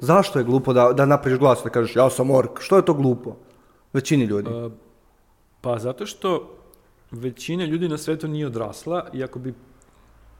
Zašto 0.00 0.38
je 0.38 0.44
glupo 0.44 0.72
da, 0.72 0.92
da 0.92 1.06
napraviš 1.06 1.38
glas 1.38 1.60
da 1.64 1.70
kažeš 1.70 1.96
ja 1.96 2.10
sam 2.10 2.30
ork? 2.30 2.60
Što 2.60 2.76
je 2.76 2.84
to 2.84 2.94
glupo? 2.94 3.36
Većini 3.92 4.24
ljudi. 4.24 4.50
Uh, 4.50 4.72
pa 5.60 5.78
zato 5.78 6.06
što 6.06 6.56
većina 7.10 7.64
ljudi 7.64 7.88
na 7.88 7.98
svetu 7.98 8.28
nije 8.28 8.46
odrasla 8.46 9.06
i 9.12 9.24
ako 9.24 9.38
bi 9.38 9.54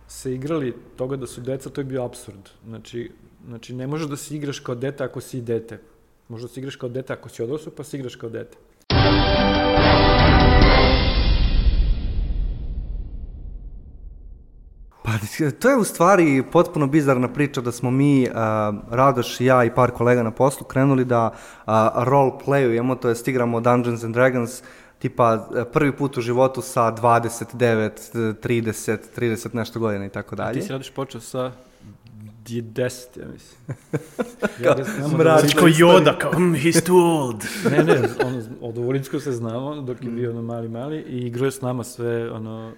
se 0.09 0.35
igrali 0.35 0.75
toga 0.97 1.17
da 1.17 1.27
su 1.27 1.41
deca, 1.41 1.71
to 1.71 1.81
je 1.81 1.85
bio 1.85 2.05
absurd. 2.05 2.49
Znači, 2.67 3.11
znači 3.47 3.75
ne 3.75 3.87
možeš 3.87 4.09
da 4.09 4.17
se 4.17 4.37
igraš 4.37 4.61
kao 4.61 4.75
dete 4.75 5.05
ako 5.05 5.21
si 5.21 5.41
dete. 5.41 5.81
Možda 6.29 6.49
se 6.49 6.61
igraš 6.61 6.77
kao 6.77 6.89
dete 6.89 7.13
ako 7.13 7.29
si 7.29 7.43
odrasao, 7.43 7.73
pa 7.77 7.85
se 7.85 7.97
igraš 7.97 8.17
kao 8.17 8.31
dete. 8.31 8.59
Pa, 15.11 15.51
to 15.59 15.71
je 15.71 15.77
u 15.77 15.85
stvari 15.85 16.43
potpuno 16.53 16.87
bizarna 16.87 17.29
priča 17.29 17.61
da 17.61 17.73
smo 17.73 17.91
mi, 17.91 18.29
uh, 18.29 18.35
Radoš 18.91 19.41
i 19.41 19.45
ja 19.45 19.65
i 19.65 19.75
par 19.75 19.91
kolega 19.91 20.23
na 20.23 20.31
poslu, 20.31 20.67
krenuli 20.67 21.05
da 21.05 21.31
uh, 21.31 21.73
role 21.97 22.33
playujemo, 22.47 22.99
to 22.99 23.09
jest 23.09 23.29
igramo 23.29 23.61
Dungeons 23.61 24.05
and 24.05 24.15
Dragons, 24.15 24.63
tipa 24.99 25.49
prvi 25.73 25.93
put 25.93 26.17
u 26.17 26.21
životu 26.21 26.63
sa 26.63 26.81
29, 26.81 27.91
30, 28.15 28.99
30 29.17 29.55
nešto 29.55 29.81
godina 29.81 30.07
i 30.07 30.09
tako 30.09 30.37
dalje. 30.37 30.51
A 30.51 30.61
ti 30.61 30.63
si 30.63 30.73
radiš 30.73 30.91
počeo 30.91 31.21
sa 31.21 31.53
10, 32.45 33.21
ja 33.21 33.27
mislim. 33.29 33.77
ja 34.65 34.75
ga 34.75 35.17
Mrač, 35.17 35.55
kao 35.55 35.69
Yoda, 35.69 36.19
kao, 36.19 36.33
mm, 36.33 36.55
he's 36.55 36.87
too 36.87 36.97
old. 36.97 37.45
ne, 37.77 37.85
ne, 37.85 38.09
ono, 38.25 38.43
od 38.61 38.79
Uvolinsko 38.79 39.21
se 39.21 39.33
znamo, 39.33 39.83
dok 39.83 40.05
je 40.05 40.11
bio 40.11 40.31
ono 40.31 40.43
mali, 40.43 40.69
mali, 40.69 40.99
i 40.99 41.19
igrao 41.27 41.45
je 41.45 41.51
s 41.51 41.61
nama 41.61 41.85
sve, 41.85 42.31
ono, 42.33 42.73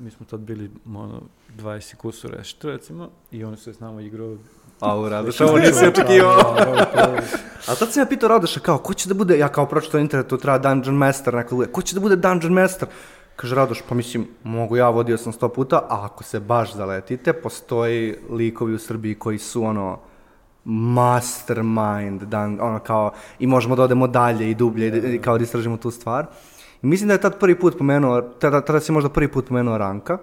mi 0.00 0.10
smo 0.10 0.26
tad 0.26 0.40
bili, 0.40 0.70
ono, 0.86 1.22
20 1.56 1.96
kusur 1.96 2.36
nešto, 2.38 2.70
recimo, 2.70 3.10
i 3.30 3.44
on 3.44 3.56
se 3.56 3.74
s 3.74 3.80
nama 3.80 4.02
igrao 4.02 4.36
A, 4.80 4.98
u 4.98 5.08
Radoš, 5.08 5.40
ovo 5.40 5.58
nisi 5.58 5.86
očekivao. 5.86 6.56
A 7.68 7.74
tad 7.74 7.92
sam 7.92 8.00
ja 8.00 8.06
pitao 8.06 8.28
Radoša, 8.28 8.60
kao, 8.60 8.78
ko 8.78 8.94
će 8.94 9.08
da 9.08 9.14
bude, 9.14 9.38
ja 9.38 9.48
kao 9.48 9.66
pročito 9.66 9.96
na 9.96 10.02
internetu, 10.02 10.36
treba 10.36 10.58
Dungeon 10.58 10.96
Master, 10.96 11.34
neko 11.34 11.56
bude, 11.56 11.72
ko 11.72 11.82
će 11.82 11.94
da 11.94 12.00
bude 12.00 12.16
Dungeon 12.16 12.52
Master? 12.52 12.88
Kaže 13.36 13.54
Radoš, 13.54 13.82
pa 13.88 13.94
mislim, 13.94 14.26
mogu 14.42 14.76
ja, 14.76 14.88
vodio 14.88 15.18
sam 15.18 15.32
sto 15.32 15.48
puta, 15.48 15.76
a 15.76 16.04
ako 16.04 16.24
se 16.24 16.40
baš 16.40 16.74
zaletite, 16.74 17.32
postoji 17.32 18.16
likovi 18.30 18.74
u 18.74 18.78
Srbiji 18.78 19.14
koji 19.14 19.38
su, 19.38 19.64
ono, 19.64 19.98
mastermind, 20.64 22.22
dan, 22.22 22.58
ono, 22.60 22.78
kao, 22.78 23.10
i 23.38 23.46
možemo 23.46 23.76
da 23.76 23.82
odemo 23.82 24.06
dalje 24.06 24.50
i 24.50 24.54
dublje, 24.54 25.14
i, 25.14 25.18
kao 25.18 25.38
da 25.38 25.44
istražimo 25.44 25.76
tu 25.76 25.90
stvar. 25.90 26.26
I 26.82 26.86
mislim 26.86 27.08
da 27.08 27.14
je 27.14 27.20
tad 27.20 27.38
prvi 27.38 27.58
put 27.58 27.78
pomenuo, 27.78 28.20
tada, 28.22 28.60
tada 28.60 28.80
si 28.80 28.92
možda 28.92 29.08
prvi 29.08 29.28
put 29.28 29.48
pomenuo 29.48 29.78
Ranka, 29.78 30.18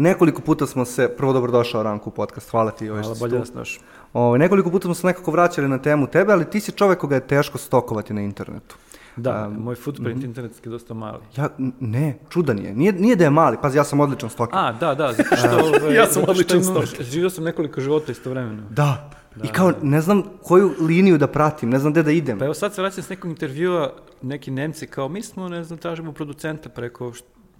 Nekoliko 0.00 0.42
puta 0.42 0.66
smo 0.66 0.84
se, 0.84 1.08
prvo 1.16 1.32
dobro 1.32 1.52
došao 1.52 1.82
Ranku 1.82 2.10
u 2.10 2.12
podcast, 2.12 2.50
hvala 2.50 2.70
ti. 2.70 2.86
Hvala, 2.86 3.14
bolje 3.20 3.38
da 3.38 3.44
znaš. 3.44 3.80
Ovaj, 4.12 4.38
nekoliko 4.38 4.70
puta 4.70 4.84
smo 4.84 4.94
se 4.94 5.06
nekako 5.06 5.30
vraćali 5.30 5.68
na 5.68 5.78
temu 5.78 6.06
tebe, 6.06 6.32
ali 6.32 6.50
ti 6.50 6.60
si 6.60 6.72
čovek 6.72 6.98
koga 6.98 7.14
je 7.14 7.26
teško 7.26 7.58
stokovati 7.58 8.14
na 8.14 8.20
internetu. 8.20 8.76
Da, 9.16 9.48
um, 9.48 9.62
moj 9.62 9.74
footprint 9.74 10.16
mm 10.16 10.20
-hmm. 10.20 10.24
internetski 10.24 10.68
je 10.68 10.70
dosta 10.70 10.94
mali. 10.94 11.18
Ja, 11.36 11.48
ne, 11.80 12.18
čudan 12.28 12.58
je. 12.58 12.74
Nije, 12.74 12.92
nije 12.92 13.16
da 13.16 13.24
je 13.24 13.30
mali, 13.30 13.56
pazi, 13.62 13.78
ja 13.78 13.84
sam 13.84 14.00
odličan 14.00 14.30
stoker. 14.30 14.58
A, 14.58 14.72
da, 14.72 14.94
da, 14.94 15.12
zato 15.12 15.36
što... 15.36 15.48
Ovaj, 15.48 15.94
ja 16.00 16.06
sam 16.06 16.22
odličan 16.28 16.64
stoker. 16.64 17.04
Živio 17.04 17.30
sam 17.30 17.44
nekoliko 17.44 17.80
života 17.80 18.12
istovremeno. 18.12 18.62
Da, 18.70 19.10
Da, 19.36 19.44
I 19.44 19.48
kao, 19.48 19.72
ne 19.82 20.00
znam 20.00 20.22
koju 20.42 20.70
liniju 20.80 21.18
da 21.18 21.26
pratim, 21.26 21.70
ne 21.70 21.78
znam 21.78 21.92
gde 21.92 22.02
da 22.02 22.10
idem. 22.10 22.38
Pa 22.38 22.44
evo 22.44 22.54
sad 22.54 22.74
se 22.74 22.82
vraćam 22.82 23.04
s 23.04 23.08
nekog 23.08 23.30
intervjua, 23.30 23.92
neki 24.22 24.50
Nemci 24.50 24.86
kao, 24.86 25.08
mi 25.08 25.22
smo, 25.22 25.48
ne 25.48 25.64
znam, 25.64 25.78
tražimo 25.78 26.12
producenta 26.12 26.68
preko 26.68 27.12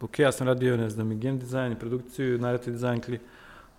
ok, 0.02 0.18
ja 0.18 0.32
sam 0.32 0.46
radio, 0.46 0.76
ne 0.76 0.90
znam, 0.90 1.12
i 1.12 1.14
game 1.14 1.38
design, 1.38 1.72
i 1.72 1.78
produkciju, 1.78 2.38
narrative 2.38 2.72
design, 2.72 3.00
kli, 3.00 3.18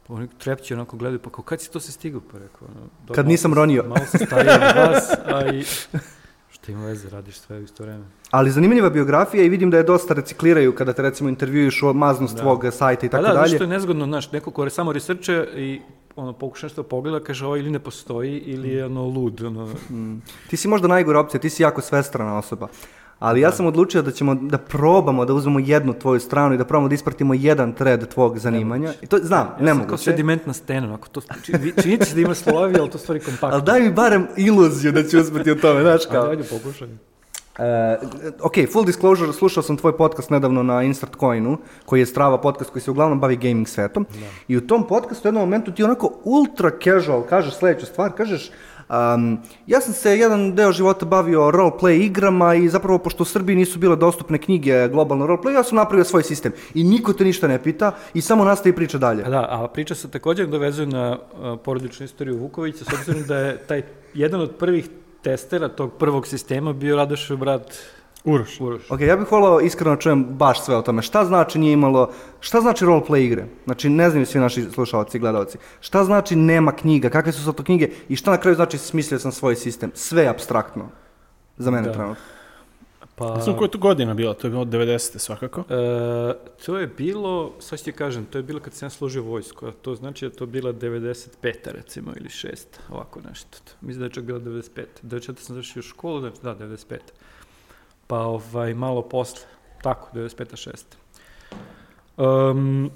pa 0.07 0.13
oni 0.13 0.27
trepće 0.37 0.73
onako 0.73 0.97
gledaju, 0.97 1.19
pa 1.19 1.29
kao, 1.29 1.43
kad 1.43 1.61
si 1.61 1.71
to 1.71 1.79
se 1.79 1.91
stigao, 1.91 2.21
pa 2.31 2.37
rekao, 2.37 2.67
ono, 2.67 2.87
do, 3.07 3.13
kad 3.13 3.27
nisam 3.27 3.53
ronio. 3.53 3.83
Malo 3.87 4.05
sam 4.05 4.19
stariji 4.27 4.53
od 4.53 4.75
vas, 4.75 5.09
a 5.25 5.53
i, 5.53 5.63
šta 6.53 6.71
ima 6.71 6.85
veze, 6.85 7.09
radiš 7.09 7.39
sve 7.39 7.57
u 7.57 7.63
isto 7.63 7.83
vreme. 7.83 8.03
Ali 8.31 8.51
zanimljiva 8.51 8.89
biografija 8.89 9.43
i 9.43 9.49
vidim 9.49 9.71
da 9.71 9.77
je 9.77 9.83
dosta 9.83 10.13
recikliraju 10.13 10.75
kada 10.75 10.93
te 10.93 11.01
recimo 11.01 11.29
intervjujuš 11.29 11.83
o 11.83 11.93
maznost 11.93 12.35
da. 12.35 12.41
tvog 12.41 12.65
sajta 12.71 13.05
i 13.05 13.09
tako 13.09 13.21
dalje. 13.21 13.33
Pa 13.33 13.41
da, 13.41 13.41
dalje. 13.41 13.55
što 13.55 13.63
je 13.63 13.67
nezgodno, 13.67 14.05
znaš, 14.05 14.31
neko 14.31 14.51
ko 14.51 14.69
samo 14.69 14.93
researche 14.93 15.47
i 15.55 15.81
ono, 16.15 16.33
pokuša 16.33 16.65
nešto 16.65 16.83
da 16.83 16.87
pogleda, 16.87 17.19
kaže 17.19 17.45
ovo 17.45 17.57
ili 17.57 17.71
ne 17.71 17.79
postoji 17.79 18.37
ili 18.37 18.69
je 18.69 18.85
ono 18.85 19.05
lud. 19.05 19.41
Ono. 19.41 19.65
Mm. 19.89 20.21
Ti 20.49 20.57
si 20.57 20.67
možda 20.67 20.87
najgora 20.87 21.19
opcija, 21.19 21.41
ti 21.41 21.49
si 21.49 21.63
jako 21.63 21.81
svestrana 21.81 22.37
osoba. 22.37 22.67
Ali 23.21 23.41
ja 23.41 23.49
da. 23.49 23.55
sam 23.55 23.65
odlučio 23.65 24.01
da 24.01 24.11
ćemo 24.11 24.35
da 24.35 24.57
probamo 24.57 25.25
da 25.25 25.33
uzmemo 25.33 25.59
jednu 25.59 25.93
tvoju 25.93 26.19
stranu 26.19 26.55
i 26.55 26.57
da 26.57 26.65
probamo 26.65 26.87
da 26.87 26.95
ispratimo 26.95 27.33
jedan 27.33 27.73
thread 27.73 28.07
tvog 28.07 28.39
zanimanja. 28.39 28.93
I 29.01 29.07
to 29.07 29.17
znam, 29.17 29.47
ja 29.59 29.65
ne 29.65 29.73
mogu. 29.73 29.89
kao 29.89 29.97
sedimentna 29.97 30.53
stena, 30.53 30.93
ako 30.93 31.07
to 31.07 31.21
čini, 31.81 32.05
se 32.05 32.15
da 32.15 32.21
ima 32.21 32.35
slovi, 32.35 32.75
ali 32.79 32.89
to 32.89 32.97
stvari 32.97 33.19
kompaktno. 33.19 33.49
Ali 33.51 33.61
daj 33.61 33.81
mi 33.81 33.91
barem 33.93 34.27
iluziju 34.37 34.91
da 34.91 35.03
ću 35.03 35.19
uspeti 35.19 35.51
o 35.51 35.55
tome, 35.55 35.81
znaš 35.81 36.01
kao. 36.11 36.29
Ajde, 36.29 36.43
pokušaj. 36.43 36.87
Uh, 36.87 37.65
ok, 38.41 38.53
full 38.71 38.85
disclosure, 38.85 39.33
slušao 39.33 39.63
sam 39.63 39.77
tvoj 39.77 39.97
podcast 39.97 40.29
nedavno 40.29 40.63
na 40.63 40.83
Insert 40.83 41.15
Coinu, 41.19 41.57
koji 41.85 41.99
je 41.99 42.05
strava 42.05 42.41
podcast 42.41 42.69
koji 42.69 42.81
se 42.81 42.91
uglavnom 42.91 43.19
bavi 43.19 43.35
gaming 43.35 43.67
svetom. 43.67 44.05
Da. 44.13 44.25
I 44.47 44.57
u 44.57 44.67
tom 44.67 44.87
podcastu 44.87 45.27
u 45.27 45.29
jednom 45.29 45.43
momentu 45.43 45.71
ti 45.71 45.83
onako 45.83 46.11
ultra 46.23 46.71
casual 46.83 47.23
kažeš 47.23 47.53
sledeću 47.53 47.85
stvar, 47.85 48.11
kažeš 48.11 48.51
Um, 48.91 49.37
ja 49.67 49.81
sam 49.81 49.93
se 49.93 50.17
jedan 50.17 50.55
deo 50.55 50.71
života 50.71 51.05
bavio 51.05 51.51
roleplay 51.51 52.01
igrama 52.05 52.55
i 52.55 52.69
zapravo 52.69 52.97
pošto 52.97 53.23
u 53.23 53.25
Srbiji 53.25 53.55
nisu 53.55 53.79
bile 53.79 53.95
dostupne 53.95 54.37
knjige 54.37 54.87
globalno 54.87 55.27
roleplay, 55.27 55.53
ja 55.53 55.63
sam 55.63 55.75
napravio 55.75 56.03
svoj 56.03 56.23
sistem 56.23 56.51
i 56.73 56.83
niko 56.83 57.13
te 57.13 57.23
ništa 57.23 57.47
ne 57.47 57.63
pita 57.63 57.91
i 58.13 58.21
samo 58.21 58.45
nastavi 58.45 58.75
priča 58.75 58.97
dalje. 58.97 59.23
A 59.23 59.29
da, 59.29 59.47
a 59.49 59.67
priča 59.73 59.95
se 59.95 60.11
također 60.11 60.47
dovezuje 60.47 60.87
na 60.87 61.17
porodičnu 61.63 62.05
istoriju 62.05 62.37
Vukovića, 62.37 62.85
s 62.85 62.93
obzirom 62.93 63.23
da 63.27 63.37
je 63.37 63.57
taj 63.57 63.81
jedan 64.13 64.41
od 64.41 64.55
prvih 64.55 64.89
testera 65.21 65.67
tog 65.67 65.93
prvog 65.93 66.27
sistema 66.27 66.73
bio 66.73 66.95
Radošev 66.95 67.37
brat 67.37 67.77
Uroš. 68.23 68.61
Uroš. 68.61 68.91
Ok, 68.91 69.01
ja 69.01 69.17
bih 69.17 69.31
volao 69.31 69.61
iskreno 69.61 69.95
čujem 69.95 70.23
baš 70.23 70.65
sve 70.65 70.75
o 70.75 70.81
tome. 70.81 71.01
Šta 71.01 71.25
znači 71.25 71.59
nije 71.59 71.73
imalo, 71.73 72.11
šta 72.39 72.61
znači 72.61 72.85
roleplay 72.85 73.25
igre? 73.25 73.45
Znači, 73.65 73.89
ne 73.89 74.09
znaju 74.09 74.25
svi 74.25 74.39
naši 74.39 74.63
slušalci 74.63 75.17
i 75.17 75.19
gledalci. 75.19 75.57
Šta 75.79 76.03
znači 76.03 76.35
nema 76.35 76.71
knjiga, 76.71 77.09
kakve 77.09 77.31
su 77.31 77.43
sa 77.43 77.51
to 77.51 77.63
knjige 77.63 77.89
i 78.09 78.15
šta 78.15 78.31
na 78.31 78.37
kraju 78.37 78.55
znači 78.55 78.77
smislio 78.77 79.19
sam 79.19 79.31
svoj 79.31 79.55
sistem? 79.55 79.91
Sve 79.93 80.23
je 80.23 80.29
abstraktno. 80.29 80.89
Za 81.57 81.71
mene 81.71 81.87
da. 81.87 81.93
trenutno. 81.93 82.23
Pa... 83.15 83.35
Ne 83.35 83.41
znam 83.41 83.57
koja 83.57 83.65
je 83.65 83.71
to 83.71 83.77
godina 83.77 84.13
bila, 84.13 84.33
to 84.33 84.47
je 84.47 84.51
bilo 84.51 84.65
90. 84.65 85.17
svakako. 85.17 85.63
E, 85.69 86.33
to 86.65 86.77
je 86.77 86.87
bilo, 86.87 87.53
sad 87.59 87.79
ću 87.79 87.85
ti 87.85 87.91
kažem, 87.91 88.25
to 88.25 88.37
je 88.37 88.43
bilo 88.43 88.59
kad 88.59 88.73
sam 88.73 88.85
ja 88.85 88.89
služio 88.89 89.23
vojsku, 89.23 89.65
a 89.65 89.71
to 89.71 89.95
znači 89.95 90.29
da 90.29 90.35
to 90.35 90.45
bila 90.45 90.73
95. 90.73 91.27
recimo, 91.65 92.11
ili 92.17 92.29
6. 92.29 92.57
ovako 92.89 93.19
nešto. 93.29 93.57
Mislim 93.81 93.99
da 93.99 94.05
je 94.05 94.09
čak 94.09 94.23
bila 94.23 94.39
95. 94.39 94.85
94. 95.03 95.21
sam 95.21 95.55
završio 95.55 95.81
školu, 95.81 96.21
da, 96.21 96.29
da 96.43 96.55
95 96.55 96.97
pa 98.11 98.19
ovaj, 98.19 98.73
malo 98.73 99.01
posle, 99.01 99.47
tako, 99.81 100.09
95. 100.13 100.69
6. 102.17 102.51
Um, 102.51 102.91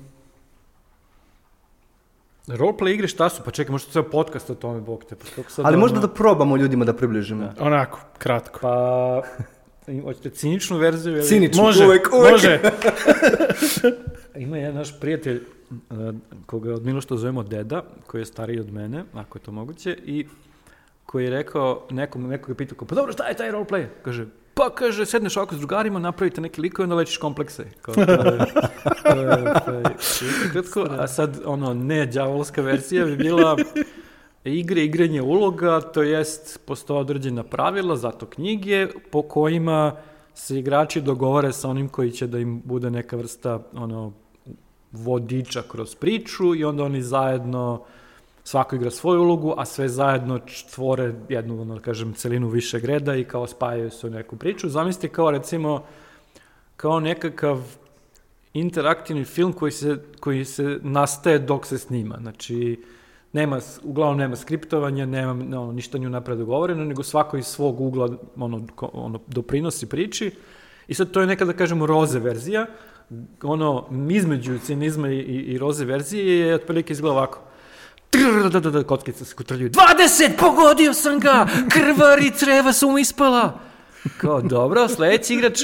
roleplay 2.48 2.94
igre 2.94 3.08
šta 3.08 3.30
su? 3.30 3.42
Pa 3.46 3.52
čekaj, 3.52 3.72
možda 3.72 3.92
ceo 3.92 4.04
podcast 4.04 4.50
o 4.50 4.56
tome, 4.56 4.82
bog 4.82 5.06
te. 5.06 5.16
Pa 5.16 5.50
sad 5.50 5.66
Ali 5.66 5.76
ono... 5.76 5.82
možda 5.82 6.00
da 6.00 6.08
probamo 6.08 6.58
ljudima 6.58 6.86
da 6.86 6.94
približimo. 6.94 7.44
Da. 7.44 7.64
Onako, 7.64 8.00
kratko. 8.18 8.60
Pa, 8.62 9.22
hoćete 10.04 10.30
ciničnu 10.30 10.78
verziju? 10.78 11.16
Ili... 11.16 11.28
Ciničnu, 11.28 11.64
može, 11.64 11.86
uvek, 11.86 12.10
uvek. 12.14 12.32
Može. 12.32 12.60
Ima 14.46 14.58
jedan 14.58 14.76
naš 14.76 15.00
prijatelj, 15.00 15.44
koga 16.46 16.74
od 16.74 16.86
Milošta 16.86 17.18
zovemo 17.18 17.44
Deda, 17.44 17.84
koji 18.08 18.22
je 18.22 18.26
stariji 18.26 18.60
od 18.60 18.74
mene, 18.74 19.04
ako 19.14 19.38
je 19.38 19.42
to 19.42 19.52
moguće, 19.52 19.98
i 20.06 20.28
koji 21.06 21.24
je 21.24 21.30
rekao, 21.30 21.88
nekom, 21.90 22.28
nekog 22.28 22.50
je 22.50 22.56
pitao, 22.56 22.88
pa 22.88 22.96
dobro, 22.96 23.14
šta 23.14 23.28
je 23.28 23.38
taj 23.38 23.52
roleplay? 23.52 23.86
Kaže, 24.02 24.26
Pa 24.56 24.70
kaže, 24.70 25.06
sedneš 25.06 25.38
ovako 25.38 25.56
s 25.56 25.58
drugarima, 25.58 26.00
napravite 26.00 26.42
neki 26.42 26.62
lik 26.62 26.80
i 26.80 26.82
onda 26.82 26.96
lečiš 26.96 27.18
komplekse. 27.18 27.66
Kao, 27.82 27.96
to 27.96 28.02
je, 28.02 28.08
to 28.08 29.12
je, 29.12 29.54
to 29.66 29.72
je, 29.72 29.84
kratko, 30.52 30.88
a 30.90 31.08
sad, 31.08 31.42
ono, 31.46 31.74
ne 31.74 32.06
djavolska 32.06 32.62
verzija 32.62 33.06
bi 33.06 33.16
bila 33.16 33.58
igre, 34.44 34.84
igranje 34.84 35.22
uloga, 35.22 35.82
to 35.82 36.04
jest 36.04 36.60
postoje 36.66 37.00
određena 37.00 37.44
pravila, 37.44 37.96
zato 37.96 38.26
knjige 38.26 38.88
po 39.12 39.22
kojima 39.22 39.96
se 40.34 40.60
igrači 40.60 41.02
dogovore 41.02 41.54
sa 41.54 41.70
onim 41.70 41.90
koji 41.90 42.12
će 42.12 42.28
da 42.28 42.40
im 42.40 42.62
bude 42.66 42.90
neka 42.90 43.18
vrsta 43.18 43.60
ono 43.74 44.14
vodiča 44.92 45.64
kroz 45.72 45.96
priču 45.96 46.56
i 46.56 46.64
onda 46.64 46.84
oni 46.84 47.02
zajedno 47.02 47.84
svako 48.46 48.76
igra 48.76 48.92
svoju 48.92 49.22
ulogu, 49.22 49.54
a 49.58 49.66
sve 49.66 49.88
zajedno 49.90 50.40
tvore 50.74 51.14
jednu, 51.30 51.62
ono, 51.62 51.76
da 51.76 51.82
kažem, 51.82 52.14
celinu 52.14 52.48
višeg 52.48 52.86
reda 52.86 53.16
i 53.16 53.24
kao 53.24 53.48
spajaju 53.48 53.90
se 53.92 54.08
u 54.08 54.10
neku 54.10 54.38
priču. 54.38 54.70
Zamislite 54.70 55.10
kao, 55.10 55.32
recimo, 55.32 55.84
kao 56.78 57.00
nekakav 57.00 57.62
interaktivni 58.54 59.26
film 59.26 59.54
koji 59.54 59.72
se, 59.72 59.98
koji 60.20 60.46
se 60.46 60.80
nastaje 60.84 61.40
dok 61.40 61.66
se 61.66 61.78
snima. 61.78 62.18
Znači, 62.22 62.84
nema, 63.34 63.60
uglavnom 63.84 64.18
nema 64.18 64.36
skriptovanja, 64.36 65.06
nema 65.06 65.34
no, 65.34 65.72
ništa 65.72 65.98
nju 65.98 66.10
napred 66.10 66.38
dogovoreno, 66.38 66.86
nego 66.86 67.04
svako 67.04 67.38
iz 67.38 67.46
svog 67.46 67.82
ugla 67.82 68.10
ono, 68.38 68.68
ono, 68.80 69.20
doprinosi 69.28 69.90
priči. 69.90 70.32
I 70.88 70.94
sad 70.94 71.12
to 71.12 71.22
je 71.22 71.28
neka, 71.28 71.46
da 71.46 71.54
kažemo, 71.54 71.86
roze 71.86 72.20
verzija. 72.20 72.66
Ono, 73.44 73.88
između 74.10 74.60
cinizma 74.60 75.10
i, 75.10 75.20
i 75.20 75.58
roze 75.58 75.86
verzije 75.86 76.40
je 76.40 76.56
otprilike 76.56 76.94
izgleda 76.94 77.14
ovako 77.14 77.40
kockice 78.88 79.26
se 79.26 79.36
kutrljuju. 79.36 79.70
20, 79.70 80.38
pogodio 80.40 80.94
sam 80.94 81.20
krvari 81.70 82.32
creva 82.38 82.74
su 82.74 82.90
mu 82.90 83.00
ispala. 83.00 83.60
Kao, 84.18 84.42
dobro, 84.42 84.88
sledeći 84.88 85.34
igrač, 85.34 85.64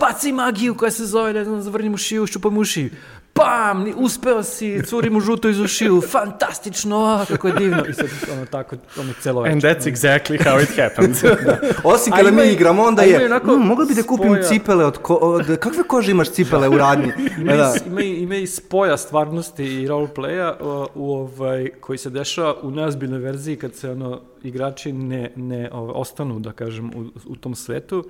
baci 0.00 0.32
magiju 0.32 0.74
koja 0.74 0.90
se 0.90 1.06
zove, 1.06 1.32
ne 1.32 1.44
znam, 1.44 1.62
zavrni 1.62 1.88
mu. 1.88 2.90
Pam, 3.38 3.84
ni- 3.84 3.94
uspeo 3.96 4.42
si, 4.42 4.82
curi 4.82 5.10
mu 5.10 5.20
žuto 5.20 5.48
iz 5.48 5.60
ušiju, 5.60 6.00
fantastično, 6.02 6.96
a, 6.98 7.24
kako 7.26 7.48
je 7.48 7.54
divno. 7.54 7.84
I 7.84 7.94
sad, 7.94 8.06
ono, 8.32 8.46
tako, 8.46 8.76
ono, 8.98 9.12
celo 9.12 9.42
And 9.42 9.54
večer. 9.54 9.70
that's 9.72 9.86
exactly 9.86 10.38
how 10.38 10.62
it 10.62 10.68
happens. 10.78 11.24
Osim 11.84 12.12
A 12.12 12.16
kada 12.16 12.28
ima 12.28 12.42
mi 12.42 12.48
i- 12.48 12.52
igramo, 12.52 12.82
onda 12.82 13.02
je, 13.02 13.24
onako 13.26 13.46
"Mm, 13.48 13.62
mogli 13.62 13.86
bi 13.86 13.94
da 13.94 14.02
kupim 14.02 14.26
spoja." 14.26 14.42
cipele 14.42 14.84
od, 14.84 14.98
ko, 14.98 15.14
od, 15.14 15.56
kakve 15.58 15.82
kože 15.84 16.10
imaš 16.10 16.30
cipele 16.30 16.68
u 16.68 16.78
radnji? 16.78 17.12
Ima, 17.38 17.52
da. 17.54 17.74
i, 17.76 17.88
ima, 17.88 18.02
i, 18.02 18.14
ima 18.14 18.34
i 18.36 18.46
spoja 18.46 18.96
stvarnosti 18.96 19.64
i 19.64 19.88
roleplaya 19.88 20.54
u 20.94 21.12
ovaj, 21.12 21.68
koji 21.80 21.98
se 21.98 22.10
dešava 22.10 22.54
u 22.62 22.70
neozbiljnoj 22.70 23.18
verziji 23.20 23.56
kad 23.56 23.74
se 23.74 23.90
ono, 23.90 24.20
igrači 24.42 24.92
ne, 24.92 25.32
ne 25.36 25.70
ovaj, 25.72 25.92
ostanu, 25.94 26.40
da 26.40 26.52
kažem, 26.52 26.86
u, 26.88 27.04
u 27.26 27.36
tom 27.36 27.54
svetu. 27.54 28.04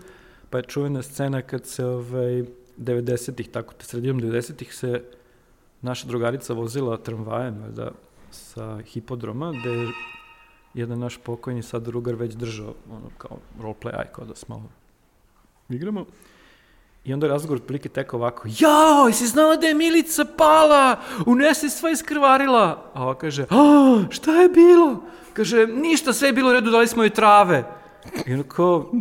Pa 0.51 0.59
je 0.59 0.65
čuvena 0.65 1.03
scena 1.03 1.43
kad 1.43 1.67
se 1.67 1.85
ovaj, 1.85 2.45
90-ih, 2.79 3.49
tako 3.49 3.75
te 3.75 3.85
sredinom 3.85 4.21
90-ih 4.21 4.75
se 4.75 5.03
naša 5.83 6.07
drugarica 6.07 6.53
vozila 6.53 6.97
tramvajem 6.97 7.65
da, 7.75 7.91
sa 8.31 8.79
hipodroma, 8.85 9.53
gde 9.61 9.71
je 9.71 9.89
jedan 10.75 10.99
naš 10.99 11.17
pokojni 11.17 11.63
sad 11.63 11.83
drugar 11.83 12.15
već 12.15 12.35
držao 12.35 12.75
ono, 12.91 13.11
kao 13.19 13.39
roleplay, 13.61 13.99
aj 13.99 14.07
kao 14.13 14.25
da 14.25 14.35
smo 14.35 14.57
malo 14.57 14.69
igramo. 15.69 16.07
I 17.05 17.13
onda 17.15 17.27
je 17.27 17.33
razgovor 17.33 17.57
otprilike 17.57 17.89
tekao 17.89 18.21
ovako, 18.21 18.49
jao, 18.59 19.07
jesi 19.07 19.27
znala 19.27 19.57
da 19.57 19.67
je 19.67 19.75
Milica 19.75 20.25
pala, 20.37 20.97
unesi 21.27 21.71
sva 21.71 21.91
iskrvarila. 21.91 22.91
A 22.95 23.03
ova 23.03 23.15
kaže, 23.19 23.47
a, 23.51 24.05
šta 24.11 24.33
je 24.33 24.49
bilo? 24.49 25.03
Kaže, 25.33 25.67
ništa, 25.67 26.13
sve 26.13 26.29
je 26.29 26.33
bilo 26.33 26.51
u 26.51 26.53
redu, 26.53 26.71
dali 26.71 26.87
smo 26.87 27.03
joj 27.03 27.11
trave. 27.11 27.65
I 28.27 28.35
ono 28.35 28.43
kao, 28.43 28.93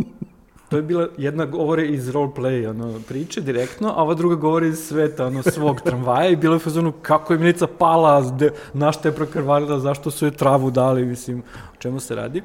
to 0.69 0.75
je 0.75 0.81
bila, 0.81 1.07
jedna 1.17 1.45
govore 1.45 1.87
iz 1.87 2.09
roleplay, 2.09 2.69
ono, 2.69 2.99
priče 3.07 3.41
direktno, 3.41 3.93
a 3.95 4.03
ova 4.03 4.13
druga 4.13 4.35
govori 4.35 4.67
iz 4.67 4.79
sveta, 4.79 5.25
ono, 5.25 5.43
svog 5.43 5.81
tramvaja 5.81 6.29
i 6.29 6.35
bilo 6.35 6.55
je 6.55 6.59
fazonu 6.59 6.93
kako 7.01 7.33
je 7.33 7.39
Milica 7.39 7.67
pala, 7.67 8.21
zde, 8.23 8.51
na 8.73 8.91
šta 8.91 9.09
je 9.09 9.15
prokrvarila, 9.15 9.79
zašto 9.79 10.11
su 10.11 10.25
joj 10.25 10.31
travu 10.31 10.71
dali, 10.71 11.05
mislim, 11.05 11.39
o 11.73 11.75
čemu 11.79 11.99
se 11.99 12.15
radi. 12.15 12.43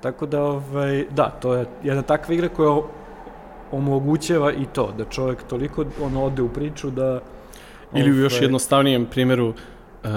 Tako 0.00 0.26
da, 0.26 0.42
ovaj, 0.42 1.06
da, 1.10 1.30
to 1.42 1.54
je 1.54 1.66
jedna 1.82 2.02
takva 2.02 2.34
igra 2.34 2.48
koja 2.48 2.80
omogućava 3.72 4.52
i 4.52 4.66
to, 4.72 4.92
da 4.98 5.04
čovjek 5.04 5.42
toliko 5.42 5.84
ono 6.02 6.24
ode 6.24 6.42
u 6.42 6.48
priču 6.48 6.90
da... 6.90 7.20
Ili 7.94 8.10
u 8.10 8.14
još 8.14 8.32
ovaj, 8.32 8.44
jednostavnijem 8.44 9.06
primjeru, 9.06 9.52
uh, 10.04 10.10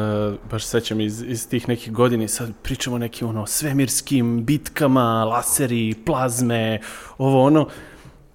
baš 0.51 0.63
se 0.63 0.69
sećam 0.69 1.01
iz, 1.01 1.21
iz 1.21 1.49
tih 1.49 1.69
nekih 1.69 1.93
godina 1.93 2.23
i 2.23 2.27
sad 2.27 2.51
pričamo 2.63 2.95
o 2.95 2.99
nekim 2.99 3.27
ono 3.27 3.45
svemirskim 3.45 4.45
bitkama, 4.45 5.25
laseri, 5.25 5.95
plazme, 6.05 6.79
ovo 7.17 7.43
ono. 7.43 7.67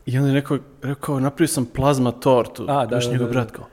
I 0.06 0.19
onda 0.19 0.28
je 0.28 0.34
neko 0.34 0.58
rekao, 0.82 1.20
napravio 1.20 1.49
sam 1.49 1.64
plazma 1.64 2.12
tortu. 2.12 2.66
A, 2.69 2.87
da, 2.87 2.96
Još 2.96 3.04
da, 3.04 3.12
njegov 3.12 3.26
da, 3.26 3.32
brat 3.32 3.49
da. 3.49 3.54
kao, 3.54 3.66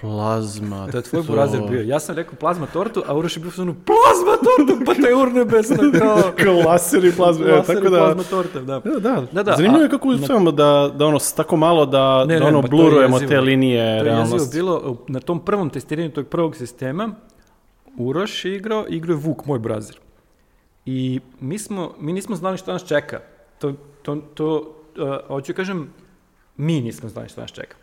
plazma 0.00 0.88
To 0.90 0.98
je 0.98 1.02
tvoj 1.02 1.22
burazer 1.22 1.60
bio. 1.70 1.82
Ja 1.82 2.00
sam 2.00 2.16
rekao 2.16 2.34
plazma 2.34 2.66
tortu, 2.66 3.02
a 3.06 3.16
Uroš 3.16 3.36
je 3.36 3.40
bio 3.40 3.50
fazonu 3.50 3.74
plazma 3.74 4.36
tortu, 4.36 4.84
pa 4.86 4.94
te 4.94 5.14
urnebesno, 5.14 5.76
kao... 5.98 6.32
kao 6.44 6.54
laseri, 6.54 7.12
plazme, 7.12 7.48
e, 7.48 7.52
laser 7.52 7.76
i 7.76 7.78
tako 7.78 7.90
da... 7.90 7.98
plazma 7.98 8.22
torta, 8.22 8.60
da. 8.60 8.80
Da, 8.80 8.98
da. 9.00 9.26
Da, 9.32 9.42
da, 9.42 9.56
Zanimljivo 9.56 9.82
je 9.82 9.88
kako 9.88 10.08
uspevamo 10.08 10.52
da, 10.52 10.92
da 10.94 11.06
ono, 11.06 11.18
tako 11.36 11.56
malo 11.56 11.86
da, 11.86 12.24
Ne, 12.24 12.38
da 12.38 12.40
ne, 12.40 12.46
ono, 12.46 12.62
pa 12.62 12.68
to 12.68 12.76
je 12.76 12.82
blurujemo 12.82 13.18
te 13.18 13.40
linije 13.40 14.00
To 14.00 14.06
je 14.06 14.18
jezivo 14.18 14.46
bilo 14.52 14.96
na 15.08 15.20
tom 15.20 15.40
prvom 15.40 15.70
testiranju 15.70 16.10
tog 16.10 16.26
prvog 16.26 16.56
sistema. 16.56 17.10
Uroš 17.98 18.44
je 18.44 18.56
igrao, 18.56 18.84
igrao 18.88 19.14
je 19.14 19.20
Vuk, 19.20 19.46
moj 19.46 19.58
brazer. 19.58 19.98
I 20.86 21.20
mi, 21.40 21.58
smo, 21.58 21.94
mi 22.00 22.12
nismo 22.12 22.36
znali 22.36 22.58
šta 22.58 22.72
nas 22.72 22.86
čeka. 22.86 23.20
To, 23.58 23.72
to, 24.02 24.16
to 24.34 24.74
uh, 24.98 25.26
hoću 25.26 25.54
kažem, 25.54 25.90
mi 26.56 26.80
nismo 26.80 27.08
znali 27.08 27.28
šta 27.28 27.40
nas 27.40 27.50
čeka. 27.50 27.76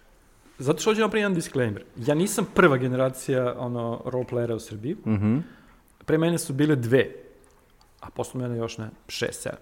Zato 0.57 0.81
što 0.81 0.89
hoću 0.91 1.01
napraviti 1.01 1.21
jedan 1.21 1.33
disclaimer. 1.33 1.83
Ja 1.97 2.15
nisam 2.15 2.47
prva 2.53 2.77
generacija 2.77 3.55
ono, 3.57 4.01
roleplayera 4.05 4.53
u 4.55 4.59
Srbiji. 4.59 4.95
Mhm. 5.05 5.38
Pre 6.05 6.17
mene 6.17 6.38
su 6.38 6.53
bile 6.53 6.75
dve, 6.75 7.11
a 8.00 8.09
posle 8.09 8.41
mene 8.41 8.57
još 8.57 8.77
ne, 8.77 8.89
šest, 9.07 9.41
sedam. 9.41 9.59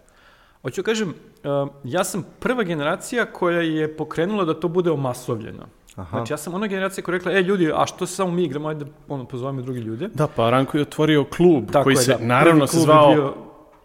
Hoću 0.61 0.83
kažem, 0.83 1.09
uh, 1.09 1.69
ja 1.83 2.03
sam 2.03 2.25
prva 2.39 2.63
generacija 2.63 3.25
koja 3.25 3.61
je 3.61 3.97
pokrenula 3.97 4.45
da 4.45 4.59
to 4.59 4.67
bude 4.67 4.91
omasovljeno. 4.91 5.65
Aha. 5.95 6.17
Znači, 6.17 6.33
ja 6.33 6.37
sam 6.37 6.53
ona 6.53 6.67
generacija 6.67 7.03
koja 7.03 7.13
je 7.13 7.17
rekla, 7.19 7.31
e, 7.31 7.41
ljudi, 7.41 7.71
a 7.75 7.85
što 7.85 8.05
se 8.05 8.15
samo 8.15 8.31
mi 8.31 8.43
igramo, 8.43 8.69
ajde, 8.69 8.85
ono, 9.07 9.25
pozovemo 9.25 9.61
drugi 9.61 9.79
ljude. 9.79 10.09
Da, 10.13 10.27
pa 10.27 10.49
Ranko 10.49 10.77
je 10.77 10.81
otvorio 10.81 11.23
klub 11.23 11.71
Tako 11.71 11.83
koji 11.83 11.93
je, 11.93 11.97
se, 11.97 12.11
da. 12.11 12.25
naravno, 12.25 12.67
se 12.67 12.79
zvao 12.79 13.13
bio- 13.13 13.33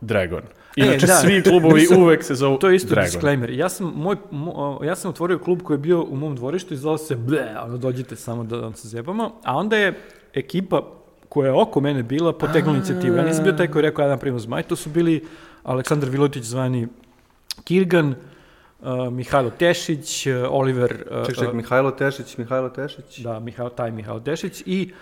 Dragon. 0.01 0.43
E, 0.77 0.87
Inače, 0.87 1.07
da. 1.07 1.15
svi 1.15 1.43
klubovi 1.43 1.87
uvek 1.99 2.25
se 2.25 2.35
zovu 2.35 2.59
To 2.59 2.69
je 2.69 2.77
isto 2.77 2.89
Dragon. 2.89 3.11
disclaimer. 3.11 3.51
Ja 3.51 3.69
sam, 3.69 3.93
moj, 3.97 4.17
mo, 4.31 4.81
ja 4.85 4.97
sam 4.97 5.11
otvorio 5.11 5.39
klub 5.39 5.63
koji 5.63 5.75
je 5.75 5.79
bio 5.79 6.03
u 6.03 6.17
mom 6.17 6.37
dvorištu 6.37 6.75
i 6.75 6.77
zvao 6.77 6.99
se 6.99 7.17
Ble, 7.17 7.47
ono, 7.65 7.77
dođite 7.79 8.17
samo 8.17 8.45
da 8.45 8.57
vam 8.57 8.75
se 8.75 8.89
zjebamo. 8.89 9.33
A 9.45 9.57
onda 9.57 9.77
je 9.77 10.01
ekipa 10.35 10.83
koja 11.29 11.47
je 11.47 11.61
oko 11.63 11.81
mene 11.81 12.03
bila 12.03 12.33
potegnula 12.33 12.77
inicijativu. 12.77 13.17
Ja 13.17 13.25
nisam 13.25 13.45
bio 13.45 13.53
taj 13.53 13.67
koji 13.67 13.81
je 13.83 13.91
rekao, 13.91 14.03
ja 14.03 14.09
napravimo 14.09 14.39
zmaj. 14.39 14.63
To 14.63 14.77
su 14.77 14.91
bili 14.91 15.25
Aleksandar 15.63 16.11
Vilotić 16.11 16.45
zvani 16.45 16.89
Kirgan, 17.65 18.15
uh, 18.81 19.13
Mihajlo 19.13 19.51
Tešić, 19.51 20.27
uh, 20.27 20.33
Oliver... 20.51 21.05
Uh, 21.21 21.27
Ček, 21.27 21.39
ček, 21.39 21.53
Mihajlo 21.53 21.91
Tešić, 21.91 22.37
Mihajlo 22.39 22.69
Tešić. 22.69 23.19
Da, 23.19 23.41
Mihajlo, 23.41 23.71
taj 23.71 23.91
Mihajlo 23.91 24.21
Tešić 24.21 24.63
i 24.67 24.93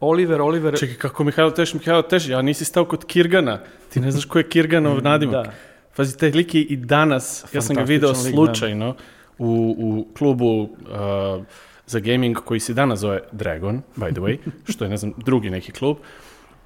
Oliver, 0.00 0.40
Oliver... 0.40 0.78
Čekaj, 0.78 0.96
kako 0.96 1.24
Mihajlo 1.24 1.50
Tešić, 1.50 1.74
Mihajlo 1.74 2.02
Tešić, 2.02 2.30
ja 2.30 2.42
nisi 2.42 2.64
stao 2.64 2.84
kod 2.84 3.04
Kirgana. 3.04 3.60
Ti 3.88 4.00
ne 4.00 4.10
znaš 4.10 4.24
ko 4.24 4.38
je 4.38 4.48
Kirganov 4.48 5.02
nadimak. 5.02 5.46
Da. 5.46 5.52
Pazi, 5.96 6.18
taj 6.18 6.30
lik 6.30 6.54
i 6.54 6.76
danas, 6.76 7.44
ja 7.52 7.60
sam 7.60 7.76
ga 7.76 7.82
video 7.82 8.10
lik, 8.10 8.18
da. 8.18 8.30
slučajno 8.30 8.94
u, 9.38 9.76
u 9.78 10.14
klubu 10.16 10.62
uh, 10.62 10.68
za 11.86 12.00
gaming 12.00 12.36
koji 12.36 12.60
se 12.60 12.74
danas 12.74 12.98
zove 12.98 13.20
Dragon, 13.32 13.82
by 13.96 14.12
the 14.12 14.20
way, 14.20 14.38
što 14.72 14.84
je, 14.84 14.90
ne 14.90 14.96
znam, 14.96 15.12
drugi 15.16 15.50
neki 15.50 15.72
klub. 15.72 15.96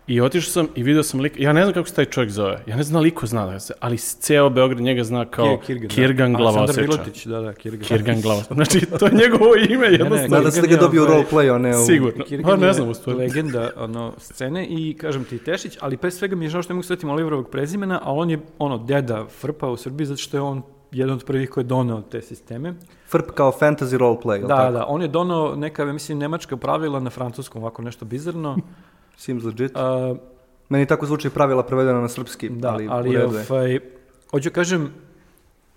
I 0.06 0.20
otišao 0.20 0.52
sam 0.52 0.68
i 0.74 0.82
video 0.82 1.02
sam 1.02 1.20
lik, 1.20 1.32
ja 1.38 1.52
ne 1.52 1.62
znam 1.62 1.74
kako 1.74 1.88
se 1.88 1.94
taj 1.94 2.04
čovjek 2.04 2.30
zove, 2.30 2.62
ja 2.66 2.76
ne 2.76 2.82
znam 2.82 3.02
liko 3.02 3.26
zna 3.26 3.46
da 3.46 3.60
se, 3.60 3.74
ali 3.80 3.98
ceo 3.98 4.50
Beograd 4.50 4.80
njega 4.80 5.04
zna 5.04 5.24
kao 5.24 5.46
Kir- 5.46 5.60
Kirgan, 5.60 5.88
da. 5.88 5.94
Kirgan 5.94 6.36
Aleksandar. 6.36 6.80
Vilotić, 6.80 7.26
da, 7.26 7.40
da, 7.40 7.52
Kirgan. 7.52 7.80
Kirgan 7.80 8.20
Glavaoseča. 8.20 8.54
Znači, 8.54 8.80
to 8.98 9.06
je 9.06 9.12
njegovo 9.14 9.44
ime, 9.70 9.86
jednostavno. 9.88 10.28
Nadam 10.28 10.52
se 10.52 10.60
da 10.60 10.66
ga 10.66 10.68
Kirgan 10.68 10.70
je 10.72 10.76
dobio 10.78 11.02
u 11.02 11.06
ovaj- 11.06 11.16
roleplay, 11.16 11.54
a 11.54 11.58
ne 11.58 11.76
u... 11.76 11.84
Sigurno. 11.84 12.24
Kirgan 12.24 12.50
Pa 12.50 12.56
ne 12.56 12.72
znam 12.72 12.88
u 12.88 12.94
stvari. 12.94 13.18
legenda 13.18 13.70
ono, 13.76 14.12
scene 14.18 14.66
i 14.66 14.94
kažem 14.94 15.24
ti 15.24 15.38
Tešić, 15.38 15.78
ali 15.80 15.96
pre 15.96 16.10
svega 16.10 16.36
mi 16.36 16.44
je 16.44 16.48
žao 16.48 16.62
što 16.62 16.72
ne 16.72 16.76
mogu 16.76 16.82
svetim 16.82 17.08
Oliverovog 17.10 17.48
prezimena, 17.50 18.00
a 18.02 18.12
on 18.12 18.30
je 18.30 18.38
ono 18.58 18.78
deda 18.78 19.26
Frpa 19.30 19.68
u 19.68 19.76
Srbiji 19.76 20.06
zato 20.06 20.18
što 20.18 20.36
je 20.36 20.40
on 20.40 20.62
jedan 20.92 21.14
od 21.14 21.24
prvih 21.24 21.50
koji 21.50 21.64
je 21.64 21.68
doneo 21.68 22.00
te 22.02 22.22
sisteme. 22.22 22.74
Frp 23.08 23.30
kao 23.30 23.52
fantasy 23.52 23.96
roleplay, 23.96 24.32
jel 24.32 24.48
Da, 24.48 24.56
tako? 24.56 24.72
da, 24.72 24.86
on 24.86 25.02
je 25.02 25.08
doneo 25.08 25.56
neka, 25.56 25.84
mislim, 25.84 26.18
nemačka 26.18 26.56
pravila 26.56 27.00
na 27.00 27.10
francuskom, 27.10 27.62
ovako 27.62 27.82
nešto 27.82 28.04
bizarno. 28.04 28.56
Seems 29.16 29.44
legit. 29.44 29.72
Uh, 29.76 30.16
Meni 30.68 30.86
tako 30.86 31.06
zvuči 31.06 31.30
pravila 31.30 31.62
prevedena 31.62 32.00
na 32.00 32.08
srpski, 32.08 32.48
da, 32.48 32.72
ali, 32.72 32.88
ali, 32.90 33.08
u 33.08 33.12
redu 33.12 33.36
je. 33.36 33.46
ovaj, 33.50 33.78
hoću 34.30 34.50
kažem, 34.50 34.90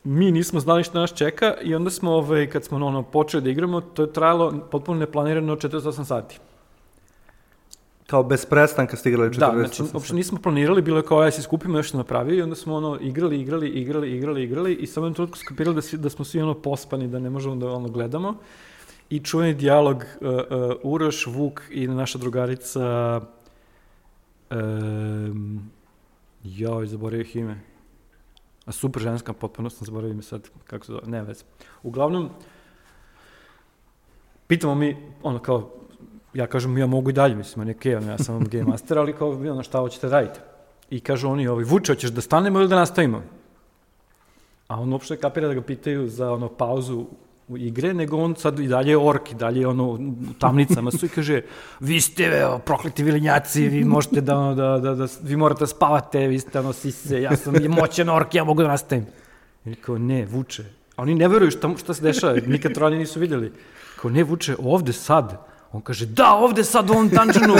mi 0.04 0.32
nismo 0.32 0.60
znali 0.60 0.84
šta 0.84 1.00
nas 1.00 1.14
čeka 1.14 1.54
i 1.64 1.76
onda 1.76 1.90
smo, 1.90 2.12
ovaj, 2.12 2.50
kad 2.50 2.64
smo 2.64 2.86
ono, 2.86 3.04
počeli 3.04 3.44
da 3.44 3.50
igramo, 3.50 3.82
to 3.82 4.02
je 4.02 4.14
trajalo 4.14 4.54
potpuno 4.72 5.00
neplanirano 5.00 5.56
48 5.56 6.04
sati. 6.04 6.40
Kao 8.08 8.24
bez 8.24 8.46
prestanka 8.46 8.98
ste 8.98 9.10
igrali 9.10 9.30
40 9.30 9.40
Da, 9.40 9.54
znači, 9.58 9.84
uopšte 9.94 10.16
nismo 10.16 10.40
planirali, 10.44 10.82
bilo 10.82 10.98
je 10.98 11.04
kao, 11.04 11.24
ja 11.24 11.32
se 11.32 11.42
skupimo, 11.42 11.78
nešto 11.78 11.98
napravio 11.98 12.36
i 12.36 12.42
onda 12.42 12.56
smo 12.56 12.76
ono, 12.76 12.98
igrali, 13.02 13.42
igrali, 13.42 13.70
igrali, 13.70 14.12
igrali, 14.12 14.44
igrali 14.44 14.74
i 14.74 14.88
samo 14.88 15.06
jednom 15.06 15.16
trenutku 15.16 15.38
skapirali 15.38 15.76
da, 15.76 15.82
svi, 15.82 15.98
da 15.98 16.10
smo 16.10 16.26
svi 16.26 16.42
ono 16.42 16.54
pospani, 16.54 17.08
da 17.08 17.20
ne 17.20 17.30
možemo 17.30 17.56
da 17.56 17.72
ono 17.72 17.88
gledamo. 17.88 18.36
I 19.10 19.20
čuveni 19.20 19.54
dijalog 19.54 19.98
uh, 19.98 20.28
uh, 20.28 20.76
Uroš, 20.84 21.26
Vuk 21.28 21.62
i 21.70 21.88
naša 21.88 22.18
drugarica 22.18 23.22
um, 24.52 25.70
joj, 26.44 26.88
zaboravio 26.88 27.22
ih 27.22 27.36
ime. 27.36 27.60
A 28.66 28.72
super 28.72 29.02
ženska, 29.02 29.34
potpuno 29.34 29.70
sam 29.70 29.86
zaboravio 29.86 30.12
ime 30.12 30.22
sad, 30.22 30.50
kako 30.64 30.86
se 30.86 30.92
zove, 30.92 31.08
ne 31.08 31.22
vez. 31.24 31.44
Uglavnom, 31.84 32.30
pitamo 34.48 34.76
mi, 34.76 34.98
ono 35.24 35.40
kao, 35.40 35.72
ja 36.34 36.48
kažem, 36.48 36.78
ja 36.78 36.88
mogu 36.88 37.10
i 37.10 37.14
dalje, 37.14 37.36
mislim, 37.36 37.62
on 37.62 37.68
je 37.68 37.76
okej, 37.76 37.96
ono, 37.96 38.12
ja 38.12 38.18
sam 38.18 38.44
game 38.44 38.64
master, 38.64 38.98
ali 38.98 39.14
kao, 39.14 39.30
ono, 39.30 39.64
šta 39.64 39.80
hoćete 39.80 40.10
raditi? 40.10 40.40
I 40.90 41.00
kažu 41.00 41.30
oni, 41.30 41.48
ovaj, 41.48 41.64
Vuče, 41.64 41.94
hoćeš 41.94 42.12
da 42.12 42.22
stanemo 42.22 42.60
ili 42.60 42.70
da 42.70 42.76
nastavimo? 42.76 43.24
A 44.68 44.82
on 44.82 44.94
uopšte 44.94 45.18
kapira 45.18 45.48
da 45.48 45.54
ga 45.54 45.62
pitaju 45.62 46.08
za 46.08 46.32
ono 46.32 46.50
pauzu 46.50 47.06
igre, 47.56 47.94
nego 47.94 48.18
on 48.18 48.36
sad 48.36 48.60
i 48.60 48.68
dalje 48.68 48.90
je 48.90 48.98
ork, 48.98 49.32
i 49.32 49.36
dalje 49.36 49.60
je 49.60 49.68
ono 49.68 49.84
u 49.84 50.00
tamnicama 50.40 50.92
su 50.92 51.06
i 51.06 51.10
kaže, 51.10 51.42
vi 51.80 52.02
ste 52.02 52.24
evo, 52.24 52.60
prokleti 52.60 53.04
vilinjaci, 53.04 53.68
vi 53.68 53.84
možete 53.84 54.22
da, 54.22 54.38
ono, 54.38 54.56
da, 54.56 54.78
da, 54.78 54.96
da, 54.96 55.08
vi 55.24 55.36
morate 55.36 55.60
da 55.60 55.68
spavate, 55.68 56.28
vi 56.28 56.40
ste 56.40 56.60
ono 56.60 56.74
sise, 56.74 57.22
ja 57.22 57.36
sam 57.36 57.54
moćan 57.70 58.10
ork, 58.10 58.36
ja 58.36 58.44
mogu 58.44 58.62
da 58.62 58.68
nastavim. 58.68 59.06
I 59.66 59.76
kao, 59.76 59.98
ne, 59.98 60.26
Vuče. 60.26 60.64
A 60.96 61.02
oni 61.02 61.16
ne 61.16 61.28
veruju 61.28 61.52
šta, 61.52 61.70
šta 61.78 61.94
se 61.94 62.02
dešava, 62.02 62.34
nikad 62.48 62.74
to 62.74 62.90
nisu 62.90 63.20
vidjeli. 63.20 63.52
Kao, 64.02 64.12
ne, 64.12 64.24
Vuče, 64.24 64.56
ovde 64.60 64.94
sad. 64.94 65.38
On 65.72 65.82
kaže, 65.82 66.06
da, 66.06 66.34
ovde 66.34 66.64
sad 66.64 66.90
u 66.90 66.94
ovom 66.94 67.10
dungeonu, 67.10 67.56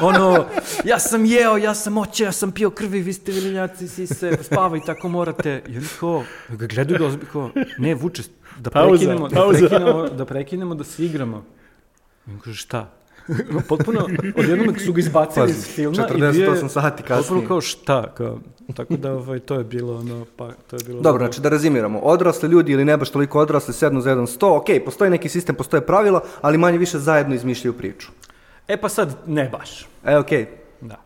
ono, 0.00 0.44
ja 0.84 0.98
sam 0.98 1.24
jeo, 1.24 1.56
ja 1.56 1.74
sam 1.74 1.98
oće, 1.98 2.24
ja 2.24 2.32
sam 2.32 2.52
pio 2.52 2.70
krvi, 2.70 3.00
vi 3.00 3.12
ste 3.12 3.32
vilinjaci, 3.32 3.88
si 3.88 4.06
se 4.06 4.38
spavaj, 4.42 4.80
tako 4.86 5.08
morate. 5.08 5.62
I 5.68 5.76
oni 5.76 5.86
kao, 6.00 6.24
ga 6.48 6.66
gledaju 6.66 6.98
da 6.98 7.06
ozbi, 7.06 7.26
kao, 7.32 7.50
ne, 7.78 7.94
Vuče, 7.94 8.22
da 8.58 8.70
Pauza, 8.70 8.90
prekinemo, 8.90 9.28
da 9.28 9.34
pauza. 9.34 9.58
prekinemo, 9.58 10.08
da 10.08 10.24
prekinemo 10.24 10.74
da 10.74 10.84
se 10.84 11.04
igramo. 11.04 11.44
I 12.26 12.30
on 12.30 12.38
kaže, 12.38 12.56
šta? 12.56 12.92
Potpuno, 13.68 14.08
odjednom 14.36 14.78
su 14.78 14.92
ga 14.92 15.00
izbacili 15.00 15.46
Pazi, 15.46 15.58
iz 15.58 15.66
filma 15.66 15.96
i 15.96 16.12
48 16.12 16.32
bio 16.32 16.50
je 16.52 16.68
sati 16.68 17.02
kasnije. 17.02 17.18
Potpuno 17.18 17.48
kao 17.48 17.60
šta, 17.60 18.14
kao, 18.14 18.38
tako 18.74 18.96
da 18.96 19.12
ovaj, 19.12 19.38
to 19.38 19.54
je 19.54 19.64
bilo 19.64 19.96
ono, 19.96 20.26
pa, 20.36 20.52
to 20.70 20.76
je 20.76 20.80
bilo... 20.86 21.00
Dobro, 21.00 21.24
znači 21.26 21.40
da 21.40 21.48
rezimiramo. 21.48 21.98
Odrasli 21.98 22.48
ljudi 22.48 22.72
ili 22.72 22.84
ne 22.84 22.96
baš 22.96 23.10
toliko 23.10 23.40
odrasli 23.40 23.74
sednu 23.74 24.00
za 24.00 24.10
jedan 24.10 24.26
sto, 24.26 24.56
ok, 24.56 24.66
postoji 24.84 25.10
neki 25.10 25.28
sistem, 25.28 25.54
postoje 25.54 25.86
pravila, 25.86 26.20
ali 26.40 26.58
manje 26.58 26.78
više 26.78 26.98
zajedno 26.98 27.34
izmišljaju 27.34 27.72
priču. 27.72 28.08
E 28.68 28.76
pa 28.76 28.88
sad, 28.88 29.16
ne 29.26 29.48
baš. 29.48 29.86
E, 30.04 30.16
ok, 30.16 30.30
Da. 30.80 30.96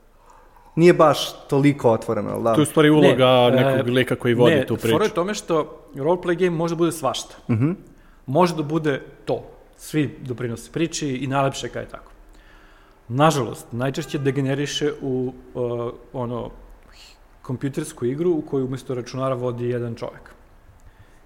nije 0.76 0.94
baš 0.94 1.46
toliko 1.48 1.90
otvoreno, 1.90 2.30
jel 2.30 2.42
da? 2.42 2.54
To 2.54 2.60
je 2.60 2.62
u 2.62 2.66
stvari 2.66 2.90
uloga 2.90 3.50
Ne, 3.50 3.62
nekog 3.64 3.88
e, 3.88 3.92
lika 3.92 4.16
koji 4.16 4.34
vodi 4.34 4.54
ne, 4.54 4.66
tu 4.66 4.76
fora 4.76 4.96
priču. 4.96 5.10
je 5.10 5.14
tome 5.14 5.34
što 5.34 5.80
roleplay 5.94 6.38
game 6.38 6.50
može 6.50 6.74
da 6.74 6.78
bude 6.78 6.92
svašta. 6.92 7.34
Mhm. 7.50 7.70
Može 8.26 8.54
da 8.56 8.62
bude 8.62 9.02
to. 9.24 9.42
Svi 9.76 10.18
doprinose 10.20 10.72
priči 10.72 11.08
i 11.08 11.26
najlepše 11.26 11.68
kad 11.68 11.82
je 11.82 11.88
tako. 11.88 12.12
Nažalost, 13.08 13.66
najčešće 13.72 14.18
degeneriše 14.18 14.92
u 15.00 15.32
uh, 15.54 15.62
ono 16.12 16.50
kompjutersku 17.42 18.06
igru 18.06 18.30
u 18.30 18.42
kojoj 18.42 18.64
umjesto 18.64 18.94
računara 18.94 19.34
vodi 19.34 19.68
jedan 19.68 19.94
čovjek. 19.94 20.30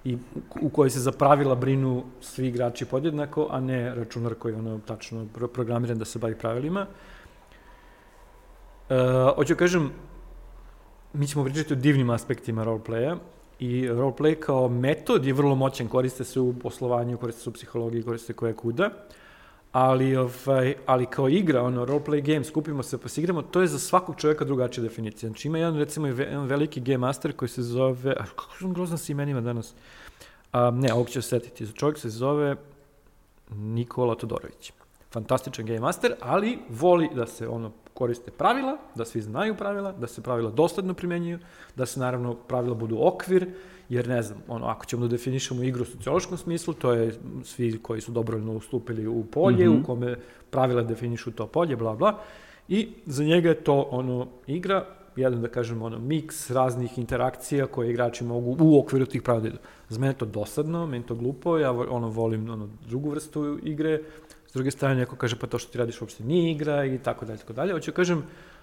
I 0.04 0.18
u, 0.60 0.68
kojoj 0.68 0.90
se 0.90 1.00
za 1.00 1.12
pravila 1.12 1.54
brinu 1.54 2.04
svi 2.20 2.46
igrači 2.48 2.84
podjednako, 2.84 3.46
a 3.50 3.60
ne 3.60 3.94
računar 3.94 4.34
koji 4.34 4.52
je 4.52 4.58
ono 4.58 4.78
tačno 4.86 5.26
pro- 5.34 5.48
programiran 5.48 5.98
da 5.98 6.04
se 6.04 6.18
bavi 6.18 6.34
pravilima. 6.34 6.86
Uh, 8.88 8.96
hoću 9.36 9.56
kažem, 9.56 9.90
mi 11.12 11.26
ćemo 11.26 11.44
pričati 11.44 11.72
o 11.72 11.76
divnim 11.76 12.10
aspektima 12.10 12.64
roleplaya 12.64 13.16
i 13.58 13.88
roleplay 13.88 14.34
kao 14.34 14.68
metod 14.68 15.24
je 15.24 15.32
vrlo 15.32 15.54
moćan, 15.54 15.88
koriste 15.88 16.24
se 16.24 16.40
u 16.40 16.54
poslovanju, 16.62 17.18
koriste 17.18 17.42
se 17.42 17.50
u 17.50 17.52
psihologiji, 17.52 18.02
koriste 18.02 18.26
se 18.26 18.32
koje 18.32 18.52
kuda, 18.52 18.90
ali, 19.74 20.16
ovaj, 20.16 20.74
ali 20.86 21.06
kao 21.06 21.28
igra, 21.28 21.62
ono, 21.62 21.86
roleplay 21.86 22.22
game, 22.22 22.44
skupimo 22.44 22.82
se 22.82 22.98
pa 22.98 23.08
se 23.08 23.20
igramo, 23.20 23.42
to 23.42 23.60
je 23.60 23.66
za 23.66 23.78
svakog 23.78 24.16
čovjeka 24.16 24.44
drugačija 24.44 24.82
definicija. 24.82 25.28
Znači 25.28 25.48
ima 25.48 25.58
jedan, 25.58 25.78
recimo, 25.78 26.06
jedan 26.06 26.46
veliki 26.46 26.80
game 26.80 26.98
master 26.98 27.32
koji 27.32 27.48
se 27.48 27.62
zove, 27.62 28.12
a 28.12 28.24
kako 28.24 28.54
sam 28.58 28.72
grozan 28.72 28.98
sa 28.98 29.12
imenima 29.12 29.40
danas, 29.40 29.74
a, 30.52 30.70
ne, 30.70 30.92
ovog 30.92 31.08
ću 31.08 31.22
se 31.22 31.28
setiti, 31.28 31.72
čovjek 31.72 31.98
se 31.98 32.08
zove 32.08 32.56
Nikola 33.50 34.14
Todorović. 34.14 34.72
Fantastičan 35.10 35.66
game 35.66 35.80
master, 35.80 36.14
ali 36.20 36.58
voli 36.68 37.08
da 37.14 37.26
se 37.26 37.48
ono 37.48 37.72
koriste 37.94 38.30
pravila, 38.30 38.76
da 38.94 39.04
svi 39.04 39.20
znaju 39.22 39.54
pravila, 39.54 39.92
da 39.92 40.06
se 40.06 40.22
pravila 40.22 40.50
dosledno 40.50 40.94
primenjuju, 40.94 41.38
da 41.76 41.86
se 41.86 42.00
naravno 42.00 42.34
pravila 42.34 42.74
budu 42.74 42.98
okvir, 43.00 43.46
jer 43.88 44.08
ne 44.08 44.22
znam, 44.22 44.38
ono, 44.48 44.66
ako 44.66 44.86
ćemo 44.86 45.02
da 45.02 45.08
definišemo 45.08 45.62
igru 45.62 45.82
u 45.82 45.86
sociološkom 45.86 46.38
smislu, 46.38 46.74
to 46.74 46.92
je 46.92 47.14
svi 47.44 47.78
koji 47.82 48.00
su 48.00 48.12
dobrovoljno 48.12 48.52
ustupili 48.52 49.06
u 49.06 49.24
polje, 49.24 49.68
Mhm. 49.68 49.80
u 49.80 49.84
kome 49.84 50.16
pravila 50.50 50.82
definišu 50.82 51.30
to 51.32 51.46
polje, 51.46 51.76
bla, 51.76 51.94
bla, 51.94 52.18
i 52.68 52.88
za 53.06 53.24
njega 53.24 53.48
je 53.48 53.54
to 53.64 53.88
ono 53.90 54.26
igra, 54.46 54.86
jedan 55.16 55.42
da 55.42 55.48
kažem 55.48 55.82
ono 55.82 55.98
miks 55.98 56.50
raznih 56.50 56.98
interakcija 56.98 57.66
koje 57.66 57.90
igrači 57.90 58.24
mogu 58.24 58.56
u 58.60 58.78
okviru 58.80 59.06
tih 59.06 59.22
pravila 59.22 59.42
da 59.42 59.48
idu. 59.48 59.58
Za 59.88 60.00
mene 60.00 60.12
je 60.12 60.18
to 60.18 60.24
dosadno, 60.26 60.86
meni 60.86 61.04
je 61.04 61.06
to 61.06 61.14
glupo, 61.14 61.58
ja 61.58 61.72
ono 61.72 62.08
volim 62.08 62.50
ono 62.50 62.68
drugu 62.88 63.10
vrstu 63.10 63.58
igre, 63.62 64.00
druge 64.54 64.70
strane 64.70 64.94
neko 64.94 65.16
kaže 65.16 65.36
pa 65.36 65.46
to 65.46 65.58
što 65.58 65.72
ti 65.72 65.78
radiš 65.78 66.00
uopšte 66.00 66.24
nije 66.24 66.52
igra 66.52 66.84
i 66.84 66.98
tako 66.98 67.24
dalje, 67.24 67.38
tako 67.38 67.52
dalje. 67.52 67.72
Hoću 67.72 67.90
da 67.90 67.94
kažem, 67.94 68.22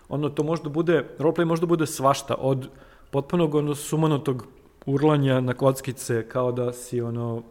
ono 0.10 0.30
to 0.30 0.44
možda 0.44 0.70
bude, 0.70 1.06
roleplay 1.20 1.46
možda 1.46 1.66
bude 1.66 1.88
svašta, 1.88 2.36
od 2.40 2.68
potpunog 3.12 3.56
ono 3.56 3.76
sumanotog 3.76 4.48
urlanja 4.86 5.40
na 5.42 5.54
kockice 5.54 6.28
kao 6.28 6.52
da 6.52 6.74
si 6.74 7.02
ono 7.02 7.44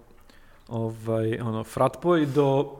ovaj 0.69 1.41
ono 1.41 1.65
fratboj 1.65 2.27
do 2.27 2.77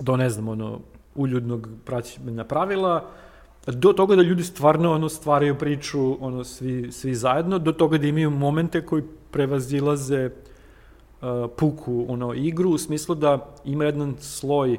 do 0.00 0.16
ne 0.16 0.30
znam 0.30 0.48
ono 0.48 0.80
uljudnog 1.14 1.68
praćenja 1.84 2.44
pravila 2.44 3.10
do 3.66 3.92
toga 3.92 4.16
da 4.16 4.22
ljudi 4.22 4.42
stvarno 4.44 4.92
ono 4.92 5.08
stvaraju 5.08 5.58
priču 5.58 6.24
ono 6.24 6.44
svi 6.44 6.92
svi 6.92 7.14
zajedno 7.14 7.58
do 7.58 7.72
toga 7.72 7.98
da 7.98 8.06
imaju 8.06 8.30
momente 8.30 8.86
koji 8.86 9.02
prevazilaze 9.30 10.26
uh, 10.26 10.32
puku 11.50 12.04
ono 12.08 12.34
igru 12.34 12.70
u 12.70 12.78
smislu 12.78 13.14
da 13.14 13.32
ima 13.64 13.84
jedan 13.84 14.14
sloj 14.18 14.72
uh, 14.72 14.78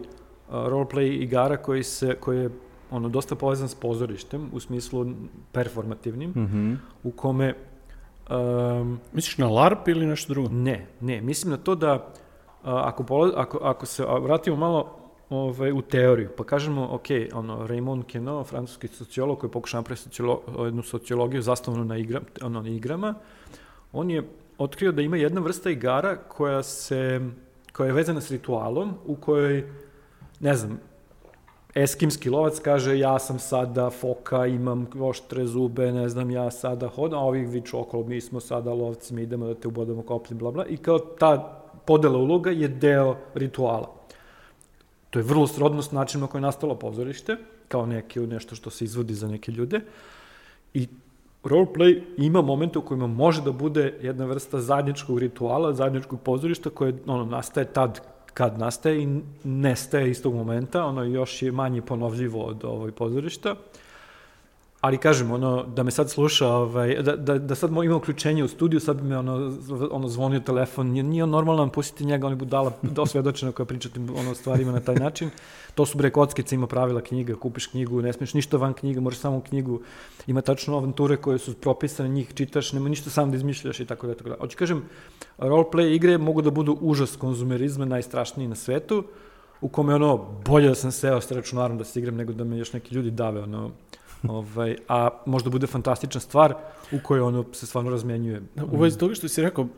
roleplay 0.49 1.21
igara 1.21 1.57
koji 1.57 1.83
se 1.83 2.15
koji 2.15 2.37
je 2.39 2.49
ono 2.91 3.09
dosta 3.09 3.35
povezan 3.35 3.69
s 3.69 3.75
pozorištem 3.75 4.49
u 4.53 4.59
smislu 4.59 5.05
performativnim 5.51 6.29
Mhm. 6.29 6.73
u 7.03 7.11
kome 7.11 7.53
um, 8.29 8.99
Misliš 9.13 9.37
na 9.37 9.47
LARP 9.47 9.87
ili 9.87 10.05
nešto 10.05 10.33
drugo? 10.33 10.49
ne, 10.49 10.87
ne, 11.01 11.21
mislim 11.21 11.51
na 11.51 11.57
to 11.57 11.75
da 11.75 11.93
a, 11.93 12.07
ako, 12.85 13.03
pola- 13.03 13.33
ako, 13.35 13.57
ako 13.57 13.85
se 13.85 14.05
vratimo 14.17 14.55
malo 14.57 14.95
ovaj, 15.29 15.71
u 15.71 15.81
teoriju, 15.81 16.29
pa 16.37 16.43
kažemo, 16.43 16.89
ok, 16.91 17.05
ono, 17.33 17.67
Raymond 17.67 18.03
Queneau, 18.05 18.45
francuski 18.45 18.87
sociolog 18.87 19.39
koji 19.39 19.51
pokuša 19.51 19.77
napraviti 19.77 20.03
sociolo, 20.03 20.41
jednu 20.59 20.83
sociologiju 20.83 21.41
zasnovanu 21.41 21.85
na, 21.85 21.97
igra, 21.97 22.21
ono, 22.41 22.61
na 22.61 22.69
igrama, 22.69 23.13
on 23.93 24.09
je 24.09 24.23
otkrio 24.63 24.91
da 24.91 25.01
ima 25.01 25.17
jedna 25.17 25.41
vrsta 25.41 25.69
igara 25.69 26.15
koja 26.15 26.63
se 26.63 27.19
koja 27.71 27.87
je 27.87 27.93
vezana 27.93 28.21
s 28.21 28.31
ritualom 28.31 28.93
u 29.05 29.15
kojoj, 29.15 29.63
ne 30.39 30.55
znam, 30.55 30.79
eskimski 31.75 32.29
lovac 32.29 32.59
kaže 32.59 32.99
ja 32.99 33.19
sam 33.19 33.39
sada 33.39 33.89
foka, 33.89 34.45
imam 34.45 34.87
oštre 34.99 35.45
zube, 35.45 35.91
ne 35.91 36.09
znam, 36.09 36.31
ja 36.31 36.51
sada 36.51 36.87
hodam, 36.87 37.19
a 37.19 37.23
ovi 37.23 37.45
viču 37.45 37.79
okolo, 37.79 38.03
mi 38.03 38.21
smo 38.21 38.39
sada 38.39 38.73
lovci, 38.73 39.13
mi 39.13 39.23
idemo 39.23 39.47
da 39.47 39.55
te 39.55 39.67
ubodamo 39.67 40.01
kopljem, 40.01 40.37
bla, 40.37 40.51
bla, 40.51 40.65
i 40.65 40.77
kao 40.77 40.99
ta 40.99 41.61
podela 41.85 42.17
uloga 42.17 42.51
je 42.51 42.67
deo 42.67 43.17
rituala. 43.33 43.95
To 45.09 45.19
je 45.19 45.23
vrlo 45.23 45.47
srodno 45.47 45.81
s 45.81 45.91
načinom 45.91 46.29
na 46.33 46.37
je 46.37 46.41
nastalo 46.41 46.75
pozorište, 46.75 47.37
kao 47.67 47.85
neki, 47.85 48.19
nešto 48.19 48.55
što 48.55 48.69
se 48.69 48.85
izvodi 48.85 49.13
za 49.13 49.27
neke 49.27 49.51
ljude. 49.51 49.81
I 50.73 50.87
roleplay 51.43 52.01
ima 52.17 52.41
momente 52.41 52.79
u 52.79 52.81
kojima 52.81 53.07
može 53.07 53.41
da 53.41 53.51
bude 53.51 53.97
jedna 54.01 54.25
vrsta 54.25 54.61
zajedničkog 54.61 55.19
rituala, 55.19 55.73
zajedničkog 55.73 56.21
pozorišta 56.21 56.69
koje 56.69 56.93
ono, 57.07 57.25
nastaje 57.25 57.65
tad 57.65 58.01
kad 58.33 58.59
nastaje 58.59 59.03
i 59.03 59.21
nestaje 59.43 60.11
istog 60.11 60.33
momenta, 60.33 60.85
ono 60.85 61.03
još 61.03 61.41
je 61.41 61.51
manje 61.51 61.81
ponovljivo 61.81 62.43
od 62.45 62.65
ovoj 62.65 62.91
pozorišta. 62.91 63.55
Ali 64.81 64.97
kažem, 64.97 65.31
ono, 65.31 65.63
da 65.63 65.83
me 65.83 65.91
sad 65.91 66.09
sluša, 66.09 66.47
ovaj, 66.47 66.95
da, 67.01 67.15
da, 67.15 67.37
da 67.37 67.55
sad 67.55 67.69
ima 67.69 67.95
uključenje 67.95 68.43
u 68.43 68.47
studiju, 68.47 68.79
sad 68.79 69.01
bi 69.01 69.07
me 69.07 69.17
ono, 69.17 69.53
ono 69.91 70.07
zvonio 70.07 70.39
telefon, 70.39 70.87
nije, 70.87 71.03
nije 71.03 71.23
on 71.23 71.29
normalan, 71.29 71.69
pustite 71.69 72.03
njega, 72.03 72.27
on 72.27 72.33
je 72.33 72.37
budala 72.37 72.71
dosvedočena 72.81 73.51
koja 73.51 73.65
pričati 73.65 73.99
ono 73.99 74.35
stvarima 74.35 74.71
na 74.71 74.79
taj 74.79 74.95
način. 74.95 75.29
To 75.75 75.85
su 75.85 75.97
bre 75.97 76.09
kockice, 76.09 76.55
ima 76.55 76.67
pravila 76.67 77.01
knjiga, 77.01 77.35
kupiš 77.35 77.67
knjigu, 77.67 78.01
ne 78.01 78.13
smiješ 78.13 78.33
ništa 78.33 78.57
van 78.57 78.73
knjige, 78.73 78.99
možeš 78.99 79.19
samo 79.19 79.41
knjigu, 79.41 79.81
ima 80.27 80.41
tačno 80.41 80.77
avanture 80.77 81.17
koje 81.17 81.37
su 81.37 81.53
propisane, 81.53 82.09
njih 82.09 82.33
čitaš, 82.33 82.73
nema 82.73 82.89
ništa 82.89 83.09
sam 83.09 83.31
da 83.31 83.37
izmišljaš 83.37 83.79
i 83.79 83.85
tako 83.85 84.07
da, 84.07 84.15
tako 84.15 84.29
da. 84.29 84.35
Hoću 84.39 84.57
kažem, 84.57 84.83
roleplay 85.37 85.95
igre 85.95 86.17
mogu 86.17 86.41
da 86.41 86.51
budu 86.51 86.77
užas 86.81 87.15
konzumerizma 87.15 87.85
najstrašniji 87.85 88.47
na 88.47 88.55
svetu, 88.55 89.03
u 89.61 89.69
kome 89.69 89.95
ono, 89.95 90.17
bolje 90.45 90.67
da 90.67 90.75
sam 90.75 90.91
seo 90.91 91.21
s 91.21 91.31
računarom 91.31 91.77
da 91.77 91.83
se 91.83 91.99
igram 91.99 92.15
nego 92.15 92.33
da 92.33 92.43
me 92.43 92.57
još 92.57 92.73
neki 92.73 92.95
ljudi 92.95 93.11
dave, 93.11 93.43
ono, 93.43 93.71
ovaj, 94.27 94.75
a 94.87 95.09
možda 95.25 95.49
bude 95.49 95.67
fantastična 95.67 96.21
stvar 96.21 96.53
u 96.91 96.97
kojoj 97.03 97.21
ono 97.21 97.45
se 97.53 97.67
stvarno 97.67 97.91
razmenjuje. 97.91 98.41
U 98.71 98.77
vezi 98.77 98.97
toga 98.97 99.15
što 99.15 99.27
si 99.27 99.41
rekao, 99.41 99.63
uh, 99.63 99.69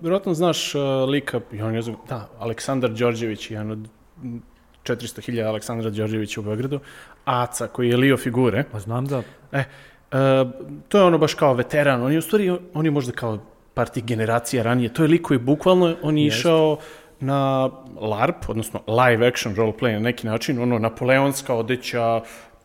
vjerojatno 0.00 0.34
znaš 0.34 0.74
uh, 0.74 0.82
lika, 1.08 1.40
ja 1.52 1.70
ne 1.70 1.82
znam, 1.82 1.96
da, 2.08 2.28
Aleksandar 2.38 2.90
Đorđević, 2.90 3.50
jedan 3.50 3.70
od 3.70 3.78
mm, 4.22 4.36
400.000 4.84 5.46
Aleksandra 5.46 5.90
Đorđevića 5.90 6.40
u 6.40 6.44
Beogradu, 6.44 6.80
Aca, 7.24 7.66
koji 7.66 7.88
je 7.88 7.96
Lio 7.96 8.16
figure. 8.16 8.64
Pa 8.72 8.78
znam 8.78 9.06
da, 9.06 9.22
E, 9.52 9.64
uh, 10.12 10.50
to 10.88 10.98
je 10.98 11.04
ono 11.04 11.18
baš 11.18 11.34
kao 11.34 11.54
veteran, 11.54 12.02
on 12.02 12.12
je 12.12 12.18
u 12.18 12.22
stvari, 12.22 12.58
on 12.74 12.84
je 12.84 12.90
možda 12.90 13.12
kao 13.12 13.38
par 13.74 13.88
tih 13.88 14.04
generacija 14.04 14.62
ranije, 14.62 14.94
to 14.94 15.02
je 15.02 15.08
lik 15.08 15.22
koji 15.22 15.38
bukvalno, 15.38 15.96
on 16.02 16.18
je 16.18 16.26
išao 16.26 16.78
na 17.20 17.70
LARP, 18.00 18.48
odnosno 18.48 18.80
live 18.86 19.28
action 19.28 19.54
roleplay 19.54 19.92
na 19.92 19.98
neki 19.98 20.26
način, 20.26 20.62
ono, 20.62 20.78
napoleonska 20.78 21.54
odeća, 21.54 22.20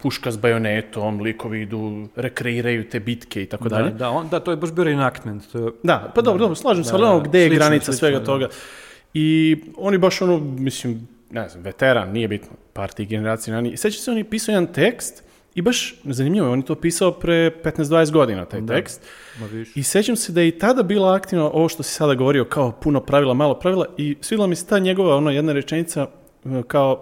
puška 0.05 0.31
s 0.31 0.37
bajonetom, 0.37 1.21
likovi 1.21 1.61
idu, 1.61 2.07
rekreiraju 2.15 2.83
te 2.89 2.99
bitke 2.99 3.43
i 3.43 3.45
tako 3.45 3.69
dalje. 3.69 3.89
Da, 3.89 3.97
da, 3.97 4.09
on, 4.09 4.27
da, 4.29 4.39
to 4.39 4.51
je 4.51 4.57
baš 4.57 4.71
bio 4.71 4.83
reenactment. 4.83 5.51
To 5.51 5.59
je, 5.59 5.71
Da, 5.83 6.11
pa 6.15 6.21
dobro, 6.21 6.39
dobro, 6.39 6.55
slažem 6.55 6.83
se, 6.83 6.91
Da, 6.91 6.97
ali 6.97 7.05
ono, 7.05 7.19
da, 7.19 7.29
gde 7.29 7.39
je 7.39 7.47
slično, 7.47 7.59
granica 7.65 7.85
slično, 7.85 7.99
svega 7.99 8.19
da. 8.19 8.25
toga. 8.25 8.47
I 9.13 9.57
on 9.77 9.93
je 9.93 9.99
baš 9.99 10.21
ono, 10.21 10.37
mislim, 10.39 11.07
ne 11.31 11.49
znam, 11.49 11.63
veteran, 11.63 12.11
nije 12.11 12.27
bitno, 12.27 12.49
par 12.73 12.91
tih 12.91 13.07
generacija 13.09 13.53
ranije. 13.55 13.73
I 13.73 13.77
seća 13.77 13.99
se, 14.01 14.11
on 14.11 14.17
je 14.17 14.23
pisao 14.23 14.53
jedan 14.53 14.67
tekst 14.73 15.23
i 15.55 15.61
baš 15.61 15.95
zanimljivo, 16.03 16.47
je, 16.47 16.51
on 16.53 16.59
je 16.59 16.65
to 16.65 16.75
pisao 16.75 17.11
pre 17.11 17.51
15-20 17.63 18.11
godina, 18.11 18.45
taj 18.45 18.61
Da. 18.61 18.73
tekst. 18.73 19.01
ma. 19.39 19.47
I 19.75 19.83
sećam 19.83 20.15
se 20.15 20.31
da 20.31 20.41
je 20.41 20.47
i 20.47 20.59
tada 20.59 20.83
bila 20.83 21.15
aktivno 21.15 21.49
ovo 21.53 21.69
što 21.69 21.83
si 21.83 21.93
sada 21.93 22.13
govorio, 22.13 22.45
kao 22.45 22.71
puno 22.71 22.99
pravila, 23.01 23.33
malo 23.33 23.59
pravila 23.59 23.85
i 23.97 24.17
svidjela 24.21 24.47
mi 24.47 24.55
se 24.55 24.67
ta 24.67 24.79
njegova 24.79 25.15
ono, 25.15 25.31
jedna 25.31 25.53
rečenica 25.53 26.07
e, 26.45 26.63
kao 26.67 27.01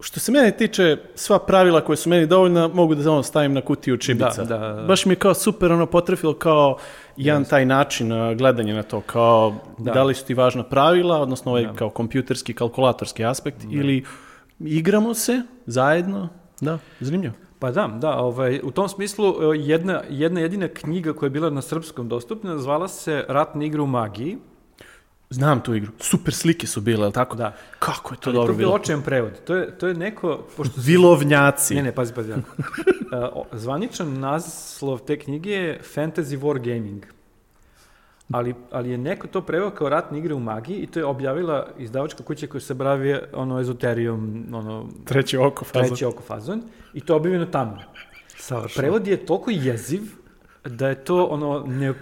što 0.00 0.20
se 0.20 0.32
mene 0.32 0.50
tiče, 0.50 0.96
sva 1.14 1.38
pravila 1.38 1.80
koje 1.80 1.96
su 1.96 2.08
meni 2.10 2.26
dovoljna, 2.26 2.68
mogu 2.68 2.94
da 2.94 3.10
ono 3.12 3.22
stavim 3.22 3.52
na 3.52 3.60
kutiju 3.60 3.96
čibica. 3.96 4.44
Da, 4.44 4.58
da, 4.58 4.72
da. 4.72 4.82
Baš 4.82 5.06
mi 5.06 5.12
je 5.12 5.16
kao 5.16 5.34
super 5.34 5.72
ono 5.72 5.86
potrefilo 5.86 6.34
kao 6.34 6.76
jedan 7.16 7.44
taj 7.44 7.66
način 7.66 8.10
gledanja 8.36 8.74
na 8.74 8.82
to, 8.82 9.00
kao 9.00 9.54
da. 9.78 9.92
Da. 9.92 10.02
li 10.02 10.14
su 10.14 10.24
ti 10.24 10.34
važna 10.34 10.62
pravila, 10.62 11.20
odnosno 11.20 11.52
ovaj 11.52 11.66
kao 11.76 11.90
kompjuterski, 11.90 12.54
kalkulatorski 12.54 13.24
aspekt, 13.24 13.64
ili 13.70 14.04
igramo 14.60 15.14
se 15.14 15.42
zajedno, 15.66 16.28
da, 16.60 16.78
zanimljivo. 17.00 17.34
Pa 17.58 17.70
da, 17.70 17.86
da, 17.86 18.18
ovaj, 18.18 18.60
u 18.62 18.70
tom 18.70 18.88
smislu 18.88 19.26
e, 19.28 19.58
jedna, 19.58 20.02
jedna 20.10 20.40
jedina 20.40 20.68
knjiga 20.68 21.12
koja 21.12 21.26
je 21.26 21.30
bila 21.30 21.50
na 21.50 21.62
srpskom 21.62 22.08
dostupna 22.08 22.58
zvala 22.58 22.88
se 22.88 23.24
Ratna 23.28 23.64
igra 23.64 23.82
u 23.82 23.86
magiji. 23.86 24.38
Znam 25.30 25.60
tu 25.60 25.74
igru, 25.74 25.92
super 26.00 26.34
slike 26.34 26.66
su 26.66 26.80
bile, 26.80 27.04
ali 27.04 27.12
tako? 27.12 27.36
Da. 27.36 27.54
Kako 27.78 28.14
je 28.14 28.20
to 28.20 28.30
Ali 28.30 28.34
dobro 28.34 28.46
to 28.46 28.52
je 28.52 28.58
bilo? 28.58 28.72
očajan 28.72 29.02
prevod. 29.02 29.32
To 29.44 29.54
je, 29.54 29.78
to 29.78 29.88
je 29.88 29.94
neko, 29.94 30.46
pošto 30.56 30.74
Vilovnjaci. 30.78 31.74
Ne, 31.74 31.82
ne, 31.82 31.92
pazi, 31.92 32.14
pazi. 32.14 32.30
jako. 32.30 32.48
O- 33.32 33.46
zvaničan 33.52 34.20
naslov 34.20 34.98
te 34.98 35.18
knjige 35.18 35.50
je 35.50 35.80
Fantasy 35.94 36.38
War 36.38 36.58
Gaming. 36.64 37.06
Ali, 38.32 38.54
ali 38.70 38.90
je 38.90 38.98
neko 38.98 39.26
to 39.26 39.40
preveo 39.42 39.70
kao 39.70 39.88
ratne 39.88 40.18
igre 40.18 40.34
u 40.34 40.40
magiji 40.40 40.76
i 40.76 40.86
to 40.86 40.98
je 40.98 41.04
objavila 41.04 41.66
izdavačka 41.78 42.22
kuća 42.22 42.46
koja 42.46 42.60
se 42.60 42.74
bavi 42.74 43.16
ono 43.32 43.60
ezoterijom, 43.60 44.44
ono, 44.52 44.88
Treći 45.04 45.36
oko 45.36 45.64
faza. 45.64 45.84
treći 45.86 46.04
oko 46.04 46.22
fazon 46.22 46.62
i 46.94 47.00
to 47.00 47.12
je 47.12 47.16
objavljeno 47.16 47.46
tamo. 47.46 47.76
Prevod 48.76 49.06
je 49.06 49.26
toliko 49.26 49.50
jeziv 49.50 50.02
da 50.64 50.88
je 50.88 51.04
to 51.04 51.24
ono 51.24 51.64
ne, 51.66 51.94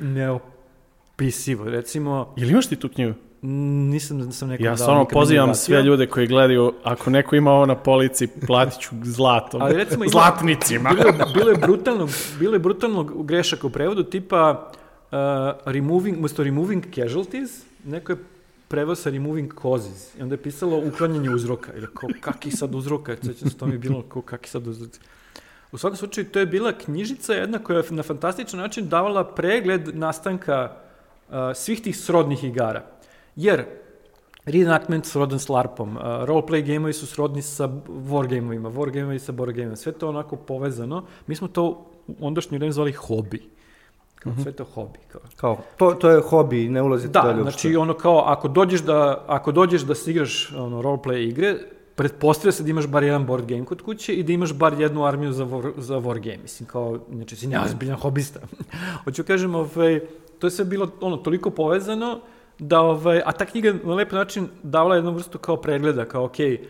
neopisivo. 1.17 1.65
Recimo, 1.65 2.35
Jel 2.37 2.51
imaš 2.51 2.67
ti 2.67 2.77
tu 2.77 2.89
knjigu? 2.89 3.15
nisam 3.43 4.19
da 4.19 4.33
sam 4.33 4.49
nekom 4.49 4.65
Ja 4.67 4.71
dao, 4.71 4.77
stvarno 4.77 5.05
pozivam 5.05 5.55
sve 5.55 5.83
ljude 5.83 6.07
koji 6.07 6.27
gledaju, 6.27 6.73
ako 6.85 7.11
neko 7.11 7.37
ima 7.37 7.51
ovo 7.53 7.67
na 7.67 7.75
polici, 7.75 8.29
platit 8.47 8.81
ću 8.81 8.91
zlatom. 9.05 9.63
Ali 9.63 9.75
recimo 9.75 10.05
ima- 10.05 10.11
Zlatnicima. 10.11 10.91
bilo, 10.91 11.13
bilo 11.35 11.51
je 11.51 11.57
brutalnog, 11.57 12.09
bilo 12.39 12.53
je 12.53 12.59
brutalnog 12.59 13.27
grešaka 13.27 13.67
u 13.67 13.71
prevodu, 13.71 14.03
tipa 14.03 14.71
uh, 15.05 15.19
removing, 15.65 16.19
umesto 16.19 16.45
removing 16.45 16.85
casualties, 16.95 17.51
neko 17.85 18.13
je 18.13 18.19
preveo 18.69 18.95
sa 18.95 19.11
removing 19.11 19.53
causes. 19.63 20.15
I 20.19 20.23
onda 20.23 20.35
je 20.35 20.43
pisalo 20.43 20.79
uklanjanje 20.79 21.31
uzroka. 21.31 21.73
Ili 21.77 21.87
kao, 21.95 22.09
kaki 22.21 22.51
sad 22.51 22.75
uzroka? 22.75 23.17
Sećam 23.17 23.51
se, 23.51 23.57
to 23.57 23.67
mi 23.67 23.73
je 23.73 23.79
bilo 23.79 24.03
kao, 24.03 24.23
kaki 24.23 24.51
sad 24.51 24.67
uzroka? 24.67 24.99
U 25.73 25.79
svakom 25.79 25.97
slučaju, 25.97 26.25
to 26.25 26.39
je 26.39 26.47
bila 26.47 26.73
knjižica 26.73 27.33
jedna 27.35 27.59
koja 27.59 27.77
je 27.77 27.85
na 27.91 28.03
fantastičan 28.03 28.61
način 28.61 28.89
davala 28.89 29.25
pregled 29.25 29.97
nastanka 29.97 30.73
svih 31.55 31.83
tih 31.83 31.97
srodnih 31.97 32.45
igara. 32.45 32.85
Jer 33.37 33.65
reenactment 34.45 35.07
srodan 35.07 35.39
s 35.39 35.49
LARPom, 35.49 35.97
uh, 35.97 36.03
roleplay 36.03 36.63
gameovi 36.63 36.93
su 36.93 37.07
srodni 37.07 37.43
sa 37.43 37.69
wargameovima, 37.89 38.71
wargameovi 38.73 39.19
sa 39.19 39.33
board 39.33 39.53
gameovima, 39.53 39.77
sve 39.77 39.93
to 39.93 40.09
onako 40.09 40.37
povezano. 40.37 41.05
Mi 41.27 41.37
smo 41.37 41.49
to 41.49 41.87
u 42.07 42.15
ondašnje 42.21 42.59
vreme 42.59 42.73
zvali 42.73 42.93
hobi. 42.93 43.43
Kao, 44.15 44.33
Sve 44.43 44.53
to 44.53 44.65
hobi. 44.65 44.99
Kao. 45.09 45.21
Kao, 45.37 45.59
to, 45.77 45.91
to 45.95 46.11
je 46.11 46.21
hobi, 46.21 46.69
ne 46.69 46.83
ulazite 46.83 47.13
Da, 47.13 47.21
dalje 47.21 47.43
uopšte. 47.43 47.61
znači 47.61 47.77
ono 47.77 47.95
kao, 47.95 48.23
ako 48.27 48.49
dođeš 48.49 48.81
da, 48.81 49.25
ako 49.27 49.53
dođeš 49.53 49.83
da 49.83 49.95
se 49.95 50.11
igraš 50.11 50.53
ono, 50.57 50.83
roleplay 50.83 51.29
igre, 51.29 51.57
pretpostavlja 51.95 52.53
se 52.53 52.63
da 52.63 52.71
imaš 52.71 52.87
bar 52.87 53.03
jedan 53.03 53.27
board 53.27 53.47
game 53.47 53.65
kod 53.65 53.83
kuće 53.83 54.15
i 54.15 54.23
da 54.23 54.33
imaš 54.33 54.53
bar 54.53 54.81
jednu 54.81 55.05
armiju 55.05 55.33
za 55.33 55.45
war, 55.45 55.73
za 55.77 55.97
war 55.97 56.21
game. 56.21 56.39
Mislim, 56.43 56.67
kao, 56.69 56.99
znači, 57.13 57.37
si 57.37 57.47
neozbiljan 57.47 57.97
hobista. 57.97 58.41
Hoću 59.05 59.25
kažem, 59.25 59.55
ovaj, 59.55 60.01
to 60.39 60.47
je 60.47 60.51
sve 60.51 60.65
bilo 60.65 60.91
ono, 61.01 61.17
toliko 61.17 61.51
povezano, 61.51 62.21
da, 62.59 62.81
ovaj, 62.81 63.23
a 63.25 63.33
ta 63.33 63.45
knjiga 63.45 63.75
na 63.85 63.95
lep 63.95 64.13
način 64.13 64.49
davala 64.63 64.97
jednu 64.97 65.11
vrstu 65.11 65.39
kao 65.39 65.57
pregleda, 65.57 66.05
kao, 66.05 66.25
okej, 66.25 66.61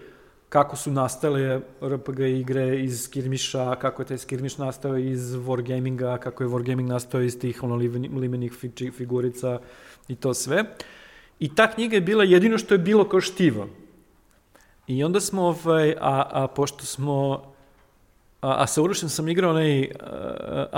kako 0.48 0.76
su 0.76 0.90
nastale 0.90 1.60
RPG 1.82 2.20
igre 2.20 2.80
iz 2.82 3.02
skirmiša, 3.02 3.74
kako 3.74 4.02
je 4.02 4.06
taj 4.06 4.18
skirmiš 4.18 4.58
nastao 4.58 4.96
iz 4.96 5.34
wargaminga, 5.34 6.18
kako 6.18 6.44
je 6.44 6.48
wargaming 6.48 6.86
nastao 6.86 7.20
iz 7.20 7.38
tih 7.38 7.62
ono 7.62 7.76
limenih, 7.76 8.10
limenih 8.12 8.52
fi- 8.52 8.92
figurica 8.92 9.58
i 10.08 10.14
to 10.14 10.34
sve. 10.34 10.64
I 11.38 11.54
ta 11.54 11.70
knjiga 11.70 11.96
je 11.96 12.00
bila 12.00 12.24
jedino 12.24 12.58
što 12.58 12.74
je 12.74 12.78
bilo 12.78 13.04
kao 13.04 13.20
štivo. 13.20 13.68
I 14.86 15.04
onda 15.04 15.20
smo, 15.20 15.42
ovaj, 15.42 15.94
a, 16.00 16.28
a 16.30 16.46
pošto 16.46 16.84
smo, 16.84 17.42
a, 18.40 18.62
a 18.62 18.66
sa 18.66 18.82
Urošem 18.82 19.08
sam 19.08 19.28
igrao 19.28 19.50
onaj 19.50 19.80
uh, 19.80 19.86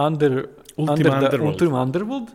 Under, 0.07 0.47
Ultima 0.77 0.93
under, 0.95 1.07
da, 1.07 1.19
Underworld. 1.19 1.47
Ultima 1.47 1.87
Underworld, 1.87 2.27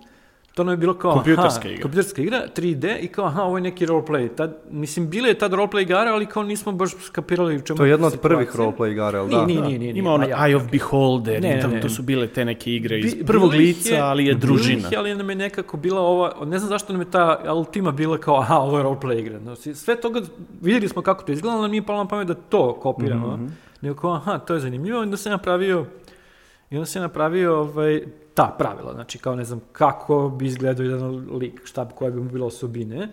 to 0.54 0.64
nam 0.64 0.74
je 0.74 0.78
bilo 0.78 0.94
kao, 0.94 1.14
Kompjuterska 1.14 1.60
aha, 1.60 1.70
igra. 1.70 1.82
kompjuterska 1.82 2.22
igra, 2.22 2.42
3D 2.50 2.98
i 3.00 3.08
kao, 3.08 3.26
aha, 3.26 3.42
ovo 3.42 3.58
je 3.58 3.64
neki 3.64 3.86
roleplay. 3.86 4.30
Tad, 4.30 4.58
mislim, 4.72 5.10
bile 5.10 5.30
je 5.30 5.34
tad 5.34 5.52
roleplay 5.52 5.82
igara, 5.82 6.12
ali 6.12 6.26
kao 6.26 6.44
nismo 6.44 6.72
baš 6.72 6.92
skapirali 6.98 7.56
u 7.58 7.62
čemu 7.62 7.78
To 7.78 7.86
je 7.86 7.92
jedna 7.92 8.08
od 8.08 8.20
prvih 8.20 8.50
roleplay 8.50 8.92
igara, 8.92 9.24
Nije, 9.24 9.30
da? 9.32 9.46
nije, 9.46 9.62
nije, 9.62 9.80
nije, 9.80 9.94
Ima 9.94 10.12
ono. 10.12 10.26
Eye 10.26 10.56
of 10.56 10.64
Beholder, 10.72 11.42
Ne, 11.42 11.60
tamo 11.62 11.74
ne, 11.74 11.82
to 11.82 11.88
ne. 11.88 11.94
su 11.94 12.04
bile 12.04 12.28
te 12.28 12.46
neke 12.46 12.72
igre 12.72 13.00
iz 13.00 13.14
Bi- 13.14 13.26
prvog 13.26 13.52
lica, 13.52 13.96
ali 13.98 14.26
je 14.26 14.36
bilo 14.36 14.48
družina. 14.48 14.78
ih 14.78 14.92
je, 14.92 14.98
ali 14.98 15.16
nam 15.16 15.30
je 15.30 15.36
nekako 15.38 15.78
bila 15.78 16.02
ova, 16.02 16.46
ne 16.46 16.60
znam 16.60 16.70
zašto 16.70 16.94
nam 16.94 17.02
je 17.02 17.12
ta 17.12 17.54
Ultima 17.54 17.92
bila 17.92 18.18
kao, 18.18 18.38
aha, 18.38 18.56
ovo 18.56 18.78
je 18.78 18.84
roleplay 18.84 19.20
igra. 19.20 19.40
No, 19.40 19.56
si- 19.56 19.76
sve 19.76 19.96
toga, 19.96 20.22
vidjeli 20.62 20.88
smo 20.90 21.02
kako 21.02 21.24
to 21.24 21.32
izgleda, 21.32 21.54
ali 21.54 21.62
nam 21.62 21.72
nije 21.72 21.84
palo 21.84 22.00
na 22.00 22.08
pamet 22.08 22.28
da 22.28 22.34
to 22.34 22.74
kopiramo. 22.74 23.28
Mhm. 23.30 23.46
Nego 23.82 23.96
kao, 23.96 24.14
aha, 24.14 24.38
to 24.38 24.54
je 24.54 24.60
zanimljivo, 24.60 25.00
onda 25.00 25.18
sam 25.18 25.32
napravio, 25.32 25.86
i 26.74 26.78
onda 26.78 26.86
sam 26.86 27.02
napravio 27.02 27.60
ovaj, 27.60 28.04
ta 28.34 28.56
pravila, 28.58 28.94
znači 28.94 29.18
kao 29.18 29.36
ne 29.36 29.46
znam 29.46 29.62
kako 29.72 30.30
bi 30.30 30.46
izgledao 30.46 30.84
jedan 30.84 31.38
lik, 31.38 31.62
šta 31.64 31.86
bi, 31.86 31.94
koje 31.96 32.12
bi 32.12 32.22
mu 32.22 32.30
bilo 32.30 32.46
osobine, 32.46 33.10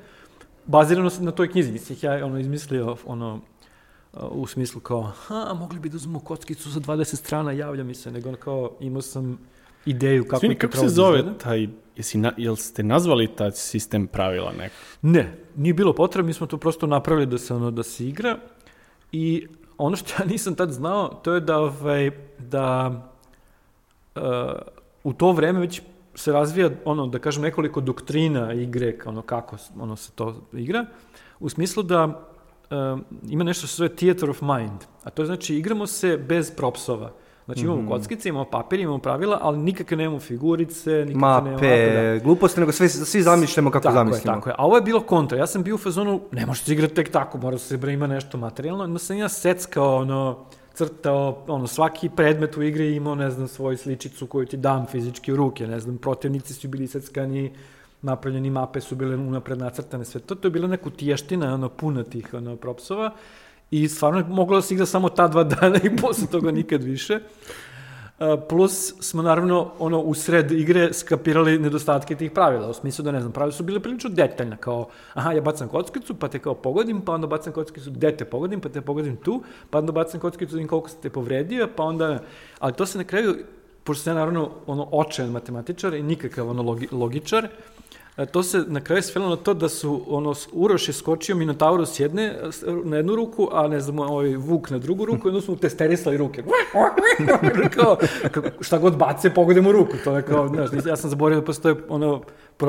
bazirano 0.66 1.11
na 1.20 1.31
toj 1.31 1.51
knjizi, 1.51 1.73
nisam 1.73 1.96
ih 1.96 2.05
ja 2.05 2.27
ono, 2.27 2.38
izmislio 2.38 2.96
ono, 3.07 3.40
u 4.12 4.46
smislu 4.46 4.81
kao, 4.81 5.03
ha, 5.03 5.55
mogli 5.55 5.79
bi 5.79 5.88
da 5.88 5.96
uzmemo 5.96 6.20
kockicu 6.20 6.70
za 6.70 6.81
20 6.81 7.16
strana, 7.16 7.53
javlja 7.53 7.85
mi 7.85 7.94
se, 7.94 8.11
nego 8.11 8.29
ono 8.29 8.38
kao, 8.38 8.70
imao 8.81 9.03
sam 9.03 9.38
ideju 9.87 10.25
kako, 10.25 10.40
Svini, 10.40 10.55
kako 10.55 10.77
se 10.77 10.83
da 10.83 10.88
zove 10.88 11.18
izgleda. 11.18 11.38
taj, 11.38 11.68
jesi 11.96 12.18
na, 12.18 12.33
jel 12.37 12.57
ste 12.57 12.83
nazvali 12.83 13.29
taj 13.37 13.53
sistem 13.53 14.07
pravila 14.07 14.53
neko? 14.59 14.75
Ne, 15.03 15.38
nije 15.57 15.75
bilo 15.75 15.92
potrebe, 15.92 16.27
mi 16.27 16.33
smo 16.33 16.46
to 16.46 16.57
prosto 16.57 16.87
napravili 16.87 17.27
da 17.27 17.38
se, 17.38 17.55
ono, 17.55 17.70
da 17.70 17.83
se 17.83 18.07
igra 18.07 18.38
i 19.12 19.46
ono 19.79 19.96
što 19.96 20.23
ja 20.23 20.27
nisam 20.27 20.55
tad 20.55 20.70
znao, 20.70 21.09
to 21.09 21.35
je 21.35 21.40
da, 21.40 21.59
ovaj, 21.59 22.11
da 22.38 23.10
u 25.05 25.12
to 25.12 25.33
vreme 25.33 25.61
već 25.61 25.83
se 26.14 26.33
razvija, 26.33 26.70
ono, 26.85 27.07
da 27.07 27.18
kažem, 27.18 27.42
nekoliko 27.42 27.81
doktrina 27.81 28.53
igre, 28.53 28.96
ono, 29.07 29.23
kako 29.23 29.57
ono, 29.81 29.96
se 29.96 30.12
to 30.12 30.35
igra, 30.53 30.87
u 31.40 31.49
smislu 31.49 31.83
da 31.83 32.05
uh, 32.05 33.01
ima 33.29 33.44
nešto 33.44 33.66
što 33.66 33.77
se 33.77 33.77
zove 33.77 33.96
theater 33.96 34.31
of 34.31 34.42
mind, 34.42 34.81
a 35.05 35.11
to 35.11 35.23
je 35.23 35.27
znači 35.27 35.57
igramo 35.57 35.87
se 35.87 36.16
bez 36.16 36.51
propsova. 36.57 37.12
Znači 37.44 37.64
imamo 37.64 37.90
kockice, 37.90 38.29
imamo 38.29 38.44
papir, 38.44 38.81
imamo 38.81 38.99
pravila, 38.99 39.38
ali 39.42 39.59
nikakve 39.59 39.96
nemamo 39.96 40.20
figurice, 40.20 40.90
nikakve 40.90 41.14
nemamo... 41.14 41.51
Mape, 41.51 42.18
da. 42.18 42.25
gluposti, 42.25 42.61
nego 42.61 42.73
sve, 42.73 42.88
svi 42.88 43.23
zamišljamo 43.23 43.70
kako 43.70 43.83
tako 43.83 43.94
zamislimo. 43.94 44.33
Je, 44.33 44.37
tako 44.37 44.49
je. 44.49 44.55
A 44.59 44.66
ovo 44.66 44.77
je 44.77 44.83
bilo 44.83 45.01
kontra. 45.01 45.38
Ja 45.38 45.46
sam 45.46 45.62
bio 45.62 45.75
u 45.75 45.79
fazonu, 45.79 46.20
ne 46.33 46.46
može 46.46 46.62
se 46.62 46.73
igrati 46.73 46.94
tek 46.94 47.11
tako, 47.11 47.38
mora 47.38 47.59
se 47.59 47.77
bre 47.77 47.92
ima 47.92 48.07
nešto 48.07 48.38
materijalno. 48.38 48.85
Onda 48.85 48.99
sam 48.99 49.16
ja 49.16 49.29
seckao, 49.29 49.96
ono, 49.96 50.46
crtao, 50.80 51.44
ono, 51.46 51.66
svaki 51.66 52.08
predmet 52.16 52.56
u 52.56 52.62
igri 52.62 52.94
imao, 52.96 53.14
ne 53.14 53.30
znam, 53.30 53.48
svoju 53.48 53.76
sličicu 53.78 54.26
koju 54.26 54.46
ti 54.46 54.56
dam 54.56 54.86
fizički 54.86 55.32
u 55.32 55.36
ruke, 55.36 55.66
ne 55.66 55.80
znam, 55.80 55.98
protivnici 55.98 56.54
su 56.54 56.68
bili 56.68 56.86
seckani, 56.88 57.52
napravljeni 58.02 58.50
mape 58.50 58.80
su 58.80 58.96
bile 58.96 59.16
unapred 59.16 59.58
nacrtane, 59.58 60.04
sve 60.04 60.20
to, 60.20 60.34
to 60.34 60.48
je 60.48 60.52
bila 60.52 60.68
neka 60.68 60.90
tiještina, 60.90 61.54
ono, 61.54 61.68
puna 61.68 62.04
tih, 62.04 62.34
ono, 62.34 62.56
propsova. 62.56 63.12
I 63.70 63.88
stvarno 63.88 64.18
je 64.18 64.24
moglo 64.24 64.56
da 64.56 64.62
se 64.62 64.74
igra 64.74 64.86
samo 64.86 65.08
ta 65.08 65.28
dva 65.28 65.44
dana 65.54 65.80
i 65.84 65.96
posle 65.96 66.26
toga 66.26 66.50
nikad 66.50 66.82
više. 66.82 67.20
Uh, 68.20 68.40
plus 68.48 68.94
smo 69.00 69.22
naravno 69.22 69.70
ono 69.78 70.00
u 70.00 70.14
sred 70.14 70.52
igre 70.52 70.92
skapirali 70.92 71.59
nedostatke 71.59 72.16
tih 72.16 72.30
pravila, 72.30 72.68
u 72.68 72.72
smislu 72.72 73.04
da 73.04 73.12
ne 73.12 73.20
znam, 73.20 73.33
pravila 73.33 73.52
su 73.52 73.64
bile 73.64 73.80
prilično 73.80 74.11
detaljna, 74.11 74.56
kao 74.56 74.88
aha, 75.14 75.33
ja 75.33 75.40
bacam 75.40 75.68
kockicu, 75.68 76.14
pa 76.14 76.28
te 76.28 76.38
kao 76.38 76.54
pogodim, 76.54 77.00
pa 77.00 77.12
onda 77.12 77.26
bacam 77.26 77.52
kockicu 77.52 77.90
gde 77.90 78.16
te 78.16 78.24
pogodim, 78.24 78.61
pa 78.61 78.68
te 78.68 78.80
pogodim 78.80 79.16
tu, 79.16 79.42
pa 79.70 79.78
onda 79.78 79.92
bacam 79.92 80.20
kockicu 80.20 80.50
da 80.52 80.56
vidim 80.56 80.68
koliko 80.68 80.88
se 80.88 80.96
te 81.02 81.11
povredio, 81.11 81.68
pa 81.76 81.83
onda, 81.83 82.18
ali 82.59 82.72
to 82.72 82.87
se 82.87 82.98
na 82.98 83.04
kraju, 83.04 83.37
pošto 83.85 84.02
sam 84.02 84.11
ja 84.11 84.14
naravno 84.14 84.50
ono 84.66 84.88
očajan 84.92 85.30
matematičar 85.30 85.94
i 85.94 86.02
nikakav 86.02 86.50
ono 86.50 86.62
logi, 86.62 86.88
logičar, 86.92 87.48
E, 87.48 87.79
to 88.26 88.42
se 88.42 88.64
na 88.66 88.80
kraju 88.80 89.02
svelo 89.02 89.28
na 89.28 89.37
to 89.37 89.54
da 89.54 89.68
su 89.68 90.02
ono 90.09 90.35
Uroš 90.52 90.88
je 90.88 90.94
skočio 90.94 91.37
Minotauru 91.37 91.87
s 91.87 92.00
jedne 92.00 92.35
na 92.85 92.96
jednu 92.96 93.14
ruku, 93.16 93.48
a 93.52 93.68
ne 93.68 93.80
znam, 93.80 93.98
ovaj 93.98 94.37
Vuk 94.37 94.70
na 94.70 94.78
drugu 94.78 95.04
ruku, 95.04 95.40
su 95.40 95.52
mu 95.52 95.59
testerisali 95.59 96.16
ruke. 96.16 96.42
kao, 97.74 97.98
šta 98.61 98.78
god 98.78 98.96
bace, 98.96 99.35
pogodimo 99.35 99.68
u 99.68 99.72
ruku. 99.72 99.92
To 100.04 100.16
je 100.16 100.22
kao, 100.22 100.48
znaš, 100.48 100.70
ja 100.87 100.96
sam 100.96 101.11
zaboravio 101.11 101.40
da 101.40 101.46
postoje 101.46 101.74
ono 101.88 102.22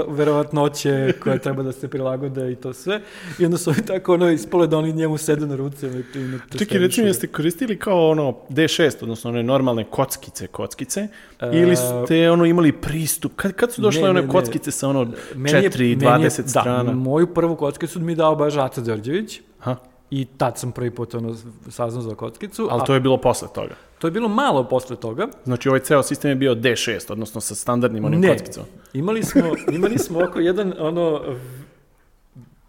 verovatnoće 0.07 1.13
koje 1.23 1.39
treba 1.39 1.63
da 1.63 1.71
se 1.71 1.87
prilagode 1.87 2.51
i 2.51 2.55
to 2.55 2.73
sve. 2.73 3.01
I 3.39 3.45
onda 3.45 3.57
su 3.57 3.69
oni 3.69 3.85
tako 3.85 4.13
ono 4.13 4.29
ispole 4.29 4.67
da 4.67 4.77
oni 4.77 4.93
njemu 4.93 5.17
sede 5.17 5.47
na 5.47 5.55
ruci. 5.55 5.85
Ono, 5.85 5.99
i 6.15 6.17
na 6.17 6.39
Čekaj, 6.57 6.77
recimo, 6.77 7.05
ga. 7.05 7.07
jeste 7.07 7.27
koristili 7.27 7.79
kao 7.79 8.09
ono 8.09 8.37
D6, 8.49 8.95
odnosno 9.01 9.29
one 9.29 9.43
normalne 9.43 9.83
kockice, 9.83 10.47
kockice, 10.47 11.07
ili 11.53 11.75
ste 11.75 12.31
ono 12.31 12.45
imali 12.45 12.71
pristup? 12.71 13.31
Kad, 13.35 13.53
kad 13.53 13.73
su 13.73 13.81
došle 13.81 14.01
Ne, 14.01 14.09
one 14.09 14.21
ne, 14.21 14.27
ne. 14.27 14.33
kockice 14.33 14.71
sa 14.71 14.87
ono 14.87 15.07
Meni 15.41 15.57
je- 15.57 15.63
4, 15.63 15.79
meni 15.79 16.23
je- 16.23 16.29
20 16.29 16.43
da, 16.43 16.47
strana? 16.51 16.91
moju 16.91 17.27
prvu 17.27 17.55
kockicu 17.55 17.99
mi 17.99 18.15
dao 18.15 18.35
baš 18.35 18.55
Aca 18.55 18.81
Đorđević. 18.81 19.41
Ha? 19.59 19.75
I 20.11 20.25
tad 20.27 20.57
sam 20.57 20.71
prvi 20.71 20.91
put 20.91 21.13
ono, 21.15 21.35
saznao 21.69 22.01
za 22.01 22.15
kockicu. 22.15 22.67
Ali 22.71 22.81
to 22.85 22.93
je 22.93 22.99
bilo 22.99 23.17
posle 23.17 23.47
toga. 23.49 23.75
to 23.99 24.07
je 24.07 24.11
bilo 24.11 24.27
malo 24.27 24.63
posle 24.63 24.95
toga. 24.95 25.27
Znači 25.43 25.69
ovaj 25.69 25.79
ceo 25.79 26.03
sistem 26.03 26.29
je 26.29 26.35
bio 26.35 26.55
D6, 26.55 27.11
odnosno 27.11 27.41
sa 27.41 27.55
standardnim 27.55 28.05
onim 28.05 28.19
Ne. 28.19 28.27
kockicom. 28.29 28.63
Imali 28.93 29.23
smo, 29.23 29.41
imali 29.71 29.97
smo 29.97 30.19
oko 30.19 30.39
jedan 30.39 30.73
ono 30.79 31.21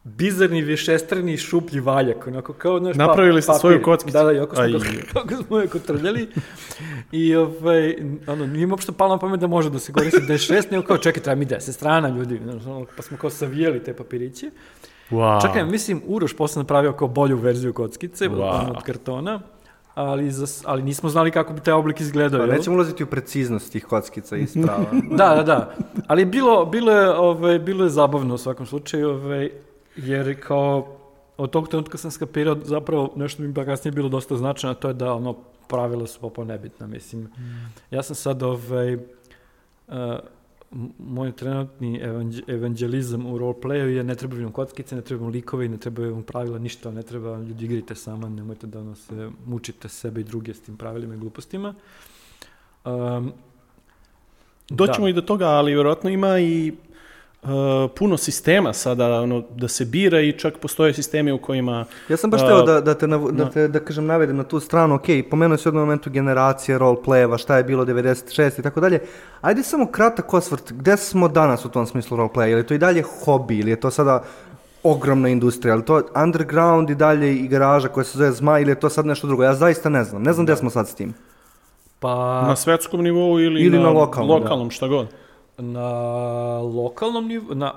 bizarni 0.05 0.63
višestrani 0.63 1.37
šuplji 1.37 1.81
valjak, 1.81 2.27
onako 2.27 2.53
kao 2.53 2.81
naš 2.81 2.97
Napravili 2.97 3.43
ste 3.43 3.53
svoju 3.61 3.83
kockicu? 3.83 4.13
Da, 4.13 4.25
da, 4.25 4.33
i 4.33 4.39
oko 4.39 4.57
smo, 4.57 4.65
ga, 4.65 4.79
kako 5.13 5.43
smo 5.43 5.59
je 5.59 5.69
kotrljali. 5.69 6.29
I 7.13 7.35
ovaj, 7.37 7.97
ono, 8.27 8.47
nije 8.47 8.67
mi 8.67 8.73
uopšte 8.73 8.93
palo 8.93 9.15
na 9.15 9.19
pamet 9.19 9.41
da 9.41 9.47
može 9.47 9.71
da 9.71 9.79
se 9.79 9.93
koristi 9.93 10.21
D6, 10.21 10.73
nego 10.73 10.85
kao 10.85 10.99
čekaj, 10.99 11.23
treba 11.23 11.39
mi 11.39 11.47
10 11.47 11.73
strana 11.73 12.09
ljudi, 12.09 12.41
znaš, 12.43 12.67
ono, 12.67 12.87
pa 12.97 13.03
smo 13.03 13.17
kao 13.17 13.31
savijeli 13.31 13.83
te 13.83 13.97
papiriće. 13.97 14.51
Wow. 15.11 15.43
Čekaj, 15.43 15.65
mislim, 15.65 16.03
Uroš 16.07 16.37
posle 16.37 16.61
napravio 16.61 16.93
kao 16.93 17.09
bolju 17.09 17.37
verziju 17.37 17.73
kockice 17.73 18.29
Wow. 18.29 18.61
ono, 18.61 18.71
od 18.77 18.83
kartona, 18.83 19.41
ali, 19.95 20.31
za, 20.31 20.47
ali 20.65 20.83
nismo 20.83 21.09
znali 21.09 21.31
kako 21.31 21.53
bi 21.53 21.61
taj 21.61 21.75
oblik 21.75 22.01
izgledao. 22.01 22.41
Pa 22.41 22.47
nećemo 22.47 22.77
ulaziti 22.77 23.03
u 23.03 23.07
preciznost 23.07 23.73
tih 23.73 23.85
kockica 23.85 24.37
i 24.37 24.47
sprava. 24.53 24.87
Da, 25.11 25.35
da, 25.35 25.43
da. 25.43 25.75
Ali 26.07 26.23
je 26.23 26.27
bilo, 26.27 26.65
bilo, 26.67 26.93
je, 26.93 27.11
ovaj, 27.11 27.59
bilo 27.59 27.85
je 27.85 27.91
zabavno 27.91 28.35
u 28.35 28.39
svakom 28.39 28.67
slučaju, 28.67 29.11
ovaj, 29.11 29.51
jer 29.97 30.41
kao 30.41 30.97
od 31.37 31.51
tog 31.51 31.69
trenutka 31.69 31.99
sam 31.99 32.11
skapirao 32.11 32.57
zapravo 32.65 33.13
nešto 33.17 33.43
mi 33.43 33.55
pa 33.55 33.65
kasnije 33.65 33.93
bilo 33.93 34.09
dosta 34.09 34.37
značajno, 34.37 34.75
to 34.75 34.89
je 34.89 34.95
da 34.95 35.15
ono 35.15 35.37
pravila 35.69 36.07
su 36.07 36.21
popo 36.21 36.45
nebitna, 36.45 36.87
mislim. 36.87 37.29
Ja 37.91 38.03
sam 38.03 38.17
sad 38.17 38.43
ovaj, 38.43 38.95
uh, 38.95 39.03
moj 40.99 41.33
trenutni 41.33 42.01
evanđ- 42.01 42.43
evanđelizam 42.47 43.27
u 43.27 43.39
roleplayu 43.39 43.87
je 43.87 44.05
ne 44.05 44.15
trebaju 44.15 44.43
vam 44.43 44.53
kockice, 44.53 44.97
ne 44.97 45.03
trebaju 45.03 45.25
vam 45.25 45.33
likove 45.33 45.67
i 45.67 45.69
ne 45.69 45.77
trebaju 45.77 46.15
vam 46.15 46.23
pravila, 46.23 46.59
ništa, 46.59 46.91
ne 46.91 47.03
treba, 47.03 47.39
ljudi 47.39 47.65
igrajte 47.65 47.95
sama, 47.95 48.29
nemojte 48.29 48.67
da 48.67 48.81
ono 48.81 48.95
se 48.95 49.31
mučite 49.47 49.89
sebe 49.89 50.21
i 50.21 50.25
druge 50.25 50.55
s 50.55 50.61
tim 50.61 50.77
pravilima 50.77 51.15
i 51.15 51.19
glupostima. 51.19 51.75
Um, 52.85 53.33
Doćemo 54.69 55.07
da. 55.07 55.11
i 55.11 55.13
do 55.13 55.21
toga, 55.21 55.47
ali 55.47 55.75
vjerojatno 55.75 56.11
ima 56.11 56.39
i 56.39 56.73
uh, 57.43 57.49
puno 57.99 58.17
sistema 58.17 58.73
sada, 58.73 59.21
ono, 59.21 59.43
da 59.57 59.69
se 59.69 59.85
bira 59.85 60.21
i 60.21 60.33
čak 60.33 60.59
postoje 60.59 60.95
sistemi 60.95 61.33
u 61.33 61.39
kojima... 61.39 61.85
Ja 62.09 62.17
sam 62.17 62.31
baš 62.31 62.43
A, 62.43 62.47
teo 62.47 62.63
da, 62.63 62.81
da, 62.81 62.95
te, 62.95 63.07
nav- 63.07 63.33
da, 63.33 63.45
da. 63.45 63.51
te, 63.51 63.69
da 63.69 63.81
kažem, 63.81 64.07
navedem 64.07 64.37
na 64.37 64.45
tu 64.45 64.61
stranu, 64.61 64.95
ok, 64.95 65.07
pomenuo 65.31 65.57
si 65.57 65.69
u 65.69 65.71
jednom 65.71 65.83
momentu 65.83 66.11
generacije, 66.11 66.79
roleplayeva, 66.79 67.39
šta 67.39 67.57
je 67.57 67.65
bilo 67.65 67.85
96 67.85 68.59
i 68.59 68.63
tako 68.63 68.81
dalje. 68.81 69.01
Ajde 69.41 69.63
samo 69.63 69.87
kratak 69.87 70.35
osvrt, 70.35 70.73
gde 70.73 70.97
smo 70.97 71.29
danas 71.29 71.65
u 71.65 71.69
tom 71.69 71.87
smislu 71.87 72.17
roleplaya? 72.17 72.49
Je 72.49 72.57
li 72.57 72.67
to 72.67 72.75
i 72.75 72.79
dalje 72.79 73.03
hobi 73.25 73.59
ili 73.59 73.71
je 73.71 73.81
to 73.81 73.91
sada 73.91 74.23
ogromna 74.83 75.29
industrija, 75.29 75.73
je 75.73 75.77
li 75.77 75.85
to 75.85 76.03
underground 76.25 76.91
i 76.91 76.95
dalje 76.95 77.37
i 77.37 77.49
garaža 77.49 77.89
koja 77.89 78.05
se 78.05 78.19
zove 78.19 78.33
Zmaj 78.33 78.63
ili 78.63 78.71
je 78.71 78.81
to 78.81 78.91
sad 78.91 79.07
nešto 79.07 79.27
drugo? 79.27 79.43
Ja 79.45 79.55
zaista 79.55 79.89
ne 79.89 80.05
znam, 80.05 80.23
ne 80.23 80.33
znam 80.33 80.47
gde 80.47 80.57
smo 80.57 80.71
sad 80.71 80.89
s 80.89 80.95
tim. 80.95 81.15
Pa 82.01 82.43
Na 82.43 82.57
svetskom 82.57 83.03
nivou 83.03 83.41
ili, 83.41 83.61
Ili 83.61 83.79
na 83.79 83.91
lokalnom, 83.91 84.31
lokalnom 84.31 84.71
šta 84.71 84.89
god. 84.89 85.22
Na 85.63 85.89
lokalnom 86.59 87.29
nivou, 87.29 87.55
na, 87.55 87.75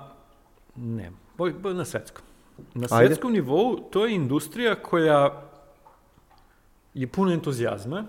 ne, 0.76 1.12
boj, 1.38 1.54
boj 1.54 1.74
na 1.74 1.86
svetskom. 1.86 2.26
Na 2.74 2.88
Ajde. 2.92 3.08
svetskom 3.08 3.34
nivou 3.34 3.76
to 3.90 4.06
je 4.06 4.16
industrija 4.16 4.76
koja 4.76 5.42
je 6.94 7.08
puno 7.08 7.32
entuzijazma, 7.32 8.06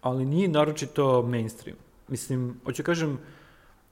ali 0.00 0.24
nije 0.24 0.48
naročito 0.48 1.22
mainstream. 1.22 1.76
Mislim, 2.08 2.60
hoću 2.64 2.82
kažem, 2.82 3.18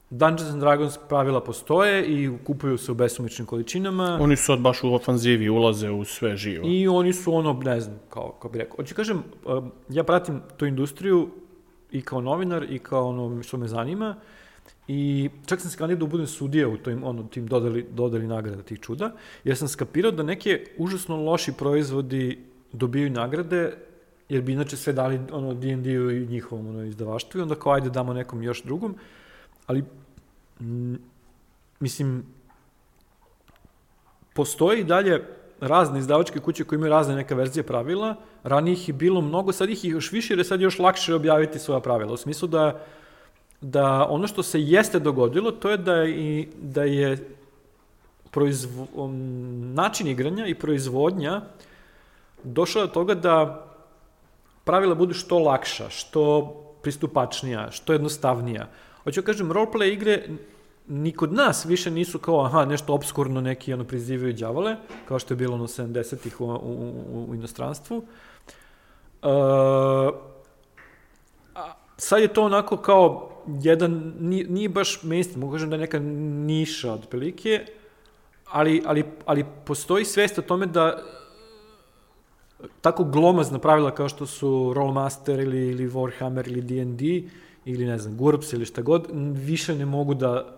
Dungeons 0.09 0.51
and 0.51 0.59
Dragons 0.59 0.97
pravila 1.09 1.43
postoje 1.43 2.05
i 2.05 2.37
kupuju 2.45 2.77
se 2.77 2.91
u 2.91 2.95
besumičnim 2.95 3.45
količinama. 3.45 4.17
Oni 4.21 4.35
su 4.35 4.43
sad 4.43 4.59
baš 4.59 4.83
u 4.83 4.93
ofanzivi, 4.93 5.49
ulaze 5.49 5.89
u 5.89 6.05
sve 6.05 6.37
živo. 6.37 6.67
I 6.67 6.87
oni 6.87 7.13
su 7.13 7.33
ono, 7.33 7.53
ne 7.53 7.81
znam, 7.81 7.99
kao, 8.09 8.31
kao 8.31 8.51
bi 8.51 8.59
rekao. 8.59 8.75
Hoću 8.75 8.95
kažem, 8.95 9.23
um, 9.45 9.71
ja 9.89 10.03
pratim 10.03 10.41
tu 10.57 10.65
industriju 10.65 11.29
i 11.91 12.01
kao 12.01 12.21
novinar 12.21 12.65
i 12.69 12.79
kao 12.79 13.09
ono 13.09 13.43
što 13.43 13.57
me 13.57 13.67
zanima 13.67 14.15
i 14.87 15.29
čak 15.45 15.61
sam 15.61 15.71
se 15.71 15.77
kandidao 15.77 16.07
da 16.07 16.11
budem 16.11 16.27
sudija 16.27 16.67
u 16.67 16.77
tim, 16.77 17.03
ono, 17.03 17.23
tim 17.23 17.47
dodali, 17.47 17.85
dodali 17.91 18.27
nagrada 18.27 18.63
tih 18.63 18.79
čuda, 18.79 19.11
jer 19.43 19.57
sam 19.57 19.67
skapirao 19.67 20.11
da 20.11 20.23
neke 20.23 20.65
užasno 20.77 21.17
loši 21.23 21.51
proizvodi 21.51 22.39
dobijaju 22.71 23.09
nagrade, 23.09 23.73
jer 24.29 24.41
bi 24.41 24.53
inače 24.53 24.77
sve 24.77 24.93
dali 24.93 25.19
ono 25.31 25.53
D&D-u 25.53 26.11
i 26.11 26.27
njihovom 26.27 26.67
ono, 26.67 26.83
izdavaštvu 26.83 27.39
i 27.39 27.41
onda 27.41 27.55
kao 27.55 27.71
ajde 27.71 27.89
damo 27.89 28.13
nekom 28.13 28.43
još 28.43 28.63
drugom, 28.63 28.95
ali 29.65 29.83
m, 30.59 30.99
mislim, 31.79 32.23
postoji 34.33 34.83
dalje 34.83 35.23
razne 35.59 35.99
izdavačke 35.99 36.39
kuće 36.39 36.63
koje 36.63 36.77
imaju 36.77 36.91
razne 36.91 37.15
neke 37.15 37.35
verzije 37.35 37.63
pravila, 37.63 38.15
ranije 38.43 38.73
ih 38.73 38.87
je 38.87 38.93
bilo 38.93 39.21
mnogo, 39.21 39.51
sad 39.51 39.69
ih 39.69 39.83
je 39.83 39.91
još 39.91 40.11
više 40.11 40.33
jer 40.33 40.39
je 40.39 40.45
sad 40.45 40.61
još 40.61 40.79
lakše 40.79 41.15
objaviti 41.15 41.59
svoja 41.59 41.79
pravila, 41.79 42.13
u 42.13 42.17
smislu 42.17 42.47
da, 42.47 42.85
da 43.61 44.07
ono 44.09 44.27
što 44.27 44.43
se 44.43 44.61
jeste 44.61 44.99
dogodilo, 44.99 45.51
to 45.51 45.69
je 45.69 45.77
da 45.77 45.93
je, 45.93 46.11
i, 46.11 46.47
da 46.61 46.83
je 46.83 47.37
proizvo, 48.31 48.87
um, 48.93 49.73
način 49.73 50.07
igranja 50.07 50.45
i 50.45 50.55
proizvodnja 50.55 51.41
došla 52.43 52.81
do 52.81 52.87
toga 52.87 53.15
da 53.15 53.65
pravila 54.63 54.95
budu 54.95 55.13
što 55.13 55.39
lakša, 55.39 55.89
što 55.89 56.53
pristupačnija, 56.81 57.71
što 57.71 57.93
jednostavnija. 57.93 58.67
Hoću 59.03 59.21
da 59.21 59.25
kažem, 59.25 59.51
roleplay 59.51 59.93
igre 59.93 60.27
ni 60.87 61.11
kod 61.11 61.33
nas 61.33 61.65
više 61.65 61.91
nisu 61.91 62.19
kao, 62.19 62.45
aha, 62.45 62.65
nešto 62.65 62.93
obskurno 62.93 63.41
neki 63.41 63.73
ono 63.73 63.83
prizivaju 63.83 64.33
đavole, 64.33 64.75
kao 65.07 65.19
što 65.19 65.33
je 65.33 65.37
bilo 65.37 65.55
ono 65.55 65.67
70-ih 65.67 66.41
u, 66.41 66.45
u, 66.45 67.25
u, 67.29 67.35
inostranstvu. 67.35 67.97
Uh, 67.97 68.03
a 71.55 71.73
sad 71.97 72.21
je 72.21 72.27
to 72.27 72.43
onako 72.43 72.77
kao 72.77 73.36
jedan, 73.61 74.13
nije, 74.19 74.45
nije 74.49 74.69
baš 74.69 75.03
mainstream, 75.03 75.39
mogu 75.39 75.53
kažem 75.53 75.69
da 75.69 75.75
je 75.75 75.79
neka 75.79 75.99
niša 75.99 76.93
otprilike, 76.93 77.65
ali, 78.45 78.83
ali, 78.85 79.03
ali 79.25 79.45
postoji 79.65 80.05
svest 80.05 80.39
o 80.39 80.41
tome 80.41 80.65
da 80.65 81.03
tako 82.81 83.03
glomazna 83.03 83.59
pravila 83.59 83.91
kao 83.95 84.09
što 84.09 84.25
su 84.25 84.73
Rollmaster 84.75 85.39
ili, 85.39 85.67
ili 85.67 85.89
Warhammer 85.89 86.47
ili 86.47 86.61
D&D 86.61 87.29
ili 87.65 87.85
ne 87.85 87.97
znam, 87.97 88.17
GURPS 88.17 88.53
ili 88.53 88.65
šta 88.65 88.81
god, 88.81 89.07
više 89.33 89.75
ne 89.75 89.85
mogu 89.85 90.13
da 90.13 90.57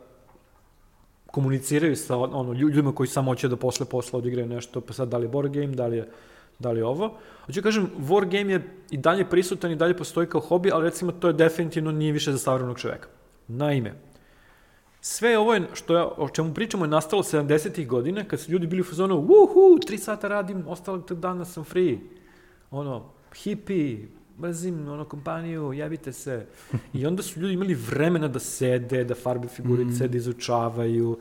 komuniciraju 1.25 1.95
sa 1.95 2.17
ono, 2.17 2.53
lju- 2.53 2.69
ljudima 2.69 2.95
koji 2.95 3.07
samo 3.07 3.31
hoće 3.31 3.47
da 3.47 3.55
posle 3.55 3.85
posla 3.85 4.19
odigraju 4.19 4.47
nešto, 4.47 4.81
pa 4.81 4.93
sad 4.93 5.09
da 5.09 5.17
li 5.17 5.25
je 5.25 5.29
board 5.29 5.53
game, 5.53 5.67
da 5.67 5.87
li 5.87 5.97
je, 5.97 6.09
da 6.59 6.71
li 6.71 6.81
ovo. 6.81 7.17
Hoću 7.45 7.61
kažem, 7.61 7.89
war 7.99 8.25
game 8.31 8.53
je 8.53 8.75
i 8.91 8.97
dalje 8.97 9.29
prisutan 9.29 9.71
i 9.71 9.75
dalje 9.75 9.97
postoji 9.97 10.27
kao 10.27 10.41
hobi, 10.41 10.71
ali 10.73 10.83
recimo 10.83 11.11
to 11.11 11.27
je 11.27 11.33
definitivno 11.33 11.91
nije 11.91 12.11
više 12.11 12.31
za 12.31 12.37
savremenog 12.37 12.79
čoveka. 12.79 13.07
Naime, 13.47 13.93
sve 15.01 15.37
ovo 15.37 15.53
je, 15.53 15.67
što 15.73 15.95
ja, 15.95 16.07
o 16.17 16.29
čemu 16.29 16.53
pričamo 16.53 16.85
je 16.85 16.89
nastalo 16.89 17.23
70-ih 17.23 17.87
godina, 17.87 18.23
kad 18.23 18.39
su 18.39 18.51
ljudi 18.51 18.67
bili 18.67 18.81
u 18.81 18.85
fazonu, 18.85 19.17
uhu, 19.17 19.79
tri 19.87 19.97
sata 19.97 20.27
radim, 20.27 20.63
ostalog 20.67 21.05
tog 21.05 21.19
dana 21.19 21.45
sam 21.45 21.63
free. 21.63 21.97
Ono, 22.71 23.05
hippie, 23.35 24.07
mrzim 24.39 24.87
ono 24.87 25.05
kompaniju, 25.05 25.73
jebite 25.73 26.13
se. 26.13 26.45
I 26.93 27.05
onda 27.05 27.23
su 27.23 27.39
ljudi 27.39 27.53
imali 27.53 27.73
vremena 27.73 28.27
da 28.27 28.39
sede, 28.39 29.03
da 29.03 29.15
farbe 29.15 29.47
figurice, 29.47 30.07
da 30.07 30.17
izučavaju. 30.17 31.19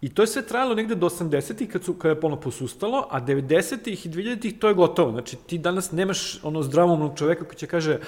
I 0.00 0.08
to 0.08 0.22
je 0.22 0.26
sve 0.26 0.42
trajalo 0.46 0.74
negde 0.74 0.94
do 0.94 1.08
80-ih 1.08 1.68
kad, 1.68 1.84
su, 1.84 1.94
kad 1.94 2.10
je 2.10 2.20
ono 2.22 2.36
posustalo, 2.40 3.06
a 3.10 3.20
90-ih 3.20 4.06
i 4.06 4.08
2000-ih 4.08 4.58
to 4.58 4.68
je 4.68 4.74
gotovo. 4.74 5.12
Znači 5.12 5.36
ti 5.36 5.58
danas 5.58 5.92
nemaš 5.92 6.44
ono 6.44 6.62
zdravomnog 6.62 7.18
čoveka 7.18 7.44
koji 7.44 7.56
će 7.56 7.66
kaže 7.66 7.98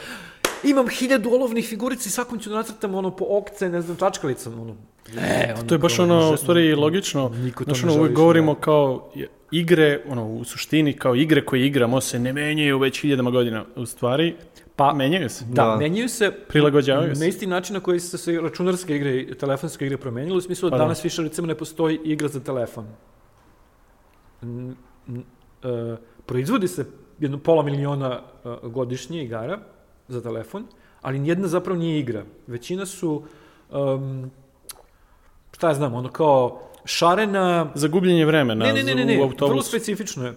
imam 0.64 0.88
hiljadu 0.88 1.30
olovnih 1.30 1.68
figurica 1.68 2.06
i 2.06 2.10
svakom 2.10 2.38
ću 2.38 2.50
da 2.50 2.56
nacrtam 2.56 2.94
ono 2.94 3.16
po 3.16 3.24
okce, 3.28 3.68
ne 3.68 3.82
znam, 3.82 3.96
čačkalicom. 3.96 4.60
Ono, 4.60 4.76
ne, 5.14 5.54
ono, 5.58 5.68
To 5.68 5.74
je 5.74 5.78
baš 5.78 5.98
ono, 5.98 6.20
ne 6.20 6.34
u 6.34 6.36
stvari, 6.36 6.74
logično. 6.74 7.28
Niko 7.28 7.64
to 7.64 7.74
Znaš, 7.74 7.82
ne 7.82 7.92
ono, 7.92 8.02
više 8.02 8.14
govorimo 8.14 8.54
da- 8.54 8.60
kao 8.60 9.10
igre, 9.50 10.02
ono, 10.08 10.26
u 10.26 10.44
suštini, 10.44 10.92
kao 10.92 11.14
igre 11.14 11.44
koje 11.44 11.66
igramo 11.66 12.00
se 12.00 12.18
ne 12.18 12.32
menjaju 12.32 12.78
već 12.78 13.00
hiljadama 13.00 13.30
godina. 13.30 13.64
U 13.76 13.86
stvari, 13.86 14.36
pa 14.80 14.92
menjaju 14.94 15.28
se. 15.28 15.44
Da, 15.44 15.64
Da. 15.64 15.76
menjaju 15.76 16.08
se 16.08 16.30
Prilagođavaju 16.48 17.14
se. 17.14 17.20
na 17.20 17.26
isti 17.26 17.46
način 17.46 17.74
na 17.74 17.80
koji 17.80 18.00
su 18.00 18.18
se 18.18 18.40
računarske 18.40 18.96
igre 18.96 19.16
i 19.16 19.34
telefonske 19.34 19.86
igre 19.86 19.96
promenile, 19.96 20.36
u 20.36 20.40
smislu 20.40 20.66
da 20.66 20.70
Pa 20.70 20.78
da. 20.78 20.84
danas 20.84 21.04
više 21.04 21.22
recimo 21.22 21.46
ne 21.46 21.54
postoji 21.54 22.00
igra 22.04 22.28
za 22.28 22.40
telefon. 22.40 22.86
N- 24.42 24.76
n- 25.08 25.24
e, 25.62 25.96
proizvodi 26.26 26.68
se 26.68 26.86
jedno 27.18 27.38
pola 27.38 27.62
miliona 27.62 28.20
e, 28.44 28.68
godišnje 28.68 29.22
igara 29.22 29.58
za 30.08 30.20
telefon, 30.22 30.64
ali 31.02 31.18
nijedna 31.18 31.48
zapravo 31.48 31.78
nije 31.78 31.98
igra. 31.98 32.24
Većina 32.46 32.86
su, 32.86 33.22
um, 33.70 34.30
šta 35.52 35.68
ja 35.68 35.74
znam, 35.74 35.94
ono 35.94 36.08
kao 36.08 36.60
šarena, 36.84 37.70
Za 37.74 37.88
gubljenje 37.88 38.24
vremena 38.24 38.64
ne, 38.64 38.72
ne, 38.72 38.82
ne, 38.84 38.94
ne, 38.94 39.02
u 39.02 39.06
ne, 39.06 39.14
vrlo 39.14 39.26
autobusu. 39.26 39.68
specifično 39.68 40.24
je. 40.24 40.30
Uh, 40.30 40.36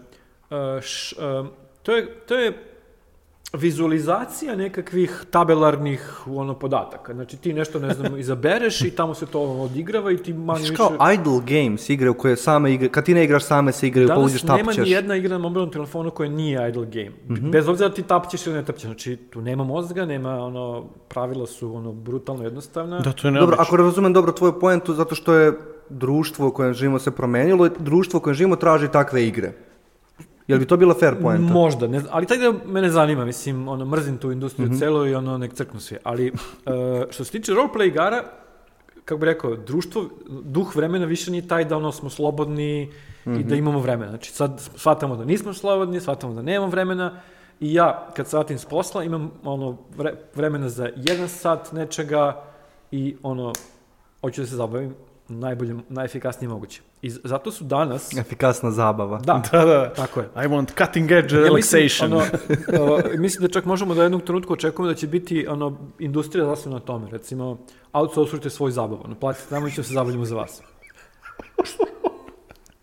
š, 0.82 1.16
um, 1.40 1.50
to 1.84 1.96
je, 1.96 2.20
to 2.20 2.36
je 2.36 2.73
vizualizacija 3.58 4.56
nekakvih 4.56 5.26
tabelarnih 5.32 6.28
ono, 6.28 6.54
podataka. 6.54 7.14
Znači 7.14 7.38
ti 7.38 7.54
nešto, 7.54 7.80
ne 7.80 7.94
znam, 7.94 8.20
izabereš 8.20 8.82
i 8.82 8.92
tamo 8.92 9.14
se 9.14 9.26
to 9.26 9.42
odigrava 9.42 10.12
i 10.12 10.18
ti 10.18 10.34
manje 10.34 10.60
više... 10.60 10.76
kao 10.76 10.92
idle 11.14 11.40
games, 11.48 11.90
igre 11.90 12.10
u 12.10 12.14
koje 12.14 12.36
same 12.36 12.74
igre, 12.74 12.90
kad 12.90 13.06
ti 13.06 13.14
ne 13.14 13.24
igraš 13.24 13.44
same 13.44 13.72
se 13.72 13.88
igraju, 13.88 14.08
pa 14.08 14.14
Danas 14.14 14.32
uđeš 14.32 14.44
nema 14.44 14.58
tapćeš. 14.58 14.86
ni 14.86 14.92
jedna 14.92 15.16
igra 15.16 15.30
na 15.30 15.38
mobilnom 15.38 15.72
telefonu 15.72 16.12
koja 16.12 16.30
nije 16.30 16.70
idle 16.70 16.86
game. 16.86 17.12
Mhm. 17.30 17.52
Bez 17.52 17.68
obzira 17.68 17.90
da 17.90 17.96
ti 17.96 18.04
tapćeš 18.04 18.48
ili 18.48 18.56
ne 18.56 18.66
tapćeš. 18.66 18.86
Znači 18.86 19.16
tu 19.16 19.42
nema 19.42 19.64
mozga, 19.64 20.06
nema 20.06 20.46
ono, 20.46 20.84
pravila 21.08 21.48
su 21.48 21.76
ono 21.76 21.92
brutalno 21.92 22.44
jednostavna. 22.44 23.00
Da, 23.00 23.12
to 23.12 23.28
je 23.28 23.32
Dobro, 23.32 23.56
ako 23.60 23.78
razumem 23.78 24.14
dobro 24.14 24.32
tvoju 24.32 24.60
poentu, 24.60 24.94
zato 24.94 25.16
što 25.16 25.34
je 25.34 25.54
društvo 25.90 26.48
u 26.48 26.52
kojem 26.52 26.74
živimo 26.74 27.00
se 27.00 27.12
promenilo 27.12 27.70
društvo 27.80 28.18
u 28.18 28.22
kojem 28.22 28.36
živimo 28.36 28.56
traži 28.56 28.88
takve 28.88 29.28
igre. 29.28 29.52
Jel 30.48 30.60
bi 30.60 30.66
to 30.66 30.78
bila 30.78 30.94
fair 30.94 31.16
poenta? 31.16 31.54
Možda, 31.54 31.88
ne, 31.88 32.02
ali 32.10 32.26
taj 32.26 32.38
da 32.38 32.54
mene 32.66 32.90
zanima, 32.90 33.26
mislim, 33.26 33.68
ono, 33.68 33.86
mrzim 33.86 34.18
tu 34.18 34.32
industriju 34.32 34.68
Mhm. 34.68 34.78
celu 34.78 35.08
i 35.08 35.16
ono, 35.16 35.38
nek 35.38 35.54
crknu 35.54 35.80
svi. 35.80 35.98
Ali, 36.04 36.28
e, 36.28 36.32
što 37.10 37.24
se 37.24 37.32
tiče 37.32 37.52
roleplay 37.52 37.88
igara, 37.88 38.24
kako 39.06 39.20
bi 39.20 39.26
rekao, 39.26 39.56
društvo, 39.56 40.06
duh 40.28 40.76
vremena 40.76 41.06
više 41.06 41.32
nije 41.32 41.48
taj 41.48 41.66
da 41.66 41.78
ono 41.78 41.92
smo 41.92 42.10
slobodni 42.10 42.82
i 43.26 43.30
Mhm. 43.30 43.42
da 43.42 43.56
imamo 43.56 43.80
vremena. 43.80 44.10
Znači 44.10 44.32
sad 44.32 44.52
shvatamo 44.76 45.16
da 45.16 45.26
nismo 45.26 45.54
slobodni, 45.54 46.00
shvatamo 46.00 46.34
da 46.34 46.42
nemamo 46.42 46.72
vremena 46.72 47.22
i 47.60 47.74
ja 47.74 48.08
kad 48.16 48.28
se 48.28 48.38
vratim 48.38 48.58
s 48.58 48.66
posla 48.66 49.04
imam 49.04 49.32
ono 49.44 49.78
vre- 49.98 50.16
vremena 50.36 50.70
za 50.70 50.90
jedan 50.98 51.30
sat 51.30 51.72
nečega 51.72 52.44
i 52.92 53.16
ono, 53.24 53.54
hoću 54.22 54.42
da 54.42 54.48
se 54.48 54.56
zabavim 54.56 54.96
najbolje, 55.28 55.76
najefikasnije 55.90 56.50
moguće. 56.50 56.82
I 57.02 57.10
zato 57.10 57.52
su 57.52 57.64
danas, 57.64 58.14
Efikasna 58.14 58.72
zabava. 58.72 59.20
da, 59.20 59.42
Da, 59.52 59.66
da. 59.66 59.90
tako 59.90 60.20
je. 60.20 60.26
I 60.36 60.40
want 60.40 60.78
cutting 60.78 61.12
edge 61.12 61.36
Ja 61.36 61.42
relaxation. 61.42 61.54
Mislim, 61.54 62.12
ono, 62.12 62.94
uh, 62.96 63.02
mislim 63.18 63.42
da 63.42 63.48
čak 63.50 63.66
možemo 63.66 63.96
da 63.96 64.04
jednog 64.04 64.24
trenutka 64.24 64.54
očekujemo 64.54 64.88
da 64.88 64.96
će 64.96 65.08
biti 65.08 65.48
ono, 65.48 65.78
industrija 66.00 66.46
zasnovna 66.46 66.80
na 66.80 66.86
tome. 66.86 67.08
Recimo, 67.12 67.58
outsourcujte 67.94 68.50
svoj 68.50 68.72
zabavu. 68.72 69.02
Ono, 69.06 69.16
platite 69.16 69.56
nam 69.56 69.68
i 69.68 69.72
ćemo 69.72 69.84
se 69.84 69.94
zabavljamo 69.94 70.26
za 70.26 70.36
vas. 70.36 70.62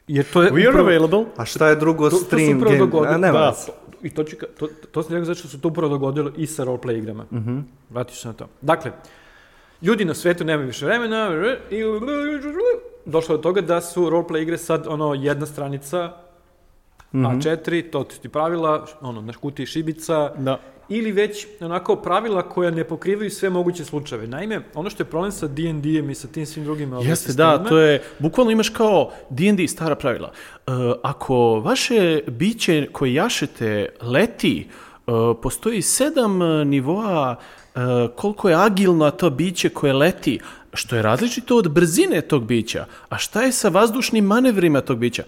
Jer 0.09 0.25
to 0.25 0.43
je 0.43 0.51
We 0.51 0.69
are 0.69 0.81
available. 0.81 1.25
A 1.37 1.45
šta 1.45 1.69
je 1.69 1.77
drugo 1.77 2.05
to, 2.05 2.17
to 2.17 2.25
stream 2.25 2.57
upravo 2.57 2.71
game? 2.71 2.79
dogodilo. 2.81 3.15
A, 3.15 3.19
nema 3.19 3.39
da, 3.39 3.49
veze. 3.49 3.73
I 4.03 4.11
to, 4.11 4.25
ću, 4.25 4.37
ka- 4.37 4.47
to, 4.59 4.69
to 4.93 5.03
sam 5.03 5.13
rekao 5.13 5.25
zato 5.25 5.39
što 5.39 5.49
se 5.49 5.61
to 5.61 5.69
upravo 5.69 5.89
dogodilo 5.89 6.31
i 6.37 6.47
sa 6.47 6.65
roleplay 6.65 6.99
igrama. 6.99 7.25
Mhm. 7.33 7.59
Vratit 7.91 8.15
ću 8.15 8.21
se 8.21 8.29
na 8.29 8.35
to. 8.35 8.49
Dakle, 8.61 8.93
ljudi 9.83 10.05
na 10.05 10.15
svetu 10.15 10.45
nemaju 10.45 10.67
više 10.67 10.87
vremena 10.87 11.31
i 11.71 11.83
došlo 13.07 13.35
je 13.35 13.37
do 13.39 13.43
toga 13.43 13.61
da 13.61 13.81
su 13.81 14.11
roleplay 14.11 14.43
igre 14.43 14.59
sad 14.59 14.87
ono 14.87 15.15
jedna 15.15 15.47
stranica 15.47 16.13
Mhm. 17.13 17.25
A4, 17.27 17.91
to 17.91 18.05
ti 18.05 18.29
pravila, 18.29 18.87
ono, 19.01 19.21
na 19.21 19.33
kutiji 19.33 19.67
šibica, 19.67 20.33
Da. 20.39 20.61
ili 20.89 21.13
već 21.13 21.47
onako 21.61 21.97
pravila 21.97 22.43
koja 22.49 22.71
ne 22.71 22.85
pokrivaju 22.85 23.31
sve 23.31 23.51
moguće 23.51 23.85
slučajeve. 23.85 24.27
Naime, 24.27 24.61
ono 24.75 24.91
što 24.91 25.03
je 25.03 25.07
problem 25.07 25.33
sa 25.33 25.47
D&D-em 25.47 26.11
i 26.11 26.15
sa 26.15 26.29
tim 26.29 26.47
svim 26.47 26.65
drugim 26.65 26.93
ovaj, 26.93 27.09
Jeste, 27.09 27.27
sistemima, 27.27 27.59
da, 27.59 27.69
to 27.69 27.79
je, 27.79 28.03
bukvalno 28.19 28.53
imaš 28.53 28.69
kao 28.69 29.11
D&D 29.31 29.69
stara 29.69 29.95
pravila. 29.95 30.33
E, 30.67 30.71
ako 31.03 31.61
vaše 31.65 32.21
biće 32.27 32.87
koje 32.93 33.15
jašete 33.15 33.89
leti, 34.03 34.69
e, 35.07 35.11
postoji 35.43 35.83
sedam 35.83 36.39
nivoa 36.69 37.37
e, 37.37 37.60
koliko 38.17 38.49
je 38.49 38.55
agilno 38.55 39.11
to 39.11 39.31
biće 39.31 39.69
koje 39.69 39.93
leti, 39.93 40.41
što 40.75 40.97
je 40.97 41.03
različito 41.03 41.57
od 41.57 41.71
brzine 41.71 42.21
tog 42.21 42.45
bića. 42.45 42.85
A 43.09 43.19
šta 43.19 43.43
je 43.43 43.53
sa 43.53 43.69
vazdušnim 43.69 44.25
manevrima 44.25 44.81
tog 44.81 44.99
bića? 44.99 45.23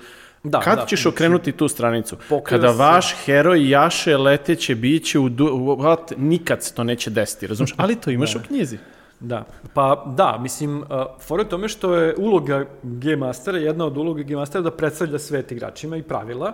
Da, 0.44 0.60
Kad 0.60 0.78
da, 0.78 0.86
ćeš 0.86 1.06
okrenuti 1.06 1.52
tu 1.52 1.68
stranicu? 1.68 2.16
Kada 2.44 2.72
se- 2.72 2.78
vaš 2.78 3.14
heroj 3.24 3.70
jaše 3.70 4.16
leteće 4.16 4.74
biće 4.74 5.18
u... 5.18 5.28
Du, 5.28 5.44
what, 5.46 6.12
nikad 6.16 6.62
se 6.62 6.74
to 6.74 6.84
neće 6.84 7.10
desiti, 7.10 7.46
razumiješ? 7.46 7.74
Ali 7.76 7.96
to 7.96 8.10
imaš 8.10 8.36
u 8.36 8.40
knjizi. 8.46 8.78
Da, 9.20 9.44
pa 9.74 10.04
da, 10.16 10.38
mislim, 10.38 10.78
uh, 10.78 10.86
fora 11.20 11.42
u 11.42 11.46
tome 11.46 11.68
što 11.68 11.94
je 11.94 12.14
uloga 12.18 12.66
Game 12.82 13.16
Mastera, 13.16 13.58
jedna 13.58 13.86
od 13.86 13.96
uloga 13.96 14.22
Game 14.22 14.36
Mastera 14.36 14.62
da 14.62 14.70
predstavlja 14.70 15.18
svet 15.18 15.52
igračima 15.52 15.96
i 15.96 16.02
pravila 16.02 16.52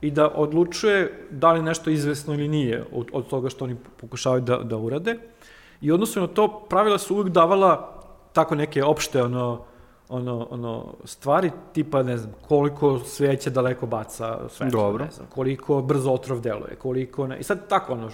i 0.00 0.10
da 0.10 0.28
odlučuje 0.28 1.26
da 1.30 1.52
li 1.52 1.62
nešto 1.62 1.90
izvesno 1.90 2.34
ili 2.34 2.48
nije 2.48 2.84
od, 2.92 3.08
od 3.12 3.28
toga 3.28 3.48
što 3.48 3.64
oni 3.64 3.76
pokušavaju 4.00 4.42
da, 4.42 4.56
da 4.56 4.76
urade. 4.76 5.18
I 5.80 5.92
odnosno 5.92 6.22
na 6.22 6.28
to 6.28 6.66
pravila 6.70 6.98
su 6.98 7.14
uvijek 7.14 7.28
davala 7.28 8.02
tako 8.32 8.54
neke 8.54 8.84
opšte 8.84 9.22
ono, 9.22 9.64
ono, 10.08 10.46
ono 10.50 10.94
stvari 11.04 11.50
tipa 11.72 12.02
ne 12.02 12.16
znam 12.16 12.32
koliko 12.48 12.98
sveće 12.98 13.50
daleko 13.50 13.86
baca 13.86 14.48
svetlo, 14.48 14.80
Dobro. 14.80 15.04
ne 15.04 15.10
znam, 15.10 15.26
koliko 15.34 15.82
brzo 15.82 16.12
otrov 16.12 16.40
deluje, 16.40 16.76
koliko 16.76 17.26
ne, 17.26 17.38
i 17.38 17.42
sad 17.42 17.68
tako 17.68 17.92
ono 17.92 18.10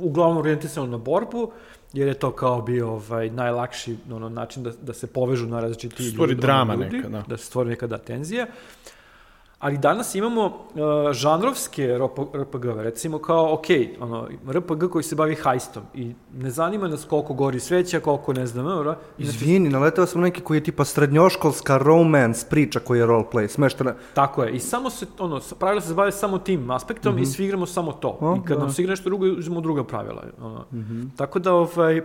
uglavnom 0.00 0.38
orijentisano 0.38 0.86
na 0.86 0.98
borbu 0.98 1.50
jer 1.92 2.08
je 2.08 2.14
to 2.14 2.30
kao 2.30 2.62
bio 2.62 2.90
ovaj 2.90 3.30
najlakši 3.30 3.96
ono 4.12 4.28
način 4.28 4.62
da, 4.62 4.70
da 4.82 4.92
se 4.92 5.06
povežu 5.06 5.46
na 5.46 5.60
različiti 5.60 6.10
Stvori 6.10 6.32
ljudi, 6.32 6.42
drama 6.42 6.72
ono, 6.72 6.84
ljudi, 6.84 6.96
neka, 6.96 7.08
da. 7.08 7.22
da 7.28 7.36
se 7.36 7.44
stvori 7.44 7.70
neka 7.70 7.86
da 7.86 7.98
tenzija. 7.98 8.46
Ali 9.64 9.78
danas 9.78 10.14
imamo 10.14 10.46
uh, 10.46 11.12
žanrovske 11.12 11.98
RPG-ove, 12.34 12.82
recimo 12.82 13.18
kao, 13.18 13.54
ok, 13.54 13.64
ono, 14.00 14.28
RPG 14.48 14.90
koji 14.92 15.02
se 15.02 15.14
bavi 15.14 15.34
hajstom 15.34 15.82
i 15.94 16.12
ne 16.34 16.50
zanima 16.50 16.88
nas 16.88 17.04
koliko 17.04 17.34
gori 17.34 17.60
sveća, 17.60 18.00
koliko 18.00 18.32
ne 18.32 18.46
znam, 18.46 18.66
ono, 18.66 18.94
i 19.18 19.22
Izvini, 19.22 19.68
naletao 19.68 20.06
sam 20.06 20.20
neki 20.20 20.40
koji 20.40 20.56
je 20.58 20.64
tipa 20.64 20.84
srednjoškolska 20.84 21.78
romance 21.78 22.46
priča 22.50 22.80
koji 22.80 22.98
je 22.98 23.06
roleplay, 23.06 23.48
smeštena. 23.48 23.94
Tako 24.14 24.44
je. 24.44 24.52
I 24.52 24.60
samo 24.60 24.90
se, 24.90 25.06
ono, 25.18 25.40
pravila 25.58 25.80
se 25.80 25.94
bave 25.94 26.12
samo 26.12 26.38
tim 26.38 26.70
aspektom 26.70 27.18
i 27.18 27.26
svi 27.26 27.44
igramo 27.44 27.66
samo 27.66 27.92
to. 27.92 28.18
O, 28.20 28.36
I 28.36 28.46
kad 28.48 28.56
da. 28.56 28.62
nam 28.64 28.72
se 28.72 28.82
igra 28.82 28.90
nešto 28.92 29.08
drugo, 29.08 29.26
uzmemo 29.26 29.60
druga 29.60 29.84
pravila. 29.84 30.24
Ono. 30.42 30.64
Tako 31.16 31.38
da, 31.38 31.52
ovaj... 31.52 31.98
uh, 31.98 32.04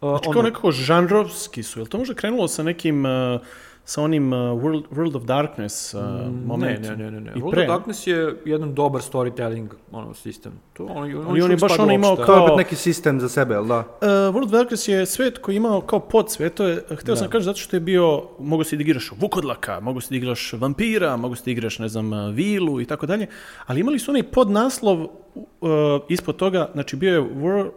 Znači 0.00 0.28
ono- 0.28 0.32
kao 0.32 0.42
nekako 0.42 0.70
žanrovski 0.70 1.62
su, 1.62 1.78
je 1.78 1.82
li 1.82 1.88
to 1.88 1.98
možda 1.98 2.14
krenulo 2.14 2.48
sa 2.48 2.62
nekim, 2.62 3.04
uh, 3.04 3.40
sa 3.84 4.02
onim 4.02 4.32
uh, 4.32 4.38
World, 4.38 4.84
World 4.90 5.16
of 5.16 5.24
Darkness 5.24 5.94
uh, 5.94 6.00
momentom? 6.46 6.98
ne, 6.98 7.04
ne, 7.04 7.10
ne. 7.10 7.20
ne. 7.20 7.32
I 7.36 7.40
World 7.40 7.50
pre, 7.50 7.62
of 7.62 7.68
Darkness 7.68 8.06
je 8.06 8.36
jedan 8.44 8.74
dobar 8.74 9.02
storytelling 9.02 9.66
ono, 9.92 10.14
sistem. 10.14 10.52
To, 10.72 10.84
on, 10.84 11.02
on, 11.26 11.36
I 11.36 11.42
on 11.42 11.50
je 11.50 11.56
baš 11.56 11.78
ono 11.78 11.92
imao 11.92 12.16
To 12.16 12.24
Kao- 12.24 12.34
je 12.34 12.40
opet 12.40 12.56
neki 12.56 12.76
sistem 12.76 13.20
za 13.20 13.28
sebe, 13.28 13.54
jel 13.54 13.64
da? 13.66 13.78
Uh, 13.78 13.84
World 14.08 14.44
of 14.44 14.50
Darkness 14.50 14.88
je 14.88 15.06
svet 15.06 15.38
koji 15.38 15.54
je 15.54 15.56
imao 15.56 15.80
kao 15.80 16.00
podsvet, 16.00 16.54
to 16.54 16.66
je, 16.66 16.84
htio 16.98 17.16
sam 17.16 17.28
kažem 17.28 17.44
zato 17.44 17.58
što 17.58 17.76
je 17.76 17.80
bio, 17.80 18.22
mogu 18.38 18.64
se 18.64 18.76
da 18.76 18.82
igraš 18.82 19.12
vukodlaka, 19.20 19.80
mogu 19.80 20.00
se 20.00 20.08
da 20.10 20.16
igraš 20.16 20.52
vampira, 20.52 21.16
mogu 21.16 21.34
se 21.34 21.42
da 21.44 21.50
igraš, 21.50 21.78
ne 21.78 21.88
znam, 21.88 22.12
uh, 22.12 22.34
vilu 22.34 22.80
i 22.80 22.84
tako 22.84 23.06
dalje, 23.06 23.26
ali 23.66 23.80
imali 23.80 23.98
su 23.98 24.10
onaj 24.10 24.22
podnaslov 24.22 25.00
uh, 25.00 25.08
ispod 26.08 26.36
toga, 26.36 26.70
znači 26.72 26.96
bio 26.96 27.14
je 27.14 27.20
Wor- 27.22 27.70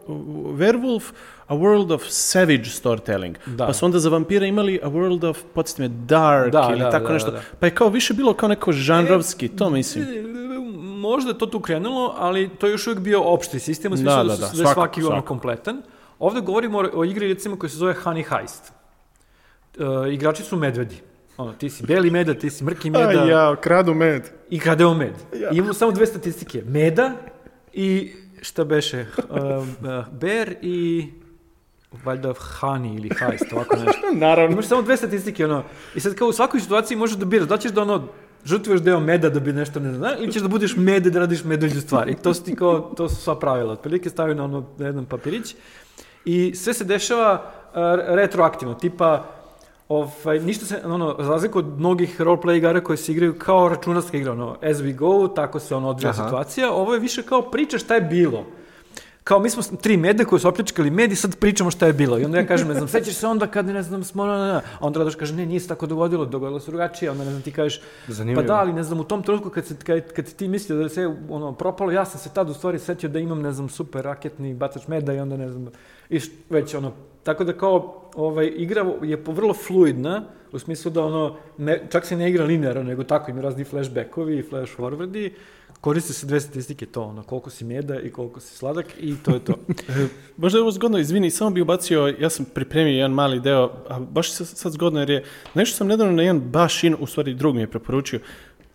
Werewolf, 0.58 1.04
a 1.48 1.56
world 1.56 1.94
of 1.94 2.04
savage 2.10 2.64
storytelling. 2.64 3.36
Da. 3.46 3.68
Pa 3.68 3.74
su 3.74 3.86
onda 3.86 4.00
za 4.00 4.10
vampira 4.10 4.46
imali 4.46 4.80
a 4.84 4.88
world 4.90 5.30
of, 5.30 5.44
podsjeti 5.54 5.82
me, 5.82 5.88
dark 5.88 6.52
Da, 6.52 6.68
ili 6.72 6.80
da, 6.80 6.92
tako 6.92 7.08
da, 7.08 7.14
nešto. 7.14 7.32
da. 7.32 7.42
Pa 7.60 7.66
je 7.66 7.76
kao 7.76 7.90
više 7.90 8.14
bilo 8.14 8.34
kao 8.34 8.50
neko 8.50 8.72
žanrovski, 8.72 9.48
to 9.48 9.70
mislim. 9.70 10.06
Možda 10.80 11.32
je 11.32 11.38
to 11.38 11.46
tu 11.46 11.60
krenulo, 11.60 12.16
ali 12.18 12.50
to 12.50 12.68
je 12.68 12.72
još 12.72 12.88
uvijek 12.88 13.00
bio 13.00 13.22
opšti 13.22 13.60
sistem, 13.60 13.92
Da, 13.92 13.98
su 13.98 14.04
da, 14.04 14.16
da, 14.16 14.24
da, 14.24 14.24
da 14.24 14.34
je 14.34 14.50
svakako, 14.50 14.74
svaki 14.74 15.00
ono 15.02 15.10
svakako. 15.10 15.28
kompletan. 15.28 15.82
Ovdje 16.20 16.42
govorimo 16.42 16.78
o, 16.80 16.90
o 16.94 17.06
igri 17.06 17.28
recimo 17.28 17.60
koja 17.60 17.70
se 17.70 17.78
zove 17.78 17.96
Honey 18.04 18.24
Heist. 18.38 18.72
E, 19.80 20.14
igrači 20.14 20.44
su 20.44 20.58
medvedi. 20.58 20.96
Ono, 21.38 21.54
ti 21.54 21.70
si 21.70 21.84
beli 21.86 22.12
meda, 22.12 22.34
ti 22.34 22.50
si 22.50 22.64
mrki 22.64 22.90
meda 22.90 23.12
ja, 23.12 23.56
kradu 23.56 23.94
med. 23.94 24.30
i 24.50 24.60
kradeo 24.60 24.94
med. 24.94 25.14
I 25.52 25.58
imamo 25.58 25.74
samo 25.74 25.92
dve 25.92 26.06
statistike. 26.06 26.64
Meda 26.66 27.12
i 27.74 28.14
šta 28.42 28.64
beše? 28.64 29.06
Uh, 29.30 29.38
uh, 29.40 30.06
bear 30.12 30.56
i 30.62 31.10
valjda 31.92 32.34
honey 32.34 32.98
ili 32.98 33.10
heist, 33.20 33.54
ovako 33.54 33.76
nešto. 33.76 34.02
Naravno. 34.26 34.54
Imaš 34.54 34.68
samo 34.68 34.82
dve 34.82 34.98
statistike, 34.98 35.46
ono, 35.46 35.64
i 35.96 36.00
sad 36.00 36.16
kao 36.16 36.28
u 36.28 36.34
svakoj 36.34 36.60
situaciji 36.60 36.98
možeš 36.98 37.18
da 37.18 37.26
biraš, 37.26 37.48
da 37.48 37.58
ćeš 37.58 37.72
da 37.72 37.82
ono, 37.82 38.08
žrtvuješ 38.46 38.82
deo 38.82 39.00
meda 39.00 39.30
da 39.30 39.40
bi 39.40 39.54
nešto 39.54 39.80
ne 39.80 39.94
znam, 39.94 40.12
ili 40.20 40.32
ćeš 40.32 40.42
da 40.42 40.48
budeš 40.48 40.76
mede 40.76 41.10
da 41.10 41.20
radiš 41.20 41.44
medođu 41.44 41.82
stvari. 41.82 42.12
I 42.12 42.16
to 42.16 42.34
su 42.34 42.44
ti 42.44 42.56
kao, 42.56 42.80
to 42.80 43.10
su 43.10 43.16
sva 43.16 43.40
pravila. 43.40 43.74
Otprilike 43.74 44.10
stavio 44.10 44.36
na, 44.36 44.44
ono, 44.44 44.66
na 44.78 44.86
jedan 44.86 45.06
papirić 45.06 45.56
i 46.26 46.56
sve 46.56 46.74
se 46.74 46.84
dešava 46.84 47.34
uh, 47.34 47.80
retroaktivno, 48.16 48.74
tipa, 48.74 49.24
Ovaj, 49.90 50.40
ništa 50.40 50.66
se, 50.66 50.82
ono, 50.86 51.16
za 51.20 51.30
razliku 51.30 51.60
od 51.60 51.80
mnogih 51.80 52.22
roleplay 52.22 52.58
igara 52.58 52.84
koje 52.84 52.98
se 52.98 53.12
igraju 53.12 53.40
kao 53.40 53.70
računarska 53.70 54.18
igra, 54.18 54.32
ono, 54.32 54.58
as 54.62 54.78
we 54.78 54.96
go, 54.96 55.28
tako 55.28 55.60
se 55.60 55.76
ono 55.76 55.90
odvija 55.90 56.14
situacija, 56.14 56.72
ovo 56.72 56.94
je 56.94 57.00
više 57.00 57.24
kao 57.24 57.42
priča 57.42 57.78
šta 57.78 57.96
je 57.96 58.02
bilo. 58.02 58.46
Kao 59.28 59.40
mi 59.40 59.50
smo 59.50 59.78
tri 59.78 59.98
mede 59.98 60.26
koji 60.26 60.40
su 60.40 60.48
opljačkali 60.48 60.92
med 60.92 61.12
i 61.12 61.16
sad 61.16 61.40
pričamo 61.40 61.72
šta 61.72 61.88
je 61.88 61.94
bilo. 61.94 62.20
I 62.20 62.26
onda 62.26 62.38
ja 62.38 62.48
kažem, 62.48 62.68
ne 62.68 62.74
znam, 62.74 62.88
sećaš 62.88 63.14
se 63.14 63.28
onda 63.28 63.48
kad, 63.48 63.66
ne 63.66 63.84
znam, 63.84 64.04
smo, 64.04 64.26
na, 64.26 64.38
na, 64.38 64.48
na. 64.48 64.62
a 64.80 64.86
onda 64.86 65.00
Radoš 65.00 65.16
kaže, 65.16 65.36
ne, 65.36 65.46
nije 65.46 65.60
se 65.60 65.68
tako 65.68 65.88
dogodilo, 65.88 66.26
dogodilo 66.26 66.60
se 66.60 66.72
drugačije, 66.72 67.12
onda 67.12 67.24
ne 67.24 67.30
znam, 67.30 67.42
ti 67.42 67.52
kažeš, 67.52 67.82
Zanimljivo. 68.08 68.42
pa 68.42 68.48
da, 68.48 68.60
ali 68.60 68.74
ne 68.74 68.84
znam, 68.84 69.00
u 69.00 69.04
tom 69.04 69.24
trenutku 69.24 69.50
kad, 69.50 69.66
se, 69.66 69.76
kad, 69.86 70.14
kad 70.14 70.34
ti 70.34 70.48
mislio 70.48 70.78
da 70.78 70.90
se 70.90 71.16
ono, 71.30 71.54
propalo, 71.54 71.92
ja 71.92 72.06
sam 72.06 72.20
se 72.20 72.30
tad 72.34 72.50
u 72.50 72.54
stvari 72.54 72.80
setio 72.80 73.10
da 73.10 73.20
imam, 73.20 73.42
ne 73.42 73.52
znam, 73.52 73.70
super 73.70 74.04
raketni 74.04 74.54
bacač 74.54 74.88
meda 74.88 75.14
i 75.14 75.20
onda 75.20 75.38
ne 75.38 75.52
znam, 75.52 75.68
I 76.10 76.20
već 76.50 76.74
ono, 76.74 76.92
tako 77.24 77.44
da 77.44 77.54
kao 77.54 78.10
ovaj, 78.16 78.52
igra 78.56 78.86
je 79.04 79.24
vrlo 79.26 79.54
fluidna, 79.54 80.24
u 80.52 80.60
smislu 80.60 80.92
da 80.92 81.04
ono, 81.04 81.36
ne, 81.58 81.82
čak 81.90 82.06
se 82.06 82.16
ne 82.16 82.30
igra 82.30 82.46
linearno, 82.46 82.84
nego 82.84 83.04
tako 83.04 83.32
ima 83.32 83.42
razni 83.42 83.64
flashbackovi 83.64 84.38
i 84.38 84.44
flash 84.44 84.78
forwardi, 84.78 85.32
koriste 85.82 86.14
se 86.14 86.26
dve 86.26 86.42
statistike, 86.42 86.86
to 86.86 87.04
ono, 87.04 87.24
koliko 87.24 87.50
si 87.50 87.66
mjeda 87.66 88.00
i 88.00 88.12
koliko 88.12 88.40
si 88.40 88.58
sladak 88.58 88.86
i 89.00 89.16
to 89.24 89.34
je 89.34 89.40
to. 89.40 89.54
Možda 90.38 90.58
je 90.58 90.62
ovo 90.62 90.72
zgodno, 90.72 90.98
izvini, 90.98 91.32
samo 91.32 91.50
bi 91.50 91.62
ubacio, 91.62 92.16
ja 92.20 92.30
sam 92.30 92.46
pripremio 92.46 92.94
jedan 92.94 93.12
mali 93.12 93.40
deo, 93.40 93.72
a 93.90 94.00
baš 94.00 94.28
je 94.28 94.46
sad, 94.46 94.72
zgodno 94.72 95.00
jer 95.00 95.10
je, 95.10 95.24
nešto 95.54 95.78
sam 95.78 95.88
nedavno 95.88 96.14
na 96.14 96.24
jedan 96.24 96.40
baš, 96.40 96.84
in, 96.84 96.96
u 97.00 97.08
stvari 97.08 97.34
drug 97.34 97.56
mi 97.56 97.62
je 97.62 97.72
preporučio, 97.72 98.20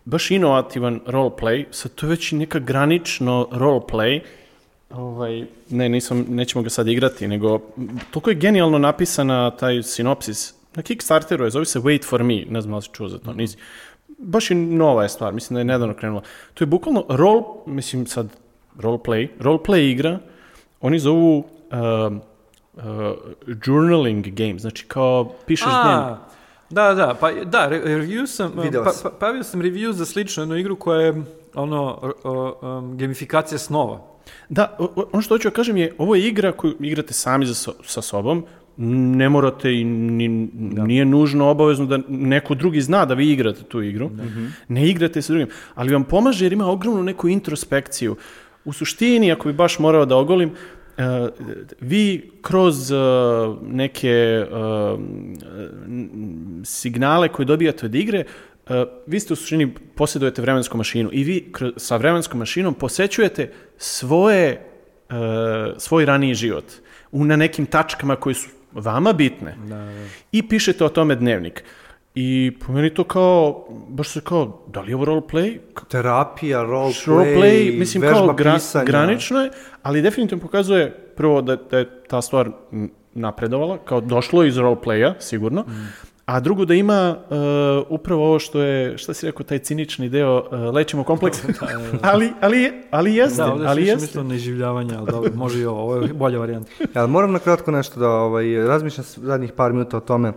baš 0.05 0.31
inovativan 0.31 1.01
roleplay, 1.07 1.65
sad 1.71 1.95
to 1.95 2.07
je 2.07 2.11
već 2.11 2.33
neka 2.33 2.59
granično 2.59 3.49
roleplay, 3.53 4.21
ovaj, 4.91 5.47
ne, 5.71 5.89
nisam, 5.89 6.27
nećemo 6.29 6.63
ga 6.63 6.71
sad 6.71 6.89
igrati, 6.89 7.29
nego 7.29 7.61
toliko 8.11 8.31
je 8.31 8.37
genijalno 8.37 8.79
napisana 8.79 9.51
taj 9.51 9.83
sinopsis, 9.83 10.55
na 10.75 10.83
Kickstarteru 10.83 11.45
je, 11.45 11.51
zove 11.51 11.65
se 11.65 11.81
Wait 11.81 12.05
for 12.05 12.25
me, 12.25 12.45
ne 12.51 12.61
znam 12.61 12.75
da 12.75 12.81
si 12.81 12.89
čuo 12.93 13.09
za 13.09 13.19
to, 13.19 13.33
nisi. 13.33 13.57
Baš 14.23 14.51
je 14.51 14.57
nova 14.57 15.03
je 15.03 15.09
stvar, 15.09 15.33
mislim 15.33 15.55
da 15.55 15.61
je 15.61 15.65
nedavno 15.67 15.95
krenula. 15.95 16.23
To 16.55 16.63
je 16.63 16.69
bukvalno 16.69 17.05
role, 17.09 17.43
mislim 17.67 18.07
sad, 18.07 18.27
roleplay, 18.77 19.29
roleplay 19.41 19.91
igra, 19.91 20.19
oni 20.81 20.99
zovu 20.99 21.39
um, 21.39 22.21
uh, 22.75 22.83
journaling 23.67 24.27
game, 24.27 24.59
znači 24.59 24.85
kao 24.85 25.33
pišeš 25.47 25.67
dnevnik. 25.67 26.07
A, 26.07 26.19
da, 26.71 26.95
da, 26.95 27.15
pa 27.15 27.33
da, 27.33 27.69
re- 27.69 27.83
review 27.85 28.27
sam, 28.27 28.53
Video 28.57 28.85
pa, 28.85 28.91
pa, 29.03 29.11
pravio 29.11 29.43
sam 29.43 29.61
review 29.61 29.91
za 29.91 30.07
sličnu 30.07 30.43
jednu 30.43 30.57
igru 30.57 30.77
koja 30.77 31.01
je 31.01 31.23
ono, 31.55 31.99
o- 32.03 32.13
o- 32.25 32.79
um, 32.79 32.99
gamifikacija 32.99 33.59
snova. 33.59 34.01
Da, 34.49 34.77
o- 34.79 34.89
o- 34.97 35.05
ono 35.13 35.23
što 35.23 35.35
hoću 35.35 35.49
da 35.49 35.55
kažem 35.55 35.77
je, 35.77 35.95
ovo 35.99 36.15
je 36.15 36.29
igra 36.29 36.53
koju 36.53 36.75
igrate 36.81 37.13
sami 37.13 37.47
za 37.47 37.55
so- 37.55 37.83
sa 37.85 38.03
sobom, 38.03 38.45
ne 38.91 39.29
morate 39.29 39.73
i 39.73 39.85
ni, 39.85 40.29
nije 40.87 41.05
nužno 41.05 41.49
obavezno 41.51 41.87
da 41.87 41.99
neko 42.09 42.55
drugi 42.55 42.81
zna 42.81 43.05
da 43.05 43.15
vi 43.15 43.33
igrate 43.33 43.63
tu 43.63 43.83
igru. 43.83 44.11
Ne 44.69 44.89
igrate 44.89 45.23
sa 45.23 45.33
drugim, 45.33 45.49
ali 45.75 45.93
vam 45.93 46.05
pomaže 46.05 46.45
jer 46.45 46.53
ima 46.53 46.67
ogromnu 46.67 47.03
neku 47.03 47.29
introspekciju. 47.29 48.17
U 48.65 48.73
suštini, 48.73 49.33
ako 49.33 49.49
bi 49.49 49.55
baš 49.55 49.79
morao 49.79 50.07
da 50.07 50.17
ogolim, 50.17 50.51
e, 50.51 51.29
vi 51.81 52.31
kroz 52.43 52.93
e, 52.93 52.97
neke 53.63 54.45
n- 55.87 56.63
signale 56.65 57.29
koje 57.29 57.47
dobijate 57.47 57.87
od 57.87 57.95
igre, 57.95 58.25
e, 58.67 58.85
vi 59.07 59.21
ste 59.21 59.33
u 59.33 59.37
suštini 59.37 59.75
posjedujete 59.95 60.43
vremensku 60.43 60.77
mašinu 60.77 61.11
i 61.13 61.25
vi 61.25 61.45
kro- 61.53 61.73
sa 61.77 61.97
vremenskom 61.97 62.39
mašinom 62.39 62.75
posećujete 62.75 63.51
svoje, 63.77 64.49
e, 64.49 65.15
svoj 65.79 66.05
raniji 66.05 66.35
život. 66.35 66.65
U, 67.13 67.25
na 67.25 67.37
nekim 67.37 67.67
tačkama 67.67 68.17
koje 68.17 68.35
su 68.35 68.49
vama 68.75 69.13
bitne 69.13 69.57
i 70.33 70.49
pišete 70.49 70.85
o 70.85 70.89
tome 70.89 71.15
dnevnik. 71.15 71.65
I 72.15 72.53
po 72.61 72.73
meni 72.73 72.91
to 72.91 73.05
kao, 73.05 73.65
baš 73.89 74.09
se 74.09 74.21
kao, 74.21 74.65
da 74.67 74.81
li 74.81 74.91
je 74.91 74.97
ovo 74.97 75.05
roleplay? 75.05 75.59
Terapija, 75.89 76.61
roleplay, 76.61 77.07
Roleplay, 77.09 77.79
mislim 77.79 78.03
vežba 78.03 78.17
kao 78.17 78.27
gra- 78.29 78.55
pisanja. 78.55 78.85
granično 78.85 79.41
je, 79.41 79.51
ali 79.83 80.03
definitivno 80.03 80.43
pokazuje 80.43 80.91
prvo 81.17 81.43
da, 81.43 81.57
da 81.57 81.79
je 81.79 82.03
ta 82.03 82.23
stvar 82.23 82.51
napredovala, 83.15 83.79
kao 83.79 84.01
došlo 84.01 84.45
iz 84.45 84.57
roleplaya, 84.57 85.15
sigurno, 85.19 85.65
a 86.27 86.41
drugo 86.41 86.65
da 86.65 86.75
ima 86.75 87.17
uh, 87.17 87.37
upravo 87.89 88.27
ovo 88.27 88.39
što 88.39 88.61
je, 88.61 88.99
šta 88.99 89.15
si 89.15 89.27
rekao, 89.27 89.45
taj 89.45 89.59
cinični 89.59 90.09
deo, 90.09 90.37
uh, 90.37 90.75
lećemo 90.75 91.05
kompleks, 91.05 91.39
ali, 92.03 92.33
ali, 92.41 92.73
ali 92.91 93.15
jeste, 93.15 93.43
Da, 93.43 93.53
ovdje 93.53 93.69
ali 93.69 93.87
jeste. 93.87 94.07
mislio 94.07 94.23
na 94.23 94.35
iživljavanje, 94.35 94.95
ali 94.97 95.07
dobro, 95.11 95.31
može 95.35 95.61
i 95.61 95.67
ovo, 95.67 95.81
ovo 95.81 95.97
je 95.97 96.13
bolja 96.15 96.39
varijanta. 96.39 96.71
Ali 96.95 97.11
moram 97.11 97.33
na 97.33 97.39
kratko 97.39 97.71
nešto 97.71 98.01
da 98.01 98.09
ovaj, 98.09 98.67
razmišljam 98.67 99.05
zadnjih 99.17 99.53
par 99.53 99.73
minuta 99.73 99.97
o 99.97 100.01
tome. 100.01 100.33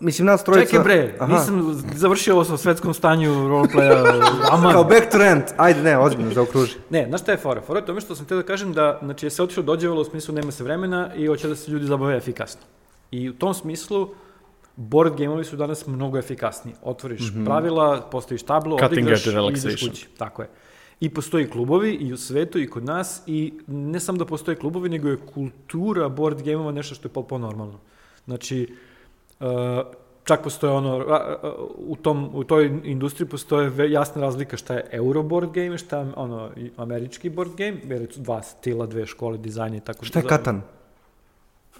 Mislim, 0.00 0.26
nas 0.26 0.44
trojica... 0.44 0.70
Čekaj 0.70 0.84
bre, 0.84 1.14
Aha. 1.18 1.32
nisam 1.32 1.82
završio 1.94 2.34
ovo 2.34 2.44
sa 2.44 2.56
svetskom 2.56 2.94
stanju 2.94 3.48
roleplaya, 3.48 4.22
aman. 4.52 4.72
Kao 4.72 4.84
back 4.84 5.10
to 5.12 5.18
rent. 5.18 5.44
Ajde, 5.56 5.82
ne, 5.82 5.98
ozbiljno, 5.98 6.32
zaokruži. 6.32 6.74
Ne, 6.90 7.06
znaš 7.08 7.20
šta 7.20 7.32
je 7.32 7.38
fora? 7.38 7.60
Fora 7.60 7.80
je 7.80 7.86
tome 7.86 8.00
što 8.00 8.14
sam 8.14 8.24
htio 8.24 8.36
da 8.36 8.42
kažem 8.42 8.72
da 8.72 8.98
znači, 9.02 9.26
je 9.26 9.30
se 9.30 9.42
otišlo 9.42 9.62
dođevalo 9.62 10.00
u 10.00 10.04
smislu 10.04 10.34
nema 10.34 10.52
se 10.52 10.64
vremena 10.64 11.14
i 11.14 11.26
hoće 11.26 11.48
da 11.48 11.56
se 11.56 11.70
ljudi 11.70 11.86
zabave 11.86 12.16
efikasno. 12.16 12.60
I 13.10 13.28
u 13.28 13.32
tom 13.32 13.54
smislu 13.54 14.08
board 14.76 15.16
gameovi 15.18 15.44
su 15.44 15.56
danas 15.56 15.86
mnogo 15.86 16.18
efikasniji. 16.18 16.74
Otvoriš 16.82 17.32
pravila, 17.44 18.08
postaviš 18.10 18.42
tablo, 18.42 18.78
Cutting 18.78 19.08
odigraš 19.08 19.26
i 19.26 19.66
ideš 19.68 19.88
kući. 19.88 20.08
Tako 20.18 20.42
je. 20.42 20.48
I 21.00 21.08
postoji 21.14 21.50
klubovi 21.50 21.94
i 21.94 22.12
u 22.12 22.16
svetu 22.16 22.58
i 22.58 22.66
kod 22.66 22.84
nas 22.84 23.22
i 23.26 23.52
ne 23.66 24.00
samo 24.00 24.18
da 24.18 24.24
postoje 24.24 24.56
klubovi, 24.56 24.88
nego 24.88 25.08
je 25.08 25.16
kultura 25.34 26.08
board 26.08 26.42
gameova 26.42 26.72
nešto 26.72 26.94
što 26.94 27.08
je 27.08 27.12
potpuno 27.12 27.46
normalno. 27.46 27.78
Znači, 28.24 28.74
uh, 29.40 29.46
čak 30.24 30.42
postoje 30.42 30.72
ono, 30.72 31.04
u, 31.76 31.96
tom, 31.96 32.30
u 32.34 32.44
toj 32.44 32.80
industriji 32.84 33.28
postoje 33.28 33.92
jasna 33.92 34.22
razlika 34.22 34.56
šta 34.56 34.74
je 34.74 34.88
euro 34.90 35.22
board 35.22 35.50
game, 35.52 35.78
šta 35.78 35.98
je 35.98 36.12
ono, 36.16 36.50
američki 36.76 37.30
board 37.30 37.50
game, 37.56 37.76
jer 37.84 38.12
su 38.12 38.20
dva 38.20 38.42
stila, 38.42 38.86
dve 38.86 39.06
škole, 39.06 39.38
dizajna 39.38 39.76
i 39.76 39.80
tako. 39.80 40.04
Šta 40.04 40.18
je 40.18 40.22
da- 40.22 40.28
katan? 40.28 40.62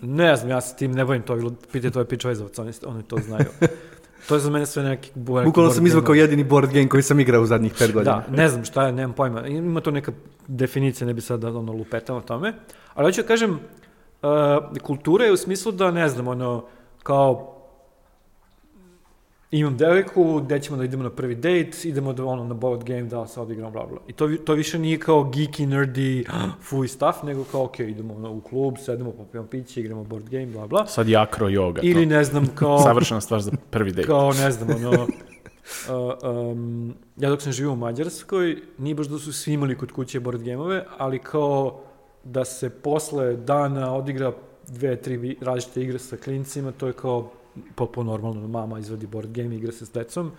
Ne 0.01 0.37
znam, 0.37 0.51
ja 0.51 0.61
se 0.61 0.77
tim 0.77 0.93
ne 0.93 1.05
bavim 1.05 1.23
to, 1.23 1.51
pitajte 1.73 1.99
ove 1.99 2.09
pičvajzovac, 2.09 2.59
oni, 2.59 2.73
oni 2.87 3.03
to 3.03 3.17
znaju. 3.27 3.45
to 4.29 4.35
je 4.35 4.41
za 4.41 4.51
mene 4.51 4.67
sve 4.67 4.83
neki, 4.83 5.11
neki 5.15 5.21
Bukvalno 5.21 5.53
board 5.53 5.75
sam 5.75 5.85
game-ovi. 5.85 6.17
jedini 6.17 6.45
board 6.45 6.73
game 6.73 6.89
koji 6.89 7.03
sam 7.03 7.21
igrao 7.21 7.43
u 7.43 7.47
zadnjih 7.47 7.75
pet 7.79 7.93
godina. 7.93 8.25
Da, 8.29 8.37
ne 8.37 8.49
znam 8.49 8.65
šta 8.65 8.87
je, 8.87 8.93
nemam 8.93 9.13
pojma. 9.13 9.47
Ima 9.47 9.81
to 9.81 9.91
neka 9.91 10.13
definicija, 10.47 11.07
ne 11.07 11.15
bi 11.15 11.21
sad 11.21 11.45
ono 11.45 11.73
lupetao 11.73 12.17
o 12.17 12.21
tome. 12.21 12.55
Ali 12.95 13.07
hoću 13.07 13.23
da 13.23 13.29
kažem, 13.29 13.51
uh, 13.51 13.59
kultura 14.83 15.25
je 15.25 15.33
u 15.33 15.37
smislu 15.37 15.73
da, 15.73 15.91
ne 15.91 16.09
znam, 16.09 16.29
ono, 16.29 16.65
kao 17.03 17.56
imam 19.51 19.77
devojku, 19.77 20.41
gde 20.41 20.61
ćemo 20.61 20.77
da 20.77 20.85
idemo 20.85 21.03
na 21.03 21.11
prvi 21.11 21.35
date, 21.35 21.71
idemo 21.85 22.13
da, 22.13 22.25
ono, 22.25 22.45
na 22.45 22.55
board 22.55 22.85
game, 22.85 23.03
da 23.03 23.27
se 23.27 23.41
odigramo, 23.41 23.71
bla, 23.71 23.87
bla. 23.87 23.99
I 24.09 24.13
to, 24.13 24.29
to 24.45 24.55
više 24.55 24.79
nije 24.79 24.99
kao 24.99 25.25
geeky, 25.25 25.67
nerdy, 25.67 26.25
fuj 26.69 26.89
stuff, 26.89 27.23
nego 27.23 27.45
kao, 27.45 27.65
ok, 27.65 27.81
idemo 27.81 28.15
ono, 28.15 28.33
u 28.33 28.41
klub, 28.41 28.75
sedemo, 28.79 29.11
popijemo 29.11 29.47
piće, 29.47 29.81
igramo 29.81 30.05
board 30.05 30.29
game, 30.29 30.47
bla, 30.47 30.67
bla. 30.67 30.87
Sad 30.87 31.09
jakro 31.09 31.49
yoga, 31.49 31.81
Ili, 31.83 32.09
to. 32.09 32.15
ne 32.15 32.25
znam, 32.25 32.47
kao... 32.59 32.79
Savršena 32.79 33.21
stvar 33.21 33.41
za 33.41 33.53
prvi 33.71 33.93
dejt. 33.93 34.07
Kao, 34.07 34.33
ne 34.33 34.51
znam, 34.51 34.69
ono... 34.87 35.07
uh, 36.23 36.51
um, 36.53 36.95
ja 37.17 37.31
dok 37.31 37.43
sam 37.43 37.53
živio 37.53 37.73
u 37.73 37.77
Mađarskoj, 37.77 38.57
nije 38.79 38.95
baš 38.95 39.07
da 39.07 39.19
su 39.19 39.33
svi 39.33 39.53
imali 39.53 39.79
kod 39.79 39.93
kuće 39.93 40.21
board 40.21 40.43
gameove, 40.43 40.85
ali 40.99 41.19
kao 41.19 41.81
da 42.25 42.45
se 42.45 42.71
posle 42.71 43.37
dana 43.37 43.95
odigra 43.95 44.33
dve, 44.69 44.97
tri 44.97 45.37
različite 45.41 45.83
igre 45.83 45.99
sa 45.99 46.17
klincima, 46.17 46.73
to 46.73 46.87
je 46.87 46.93
kao 46.93 47.31
potpuno 47.75 48.11
normalno. 48.13 48.49
Mama 48.49 48.79
izvadi 48.79 49.07
board 49.07 49.31
game, 49.31 49.57
igra 49.57 49.73
se 49.73 49.87
s 49.87 49.93
decom. 49.93 50.33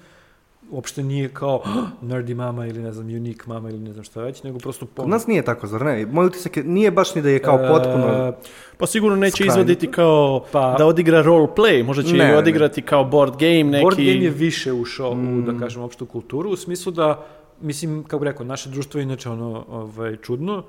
Uopšte 0.72 1.04
nije 1.04 1.30
kao 1.30 1.62
nerdy 2.02 2.34
mama 2.36 2.66
ili 2.66 2.80
ne 2.80 2.92
znam, 2.92 3.06
unique 3.08 3.44
mama 3.46 3.70
ili 3.70 3.80
ne 3.80 3.94
znam 3.94 4.04
šta 4.04 4.22
već, 4.22 4.44
nego 4.44 4.60
prosto... 4.60 4.86
Kod 4.88 5.10
nas 5.10 5.28
nije 5.28 5.42
tako, 5.42 5.68
zar 5.68 5.82
ne? 5.82 6.06
Moj 6.06 6.26
utisak 6.26 6.58
je, 6.58 6.64
nije 6.64 6.92
baš 6.92 7.16
ni 7.16 7.22
da 7.22 7.30
je 7.30 7.40
kao 7.40 7.58
potpuno... 7.60 8.08
E, 8.08 8.34
Pa 8.78 8.88
sigurno 8.88 9.16
neće 9.18 9.32
Skrajnuto. 9.34 9.54
izvoditi 9.54 9.88
kao 9.88 10.44
Pa- 10.52 10.76
da 10.78 10.86
odigra 10.86 11.22
role 11.22 11.48
play, 11.48 11.84
možda 11.84 12.04
će 12.04 12.10
Ne, 12.10 12.26
i 12.26 12.28
ne. 12.28 12.38
odigrati 12.38 12.82
kao 12.82 13.04
board 13.06 13.34
game 13.34 13.64
neki. 13.64 13.82
Board 13.82 13.98
game 13.98 14.12
je 14.20 14.30
više 14.30 14.74
ušao 14.74 15.12
u, 15.12 15.16
Mm. 15.16 15.46
da 15.46 15.60
kažem, 15.60 15.82
opštu 15.82 16.06
kulturu, 16.06 16.50
u 16.50 16.56
smislu 16.56 16.92
da, 16.92 17.26
mislim, 17.62 18.04
kako 18.04 18.20
bi 18.20 18.26
rekao, 18.26 18.46
naše 18.46 18.70
društvo 18.70 19.00
je 19.00 19.04
inače 19.04 19.30
ono, 19.30 19.66
ovaj, 19.70 20.16
čudno, 20.18 20.64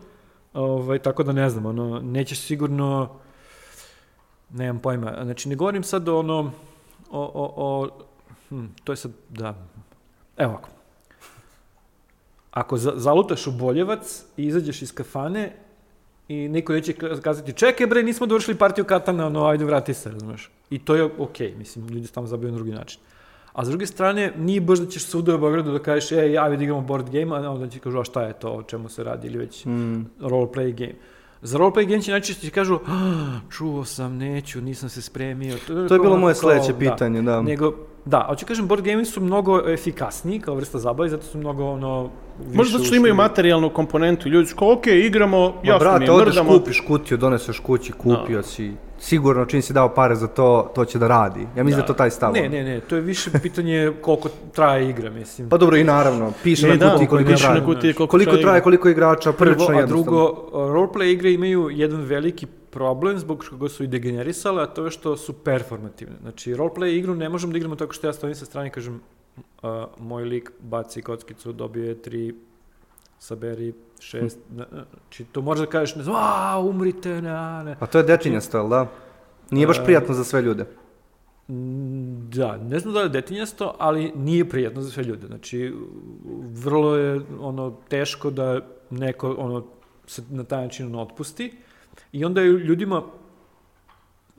ovaj, 0.55 0.99
tako 0.99 1.23
da 1.23 1.33
ne 1.33 1.51
znam, 1.51 1.67
ono, 1.67 2.01
nećeš 2.01 2.39
sigurno, 2.41 3.09
nemam 4.51 4.79
pojma, 4.79 5.19
znači 5.23 5.49
ne 5.49 5.55
govorim 5.55 5.83
sad 5.83 6.09
o 6.09 6.19
ono, 6.19 6.53
o, 7.11 7.23
o, 7.35 7.53
o 7.57 7.89
hm, 8.49 8.65
to 8.85 8.93
je 8.93 8.97
sad, 8.97 9.11
da, 9.31 9.55
evo 10.37 10.51
ovako, 10.51 10.69
ako 12.51 12.77
za, 12.77 12.93
zalutaš 12.97 13.47
u 13.47 13.53
Boljevac 13.53 14.25
i 14.37 14.45
izađeš 14.45 14.83
iz 14.83 14.95
kafane 14.95 15.53
i 16.29 16.49
niko 16.49 16.73
neće 16.73 16.93
ka- 16.93 17.21
kazati 17.21 17.53
čekaj 17.53 17.87
bre, 17.87 18.03
nismo 18.03 18.27
dovršili 18.27 18.57
partiju 18.57 18.85
katana, 18.85 19.27
ono, 19.27 19.47
ajde 19.47 19.65
vrati 19.65 19.95
se, 19.95 20.11
razumeš. 20.11 20.51
I 20.71 20.79
to 20.79 20.95
je 20.95 21.05
okej, 21.19 21.55
mislim, 21.55 21.89
ljudi 21.89 22.07
se 22.07 22.13
tamo 22.13 22.27
zabavaju 22.27 22.53
na 22.53 22.57
drugi 22.57 22.73
način. 22.73 23.01
A 23.53 23.65
s 23.65 23.69
druge 23.69 23.87
strane, 23.87 24.33
nije 24.37 24.61
baš 24.61 24.79
da 24.79 24.87
ćeš 24.87 25.05
svuda 25.05 25.35
u 25.35 25.39
Beogradu 25.39 25.73
da 25.73 25.79
kažeš, 25.79 26.13
ej, 26.13 26.33
ja 26.33 26.49
da 26.49 26.55
igramo 26.55 26.81
board 26.81 27.11
game, 27.11 27.37
a 27.37 27.51
onda 27.51 27.69
će 27.69 27.79
kažu, 27.79 27.99
a 27.99 28.05
šta 28.05 28.23
je 28.23 28.33
to, 28.33 28.51
o 28.51 28.63
čemu 28.63 28.89
se 28.89 29.05
radi, 29.05 29.27
ili 29.27 29.39
već 29.39 29.65
Mm. 29.65 30.03
roleplay 30.21 30.73
game. 30.73 30.95
Za 31.42 31.59
roleplay 31.59 32.03
će 32.03 32.11
najčešće 32.11 32.40
ti 32.40 32.51
kažu, 32.51 32.79
"Ah, 32.87 33.40
čuo 33.51 33.85
sam, 33.85 34.16
neću, 34.16 34.61
nisam 34.61 34.88
se 34.88 35.03
spremio. 35.03 35.57
To 35.66 35.94
je 35.94 36.01
bilo 36.01 36.16
moje 36.16 36.35
sledeće 36.35 36.72
da. 36.72 36.79
pitanje, 36.79 37.22
da. 37.22 37.42
Nego, 37.42 37.72
da, 38.05 38.24
hoću 38.29 38.46
kažem, 38.46 38.66
board 38.66 38.85
game 38.85 39.05
su 39.05 39.20
mnogo 39.20 39.61
efikasniji 39.68 40.40
kao 40.40 40.55
vrsta 40.55 40.79
zabave, 40.79 41.09
zato 41.09 41.22
su 41.22 41.38
mnogo 41.38 41.64
ono... 41.64 42.11
više 42.38 42.57
Možda 42.57 42.72
zato 42.72 42.85
što 42.85 42.94
imaju 42.94 43.14
materijalnu 43.14 43.70
komponentu 43.70 44.29
ljudi 44.29 44.46
su 44.46 44.57
kao, 44.57 44.72
ok, 44.72 44.87
igramo, 44.87 45.39
Ma 45.41 45.55
jasno 45.62 45.78
brate, 45.78 45.99
mi 45.99 46.05
je, 46.05 46.11
odeš, 46.12 46.26
mrdamo. 46.26 46.59
kupiš 46.59 46.80
kutiju, 46.80 47.18
doneseš 47.18 47.59
kući, 47.59 47.93
kupio 47.93 48.43
si. 48.43 48.72
Sigurno, 49.01 49.44
čim 49.44 49.62
si 49.62 49.72
dao 49.72 49.88
pare 49.88 50.14
za 50.14 50.26
to, 50.26 50.72
to 50.74 50.84
će 50.84 50.99
da 50.99 51.09
radi. 51.09 51.40
Ja 51.57 51.64
mislim 51.64 51.70
da, 51.70 51.82
je 51.82 51.86
to 51.86 51.94
taj 51.94 52.11
stav. 52.11 52.32
Ne, 52.32 52.49
ne, 52.49 52.64
ne, 52.64 52.80
to 52.80 52.96
je 52.96 53.03
više 53.03 53.30
pitanje 53.42 53.92
koliko 54.01 54.28
traje 54.53 54.90
igra, 54.90 55.11
mislim. 55.11 55.49
Pa 55.49 55.57
dobro, 55.57 55.76
i 55.76 55.84
naravno, 55.84 56.32
piše 56.42 56.66
E, 56.66 56.70
na 56.70 56.76
da, 56.76 56.90
kutiji 56.92 57.09
koliko 57.09 57.30
piše 57.30 57.44
na 57.44 57.51
traje. 57.51 57.64
kutiji 57.66 57.92
koliko, 57.92 58.11
Koliko 58.11 58.30
traje, 58.32 58.42
igra. 58.49 58.61
koliko 58.61 58.88
igrača, 58.88 59.32
Prvo, 59.32 59.66
a 59.74 59.86
drugo, 59.86 60.20
roleplay 60.53 61.12
igre 61.12 61.32
imaju 61.32 61.68
jedan 61.72 62.01
veliki 62.01 62.46
problem 62.70 63.18
zbog 63.18 63.44
koga 63.51 63.68
su 63.68 63.84
i 63.84 63.86
degenerisale, 63.86 64.62
a 64.62 64.66
to 64.66 64.84
je 64.84 64.90
što 64.90 65.16
su 65.16 65.32
performativne. 65.34 66.16
Znači, 66.22 66.55
roleplay 66.55 66.88
igru 66.88 67.14
ne 67.14 67.28
možemo 67.28 67.53
da 67.53 67.57
igramo 67.59 67.76
tako 67.76 67.92
što 67.92 68.07
ja 68.07 68.12
stojim 68.12 68.34
sa 68.34 68.44
strane 68.44 68.68
i 68.68 68.72
kažem 68.72 69.01
uh, 69.62 69.68
moj 69.99 70.24
lik 70.24 70.53
baci 70.61 71.03
kockicu, 71.03 71.53
dobije 71.53 72.03
tri, 72.03 72.34
saberi 73.19 73.73
šest, 74.01 74.39
Hm. 74.49 74.55
znači 74.55 75.25
to 75.33 75.43
možeš 75.43 75.64
da 75.64 75.71
kažeš, 75.71 75.97
ne 75.97 76.03
znam, 76.03 76.16
a, 76.19 76.59
umrite, 76.61 77.09
ne, 77.23 77.64
ne. 77.64 77.77
A 77.81 77.87
to 77.87 77.99
je 77.99 78.05
dečinjasto, 78.05 78.59
jel 78.59 78.69
da? 78.69 78.87
Nije 79.51 79.66
baš 79.66 79.79
E, 79.79 79.85
prijatno 79.85 80.14
za 80.14 80.25
sve 80.25 80.43
ljude. 80.43 80.66
Da, 82.29 82.57
ne 82.57 82.79
znam 82.79 82.95
da 82.95 83.01
je 83.01 83.09
detinjasto, 83.09 83.75
ali 83.79 84.12
nije 84.16 84.49
prijatno 84.49 84.83
za 84.83 84.91
sve 84.91 85.05
ljude. 85.05 85.27
Znači, 85.27 85.75
vrlo 86.53 86.97
je 86.97 87.21
ono 87.41 87.77
teško 87.89 88.31
da 88.31 88.61
neko 88.91 89.35
ono 89.39 89.64
se 90.07 90.23
na 90.31 90.45
taj 90.45 90.62
način 90.62 90.87
ono, 90.87 91.03
otpusti 91.03 91.53
i 92.12 92.25
onda 92.25 92.41
je 92.41 92.49
ljudima 92.49 93.03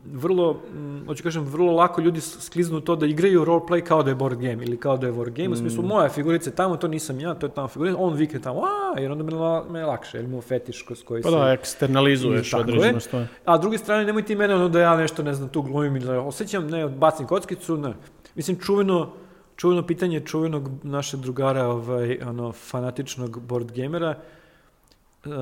vrlo, 0.05 0.53
mm, 0.53 1.05
hoću 1.07 1.23
kažem, 1.23 1.43
vrlo 1.43 1.71
lako 1.71 2.01
ljudi 2.01 2.21
skliznu 2.21 2.81
to 2.81 2.95
da 2.95 3.05
igraju 3.05 3.45
roleplay 3.45 3.81
kao 3.81 4.03
da 4.03 4.11
je 4.11 4.15
board 4.15 4.39
game 4.39 4.63
ili 4.63 4.77
kao 4.77 4.97
da 4.97 5.07
je 5.07 5.13
war 5.13 5.29
game, 5.29 5.49
u 5.49 5.55
smislu 5.55 5.83
moja 5.83 6.09
figurica 6.09 6.49
je 6.49 6.55
tamo, 6.55 6.77
to 6.77 6.87
nisam 6.87 7.19
ja, 7.19 7.33
to 7.33 7.45
je 7.45 7.53
tamo 7.53 7.67
figurica, 7.67 7.97
on 7.99 8.13
vikne 8.13 8.39
tamo, 8.41 8.61
a, 8.61 8.99
jer 8.99 9.11
onda 9.11 9.23
me, 9.23 9.31
me 9.71 9.79
je 9.79 9.85
lakše, 9.85 10.17
jer 10.17 10.25
imamo 10.25 10.41
fetiš 10.41 10.81
kroz 10.81 11.03
koji 11.03 11.21
Pa 11.21 11.29
se... 11.29 11.35
da, 11.35 11.51
eksternalizuješ 11.51 12.53
je. 12.53 12.59
određeno 12.59 12.99
stvar. 12.99 13.25
A 13.45 13.57
s 13.57 13.61
druge 13.61 13.77
strane, 13.77 14.05
nemoj 14.05 14.25
ti 14.25 14.35
mene 14.35 14.55
ono 14.55 14.69
da 14.69 14.79
ja 14.79 14.97
nešto, 14.97 15.23
ne 15.23 15.33
znam, 15.33 15.49
tu 15.49 15.61
glumim 15.61 15.95
ili 15.95 16.05
da 16.05 16.21
osjećam, 16.21 16.67
ne, 16.67 16.87
bacim 16.87 17.27
kockicu, 17.27 17.77
ne. 17.77 17.93
Mislim, 18.35 18.59
čuveno, 18.59 19.09
čuveno 19.55 19.87
pitanje 19.87 20.19
čuvenog 20.19 20.69
našeg 20.83 21.19
drugara, 21.19 21.67
ovaj, 21.67 22.19
ono, 22.27 22.51
fanatičnog 22.51 23.39
board 23.41 23.71
gamera, 23.71 24.15
uh, 25.25 25.33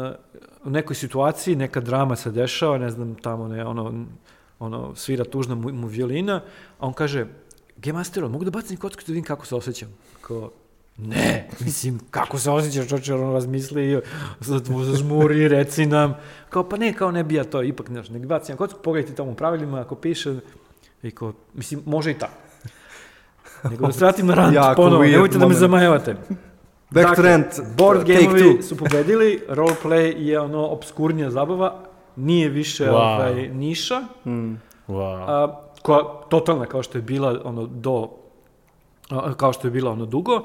u 0.63 0.69
nekoj 0.69 0.95
situaciji, 0.95 1.55
neka 1.55 1.79
drama 1.79 2.15
se 2.15 2.31
dešava, 2.31 2.77
ne 2.77 2.89
znam, 2.89 3.15
tamo 3.15 3.47
ne, 3.47 3.65
ono, 3.65 4.05
ono, 4.59 4.95
svira 4.95 5.23
tužna 5.23 5.55
mu, 5.55 5.73
mu 5.73 5.87
violina, 5.87 6.41
a 6.79 6.87
on 6.87 6.93
kaže, 6.93 7.25
Game 7.77 7.97
Master, 7.97 8.23
mogu 8.23 8.45
da 8.45 8.51
bacim 8.51 8.77
kockicu 8.77 9.11
da 9.11 9.13
vidim 9.13 9.23
kako 9.23 9.45
se 9.45 9.55
osjećam? 9.55 9.89
Kao, 10.21 10.51
ne, 10.97 11.49
mislim, 11.59 11.99
kako 12.11 12.39
se 12.39 12.51
osjećaš, 12.51 12.87
čoče, 12.89 13.13
on 13.13 13.33
razmisli, 13.33 14.01
zažmuri, 14.39 15.47
reci 15.47 15.85
nam, 15.85 16.15
kao, 16.49 16.69
pa 16.69 16.77
ne, 16.77 16.93
kao 16.93 17.11
ne 17.11 17.23
bija 17.23 17.43
to, 17.43 17.63
ipak, 17.63 17.87
znaš, 17.87 18.09
nek 18.09 18.25
bacim 18.25 18.57
kocku, 18.57 18.79
pogledajte 18.83 19.15
tamo 19.15 19.31
u 19.31 19.35
pravilima, 19.35 19.81
ako 19.81 19.95
piše, 19.95 20.39
i 21.03 21.11
kao, 21.11 21.33
mislim, 21.53 21.81
može 21.85 22.11
i 22.11 22.19
tako. 22.19 22.33
Nego 23.69 23.85
da 23.85 23.93
se 23.93 24.05
vratim 24.05 24.27
na 24.27 24.33
rant, 24.33 24.57
ponovo, 24.75 25.03
nemojte 25.03 25.37
da 25.37 25.47
me 25.47 25.53
zamajavate. 25.53 26.15
Back 26.89 27.07
Dakle, 27.07 27.23
rant, 27.23 27.47
Board 27.77 28.07
gameovi 28.07 28.61
su 28.63 28.77
pobedili, 28.77 29.41
roleplay 29.49 30.17
je 30.17 30.39
ono 30.39 30.67
obskurnija 30.67 31.31
zabava, 31.31 31.83
nije 32.17 32.49
više 32.49 32.85
Wow. 32.85 33.15
ovaj, 33.15 33.49
niša, 33.49 34.01
Mm. 34.25 34.53
Wow. 34.87 35.25
a, 35.27 35.61
koja 35.81 36.03
totalna 36.29 36.65
kao 36.65 36.83
što 36.83 36.97
je 36.97 37.01
bila 37.01 37.41
ono 37.43 37.65
do 37.65 38.09
a, 39.09 39.33
kao 39.33 39.53
što 39.53 39.67
je 39.67 39.71
bila 39.71 39.91
ono 39.91 40.05
dugo, 40.05 40.43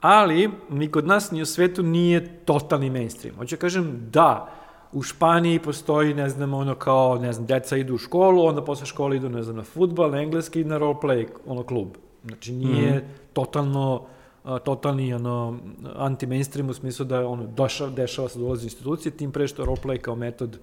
ali 0.00 0.50
ni 0.70 0.90
kod 0.90 1.06
nas 1.06 1.30
ni 1.30 1.42
u 1.42 1.46
svetu 1.46 1.82
nije 1.82 2.38
totalni 2.44 2.90
mainstream. 2.90 3.36
Hoću 3.36 3.56
da 3.56 3.60
kažem 3.60 4.08
da 4.12 4.48
u 4.92 5.02
Španiji 5.02 5.58
postoji, 5.58 6.14
ne 6.14 6.28
znam, 6.28 6.54
ono 6.54 6.74
kao, 6.74 7.18
ne 7.18 7.32
znam, 7.32 7.46
deca 7.46 7.76
idu 7.76 7.94
u 7.94 7.98
školu, 7.98 8.44
onda 8.46 8.64
posle 8.64 8.86
škole 8.86 9.16
idu, 9.16 9.28
ne 9.28 9.42
znam, 9.42 9.56
na 9.56 9.62
futbal, 9.62 10.10
na 10.10 10.18
engleski 10.22 10.60
i 10.60 10.64
na 10.64 10.78
roleplay, 10.78 11.26
ono, 11.46 11.62
klub. 11.62 11.88
Znači, 12.24 12.52
nije 12.52 13.08
totalno, 13.32 14.02
a, 14.44 14.58
totalni, 14.58 15.14
ono, 15.14 15.58
anti-mainstream 15.96 16.70
u 16.70 16.74
smislu 16.74 17.04
da 17.04 17.26
ono, 17.28 17.46
došao, 17.46 17.90
dešava 17.90 18.28
se 18.28 18.38
dolazi 18.38 18.66
institucije, 18.66 19.12
tim 19.12 19.32
pre 19.32 19.48
što 19.48 19.62
je 19.62 19.66
roleplay 19.68 19.98
kao 19.98 20.14
metod, 20.16 20.58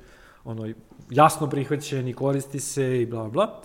ono, 0.45 0.73
jasno 1.09 1.49
prihvaćen 1.49 2.07
i 2.07 2.13
koristi 2.13 2.59
se 2.59 3.01
i 3.01 3.05
bla, 3.05 3.29
bla. 3.29 3.61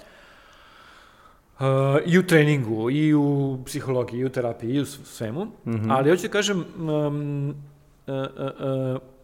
Uh, 1.60 1.66
I 2.06 2.18
u 2.18 2.26
treningu, 2.26 2.90
i 2.90 3.14
u 3.14 3.58
psihologiji, 3.66 4.20
i 4.20 4.24
u 4.24 4.28
terapiji, 4.28 4.70
i 4.70 4.80
u 4.80 4.86
svemu. 4.86 5.46
Mhm. 5.66 5.90
Ali 5.90 6.10
hoću 6.10 6.22
da 6.22 6.28
kažem, 6.28 6.64
um, 6.78 7.54
uh, 8.06 8.14
uh, 8.14 8.22
uh, 8.36 8.96
mm, 8.96 9.19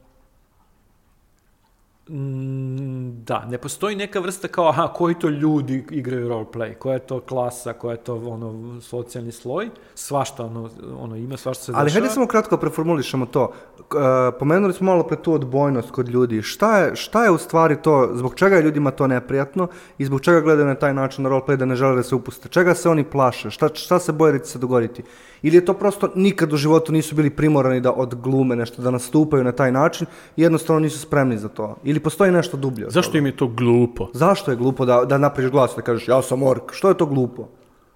da, 2.09 3.45
ne 3.49 3.59
postoji 3.59 3.97
neka 3.97 4.21
vrsta 4.21 4.49
kao, 4.49 4.69
aha, 4.69 4.89
koji 4.95 5.15
to 5.15 5.29
ljudi 5.29 5.85
igraju 5.91 6.29
roleplay, 6.29 6.75
koja 6.75 6.95
je 6.95 6.99
to 6.99 7.21
klasa, 7.21 7.73
koja 7.73 7.93
je 7.93 7.99
to 7.99 8.15
ono, 8.15 8.81
socijalni 8.81 9.33
sloj, 9.33 9.71
svašta 9.95 10.45
ono, 10.45 10.71
ono 10.99 11.17
ima, 11.17 11.37
svašta 11.37 11.65
se 11.65 11.73
Ali 11.75 11.87
dešava. 11.87 12.01
hajde 12.01 12.15
samo 12.15 12.27
kratko 12.27 12.57
preformulišemo 12.57 13.27
to. 13.27 13.53
E, 13.79 14.39
pomenuli 14.39 14.73
smo 14.73 14.87
malo 14.87 15.03
pre 15.03 15.17
tu 15.17 15.33
odbojnost 15.33 15.91
kod 15.91 16.09
ljudi. 16.09 16.43
Šta 16.43 16.79
je, 16.79 16.97
šta 16.97 17.25
je 17.25 17.31
u 17.31 17.39
stvari 17.39 17.77
to, 17.83 18.11
zbog 18.15 18.35
čega 18.35 18.57
je 18.57 18.63
ljudima 18.63 18.91
to 18.91 19.07
neprijatno 19.07 19.69
i 19.99 20.05
zbog 20.05 20.21
čega 20.21 20.41
gledaju 20.41 20.67
na 20.67 20.75
taj 20.75 20.95
način 20.95 21.25
na 21.25 21.31
roleplay 21.31 21.57
da 21.57 21.65
ne 21.65 21.77
žele 21.77 21.97
da 21.97 22.03
se 22.03 22.15
upuste? 22.15 22.49
Čega 22.49 22.75
se 22.75 22.89
oni 22.89 23.05
plaše? 23.05 23.51
Šta, 23.51 23.69
šta 23.75 23.99
se 23.99 24.13
boje 24.13 24.33
da 24.33 24.39
će 24.39 24.51
se 24.51 24.59
dogoditi? 24.59 25.03
Ili 25.43 25.57
je 25.57 25.65
to 25.65 25.75
prosto 25.75 26.11
nikad 26.15 26.53
u 26.53 26.57
životu 26.57 26.93
nisu 26.93 27.15
bili 27.15 27.31
primorani 27.31 27.81
da 27.81 27.93
odglume 27.93 28.57
nešto, 28.57 28.83
da 28.83 28.91
nastupaju 28.91 29.45
na 29.45 29.53
taj 29.53 29.73
način 29.73 30.07
i 30.37 30.43
jednostavno 30.43 30.81
nisu 30.81 30.99
spremni 30.99 31.39
za 31.39 31.49
to? 31.49 31.77
Ili 31.85 31.96
postoji 32.01 32.33
nešto 32.33 32.57
dublje? 32.57 32.87
Zašto 32.91 33.13
toga? 33.13 33.19
im 33.19 33.27
je 33.27 33.37
to 33.37 33.47
glupo? 33.47 34.09
Zašto 34.15 34.51
je 34.51 34.57
glupo 34.57 34.85
da, 34.85 35.05
da 35.05 35.19
napraviš 35.19 35.51
glas 35.51 35.73
da 35.77 35.83
kažeš 35.83 36.09
ja 36.09 36.23
sam 36.23 36.43
ork? 36.43 36.73
Što 36.73 36.89
je 36.89 36.97
to 36.97 37.07
glupo? 37.07 37.49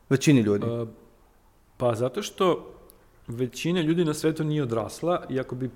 Većini 0.09 0.41
ljudi. 0.41 0.67
Uh, 0.67 0.89
pa 1.77 1.95
zato 1.95 2.23
što 2.23 2.75
većina 3.27 3.81
ljudi 3.81 4.05
na 4.05 4.15
svetu 4.15 4.45
nije 4.45 4.63
odrasla 4.63 5.23
i 5.29 5.41
ako 5.41 5.55
bi 5.55 5.71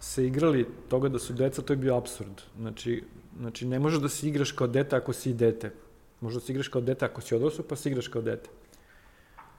se 0.00 0.26
igrali 0.26 0.66
toga 0.88 1.08
da 1.08 1.18
su 1.18 1.32
deca, 1.32 1.62
to 1.62 1.72
je 1.72 1.76
bio 1.76 1.96
absurd. 1.96 2.42
Znači, 2.58 3.04
znači 3.40 3.66
ne 3.66 3.78
možeš 3.78 4.00
da 4.00 4.08
se 4.08 4.28
igraš 4.28 4.52
kao 4.52 4.66
dete 4.66 4.96
ako 4.96 5.12
si 5.12 5.34
dete. 5.34 5.72
Možeš 6.20 6.40
da 6.40 6.46
se 6.46 6.52
igraš 6.52 6.68
kao 6.68 6.80
dete 6.80 7.04
ako 7.04 7.20
si 7.20 7.34
odrasao, 7.34 7.64
pa 7.68 7.76
se 7.76 7.88
igraš 7.88 8.08
kao 8.08 8.22
dete. 8.22 8.50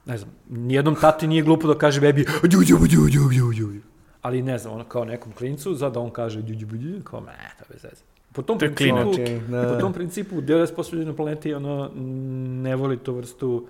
Ne 0.05 0.17
znam, 0.17 0.31
nijednom 0.49 0.95
tati 0.95 1.27
nije 1.27 1.43
glupo 1.43 1.67
da 1.67 1.77
kaže 1.77 2.01
bebi 2.01 2.25
"Đu, 2.43 2.59
đu, 2.69 2.77
đu, 2.79 3.09
đu, 3.11 3.29
đu, 3.29 3.53
đu." 3.53 3.96
Ali 4.27 4.41
ne 4.41 4.57
znam, 4.57 4.73
ono 4.73 4.83
kao 4.83 5.05
nekom 5.05 5.31
klincu, 5.31 5.75
za 5.75 5.89
da 5.89 5.99
on 5.99 6.09
kaže 6.09 6.41
đu, 6.41 6.53
đu, 6.53 6.65
đu, 6.65 6.77
đu, 6.77 7.03
kao 7.03 7.21
me, 7.21 7.31
to 7.57 7.63
je 7.63 7.67
bez 7.73 7.83
veze. 7.83 8.03
Po 8.33 8.41
tom 8.41 8.59
To 8.59 8.65
je 8.65 8.75
principu. 8.75 9.13
Znači, 9.13 9.31
i 9.33 9.39
da. 9.39 9.73
po 9.73 9.79
tom 9.79 9.93
principu 9.93 10.35
90% 10.35 10.93
ljudi 10.93 11.05
na 11.05 11.15
planeti 11.15 11.53
ono, 11.53 11.89
ne 12.63 12.75
voli 12.75 12.97
tu 12.97 13.13
vrstu 13.13 13.67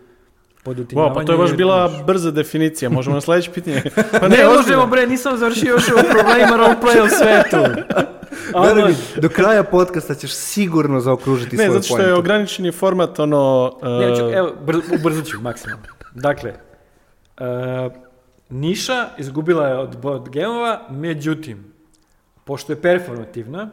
podutinjavanja. 0.63 1.13
Wow, 1.13 1.19
pa 1.19 1.25
to 1.25 1.31
je 1.31 1.37
baš 1.37 1.53
bila 1.53 1.89
znaš, 1.89 2.05
brza 2.05 2.31
definicija. 2.31 2.89
Možemo 2.89 3.13
na 3.15 3.21
sledeće 3.21 3.51
pitanje. 3.51 3.81
Pa 4.21 4.27
ne, 4.27 4.47
ozbiljno. 4.47 4.53
možemo 4.55 4.87
bre, 4.87 5.07
nisam 5.07 5.37
završio 5.37 5.71
još 5.71 5.89
o 5.89 5.95
problemima 6.11 6.57
roleplaya 6.57 7.03
u 7.03 7.09
svetu. 7.09 7.57
Veruj 8.63 8.81
Ono, 8.83 8.87
mi, 8.87 9.21
do 9.21 9.29
kraja 9.29 9.63
podcasta 9.63 10.15
ćeš 10.15 10.31
sigurno 10.33 10.99
zaokružiti 10.99 11.57
Ne, 11.57 11.65
svoju 11.65 11.73
zato 11.73 11.85
što 11.85 11.97
je 11.97 12.03
poentu. 12.03 12.19
ograničen 12.19 12.65
je 12.65 12.71
format 12.71 13.19
ono... 13.19 13.73
ne, 13.83 14.15
ću, 14.15 14.25
uh, 14.25 14.33
evo, 14.33 14.51
br, 14.65 14.75
ubrzat 14.99 15.25
ću 15.25 15.41
maksimalno. 15.41 15.83
Dakle, 16.15 16.53
uh, 17.39 17.45
Niša 18.49 19.09
izgubila 19.17 19.67
je 19.67 19.77
od 19.77 19.97
board 20.01 20.29
gameova, 20.29 20.87
međutim, 20.89 21.73
pošto 22.43 22.71
je 22.71 22.81
performativna, 22.81 23.69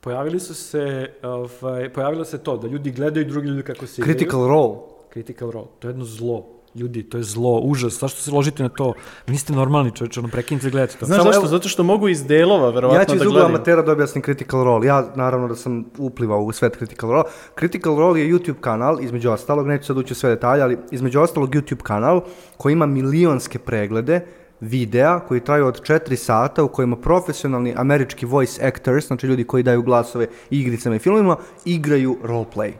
pojavili 0.00 0.40
su 0.40 0.54
se, 0.54 1.12
ovaj, 1.22 1.92
pojavilo 1.92 2.24
se 2.24 2.38
to 2.38 2.56
da 2.56 2.68
ljudi 2.68 2.90
gledaju 2.90 3.26
drugi 3.26 3.48
ljudi 3.48 3.62
kako 3.62 3.86
se 3.86 4.02
igraju. 4.02 4.18
Critical 4.18 4.48
role. 4.48 4.76
Critical 5.12 5.50
role. 5.50 5.66
To 5.78 5.88
je 5.88 5.90
jedno 5.90 6.04
zlo. 6.04 6.57
Ljudi, 6.74 7.02
to 7.02 7.16
je 7.16 7.22
zlo, 7.22 7.58
užas. 7.58 8.00
Zašto 8.00 8.20
se 8.20 8.30
ložite 8.30 8.62
na 8.62 8.68
to? 8.68 8.92
Vi 9.26 9.32
niste 9.32 9.52
normalni 9.52 9.90
čovječe, 9.92 10.20
ono, 10.20 10.28
prekinite 10.28 10.70
gledati 10.70 10.98
to. 10.98 11.06
Znaš 11.06 11.18
Samo 11.18 11.28
zašto? 11.28 11.40
evo- 11.40 11.48
Zato 11.48 11.68
što 11.68 11.82
mogu 11.82 12.08
iz 12.08 12.24
delova, 12.24 12.70
verovatno, 12.70 13.00
Ja 13.00 13.04
ću 13.04 13.14
iz 13.14 13.20
da 13.20 13.28
ugla 13.28 13.32
gledam. 13.34 13.54
amatera 13.54 13.82
da 13.82 13.92
objasnim 13.92 14.24
Critical 14.24 14.64
Role. 14.64 14.86
Ja, 14.86 15.12
naravno, 15.14 15.48
da 15.48 15.56
sam 15.56 15.84
uplivao 15.98 16.40
u 16.40 16.52
svet 16.52 16.76
Critical 16.78 17.10
Role. 17.10 17.24
Critical 17.58 17.96
Role 17.96 18.20
je 18.20 18.28
YouTube 18.28 18.60
kanal, 18.60 19.00
između 19.00 19.30
ostalog, 19.30 19.66
neću 19.66 19.86
sad 19.86 19.98
ući 19.98 20.12
u 20.12 20.16
sve 20.16 20.30
detalje, 20.30 20.62
ali 20.62 20.78
između 20.90 21.20
ostalog 21.20 21.50
YouTube 21.50 21.82
kanal 21.82 22.20
koji 22.56 22.72
ima 22.72 22.86
milionske 22.86 23.58
preglede 23.58 24.20
videa 24.60 25.20
koji 25.20 25.40
traju 25.40 25.66
od 25.66 25.82
4 25.82 26.16
sata 26.16 26.64
u 26.64 26.68
kojima 26.68 26.96
profesionalni 26.96 27.74
američki 27.76 28.26
voice 28.26 28.66
actors, 28.66 29.06
znači 29.06 29.26
ljudi 29.26 29.44
koji 29.44 29.62
daju 29.62 29.82
glasove 29.82 30.26
igricama 30.50 30.96
i 30.96 30.98
filmima, 30.98 31.36
igraju 31.64 32.16
roleplay. 32.22 32.72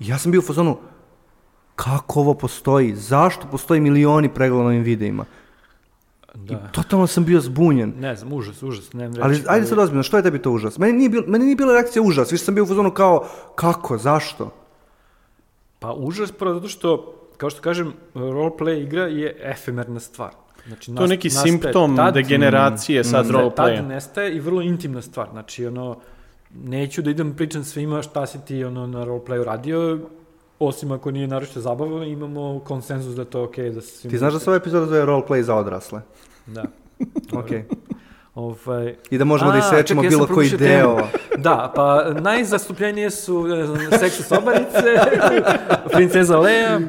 I 0.00 0.08
ja 0.08 0.18
sam 0.18 0.32
bio 0.32 0.38
u 0.38 0.44
fazonu, 0.44 0.76
kako 1.76 2.20
ovo 2.20 2.34
postoji? 2.34 2.94
Zašto 2.94 3.46
postoji 3.46 3.80
milioni 3.80 4.28
pregleda 4.28 4.62
na 4.62 4.68
ovim 4.68 4.82
videima? 4.82 5.24
I 6.34 6.38
Da. 6.38 6.68
totalno 6.68 7.06
sam 7.06 7.24
bio 7.24 7.40
zbunjen. 7.40 7.92
Ne 7.98 8.16
znam, 8.16 8.32
užas, 8.32 8.62
užas. 8.62 8.92
Ne, 8.92 9.10
Ali 9.20 9.42
ajde 9.46 9.66
sad 9.66 9.78
ozbiljno, 9.78 10.02
što 10.02 10.16
je 10.16 10.22
tebi 10.22 10.38
to 10.38 10.50
užas? 10.50 10.78
Meni 10.78 10.92
nije, 10.92 11.08
bil, 11.08 11.22
meni 11.26 11.44
nije 11.44 11.56
bila 11.56 11.72
reakcija 11.72 12.02
užas, 12.02 12.32
više 12.32 12.44
sam 12.44 12.54
bio 12.54 12.64
u 12.64 12.68
fazonu 12.68 12.90
kao, 12.90 13.26
kako, 13.54 13.98
zašto? 13.98 14.50
Pa 15.78 15.92
užas 15.92 16.32
prvo 16.32 16.54
zato 16.54 16.68
što, 16.68 17.14
kao 17.36 17.50
što 17.50 17.60
kažem, 17.60 17.92
roleplay 18.14 18.82
igra 18.82 19.02
je 19.02 19.36
efemerna 19.42 20.00
stvar. 20.00 20.30
Znači, 20.66 20.94
To 20.94 21.02
je 21.02 21.08
neki 21.08 21.28
nastaje 21.28 21.50
simptom 21.50 21.96
tad- 21.96 22.14
degeneracije 22.14 23.04
sad 23.04 23.12
nastaje- 23.14 23.32
roleplaya. 23.34 23.76
Tad 23.76 23.86
nestaje 23.86 24.36
i 24.36 24.40
vrlo 24.40 24.62
intimna 24.62 25.02
stvar. 25.02 25.28
Znači, 25.30 25.66
ono, 25.66 25.96
neću 26.54 27.02
da 27.02 27.10
idem 27.10 27.34
pričam 27.34 27.64
svima 27.64 28.02
šta 28.02 28.26
si 28.26 28.38
ti 28.40 28.64
ono, 28.64 28.86
na 28.86 29.04
roleplayu 29.04 29.44
radio, 29.44 29.98
osim 30.66 30.92
ako 30.92 31.10
nije 31.10 31.26
naročito 31.26 31.60
zabavno, 31.60 32.04
imamo 32.04 32.60
konsenzus 32.60 33.14
da 33.14 33.22
je 33.22 33.26
to 33.30 33.42
okej, 33.42 33.70
da 33.70 33.80
se. 33.80 34.08
Ti 34.08 34.18
znaš 34.18 34.32
da 34.32 34.38
se 34.38 34.50
ova 34.50 34.56
epizoda 34.56 34.86
zove 34.86 35.06
roleplay 35.06 35.40
za 35.40 35.54
odrasle? 35.54 36.00
Da. 36.46 36.62
Ok. 37.32 37.48
Ovaj, 38.34 38.94
I 39.10 39.18
da 39.18 39.24
možemo 39.24 39.50
da 39.50 39.56
A, 39.56 39.60
isečemo 39.60 40.02
čekaj, 40.02 40.14
ja 40.14 40.18
bilo 40.18 40.34
koji 40.34 40.50
deo. 40.50 40.98
Da, 41.38 41.72
pa 41.74 42.04
najzastupljenije 42.20 43.10
su 43.10 43.46
ne 43.46 43.66
znam, 43.66 43.78
seksi 43.98 44.22
sobarice, 44.22 44.96
princeza 45.94 46.38
Leia. 46.38 46.80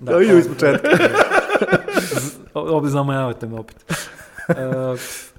Da, 0.00 0.16
vidim 0.16 0.38
iz 0.38 0.48
početka. 0.48 0.88
Ovdje 2.54 2.90
zamajavate 2.90 3.46
me 3.46 3.58
opet. 3.58 3.76
Uh, 4.48 4.54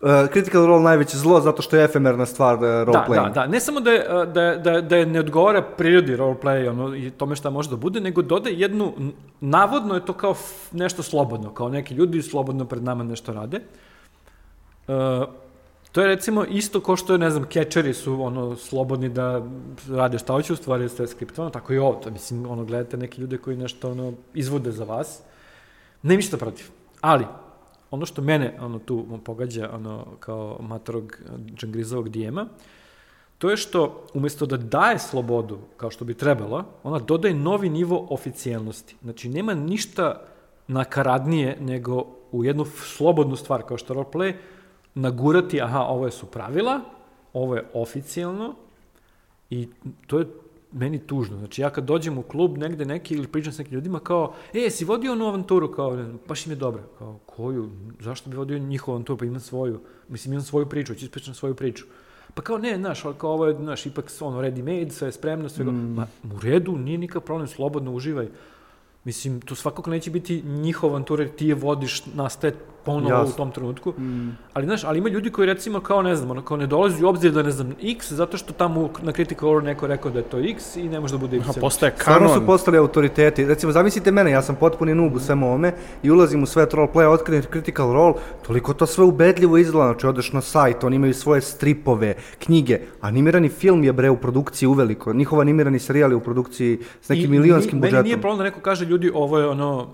Uh, 0.00 0.08
Critical 0.32 0.66
Role 0.66 0.82
najveće 0.82 1.16
zlo 1.18 1.40
zato 1.40 1.62
što 1.62 1.76
je 1.76 1.84
efemerna 1.84 2.26
stvar 2.26 2.54
uh, 2.54 2.60
da, 2.60 2.84
roleplaying. 2.84 3.24
da, 3.24 3.40
da. 3.40 3.46
Ne 3.46 3.60
samo 3.60 3.80
da, 3.80 3.90
je, 3.90 4.22
uh, 4.22 4.32
da, 4.32 4.54
da, 4.56 4.80
da 4.80 4.96
je 4.96 5.06
ne 5.06 5.20
odgovara 5.20 5.62
prirodi 5.62 6.16
roleplay 6.16 6.68
ono, 6.70 6.96
i 6.96 7.10
tome 7.10 7.36
šta 7.36 7.50
može 7.50 7.70
da 7.70 7.76
bude, 7.76 8.00
nego 8.00 8.22
dodaje 8.22 8.60
jednu, 8.60 8.92
navodno 9.40 9.94
je 9.94 10.04
to 10.04 10.12
kao 10.12 10.30
f- 10.30 10.72
nešto 10.72 11.02
slobodno, 11.02 11.54
kao 11.54 11.68
neki 11.68 11.94
ljudi 11.94 12.22
slobodno 12.22 12.64
pred 12.64 12.82
nama 12.84 13.04
nešto 13.04 13.32
rade. 13.32 13.60
Uh, 14.88 14.94
to 15.92 16.00
je 16.00 16.06
recimo 16.06 16.44
isto 16.44 16.80
kao 16.80 16.96
što 16.96 17.12
je, 17.12 17.18
ne 17.18 17.30
znam, 17.30 17.44
catcheri 17.52 17.94
su 17.94 18.22
ono 18.22 18.56
slobodni 18.56 19.08
da 19.08 19.42
rade 19.90 20.18
šta 20.18 20.32
hoće, 20.32 20.52
u 20.52 20.56
stvari 20.56 20.84
je 20.84 20.88
sve 20.88 21.06
skriptovano, 21.06 21.50
tako 21.50 21.72
i 21.72 21.78
ovo, 21.78 21.94
to, 21.94 22.10
mislim, 22.10 22.50
ono, 22.50 22.64
gledate 22.64 22.96
neke 22.96 23.20
ljude 23.20 23.38
koji 23.38 23.56
nešto 23.56 23.90
ono, 23.90 24.12
izvode 24.34 24.72
za 24.72 24.84
vas. 24.84 25.20
Ne 26.02 26.16
ništa 26.16 26.36
protiv. 26.36 26.66
Ali, 27.00 27.24
ono 27.90 28.06
što 28.06 28.22
mene 28.22 28.56
ono, 28.60 28.78
tu 28.78 29.18
pogađa 29.24 29.70
ono, 29.74 30.06
kao 30.20 30.58
matorog 30.60 31.18
džangrizovog 31.54 32.08
dijema, 32.08 32.46
to 33.38 33.50
je 33.50 33.56
što 33.56 34.06
umjesto 34.14 34.46
da 34.46 34.56
daje 34.56 34.98
slobodu, 34.98 35.58
kao 35.76 35.90
što 35.90 36.04
bi 36.04 36.14
trebalo, 36.14 36.64
ona 36.82 36.98
dodaje 36.98 37.34
novi 37.34 37.68
nivo 37.68 38.06
oficijelnosti. 38.10 38.96
Znači, 39.02 39.28
nema 39.28 39.54
ništa 39.54 40.22
nakaradnije 40.68 41.56
nego 41.60 42.06
u 42.32 42.44
jednu 42.44 42.64
slobodnu 42.64 43.36
stvar 43.36 43.62
kao 43.62 43.78
što 43.78 43.94
roleplay, 43.94 44.34
nagurati, 44.94 45.62
aha, 45.62 45.80
ovo 45.80 46.10
su 46.10 46.26
pravila, 46.26 46.80
ovo 47.32 47.56
je 47.56 47.66
oficijelno 47.74 48.54
i 49.50 49.68
to 50.06 50.18
je 50.18 50.26
meni 50.72 50.98
tužno. 50.98 51.38
Znači, 51.38 51.62
ja 51.62 51.70
kad 51.70 51.84
dođem 51.84 52.18
u 52.18 52.22
klub 52.22 52.58
negde 52.58 52.84
neki 52.84 53.14
ili 53.14 53.26
pričam 53.26 53.52
s 53.52 53.58
nekim 53.58 53.74
ljudima 53.74 54.00
kao, 54.00 54.34
e, 54.54 54.70
si 54.70 54.84
vodio 54.84 55.12
onu 55.12 55.26
avanturu, 55.26 55.72
kao, 55.72 56.04
baš 56.28 56.46
im 56.46 56.52
je 56.52 56.56
dobra. 56.56 56.82
Kao, 56.98 57.18
koju? 57.26 57.70
Zašto 58.00 58.30
bi 58.30 58.36
vodio 58.36 58.58
njihovu 58.58 58.94
avanturu? 58.94 59.18
Pa 59.18 59.24
imam 59.24 59.40
svoju. 59.40 59.80
Mislim, 60.08 60.32
imam 60.32 60.44
svoju 60.44 60.66
priču, 60.66 60.94
ću 60.94 61.04
ispričam 61.04 61.34
svoju 61.34 61.54
priču. 61.54 61.84
Pa 62.34 62.42
kao, 62.42 62.58
ne, 62.58 62.76
znaš, 62.76 63.04
ali 63.04 63.14
kao 63.18 63.30
ovo 63.30 63.46
je, 63.46 63.56
znaš, 63.56 63.86
ipak 63.86 64.12
ono, 64.20 64.42
ready 64.42 64.58
made, 64.58 64.90
sve 64.90 65.08
je 65.08 65.12
spremno, 65.12 65.48
sve 65.48 65.64
mm. 65.64 65.94
Ma, 65.94 66.06
u 66.24 66.40
redu, 66.42 66.76
nije 66.76 66.98
nikakav 66.98 67.22
problem, 67.22 67.46
slobodno 67.48 67.92
uživaj. 67.92 68.28
Mislim, 69.04 69.40
to 69.40 69.54
svakako 69.54 69.90
neće 69.90 70.10
biti 70.10 70.42
njihova 70.42 70.92
avantura, 70.92 71.22
jer 71.22 71.34
ti 71.34 71.46
je 71.46 71.54
vodiš, 71.54 72.06
nastaje 72.06 72.54
ponovo 72.88 73.14
Jasno. 73.14 73.34
u 73.34 73.36
tom 73.36 73.50
trenutku. 73.50 73.92
Ali, 74.52 74.66
znaš, 74.66 74.84
ali 74.84 74.98
ima 74.98 75.08
ljudi 75.08 75.30
koji 75.30 75.46
recimo 75.46 75.80
kao, 75.80 76.02
ne 76.02 76.16
znam, 76.16 76.30
ono, 76.30 76.42
kao 76.42 76.56
ne 76.56 76.66
dolazi 76.66 77.04
u 77.04 77.08
obzir 77.08 77.32
da, 77.32 77.42
ne 77.42 77.50
znam, 77.50 77.72
X, 77.82 78.12
zato 78.12 78.36
što 78.36 78.52
tamo 78.52 78.90
na 79.02 79.12
Critical 79.12 79.48
Role 79.52 79.62
neko 79.62 79.86
rekao 79.86 80.10
da 80.10 80.18
je 80.18 80.24
to 80.24 80.38
X 80.38 80.76
i 80.76 80.88
ne 80.88 81.00
može 81.00 81.14
da 81.14 81.18
bude 81.18 81.36
Y. 81.36 81.40
Aha, 81.40 81.52
postaje 81.60 81.92
Stvarno 82.00 82.28
su 82.28 82.34
kanon. 82.34 82.46
postali 82.46 82.78
autoriteti. 82.78 83.44
Recimo, 83.46 83.72
zamislite 83.72 84.12
mene, 84.12 84.30
ja 84.30 84.42
sam 84.42 84.56
potpuni 84.56 84.94
noob 84.94 85.14
u 85.14 85.18
svemu 85.18 85.46
ovome 85.46 85.72
i 86.02 86.10
ulazim 86.10 86.42
u 86.42 86.46
svet 86.46 86.72
roleplaya, 86.72 87.08
otkrijem 87.08 87.44
Critical 87.52 87.92
Role, 87.92 88.14
toliko 88.46 88.74
to 88.74 88.86
sve 88.86 89.04
ubedljivo 89.04 89.58
izgleda, 89.58 89.86
znači 89.86 90.06
odeš 90.06 90.32
na 90.32 90.40
sajt, 90.40 90.84
oni 90.84 90.96
imaju 90.96 91.14
svoje 91.14 91.40
stripove, 91.40 92.14
knjige, 92.38 92.80
animirani 93.00 93.48
film 93.48 93.84
je 93.84 93.92
bre 93.92 94.10
u 94.10 94.16
produkciji 94.16 94.66
uveliko, 94.66 95.12
njihov 95.12 95.40
animirani 95.40 95.78
serijal 95.78 96.10
je 96.10 96.16
u 96.16 96.20
produkciji 96.20 96.78
s 97.00 97.08
nekim 97.08 97.34
I 97.34 97.38
milionskim 97.38 97.80
budžetom. 97.80 97.98
Meni 97.98 98.08
nije 98.08 98.20
problem 98.20 98.38
da 98.38 98.44
neko 98.44 98.60
kaže, 98.60 98.84
ljudi, 98.84 99.10
ovo 99.14 99.38
je 99.38 99.48
ono, 99.48 99.86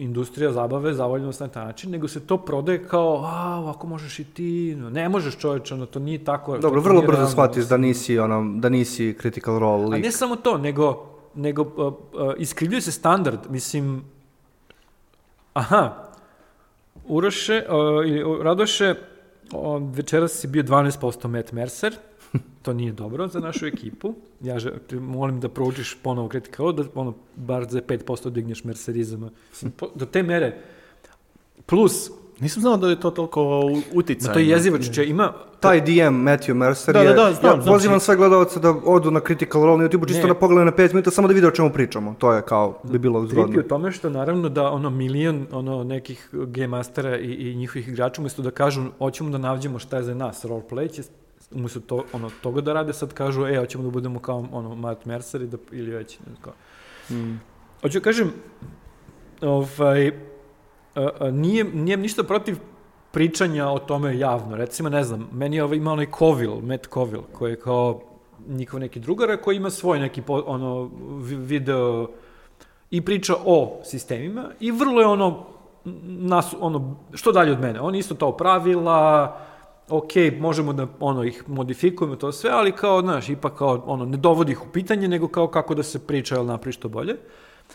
industrija 0.00 0.52
zabave, 0.52 0.94
zabavljenost 0.94 1.40
na 1.40 1.48
taj 1.48 1.64
način, 1.64 1.90
nego 1.90 2.08
se 2.08 2.20
to 2.26 2.36
prodaje 2.36 2.88
kao, 2.88 3.22
a, 3.24 3.56
ovako 3.58 3.86
možeš 3.86 4.18
i 4.18 4.24
ti, 4.24 4.76
ne 4.90 5.08
možeš 5.08 5.36
čovječe, 5.36 5.74
ono, 5.74 5.86
to 5.86 5.98
nije 5.98 6.24
tako. 6.24 6.58
Dobro, 6.58 6.80
vrlo 6.80 7.02
brzo 7.02 7.26
shvatiš 7.26 7.64
da 7.64 7.76
nisi, 7.76 8.18
ono, 8.18 8.58
da 8.58 8.68
nisi 8.68 9.16
Critical 9.20 9.58
Role 9.58 9.84
A 9.84 9.88
lik. 9.88 10.04
ne 10.04 10.12
samo 10.12 10.36
to, 10.36 10.58
nego, 10.58 11.06
nego 11.34 11.62
uh, 11.62 11.68
uh, 11.76 12.32
iskrivljuje 12.38 12.80
se 12.80 12.92
standard, 12.92 13.40
mislim, 13.48 14.04
aha, 15.54 16.10
Uroše, 17.04 17.62
uh, 17.68 18.08
ili 18.08 18.42
Radoše, 18.42 18.94
uh, 19.52 19.82
večeras 19.94 20.32
si 20.32 20.46
bio 20.46 20.62
12% 20.62 21.28
Matt 21.28 21.52
Mercer, 21.52 21.94
to 22.62 22.72
nije 22.72 22.92
dobro 22.92 23.28
za 23.28 23.40
našu 23.40 23.66
ekipu. 23.66 24.14
Ja 24.40 24.58
že, 24.58 24.72
te 24.86 24.96
molim 24.96 25.40
da 25.40 25.48
proučiš 25.48 25.96
ponovo 26.02 26.28
kritika 26.28 26.62
da 26.72 26.84
ono, 26.94 27.14
bar 27.36 27.66
za 27.68 27.80
5% 27.80 28.30
digneš 28.30 28.64
mercerizama. 28.64 29.30
Do 29.94 30.06
te 30.06 30.22
mere. 30.22 30.58
Plus, 31.66 32.10
Nisam 32.40 32.60
znao 32.60 32.76
da 32.76 32.88
je 32.88 33.00
to 33.00 33.10
toliko 33.10 33.60
uticajno. 33.92 34.28
ma 34.28 34.32
to 34.34 34.38
je 34.38 34.48
jezivo, 34.48 34.78
če 34.78 35.06
ima... 35.06 35.32
Taj 35.60 35.80
DM 35.80 35.90
Matthew 36.24 36.54
Mercer 36.54 36.94
Da, 36.94 37.00
je... 37.00 37.08
da, 37.08 37.14
da, 37.14 37.32
znam, 37.32 37.56
ja 37.56 37.62
znam. 37.62 37.74
pozivam 37.74 38.00
sve 38.00 38.16
gledalce 38.16 38.60
da 38.60 38.70
odu 38.84 39.10
na 39.10 39.20
Critical 39.20 39.62
Role 39.62 39.78
na 39.78 39.88
YouTube, 39.88 40.08
čisto 40.08 40.22
Ne. 40.26 40.32
da 40.32 40.38
pogledaju 40.38 40.64
na 40.64 40.72
5 40.72 40.92
minuta, 40.92 41.10
samo 41.10 41.28
da 41.28 41.34
vide 41.34 41.46
o 41.46 41.50
čemu 41.50 41.70
pričamo. 41.70 42.14
To 42.18 42.32
je 42.32 42.42
kao, 42.42 42.78
bi 42.82 42.98
bilo 42.98 43.20
Trip 43.20 43.38
je 43.38 43.42
zgodno. 43.42 43.60
u 43.60 43.68
tome 43.68 43.92
što 43.92 44.10
naravno 44.10 44.48
da 44.48 44.70
ono 44.70 44.90
milion 44.90 45.46
ono 45.52 45.84
nekih 45.84 46.28
game 46.32 46.66
mastera 46.66 47.18
i, 47.18 47.32
i 47.32 47.54
njihovih 47.54 47.88
igrača 47.88 48.20
umjesto 48.20 48.42
da 48.42 48.50
kažu 48.50 48.82
hoćemo 48.98 49.30
da 49.30 49.38
nađemo 49.38 49.78
šta 49.78 49.96
je 49.96 50.02
za 50.02 50.14
nas 50.14 50.44
roleplay 50.44 50.92
će 50.92 51.02
umjesto 51.54 51.80
to, 51.80 52.04
ono, 52.12 52.30
toga 52.42 52.60
da 52.60 52.72
rade 52.72 52.92
sad 52.92 53.12
kažu 53.14 53.46
e 53.46 53.58
hoćemo 53.58 53.84
da 53.84 53.90
budemo 53.90 54.18
kao 54.18 54.46
ono 54.52 54.74
Matt 54.74 55.04
Mercer 55.04 55.42
i 55.42 55.46
da, 55.46 55.56
ili 55.72 55.90
već 55.90 56.18
ne 56.18 56.24
znam 56.24 56.36
kao. 56.42 56.52
Hoću 57.82 57.98
da 57.98 58.04
kažem 58.04 58.32
ovaj 59.42 60.08
a, 60.94 61.08
a, 61.20 61.30
nije, 61.30 61.64
nije 61.64 61.96
ništa 61.96 62.22
protiv 62.22 62.58
pričanja 63.10 63.68
o 63.68 63.78
tome 63.78 64.18
javno. 64.18 64.56
Recimo, 64.56 64.88
ne 64.88 65.04
znam, 65.04 65.28
meni 65.32 65.56
je 65.56 65.64
ovaj, 65.64 65.76
ima 65.76 65.92
onaj 65.92 66.06
Covil, 66.18 66.60
Matt 66.60 66.86
Covil, 66.94 67.22
koji 67.32 67.52
je 67.52 67.60
kao 67.60 68.00
njihov 68.48 68.80
neki 68.80 69.00
drugar, 69.00 69.30
a 69.30 69.36
koji 69.36 69.56
ima 69.56 69.70
svoj 69.70 70.00
neki 70.00 70.22
po, 70.22 70.42
ono, 70.46 70.90
vi- 71.22 71.36
video 71.36 72.08
i 72.90 73.00
priča 73.00 73.34
o 73.44 73.80
sistemima 73.84 74.44
i 74.60 74.70
vrlo 74.70 75.00
je 75.00 75.06
ono, 75.06 75.46
nas, 76.04 76.54
ono, 76.60 76.96
što 77.12 77.32
dalje 77.32 77.52
od 77.52 77.60
mene. 77.60 77.80
On 77.80 77.94
isto 77.94 78.14
to 78.14 78.36
pravila, 78.36 79.40
ok, 79.90 80.12
možemo 80.40 80.72
da 80.72 80.86
ono, 81.00 81.24
ih 81.24 81.44
modifikujemo 81.48 82.16
to 82.16 82.32
sve, 82.32 82.50
ali 82.50 82.72
kao, 82.72 83.00
znaš, 83.00 83.28
ipak 83.28 83.54
kao, 83.54 83.82
ono, 83.86 84.04
ne 84.04 84.16
dovodi 84.16 84.52
ih 84.52 84.62
u 84.62 84.72
pitanje, 84.72 85.08
nego 85.08 85.28
kao 85.28 85.48
kako 85.48 85.74
da 85.74 85.82
se 85.82 86.06
priča, 86.06 86.34
jel 86.34 86.46
napravi 86.46 86.72
što 86.72 86.88
bolje. 86.88 87.16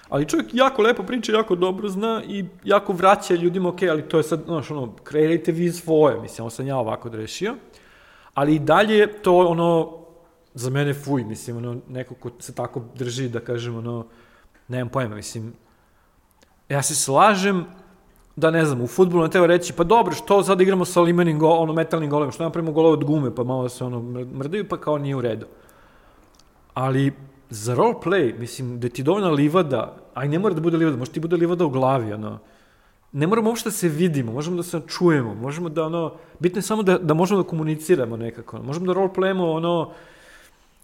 Ali 0.09 0.25
čovjek 0.25 0.53
jako 0.53 0.81
lepo 0.81 1.03
priča, 1.03 1.31
jako 1.31 1.55
dobro 1.55 1.89
zna 1.89 2.21
i 2.27 2.45
jako 2.63 2.93
vraća 2.93 3.35
ljudima, 3.35 3.69
ok, 3.69 3.81
ali 3.89 4.09
to 4.09 4.17
je 4.17 4.23
sad, 4.23 4.43
znaš, 4.45 4.71
ono, 4.71 4.93
kreirajte 5.03 5.51
vi 5.51 5.71
svoje, 5.71 6.19
mislim, 6.21 6.43
ovo 6.43 6.49
sam 6.49 6.67
ja 6.67 6.77
ovako 6.77 7.09
rešio. 7.09 7.55
Ali 8.33 8.55
i 8.55 8.59
dalje 8.59 8.97
je 8.97 9.21
to, 9.21 9.37
ono, 9.37 9.97
za 10.53 10.69
mene 10.69 10.93
fuj, 10.93 11.23
mislim, 11.23 11.57
ono, 11.57 11.77
neko 11.89 12.15
ko 12.15 12.29
se 12.39 12.55
tako 12.55 12.81
drži, 12.95 13.29
da 13.29 13.39
kažem, 13.39 13.77
ono, 13.77 14.05
nemam 14.67 14.89
pojma, 14.89 15.15
mislim, 15.15 15.53
ja 16.69 16.81
se 16.81 16.95
slažem 16.95 17.65
da 18.35 18.51
ne 18.51 18.65
znam, 18.65 18.81
u 18.81 18.87
futbolu 18.87 19.23
ne 19.23 19.29
treba 19.29 19.47
reći, 19.47 19.73
pa 19.73 19.83
dobro, 19.83 20.13
što 20.13 20.43
sad 20.43 20.61
igramo 20.61 20.85
sa 20.85 21.01
limenim 21.01 21.39
go, 21.39 21.49
ono, 21.49 21.73
metalnim 21.73 22.09
golem, 22.09 22.31
što 22.31 22.43
napravimo 22.43 22.71
golove 22.71 22.93
od 22.93 23.03
gume, 23.03 23.35
pa 23.35 23.43
malo 23.43 23.69
se 23.69 23.83
ono 23.83 23.99
mr- 23.99 24.33
mrdaju, 24.33 24.67
pa 24.69 24.77
kao 24.77 24.97
nije 24.97 25.15
u 25.15 25.21
redu. 25.21 25.45
Ali 26.73 27.13
za 27.49 27.75
roleplay, 27.75 28.39
mislim, 28.39 28.79
da 28.79 28.89
ti 28.89 29.03
dovoljna 29.03 29.29
livada, 29.29 29.95
a 30.13 30.25
i 30.25 30.29
ne 30.29 30.39
mora 30.39 30.53
da 30.53 30.61
bude 30.61 30.77
livada, 30.77 30.97
može 30.97 31.11
ti 31.11 31.19
bude 31.19 31.37
livada 31.37 31.65
u 31.65 31.69
glavi, 31.69 32.13
ono, 32.13 32.39
ne 33.11 33.27
moramo 33.27 33.49
uopšte 33.49 33.69
da 33.69 33.73
se 33.73 33.89
vidimo, 33.89 34.31
možemo 34.31 34.57
da 34.57 34.63
se 34.63 34.81
čujemo, 34.87 35.35
možemo 35.35 35.69
da, 35.69 35.85
ono, 35.85 36.13
bitno 36.39 36.57
je 36.57 36.63
samo 36.63 36.83
da, 36.83 36.97
da 36.97 37.13
možemo 37.13 37.43
da 37.43 37.49
komuniciramo 37.49 38.17
nekako, 38.17 38.61
možemo 38.61 38.85
da 38.85 38.93
roleplayemo, 38.93 39.51
ono, 39.53 39.91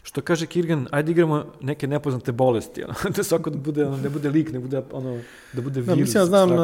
što 0.03 0.21
kaže 0.21 0.45
Kirgan, 0.45 0.87
ajde 0.91 1.11
igramo 1.11 1.45
neke 1.61 1.87
nepoznate 1.87 2.31
bolesti, 2.31 2.83
ono, 2.83 2.93
da 3.15 3.23
svako 3.23 3.49
da 3.49 3.57
bude, 3.57 3.85
ono, 3.85 3.97
ne 3.97 4.09
bude 4.09 4.29
lik, 4.29 4.51
ne 4.51 4.59
bude, 4.59 4.81
ono, 4.91 5.19
da 5.53 5.61
bude 5.61 5.81
virus. 5.81 5.87
Da, 5.87 5.95
mislim, 5.95 6.21
ja 6.21 6.25
znam 6.25 6.51
uh, 6.51 6.57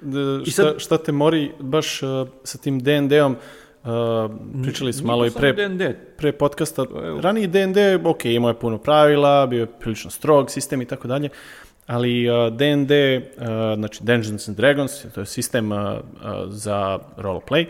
da, 0.00 0.44
šta, 0.44 0.62
sad- 0.62 0.74
šta 0.78 0.98
te 0.98 1.12
mori 1.12 1.52
baš 1.60 2.02
uh, 2.02 2.28
sa 2.44 2.58
tim 2.58 2.80
D&D-om. 2.80 3.36
Uh, 3.84 4.30
pričali 4.62 4.92
smo 4.92 5.06
malo 5.06 5.26
i 5.26 5.30
pre, 5.30 5.52
D&D, 5.52 5.98
pre 6.16 6.32
podcasta. 6.32 6.86
Evo. 7.04 7.20
Raniji 7.20 7.46
D&D, 7.46 7.98
ok, 8.04 8.24
imao 8.24 8.50
je 8.50 8.58
puno 8.58 8.78
pravila, 8.78 9.46
bio 9.46 9.60
je 9.60 9.66
prilično 9.66 10.10
strog 10.10 10.50
sistem 10.50 10.82
i 10.82 10.84
tako 10.84 11.08
dalje, 11.08 11.28
ali 11.86 12.30
uh, 12.30 12.56
D&D, 12.56 13.22
uh, 13.36 13.44
znači 13.76 14.04
Dungeons 14.04 14.48
and 14.48 14.56
Dragons, 14.56 15.02
to 15.14 15.20
je 15.20 15.26
sistem 15.26 15.72
uh, 15.72 15.78
uh, 15.78 15.98
za 16.48 16.98
roleplay, 17.16 17.66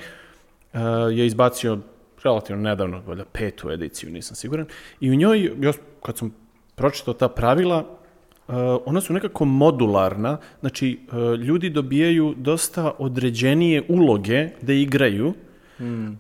uh, 0.72 0.80
je 1.18 1.26
izbacio 1.26 1.78
relativno 2.25 2.62
nedavno, 2.62 3.03
valjda 3.07 3.25
petu 3.25 3.71
ediciju, 3.71 4.11
nisam 4.11 4.37
siguran, 4.37 4.66
i 5.01 5.11
u 5.11 5.14
njoj, 5.14 5.53
još 5.61 5.77
kad 6.03 6.19
sam 6.19 6.35
pročitao 6.75 7.14
ta 7.14 7.29
pravila, 7.29 7.99
Uh, 8.49 8.55
ona 8.87 9.01
su 9.01 9.12
nekako 9.12 9.45
modularna, 9.45 10.39
znači 10.61 10.99
uh, 11.09 11.41
ljudi 11.41 11.71
dobijaju 11.71 12.35
dosta 12.37 12.93
određenije 12.99 13.83
uloge 13.89 14.49
da 14.62 14.73
igraju, 14.73 15.35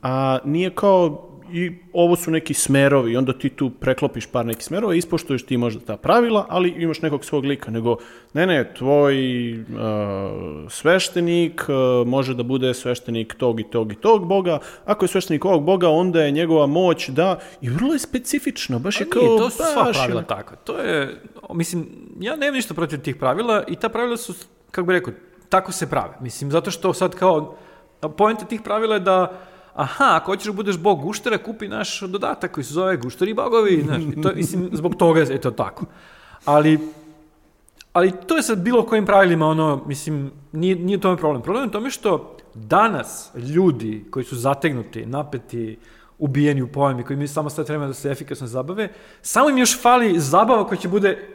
a 0.02 0.38
nije 0.44 0.70
kao 0.70 1.27
i 1.52 1.72
ovo 1.92 2.16
su 2.16 2.30
neki 2.30 2.54
smerovi, 2.54 3.16
onda 3.16 3.32
ti 3.32 3.48
tu 3.48 3.70
preklopiš 3.70 4.26
par 4.26 4.46
nekih 4.46 4.64
smerova, 4.64 4.94
ispoštuješ 4.94 5.42
ti 5.46 5.56
možda 5.56 5.80
ta 5.80 5.96
pravila, 5.96 6.46
ali 6.48 6.68
imaš 6.68 7.02
nekog 7.02 7.24
svog 7.24 7.44
lika, 7.44 7.70
nego 7.70 7.96
ne, 8.32 8.46
ne, 8.46 8.74
tvoj 8.74 9.14
uh, 9.52 9.66
sveštenik 10.68 11.64
uh, 11.68 12.06
može 12.08 12.34
da 12.34 12.42
bude 12.42 12.74
sveštenik 12.74 13.34
tog 13.34 13.60
i 13.60 13.64
tog 13.64 13.92
i 13.92 13.94
tog 13.94 14.26
boga, 14.26 14.58
ako 14.84 15.04
je 15.04 15.08
sveštenik 15.08 15.44
ovog 15.44 15.64
boga, 15.64 15.88
onda 15.88 16.22
je 16.22 16.30
njegova 16.30 16.66
moć 16.66 17.08
da, 17.08 17.38
i 17.60 17.68
vrlo 17.68 17.92
je 17.92 17.98
specifično, 17.98 18.78
baš 18.78 19.00
je 19.00 19.06
Pa 19.06 19.10
kao, 19.10 19.22
nije, 19.22 19.38
to 19.38 19.50
su 19.50 19.56
sva 19.56 19.84
baš 19.84 19.96
je- 19.96 20.00
pravila 20.00 20.22
tako. 20.22 20.56
To 20.64 20.78
je, 20.78 21.20
mislim, 21.54 21.86
ja 22.20 22.36
nemam 22.36 22.54
ništa 22.54 22.74
protiv 22.74 23.00
tih 23.00 23.16
pravila 23.16 23.64
i 23.68 23.76
ta 23.76 23.88
pravila 23.88 24.16
su, 24.16 24.34
kako 24.70 24.86
bi 24.86 24.92
rekao, 24.92 25.12
tako 25.48 25.72
se 25.72 25.90
prave. 25.90 26.14
Mislim, 26.20 26.50
zato 26.50 26.70
što 26.70 26.92
sad 26.92 27.14
kao, 27.14 27.56
poenta 28.16 28.44
tih 28.44 28.60
pravila 28.62 28.94
je 28.94 29.00
da 29.00 29.40
aha, 29.78 30.16
ako 30.16 30.32
hoćeš 30.32 30.46
da 30.46 30.52
budeš 30.52 30.78
bog 30.78 31.02
guštera, 31.02 31.38
kupi 31.38 31.68
naš 31.68 32.00
dodatak 32.00 32.50
koji 32.50 32.64
se 32.64 32.74
zove 32.74 32.96
gušteri 32.96 33.34
bogovi, 33.34 33.82
znaš, 33.84 34.02
i 34.02 34.22
to, 34.22 34.32
mislim, 34.34 34.70
zbog 34.72 34.94
toga 34.94 35.20
je 35.20 35.40
to 35.40 35.50
tako. 35.50 35.84
Ali, 36.44 36.78
ali 37.92 38.12
to 38.26 38.36
je 38.36 38.42
sad 38.42 38.58
bilo 38.58 38.86
kojim 38.86 39.06
pravilima, 39.06 39.46
ono, 39.46 39.82
mislim, 39.86 40.30
nije, 40.52 40.76
nije 40.76 41.00
tome 41.00 41.16
problem. 41.16 41.42
Problem 41.42 41.64
je 41.64 41.72
tome 41.72 41.90
što 41.90 42.36
danas 42.54 43.30
ljudi 43.34 44.04
koji 44.10 44.24
su 44.24 44.36
zategnuti, 44.36 45.06
napeti, 45.06 45.78
ubijeni 46.18 46.62
u 46.62 46.72
pojami, 46.72 47.04
koji 47.04 47.16
mi 47.16 47.28
samo 47.28 47.50
sad 47.50 47.68
vremena 47.68 47.88
da 47.88 47.94
se 47.94 48.10
efikasno 48.10 48.46
zabave, 48.46 48.88
samo 49.22 49.50
im 49.50 49.58
još 49.58 49.82
fali 49.82 50.20
zabava 50.20 50.66
koja 50.66 50.78
će 50.78 50.88
bude 50.88 51.28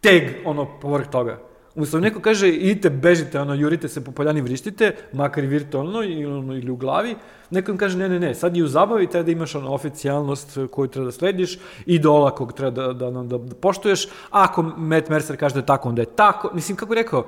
teg, 0.00 0.22
ono, 0.44 0.78
povrh 0.80 1.06
toga. 1.06 1.49
Umesto 1.74 1.96
da 1.96 2.00
neko 2.00 2.20
kaže, 2.20 2.48
idite, 2.48 2.90
bežite, 2.90 3.40
ono, 3.40 3.54
jurite 3.54 3.88
se 3.88 4.04
po 4.04 4.12
poljani, 4.12 4.40
vrištite, 4.40 4.94
makar 5.12 5.44
i 5.44 5.46
virtualno 5.46 6.02
ili, 6.02 6.26
ono, 6.26 6.54
ili 6.54 6.70
u 6.70 6.76
glavi, 6.76 7.14
neko 7.50 7.70
im 7.70 7.78
kaže, 7.78 7.98
ne, 7.98 8.08
ne, 8.08 8.20
ne, 8.20 8.34
sad 8.34 8.56
je 8.56 8.64
u 8.64 8.68
zabavi, 8.68 9.06
treba 9.06 9.22
da 9.22 9.30
imaš 9.30 9.54
ono, 9.54 9.74
oficijalnost 9.74 10.58
koju 10.70 10.88
treba 10.88 11.04
da 11.04 11.12
slediš, 11.12 11.58
idola 11.86 12.34
kog 12.34 12.52
treba 12.52 12.70
da, 12.70 12.92
da, 12.92 13.10
da, 13.10 13.22
da 13.22 13.54
poštuješ, 13.54 14.08
ako 14.30 14.62
Matt 14.62 15.08
Mercer 15.08 15.36
kaže 15.36 15.54
da 15.54 15.60
je 15.60 15.66
tako, 15.66 15.88
onda 15.88 16.02
je 16.02 16.16
tako. 16.16 16.50
Mislim, 16.54 16.76
kako 16.76 16.90
bi 16.90 16.94
rekao, 16.94 17.26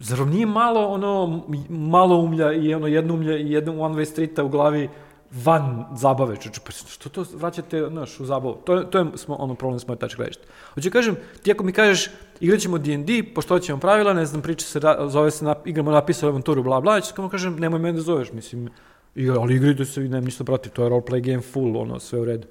Zar 0.00 0.26
nije 0.26 0.46
malo 0.46 0.86
ono 0.86 1.42
malo 1.68 2.16
umlja 2.16 2.52
i 2.52 2.74
ono 2.74 2.86
jedno 2.86 3.14
umlja 3.14 3.36
i 3.36 3.52
jedno 3.52 3.80
one 3.80 3.94
way 3.94 4.04
streeta 4.04 4.44
u 4.44 4.48
glavi 4.48 4.88
van 5.30 5.84
zabave, 5.94 6.36
čuče, 6.36 6.60
pa 6.64 6.72
što 6.72 7.08
to 7.08 7.24
vraćate, 7.34 7.86
znaš, 7.88 8.20
u 8.20 8.24
zabavu? 8.24 8.54
To, 8.64 8.82
to 8.84 8.98
je 8.98 9.06
smo, 9.14 9.34
ono 9.34 9.54
problem 9.54 9.80
s 9.80 9.86
moje 9.86 9.98
tačke 9.98 10.16
gledišta. 10.16 10.42
Hoću 10.74 10.90
kažem, 10.90 11.16
ti 11.42 11.52
ako 11.52 11.64
mi 11.64 11.72
kažeš, 11.72 12.10
igrat 12.40 12.60
ćemo 12.60 12.78
D&D, 12.78 13.22
pošto 13.34 13.58
ćemo 13.58 13.80
pravila, 13.80 14.12
ne 14.12 14.26
znam, 14.26 14.42
priča 14.42 14.66
se, 14.66 14.80
zove 15.08 15.30
se, 15.30 15.44
nap, 15.44 15.66
igramo 15.66 15.90
napisao 15.90 16.28
avanturu, 16.28 16.62
bla, 16.62 16.80
bla, 16.80 16.94
ja 16.94 17.00
ću 17.00 17.12
samo 17.16 17.28
kažem, 17.28 17.56
nemoj 17.56 17.80
mene 17.80 17.96
da 17.96 18.02
zoveš, 18.02 18.32
mislim, 18.32 18.68
igra, 19.14 19.40
ali 19.40 19.54
igrajte 19.54 19.84
se 19.84 20.00
nemam 20.00 20.24
ništa 20.24 20.44
protiv, 20.44 20.72
to 20.72 20.84
je 20.84 20.90
roleplay 20.90 21.20
game 21.20 21.42
full, 21.42 21.76
ono, 21.76 22.00
sve 22.00 22.20
u 22.20 22.24
redu. 22.24 22.46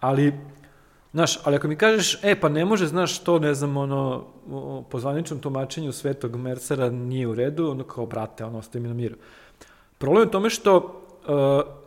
Ali, 0.00 0.32
Znaš, 1.16 1.38
ali 1.44 1.56
ako 1.56 1.68
mi 1.68 1.76
kažeš, 1.76 2.18
e, 2.22 2.34
pa 2.40 2.48
ne 2.48 2.64
može, 2.64 2.86
znaš, 2.86 3.18
to, 3.18 3.38
ne 3.38 3.54
znam, 3.54 3.76
ono, 3.76 4.24
po 4.90 5.00
zvaničnom 5.00 5.40
tumačenju 5.40 5.92
svetog 5.92 6.36
Mercera 6.36 6.90
nije 6.90 7.26
u 7.26 7.34
redu, 7.34 7.70
ono 7.70 7.84
kao, 7.84 8.06
brate, 8.06 8.44
ono, 8.44 8.58
ostaje 8.58 8.82
mi 8.82 8.88
na 8.88 8.94
miru. 8.94 9.16
Problem 9.98 10.22
je 10.22 10.28
u 10.28 10.30
tome 10.30 10.50
što 10.50 10.76
uh, 10.76 11.85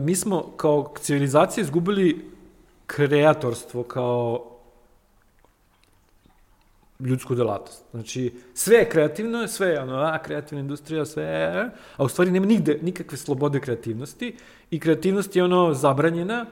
mi 0.00 0.14
smo 0.14 0.42
kao 0.56 0.94
civilizacija 1.00 1.62
izgubili 1.62 2.30
kreatorstvo 2.86 3.82
kao 3.82 4.53
ljudsku 7.00 7.34
delatnost. 7.34 7.84
Znači, 7.90 8.32
sve 8.54 8.76
je 8.76 8.88
kreativno, 8.88 9.48
sve 9.48 9.68
je 9.68 9.80
ono, 9.80 9.96
a, 9.96 10.18
kreativna 10.18 10.60
industrija, 10.60 11.04
sve 11.04 11.24
je, 11.24 11.70
a 11.96 12.04
u 12.04 12.08
stvari 12.08 12.30
nema 12.30 12.46
nigde 12.46 12.78
nikakve 12.82 13.18
slobode 13.18 13.60
kreativnosti 13.60 14.36
i 14.70 14.80
kreativnost 14.80 15.36
je 15.36 15.44
ono 15.44 15.74
zabranjena 15.74 16.46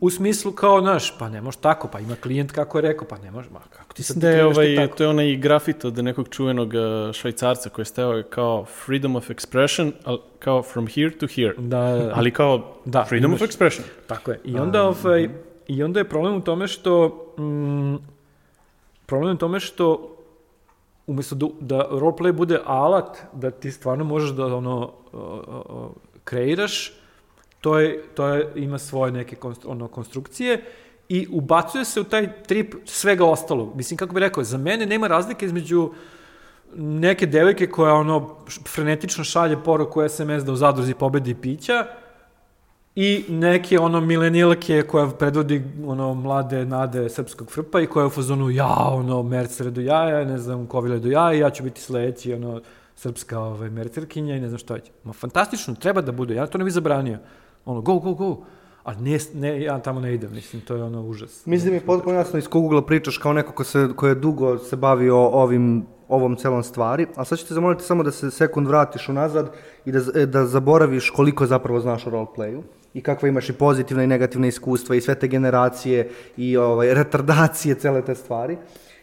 u 0.00 0.10
smislu 0.10 0.52
kao, 0.52 0.80
znaš, 0.80 1.18
pa 1.18 1.28
ne 1.28 1.40
može 1.40 1.58
tako, 1.58 1.88
pa 1.88 2.00
ima 2.00 2.14
klijent 2.14 2.52
kako 2.52 2.78
je 2.78 2.82
rekao, 2.82 3.08
pa 3.08 3.18
ne 3.18 3.30
može, 3.30 3.50
ma 3.50 3.60
kako 3.70 3.94
ti 3.94 4.02
sad 4.02 4.16
da 4.16 4.32
ti 4.32 4.40
ovaj, 4.40 4.76
tako? 4.76 4.96
to 4.96 5.04
je 5.04 5.08
onaj 5.08 5.36
grafit 5.36 5.84
od 5.84 6.04
nekog 6.04 6.28
čuvenog 6.28 6.68
uh, 6.68 7.12
švajcarca 7.12 7.68
koji 7.68 7.82
je 7.82 7.86
steo 7.86 8.22
kao 8.22 8.64
freedom 8.64 9.16
of 9.16 9.30
expression, 9.30 9.92
ali 10.04 10.18
kao 10.38 10.62
from 10.62 10.86
here 10.86 11.10
to 11.10 11.26
here. 11.26 11.54
Da, 11.58 11.80
da, 11.80 11.96
da. 11.96 12.12
Ali 12.14 12.30
kao 12.30 12.74
Da, 12.84 13.04
freedom 13.04 13.30
imaš- 13.30 13.42
of 13.42 13.50
expression. 13.50 13.82
Tako 14.06 14.30
je. 14.30 14.40
I 14.44 14.56
onda, 14.56 14.82
ovaj, 14.82 15.28
I 15.68 15.82
onda 15.82 16.00
je 16.00 16.08
problem 16.08 16.34
u 16.36 16.40
tome 16.40 16.68
što... 16.68 17.08
Mm, 17.38 18.15
problem 19.06 19.34
je 19.34 19.38
tome 19.38 19.60
što 19.60 20.16
umjesto 21.06 21.34
da, 21.34 21.46
da 21.60 21.88
roleplay 21.90 22.32
bude 22.32 22.60
alat 22.64 23.18
da 23.32 23.50
ti 23.50 23.70
stvarno 23.70 24.04
možeš 24.04 24.30
da 24.30 24.46
ono 24.46 24.76
o, 24.76 24.92
o, 25.12 25.92
kreiraš, 26.24 26.92
to 27.60 27.78
je, 27.78 28.02
to 28.14 28.28
je, 28.28 28.52
ima 28.54 28.78
svoje 28.78 29.12
neke 29.12 29.36
konstru, 29.36 29.70
ono, 29.70 29.88
konstrukcije 29.88 30.62
i 31.08 31.28
ubacuje 31.30 31.84
se 31.84 32.00
u 32.00 32.04
taj 32.04 32.42
trip 32.42 32.74
svega 32.84 33.24
ostalog. 33.24 33.76
Mislim, 33.76 33.96
kako 33.96 34.14
bih 34.14 34.20
rekao, 34.20 34.44
za 34.44 34.58
mene 34.58 34.86
nema 34.86 35.06
razlike 35.06 35.46
između 35.46 35.90
neke 36.76 37.26
devojke 37.26 37.66
koja 37.66 37.94
ono 37.94 38.36
frenetično 38.68 39.24
šalje 39.24 39.56
poruku 39.64 40.08
SMS 40.08 40.44
da 40.44 40.52
u 40.52 40.56
zadruzi 40.56 40.94
pobedi 40.94 41.34
pića 41.34 41.86
i 42.96 43.24
neke 43.28 43.78
ono 43.78 44.00
milenijalke 44.00 44.82
koja 44.82 45.06
predvodi 45.06 45.62
ono 45.86 46.14
mlade 46.14 46.64
nade 46.64 47.08
srpskog 47.08 47.50
frpa 47.50 47.80
i 47.80 47.86
koja 47.86 48.02
je 48.02 48.06
u 48.06 48.10
fazonu 48.10 48.50
ja 48.50 48.74
ono 48.88 49.22
mercere 49.22 49.70
do 49.70 49.80
jaja, 49.80 50.24
ne 50.24 50.38
znam 50.38 50.66
kovile 50.66 50.98
do 50.98 51.08
jaja, 51.08 51.32
ja 51.32 51.50
ću 51.50 51.62
biti 51.62 51.80
sledeći 51.80 52.34
ono 52.34 52.60
srpska 52.94 53.40
ovaj, 53.40 53.70
mercerkinja 53.70 54.36
i 54.36 54.40
ne 54.40 54.48
znam 54.48 54.58
šta 54.58 54.78
će. 54.78 54.90
Ma 55.04 55.12
fantastično, 55.12 55.74
treba 55.74 56.00
da 56.00 56.12
bude, 56.12 56.34
ja 56.34 56.46
to 56.46 56.58
ne 56.58 56.64
bi 56.64 56.70
zabranio. 56.70 57.18
Ono, 57.64 57.80
go, 57.80 57.98
go, 57.98 58.14
go. 58.14 58.36
A 58.84 58.94
ne, 58.94 59.18
ne, 59.34 59.62
ja 59.62 59.78
tamo 59.78 60.00
ne 60.00 60.14
idem, 60.14 60.32
mislim, 60.32 60.62
to 60.62 60.76
je 60.76 60.82
ono 60.82 61.02
užas. 61.02 61.46
Mislim 61.46 61.68
da 61.68 61.70
mi 61.70 61.76
je 61.76 61.86
potpuno 61.86 62.16
jasno 62.16 62.38
iz 62.38 62.48
kog 62.48 62.86
pričaš 62.86 63.18
kao 63.18 63.32
neko 63.32 63.52
ko, 63.52 63.64
se, 63.64 63.88
ko 63.96 64.06
je 64.06 64.14
dugo 64.14 64.58
se 64.58 64.76
bavio 64.76 65.18
ovim, 65.18 65.86
ovom 66.08 66.36
celom 66.36 66.62
stvari, 66.62 67.06
a 67.16 67.24
sad 67.24 67.38
ću 67.38 67.46
te 67.46 67.54
zamoliti 67.54 67.84
samo 67.84 68.02
da 68.02 68.10
se 68.10 68.30
sekund 68.30 68.66
vratiš 68.66 69.08
unazad 69.08 69.50
i 69.84 69.92
da, 69.92 70.00
z- 70.00 70.26
da 70.26 70.46
zaboraviš 70.46 71.10
koliko 71.10 71.46
zapravo 71.46 71.80
znaš 71.80 72.06
o 72.06 72.10
roleplayu 72.10 72.62
i 72.96 73.02
kakva 73.02 73.28
imaš 73.28 73.48
i 73.48 73.52
pozitivna 73.52 74.04
i 74.04 74.06
negativna 74.06 74.46
iskustva 74.46 74.96
i 74.96 75.00
sve 75.00 75.14
te 75.14 75.28
generacije 75.28 76.08
i 76.36 76.56
ovaj, 76.56 76.94
retardacije, 76.94 77.74
cele 77.74 78.02
te 78.02 78.14
stvari. 78.14 78.56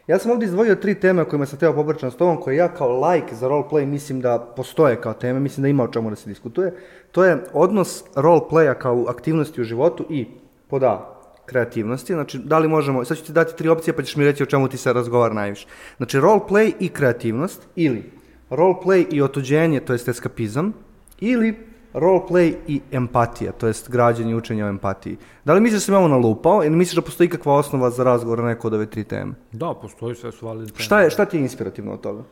Ja 0.08 0.20
sam 0.20 0.32
ovdje 0.32 0.46
izdvojio 0.46 0.76
tri 0.76 0.96
teme 0.96 1.22
o 1.22 1.26
kojima 1.26 1.46
sam 1.46 1.60
teo 1.60 1.74
popričati 1.74 2.16
s 2.16 2.18
tobom, 2.18 2.38
koje 2.42 2.56
ja 2.56 2.68
kao 2.68 3.10
like 3.10 3.36
za 3.36 3.48
roleplay 3.48 3.86
mislim 3.86 4.22
da 4.22 4.40
postoje 4.56 5.02
kao 5.02 5.14
teme, 5.14 5.40
mislim 5.40 5.62
da 5.62 5.68
ima 5.68 5.84
o 5.84 5.88
čemu 5.88 6.10
da 6.10 6.16
se 6.16 6.30
diskutuje. 6.30 6.74
To 7.12 7.24
je 7.24 7.44
odnos 7.54 8.04
roleplaya 8.16 8.74
kao 8.74 9.06
aktivnosti 9.08 9.62
u 9.62 9.64
životu 9.64 10.06
i 10.10 10.28
pod 10.68 10.84
A, 10.84 11.20
kreativnosti, 11.46 12.14
znači 12.14 12.38
da 12.38 12.60
li 12.60 12.68
možemo, 12.68 13.06
sad 13.06 13.18
ću 13.18 13.26
ti 13.26 13.34
dati 13.34 13.58
tri 13.58 13.70
opcije 13.70 13.96
pa 13.96 14.04
ćeš 14.04 14.16
mi 14.16 14.26
reći 14.26 14.44
o 14.44 14.46
čemu 14.46 14.68
ti 14.68 14.78
se 14.78 14.94
razgovara 14.94 15.34
najviše. 15.34 15.68
Znači 15.98 16.18
roleplay 16.18 16.72
i 16.80 16.90
kreativnost 16.90 17.68
ili 17.76 18.04
roleplay 18.50 19.06
i 19.12 19.22
otuđenje, 19.22 19.80
to 19.80 19.94
jest 19.94 20.08
eskapizam, 20.08 20.74
ili 21.20 21.73
roleplay 21.94 22.56
i 22.68 22.82
empatija, 22.92 23.52
to 23.52 23.68
jest 23.68 23.90
građenje 23.92 24.32
i 24.32 24.36
učenje 24.36 24.66
o 24.66 24.68
empatiji. 24.68 25.18
Da 25.46 25.54
li 25.54 25.62
misliš 25.62 25.82
da 25.82 25.86
sam 25.86 25.96
ja 25.96 26.00
ovo 26.00 26.08
nalupao 26.08 26.64
ili 26.64 26.76
misliš 26.76 26.96
da 26.96 27.02
postoji 27.02 27.30
kakva 27.30 27.54
osnova 27.56 27.90
za 27.90 28.04
razgovor 28.04 28.40
na 28.40 28.46
neko 28.46 28.68
od 28.68 28.74
ove 28.74 28.86
tri 28.86 29.04
teme? 29.04 29.34
Da, 29.52 29.74
postoji 29.82 30.16
sve 30.16 30.32
su 30.32 30.46
validne 30.46 30.68
teme. 30.68 30.84
Šta, 30.84 31.00
je, 31.02 31.10
šta 31.10 31.26
ti 31.26 31.38
je 31.38 31.42
inspirativno 31.42 31.94
od 31.94 32.02
toga? 32.02 32.24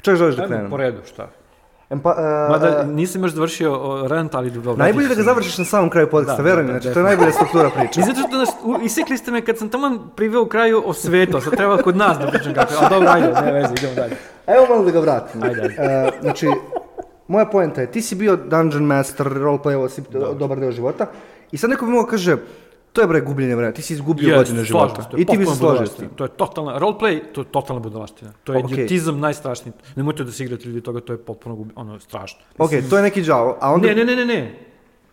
Čeg 0.00 0.16
želiš 0.16 0.36
da 0.36 0.42
Ajmo 0.42 0.48
krenemo? 0.50 0.70
po 0.70 0.76
redu, 0.76 0.98
šta? 1.06 1.28
Empa, 1.90 2.14
e, 2.18 2.50
Mada 2.50 2.84
nisam 2.84 3.22
još 3.22 3.32
završio 3.32 3.72
o, 3.74 4.08
rant, 4.08 4.34
ali 4.34 4.50
dobro. 4.50 4.76
najbolje 4.76 5.08
da 5.08 5.14
ga 5.14 5.22
završiš 5.22 5.58
na 5.58 5.64
samom 5.64 5.90
kraju 5.90 6.10
podcasta, 6.10 6.42
Da, 6.42 6.48
veruj 6.48 6.62
mi, 6.62 6.68
da, 6.68 6.72
da, 6.74 6.80
znači 6.80 6.94
to 6.94 7.00
je 7.00 7.04
najbolja 7.04 7.32
struktura 7.32 7.70
priče. 7.78 8.00
I 8.00 8.02
zato 8.02 8.20
što 8.28 8.36
nas, 8.38 8.48
u, 8.64 8.76
isekli 8.82 9.16
ste 9.18 9.30
me 9.30 9.40
kad 9.40 9.58
sam 9.58 9.68
tamo 9.68 10.08
priveo 10.16 10.42
u 10.42 10.46
kraju 10.46 10.82
o 10.86 10.92
svetu, 10.92 11.40
sad 11.40 11.56
treba 11.56 11.76
kod 11.76 11.96
nas 11.96 12.18
da 12.18 12.26
pričam 12.26 12.54
kako. 12.54 12.74
A 12.80 12.88
dobro, 12.88 13.08
ajde, 13.10 13.32
ne 13.44 13.52
veze, 13.52 13.74
idemo 13.78 13.94
dalje. 13.94 14.16
Evo 14.46 14.66
malo 14.68 14.84
da 14.84 14.90
ga 14.90 15.00
vratim. 15.00 15.42
Ajde, 15.42 15.60
ajde. 15.62 15.74
E, 15.78 16.10
znači, 16.22 16.46
moja 17.28 17.46
poenta 17.46 17.80
je, 17.80 17.90
ti 17.90 18.02
si 18.02 18.14
bio 18.14 18.36
dungeon 18.38 18.84
master, 18.84 19.26
roleplayao 19.28 19.88
si 19.88 20.02
dobar 20.34 20.60
deo 20.60 20.72
života 20.72 21.06
i 21.52 21.56
sad 21.56 21.70
neko 21.70 21.84
bi 21.84 21.92
mogao 21.92 22.06
kaže, 22.06 22.36
to 22.92 23.00
je 23.00 23.06
bre 23.06 23.20
gubljenje 23.20 23.54
vremena, 23.54 23.74
ti 23.74 23.82
si 23.82 23.92
izgubio 23.92 24.28
Jest, 24.28 24.38
godine 24.38 24.64
života. 24.64 25.10
I 25.16 25.24
ti 25.24 25.38
bi 25.38 25.46
se 25.46 25.54
složio 25.54 25.86
s 25.86 25.94
tim. 25.94 26.08
To 26.10 26.24
je 26.24 26.30
totalna, 26.30 26.78
roleplay, 26.78 27.22
to 27.32 27.40
je 27.40 27.44
totalna 27.46 27.80
budalaština. 27.80 28.32
To 28.44 28.52
je 28.52 28.58
Ok. 28.58 28.70
idiotizam 28.70 29.20
najstrašniji. 29.20 29.72
Nemojte 29.96 30.24
da 30.24 30.32
se 30.32 30.44
igrate 30.44 30.64
ljudi 30.64 30.80
toga, 30.80 31.00
to 31.00 31.12
je 31.12 31.18
potpuno 31.18 31.54
gubi, 31.54 31.72
ono, 31.76 32.00
strašno. 32.00 32.40
Ok, 32.58 32.70
to 32.90 32.96
je 32.96 33.02
neki 33.02 33.22
džavo, 33.22 33.58
a 33.60 33.72
onda... 33.72 33.86
Ne, 33.86 33.94
ne, 33.94 34.04
ne, 34.04 34.16
ne, 34.16 34.24
ne. 34.26 34.58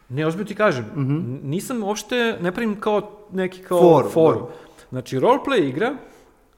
Ne, 0.09 0.27
ozbiljno 0.27 0.47
ti 0.47 0.55
kažem. 0.55 0.85
Mhm. 0.95 1.11
N- 1.11 1.39
Nisam 1.43 1.83
uopšte, 1.83 2.37
ne 2.41 2.51
pravim 2.51 2.79
kao 2.79 3.01
neki 3.31 3.61
kao 3.61 3.79
Foru, 3.79 4.09
foru. 4.09 4.39
da. 4.39 4.45
Znači, 4.89 5.19
roleplay 5.19 5.69
igra 5.69 5.95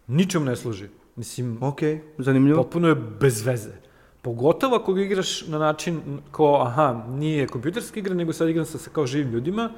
ničem 0.07 0.43
ne 0.43 0.55
služi. 0.55 0.85
Mislim, 1.15 1.57
Ok, 1.61 1.79
zanimljivo. 2.17 2.63
potpuno 2.63 2.87
je 2.87 2.95
bez 2.95 3.45
veze. 3.45 3.69
Pogotovo 4.21 4.75
ako 4.75 4.97
igraš 4.97 5.47
na 5.47 5.57
način 5.57 6.01
kao, 6.31 6.61
aha, 6.61 7.03
nije 7.09 7.47
kompjuterska 7.47 7.99
igra, 7.99 8.15
nego 8.15 8.33
sad 8.33 8.49
igram 8.49 8.65
sa, 8.65 8.77
sa 8.77 8.89
kao 8.89 9.05
živim 9.05 9.31
ljudima 9.31 9.69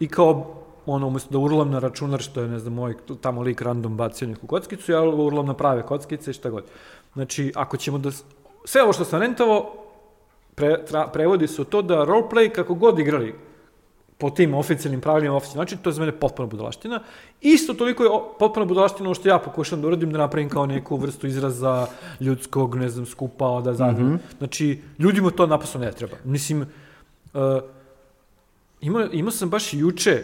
i 0.00 0.08
kao, 0.08 0.62
ono, 0.86 1.06
umjesto 1.06 1.30
da 1.30 1.38
urlam 1.38 1.70
na 1.70 1.78
računar, 1.78 2.20
što 2.20 2.40
je, 2.40 2.48
ne 2.48 2.58
znam, 2.58 2.74
moj 2.74 2.94
tamo 3.20 3.42
lik 3.42 3.62
random 3.62 3.96
bacio 3.96 4.28
neku 4.28 4.46
kockicu, 4.46 4.92
ja 4.92 5.02
urlam 5.02 5.46
na 5.46 5.54
prave 5.54 5.82
kockice 5.82 6.30
i 6.30 6.34
šta 6.34 6.50
god. 6.50 6.64
Znači, 7.12 7.52
ako 7.56 7.76
ćemo 7.76 7.98
da... 7.98 8.10
Sve 8.64 8.82
ovo 8.82 8.92
što 8.92 9.04
sam 9.04 9.20
rentovao, 9.20 9.74
pre, 10.54 10.84
tra, 10.84 11.08
prevodi 11.08 11.48
se 11.48 11.62
u 11.62 11.64
to 11.64 11.82
da 11.82 12.04
roleplay 12.04 12.52
kako 12.52 12.74
god 12.74 12.98
igrali 12.98 13.34
po 14.22 14.30
tim 14.30 14.54
oficijalnim 14.54 15.00
pravilima 15.00 15.34
oficijalnim 15.36 15.60
način, 15.60 15.78
to 15.78 15.90
je 15.90 15.94
za 15.94 16.00
mene 16.00 16.12
potpuna 16.14 16.46
budalaština. 16.46 17.00
Isto 17.40 17.74
toliko 17.74 18.02
je 18.02 18.10
o- 18.10 18.34
potpuna 18.38 18.66
budalaština 18.66 19.08
ono 19.08 19.14
što 19.14 19.28
ja 19.28 19.38
pokušam 19.38 19.80
da 19.80 19.86
uradim, 19.88 20.12
da 20.12 20.18
napravim 20.18 20.48
kao 20.48 20.66
neku 20.66 20.96
vrstu 20.96 21.26
izraza 21.26 21.86
ljudskog, 22.20 22.74
ne 22.74 22.88
znam, 22.88 23.06
skupa, 23.06 23.60
da 23.60 23.74
zadim. 23.74 24.18
Znači, 24.38 24.68
ljudima 24.98 25.30
to 25.30 25.46
naprosto 25.46 25.78
ne 25.78 25.90
treba. 25.92 26.16
Mislim, 26.24 26.62
uh, 26.62 27.40
ima, 28.80 29.08
imao 29.12 29.30
sam 29.32 29.50
baš 29.50 29.74
juče 29.74 30.22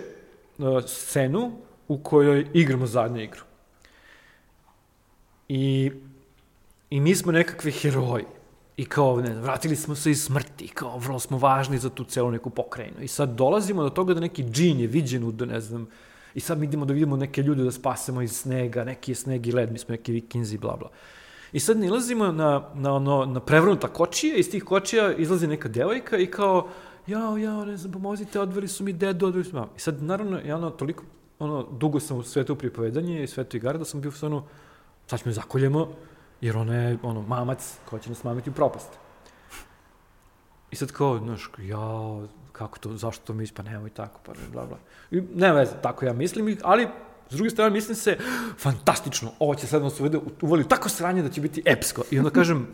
uh, 0.59 0.64
scenu 0.86 1.53
u 1.88 1.99
kojoj 1.99 2.46
igramo 2.55 2.86
zadnju 2.86 3.22
igru. 3.22 3.40
I, 5.49 5.90
I 6.90 7.01
mi 7.01 7.14
smo 7.14 7.32
nekakvi 7.32 7.72
heroji. 7.72 8.24
I 8.79 8.85
kao, 8.85 9.20
ne 9.20 9.35
vratili 9.35 9.76
smo 9.76 9.95
se 9.95 10.11
iz 10.11 10.24
smrti, 10.24 10.68
kao, 10.68 10.99
vrlo 10.99 11.18
smo 11.18 11.39
važni 11.39 11.79
za 11.79 11.91
tu 11.91 12.05
celu 12.05 12.31
neku 12.31 12.51
pokrajinu. 12.51 13.03
I 13.03 13.09
sad 13.09 13.29
dolazimo 13.35 13.83
do 13.83 13.91
toga 13.91 14.14
da 14.14 14.20
neki 14.20 14.45
džin 14.45 14.81
je 14.81 14.87
viđen 14.87 15.24
u, 15.24 15.33
da 15.33 15.45
ne 15.45 15.61
znam, 15.61 15.89
i 16.35 16.41
sad 16.41 16.59
mi 16.59 16.66
idemo 16.66 16.85
da 16.85 16.95
vidimo 16.95 17.16
neke 17.16 17.43
ljude 17.43 17.64
da 17.64 17.70
spasemo 17.70 18.22
iz 18.22 18.33
snega, 18.33 18.85
neki 18.85 19.11
je 19.11 19.14
sneg 19.14 19.47
i 19.47 19.53
led, 19.53 19.72
mi 19.72 19.79
smo 19.79 19.93
neki 19.93 20.12
vikinzi, 20.12 20.59
bla, 20.59 20.76
bla. 20.76 20.91
I 21.53 21.61
sad 21.61 21.79
nilazimo 21.79 22.33
na, 22.33 22.70
na, 22.74 22.93
ono, 22.95 23.24
na 23.24 23.41
prevrnuta 23.41 23.89
kočija, 23.89 24.37
iz 24.37 24.51
tih 24.51 24.64
kočija 24.64 25.12
izlazi 25.12 25.47
neka 25.47 25.68
devojka 25.68 26.18
i 26.18 26.26
kao, 26.26 26.68
jao, 27.07 27.37
jao, 27.37 27.64
ne 27.64 27.76
znam, 27.76 27.93
pomozite, 27.93 28.41
odveli 28.41 28.68
su 28.68 28.85
mi 28.85 28.93
dedu, 28.93 29.26
odveli 29.26 29.45
su 29.45 29.57
mi. 29.57 29.62
I 29.76 29.81
sad, 29.81 30.03
naravno, 30.03 30.39
ja 30.39 30.57
ono, 30.57 30.70
toliko, 30.70 31.05
ono, 31.39 31.66
dugo 31.72 32.01
sam 32.01 32.18
u 32.18 32.22
svetu 32.22 32.55
pripovedanje 32.55 33.22
i 33.22 33.26
svetu 33.26 33.57
igara 33.57 33.79
da 33.79 33.85
sam 33.85 34.01
bio 34.01 34.09
u 34.09 34.12
stvarno, 34.12 34.45
sad 35.07 35.18
ćemo 35.18 35.31
je 35.31 35.35
zakoljemo, 35.35 35.89
jer 36.41 36.57
ona 36.57 36.74
je, 36.74 36.99
ono, 37.03 37.22
mamac 37.22 37.76
koja 37.84 38.01
će 38.01 38.09
nas 38.11 38.24
mamiti 38.24 38.51
u 38.51 38.55
propast. 38.55 38.89
I 40.70 40.76
sad 40.76 40.93
kao, 40.93 41.18
znaš, 41.18 41.51
jao, 41.59 42.26
kako 42.53 42.78
to, 42.78 42.97
zašto 42.97 43.24
to 43.26 43.32
misliš, 43.32 43.57
pa 43.57 43.62
nemoj 43.62 43.91
tako, 43.91 44.20
pa 44.26 44.32
bla, 44.53 44.66
bla. 44.66 44.78
I 45.11 45.22
nema 45.34 45.55
veze, 45.55 45.72
tako 45.82 46.05
ja 46.05 46.12
mislim, 46.12 46.49
i- 46.49 46.59
ali 46.62 46.89
s 47.30 47.34
druge 47.34 47.51
strane 47.51 47.70
mislim 47.70 47.97
se, 47.97 48.18
fantastično, 48.59 49.30
ovo 49.39 49.55
će 49.55 49.66
sad 49.66 49.82
nas 49.82 50.01
uvede, 50.01 50.18
uvali 50.43 50.68
tako 50.68 50.89
sranje 50.89 51.22
da 51.22 51.28
će 51.28 51.41
biti 51.41 51.62
epsko. 51.66 52.03
I 52.11 52.18
onda 52.18 52.30
kažem, 52.30 52.66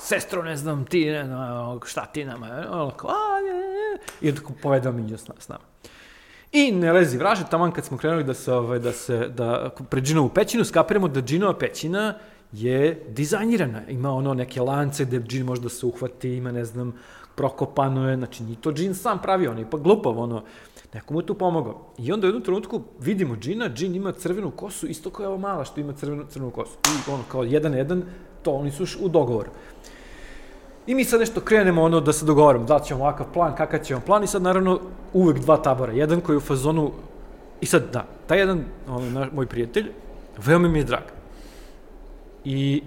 sestro, 0.00 0.42
ne 0.42 0.56
znam, 0.56 0.84
ti, 0.84 1.04
ne 1.04 1.24
znam, 1.24 1.80
šta 1.86 2.06
ti 2.06 2.24
nama, 2.24 2.46
ono 2.70 2.90
kao, 2.90 3.10
a, 3.10 3.40
ne, 3.42 3.52
ne, 3.52 3.60
ne. 3.60 3.98
I 4.20 4.28
onda 4.28 4.40
povedao 4.62 4.92
mi 4.92 5.18
s, 5.18 5.24
s 5.38 5.48
nama. 5.48 5.64
I 6.52 6.72
ne 6.72 6.92
lezi 6.92 7.18
vraže, 7.18 7.44
taman 7.50 7.72
kad 7.72 7.84
smo 7.84 7.96
krenuli 7.98 8.24
da 8.24 8.34
se, 8.34 8.52
ovaj, 8.52 8.78
da 8.78 8.92
se, 8.92 9.28
da 9.28 9.70
pred 9.90 10.04
džinovu 10.04 10.28
pećinu 10.28 10.64
skapiramo 10.64 11.08
da 11.08 11.20
džinova 11.22 11.58
pećina 11.58 12.14
je 12.52 13.04
dizajnirana. 13.08 13.82
Ima 13.88 14.12
ono 14.12 14.34
neke 14.34 14.60
lance 14.60 15.04
gde 15.04 15.20
džin 15.20 15.46
može 15.46 15.62
da 15.62 15.68
se 15.68 15.86
uhvati, 15.86 16.36
ima 16.36 16.52
ne 16.52 16.64
znam, 16.64 16.92
prokopano 17.34 18.10
je, 18.10 18.16
znači 18.16 18.42
ni 18.42 18.56
to 18.56 18.72
džin 18.72 18.94
sam 18.94 19.22
pravio, 19.22 19.50
on 19.50 19.58
je 19.58 19.62
ipak 19.62 19.80
glupav, 19.80 20.18
ono, 20.18 20.42
neko 20.94 21.14
mu 21.14 21.20
je 21.20 21.26
tu 21.26 21.34
pomogao. 21.34 21.92
I 21.98 22.12
onda 22.12 22.26
u 22.26 22.28
jednom 22.28 22.42
trenutku 22.42 22.82
vidimo 23.00 23.36
džina, 23.36 23.68
džin 23.68 23.94
ima 23.94 24.12
crvenu 24.12 24.50
kosu, 24.50 24.86
isto 24.86 25.10
kao 25.10 25.24
je 25.24 25.28
ova 25.28 25.38
mala 25.38 25.64
što 25.64 25.80
ima 25.80 25.92
crvenu, 25.92 26.24
crvenu 26.28 26.50
kosu. 26.50 26.78
I 26.84 27.10
ono, 27.10 27.22
kao 27.28 27.42
jedan 27.42 27.74
jedan, 27.74 28.02
to 28.42 28.52
oni 28.52 28.70
su 28.70 28.86
u 29.00 29.08
dogovoru. 29.08 29.50
I 30.86 30.94
mi 30.94 31.04
sad 31.04 31.20
nešto 31.20 31.40
krenemo 31.40 31.82
ono 31.82 32.00
da 32.00 32.12
se 32.12 32.24
dogovorimo, 32.24 32.64
da 32.64 32.78
ćemo 32.80 33.00
ovakav 33.00 33.26
plan, 33.32 33.54
kakav 33.56 33.80
ćemo 33.80 34.00
plan 34.00 34.24
i 34.24 34.26
sad 34.26 34.42
naravno 34.42 34.80
uvek 35.12 35.38
dva 35.38 35.56
tabora. 35.56 35.92
Jedan 35.92 36.20
koji 36.20 36.34
je 36.34 36.38
u 36.38 36.40
fazonu, 36.40 36.92
i 37.60 37.66
sad 37.66 37.92
da, 37.92 38.06
taj 38.26 38.38
jedan, 38.38 38.64
ono, 38.88 39.10
naš, 39.10 39.28
moj 39.32 39.46
prijatelj, 39.46 39.92
veoma 40.46 40.68
mi 40.68 40.78
je 40.78 40.84
drag. 40.84 41.17
I, 42.48 42.82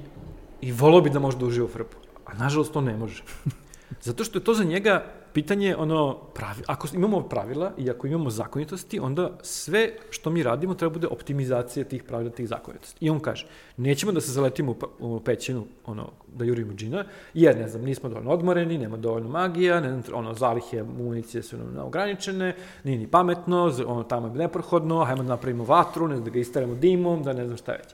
i 0.61 0.71
volao 0.71 1.01
bi 1.01 1.09
da 1.09 1.19
može 1.19 1.37
da 1.37 1.45
uživa 1.45 1.65
u 1.65 1.69
frpu. 1.69 1.97
A 2.25 2.33
nažalost 2.33 2.73
to 2.73 2.81
ne 2.81 2.97
može. 2.97 3.23
Zato 4.07 4.23
što 4.23 4.39
je 4.39 4.43
to 4.43 4.53
za 4.53 4.63
njega 4.63 5.05
pitanje 5.33 5.75
ono 5.75 6.13
pravi, 6.33 6.63
ako 6.67 6.87
imamo 6.93 7.21
pravila 7.21 7.71
i 7.77 7.89
ako 7.89 8.07
imamo 8.07 8.29
zakonitosti, 8.29 8.99
onda 8.99 9.31
sve 9.41 9.89
što 10.09 10.29
mi 10.29 10.43
radimo 10.43 10.73
treba 10.73 10.93
bude 10.93 11.07
optimizacija 11.07 11.85
tih 11.85 12.03
pravila, 12.03 12.31
tih 12.31 12.47
zakonitosti. 12.47 13.05
I 13.05 13.09
on 13.09 13.19
kaže, 13.19 13.47
nećemo 13.77 14.11
da 14.11 14.21
se 14.21 14.31
zaletimo 14.31 14.71
u, 14.71 14.75
pa- 14.75 14.87
u 14.99 15.19
pećinu, 15.19 15.65
ono, 15.85 16.09
da 16.35 16.45
jurimo 16.45 16.73
džina, 16.73 17.05
jer, 17.33 17.57
ne 17.57 17.67
znam, 17.67 17.81
nismo 17.81 18.09
dovoljno 18.09 18.31
odmoreni, 18.31 18.77
nema 18.77 18.97
dovoljno 18.97 19.29
magija, 19.29 19.79
ne 19.79 19.89
znam, 19.89 20.03
ono, 20.13 20.33
zalihe 20.33 20.83
municije 20.83 21.43
su 21.43 21.57
nam 21.57 21.85
ograničene, 21.85 22.55
nije 22.83 22.97
ni 22.97 23.07
pametno, 23.07 23.71
ono, 23.87 24.03
tamo 24.03 24.27
je 24.27 24.33
neprohodno, 24.33 25.03
hajmo 25.03 25.23
da 25.23 25.29
napravimo 25.29 25.63
vatru, 25.63 26.07
ne 26.07 26.15
znam, 26.15 26.25
da 26.25 26.31
ga 26.31 26.39
isteremo 26.39 26.75
dimom, 26.75 27.23
da 27.23 27.33
ne 27.33 27.45
znam 27.45 27.57
šta 27.57 27.71
već. 27.71 27.87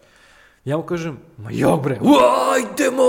Ja 0.67 0.77
mu 0.77 0.83
kažem, 0.83 1.17
ma 1.37 1.51
jok 1.51 1.83
bre, 1.83 1.97
"Ua, 2.01 2.53
ajdemo, 2.55 3.03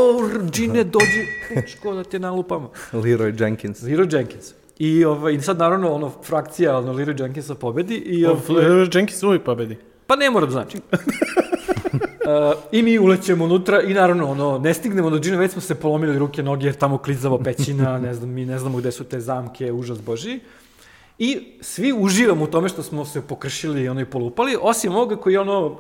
džine, 0.51 0.85
dođi, 0.85 1.23
pučko 1.55 1.95
da 1.95 2.05
te 2.05 2.19
nalupamo. 2.19 2.71
Leroy 2.93 3.43
Jenkins. 3.43 3.83
Leroy 3.83 4.15
Jenkins. 4.17 4.55
I, 4.79 5.05
ovaj, 5.05 5.35
i 5.35 5.41
sad 5.41 5.59
naravno 5.59 5.93
ono 5.93 6.13
frakcija 6.23 6.79
ono, 6.79 6.93
Leroy 6.93 7.21
Jenkinsa 7.23 7.55
pobedi 7.55 7.95
i 7.95 8.27
ovaj, 8.27 8.41
Leroy 8.49 8.97
Jenkins 8.97 9.23
uvijek 9.23 9.43
pobedi. 9.43 9.77
pa 10.07 10.17
ne 10.17 10.31
mora 10.31 10.47
da 10.47 10.53
znači. 10.53 10.79
Uh, 12.29 12.35
I 12.73 12.83
mi 12.83 12.99
ulećemo 12.99 13.45
unutra 13.45 13.83
i 13.83 13.95
naravno 13.95 14.31
ono, 14.31 14.59
ne 14.59 14.75
stignemo 14.75 15.11
do 15.11 15.19
džine, 15.19 15.37
već 15.37 15.53
smo 15.53 15.61
se 15.61 15.75
polomili 15.75 16.19
ruke, 16.19 16.43
noge 16.43 16.67
jer 16.67 16.75
tamo 16.75 16.99
klizava 16.99 17.39
pećina, 17.39 17.99
ne 18.07 18.15
znam, 18.15 18.31
mi 18.31 18.45
ne 18.45 18.59
znamo 18.59 18.79
gde 18.79 18.93
su 18.93 19.05
te 19.05 19.21
zamke, 19.21 19.73
užas 19.73 20.01
boži. 20.03 20.41
I 21.19 21.39
svi 21.61 21.93
uživamo 21.93 22.45
u 22.45 22.47
tome 22.47 22.69
što 22.69 22.83
smo 22.83 23.05
se 23.05 23.23
pokršili 23.23 23.83
i 23.83 23.89
ono 23.89 24.01
i 24.01 24.05
polupali, 24.05 24.57
osim 24.61 24.95
ovoga 24.95 25.17
koji 25.17 25.37
ono 25.37 25.79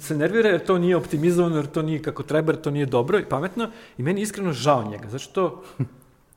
se 0.00 0.16
nervira 0.16 0.48
jer 0.48 0.64
to 0.64 0.78
nije 0.78 0.96
optimizovano, 0.96 1.56
jer 1.56 1.66
to 1.66 1.82
nije 1.82 2.02
kako 2.02 2.22
treba, 2.22 2.52
jer 2.52 2.60
to 2.60 2.70
nije 2.70 2.86
dobro 2.86 3.18
i 3.18 3.24
pametno. 3.24 3.70
I 3.98 4.02
meni 4.02 4.20
je 4.20 4.22
iskreno 4.22 4.52
žao 4.52 4.90
njega, 4.90 5.08
zato 5.08 5.18
što, 5.18 5.62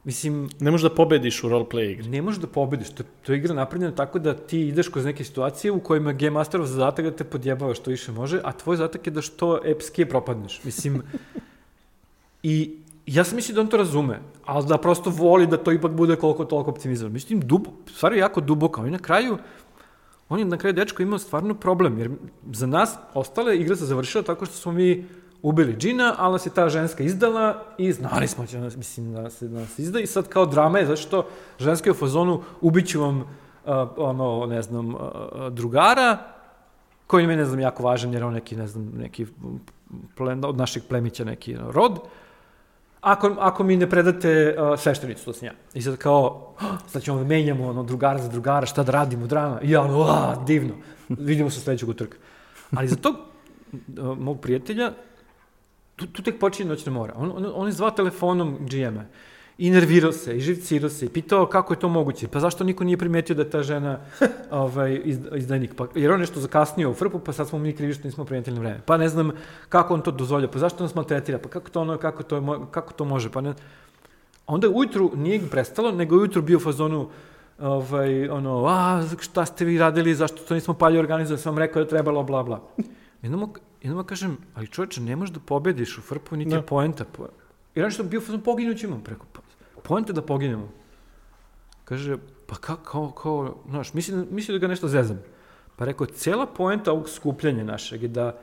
mislim, 0.03 0.49
Ne 0.59 0.71
možeš 0.71 0.89
da 0.89 0.95
pobediš 0.95 1.43
u 1.43 1.49
roleplay 1.49 1.91
igri. 1.91 2.09
ne 2.09 2.21
možeš 2.21 2.41
da 2.41 2.47
pobediš. 2.47 2.89
To, 2.89 3.03
to 3.25 3.31
je 3.31 3.37
igra 3.37 3.53
napravljena 3.53 3.95
tako 3.95 4.19
da 4.19 4.33
ti 4.33 4.61
ideš 4.61 4.87
kroz 4.87 5.05
neke 5.05 5.23
situacije 5.23 5.71
u 5.71 5.79
kojima 5.79 6.09
je 6.09 6.17
Game 6.17 6.31
Masterov 6.31 6.65
zadatak 6.65 7.05
da 7.05 7.11
te 7.11 7.23
podjebava 7.23 7.73
što 7.73 7.91
više 7.91 8.11
može, 8.11 8.41
a 8.43 8.51
tvoj 8.51 8.77
zadatak 8.77 9.07
je 9.07 9.11
da 9.11 9.21
što 9.21 9.59
epskije 9.65 10.09
propadneš. 10.09 10.63
Mislim, 10.63 11.01
i 12.43 12.77
ja 13.05 13.23
sam 13.23 13.35
mislio 13.35 13.55
da 13.55 13.61
on 13.61 13.67
to 13.67 13.77
razume, 13.77 14.19
ali 14.45 14.67
da 14.67 14.77
prosto 14.77 15.09
voli 15.09 15.47
da 15.47 15.57
to 15.57 15.71
ipak 15.71 15.91
bude 15.91 16.15
koliko 16.15 16.45
toliko 16.45 16.71
optimizovano. 16.71 17.13
Mislim, 17.13 17.39
dub, 17.39 17.67
stvar 17.87 18.13
je 18.13 18.19
jako 18.19 18.41
duboka. 18.41 18.81
Je 18.81 18.91
na 18.91 18.99
kraju, 18.99 19.37
on 20.29 20.39
je 20.39 20.45
na 20.45 20.57
kraju 20.57 20.73
dečko 20.73 21.03
imao 21.03 21.19
stvarno 21.19 21.53
problem, 21.53 21.99
jer 21.99 22.11
za 22.51 22.67
nas 22.67 22.95
ostale 23.13 23.57
igra 23.57 23.75
se 23.75 23.85
završila 23.85 24.23
tako 24.23 24.45
što 24.45 24.55
smo 24.55 24.71
mi 24.71 25.05
ubili 25.41 25.75
džina, 25.75 26.15
ali 26.17 26.31
nas 26.31 26.45
je 26.45 26.53
ta 26.53 26.69
ženska 26.69 27.03
izdala 27.03 27.63
i 27.77 27.91
znali 27.93 28.27
smo 28.27 28.45
će 28.45 28.59
nas, 28.59 28.75
mislim, 28.75 29.13
da 29.13 29.29
se 29.29 29.47
da 29.47 29.59
nas 29.59 29.79
izda 29.79 29.99
i 29.99 30.07
sad 30.07 30.27
kao 30.27 30.45
drama 30.45 30.79
je 30.79 30.85
zašto 30.85 31.27
ženska 31.59 31.89
je 31.89 31.91
u 31.91 31.95
fazonu 31.95 32.41
ubiću 32.61 33.01
vam 33.01 33.19
uh, 33.19 33.25
ono, 33.97 34.45
ne 34.45 34.61
znam, 34.61 34.95
uh, 34.95 35.01
drugara, 35.51 36.17
koji 37.07 37.27
meni, 37.27 37.41
ne 37.41 37.45
znam, 37.45 37.59
jako 37.59 37.83
važan, 37.83 38.13
jer 38.13 38.21
je 38.21 38.25
on 38.25 38.33
neki, 38.33 38.55
ne 38.55 38.67
znam, 38.67 38.91
neki 38.97 39.25
plen, 40.15 40.45
od 40.45 40.57
našeg 40.57 40.83
plemića 40.89 41.23
neki 41.23 41.57
rod, 41.59 41.99
ako, 43.03 43.35
ako 43.39 43.63
mi 43.63 43.77
ne 43.77 43.89
predate 43.89 44.55
uh, 44.57 44.79
sveštenicu, 44.79 45.25
to 45.25 45.33
sam 45.33 45.45
ja. 45.45 45.53
I 45.73 45.81
sad 45.81 45.97
kao, 45.97 46.53
"Ah, 46.59 46.77
sad 46.87 47.03
ćemo 47.03 47.17
da 47.17 47.23
menjamo 47.23 47.67
ono, 47.67 47.83
drugara 47.83 48.19
za 48.19 48.27
drugara, 48.27 48.65
šta 48.65 48.83
da 48.83 48.91
radimo, 48.91 49.27
drama. 49.27 49.61
I 49.61 49.71
ja, 49.71 49.81
ono, 49.81 50.01
a, 50.01 50.43
divno. 50.47 50.73
Vidimo 51.09 51.49
se 51.49 51.59
sledećeg 51.59 51.89
utorka. 51.89 52.17
Ali 52.75 52.87
za 52.87 52.95
tog 52.95 53.15
uh, 53.15 54.17
mog 54.17 54.41
prijatelja, 54.41 54.91
tu, 55.95 56.07
tu 56.07 56.23
tek 56.23 56.39
počinje 56.39 56.69
noćna 56.69 56.91
mora. 56.91 57.13
On, 57.17 57.31
on, 57.35 57.51
on 57.55 57.67
je 57.67 57.71
zvao 57.73 57.91
telefonom 57.91 58.57
GM-a 58.59 59.03
i 59.57 59.69
nervirao 59.69 60.11
se, 60.11 60.37
i 60.37 60.41
živcirao 60.41 60.89
se, 60.89 61.05
i 61.05 61.09
pitao 61.09 61.45
kako 61.45 61.73
je 61.73 61.79
to 61.79 61.89
moguće, 61.89 62.27
pa 62.27 62.39
zašto 62.39 62.63
niko 62.63 62.83
nije 62.83 62.97
primetio 62.97 63.35
da 63.35 63.41
je 63.41 63.49
ta 63.49 63.63
žena 63.63 63.99
ovaj, 64.51 65.01
iz, 65.03 65.19
izdajnik, 65.35 65.75
pa, 65.75 65.87
jer 65.95 66.11
on 66.11 66.19
nešto 66.19 66.39
zakasnio 66.39 66.91
u 66.91 66.93
frpu, 66.93 67.19
pa 67.19 67.33
sad 67.33 67.47
smo 67.49 67.59
mi 67.59 67.73
krivi 67.73 67.93
što 67.93 68.07
nismo 68.07 68.25
primetili 68.25 68.55
na 68.55 68.61
vreme. 68.61 68.81
Pa 68.85 68.97
ne 68.97 69.09
znam 69.09 69.31
kako 69.69 69.93
on 69.93 70.01
to 70.01 70.11
dozvolja, 70.11 70.47
pa 70.47 70.59
zašto 70.59 70.83
nas 70.83 70.95
maltretira, 70.95 71.37
pa 71.37 71.49
kako 71.49 71.69
to, 71.69 71.81
ono, 71.81 71.97
kako 71.97 72.23
to, 72.23 72.67
kako 72.71 72.93
to 72.93 73.05
može, 73.05 73.29
pa 73.31 73.41
ne... 73.41 73.53
Onda 74.47 74.69
ujutru 74.69 75.11
nije 75.15 75.41
prestalo, 75.51 75.91
nego 75.91 76.15
ujutru 76.15 76.41
bio 76.41 76.57
u 76.57 76.61
fazonu, 76.61 77.09
ovaj, 77.59 78.29
ono, 78.29 78.65
a, 78.67 79.03
šta 79.21 79.45
ste 79.45 79.65
vi 79.65 79.77
radili, 79.77 80.15
zašto 80.15 80.43
to 80.43 80.53
nismo 80.53 80.73
palje 80.73 80.99
organizovali, 80.99 81.41
sam 81.41 81.51
vam 81.53 81.59
rekao 81.59 81.83
da 81.83 81.89
trebalo, 81.89 82.23
bla, 82.23 82.43
bla. 82.43 82.61
Jednom, 83.21 83.39
mu- 83.39 83.53
jednom 83.81 84.05
kažem, 84.05 84.37
ali 84.55 84.67
čovječe, 84.67 85.01
ne 85.01 85.15
možeš 85.15 85.33
da 85.33 85.39
pobediš 85.39 85.97
u 85.97 86.01
frpu, 86.01 86.35
niti 86.35 86.49
Da. 86.49 86.55
je 86.55 86.61
poenta. 86.61 87.05
Po... 87.05 87.27
I 87.75 87.81
on 87.81 87.91
što 87.91 88.03
bio 88.03 88.21
fazon, 88.21 88.41
poginut 88.41 88.77
ćemo. 88.77 88.99
Preko, 89.03 89.25
pa, 89.33 89.39
poenta 89.83 90.11
je 90.11 90.15
da 90.15 90.21
poginemo. 90.21 90.69
Kaže, 91.85 92.17
pa 92.47 92.55
kao, 92.55 92.77
kao, 92.77 93.11
kao 93.11 93.55
znaš, 93.69 93.93
misli, 93.93 94.25
misli 94.31 94.53
da 94.53 94.59
ga 94.59 94.67
nešto 94.67 94.87
zezam. 94.87 95.19
Pa 95.75 95.85
rekao, 95.85 96.07
cela 96.07 96.45
poenta 96.45 96.91
ovog 96.91 97.09
skupljanja 97.09 97.63
našeg 97.63 98.03
je 98.03 98.07
da 98.09 98.39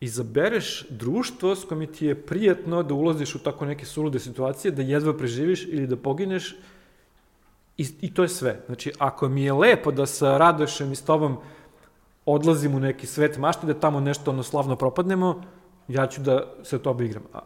izabereš 0.00 0.86
društvo 0.90 1.56
s 1.56 1.64
kojim 1.64 1.92
ti 1.92 2.06
je 2.06 2.22
prijatno 2.26 2.82
da 2.82 2.94
ulaziš 2.94 3.34
u 3.34 3.38
tako 3.38 3.66
neke 3.66 3.86
sulude 3.86 4.18
situacije, 4.18 4.72
da 4.72 4.82
jedva 4.82 5.16
preživiš 5.16 5.66
ili 5.66 5.86
da 5.86 5.96
pogineš 5.96 6.56
i, 7.76 7.86
i 8.00 8.14
to 8.14 8.22
je 8.22 8.28
sve. 8.28 8.60
Znači, 8.66 8.92
ako 8.98 9.28
mi 9.28 9.44
je 9.44 9.52
lepo 9.52 9.92
da 9.92 10.06
sa 10.06 10.38
Radošem 10.38 10.92
i 10.92 10.96
s 10.96 11.02
tobom 11.02 11.38
odlazim 12.26 12.74
u 12.74 12.80
neki 12.80 13.06
svet 13.06 13.38
mašte, 13.38 13.66
da 13.66 13.74
tamo 13.74 14.00
nešto 14.00 14.30
ono 14.30 14.42
slavno 14.42 14.76
propadnemo, 14.76 15.42
ja 15.88 16.06
ću 16.06 16.20
da 16.20 16.54
se 16.62 16.78
to 16.78 16.96
igram. 17.02 17.22
A, 17.32 17.38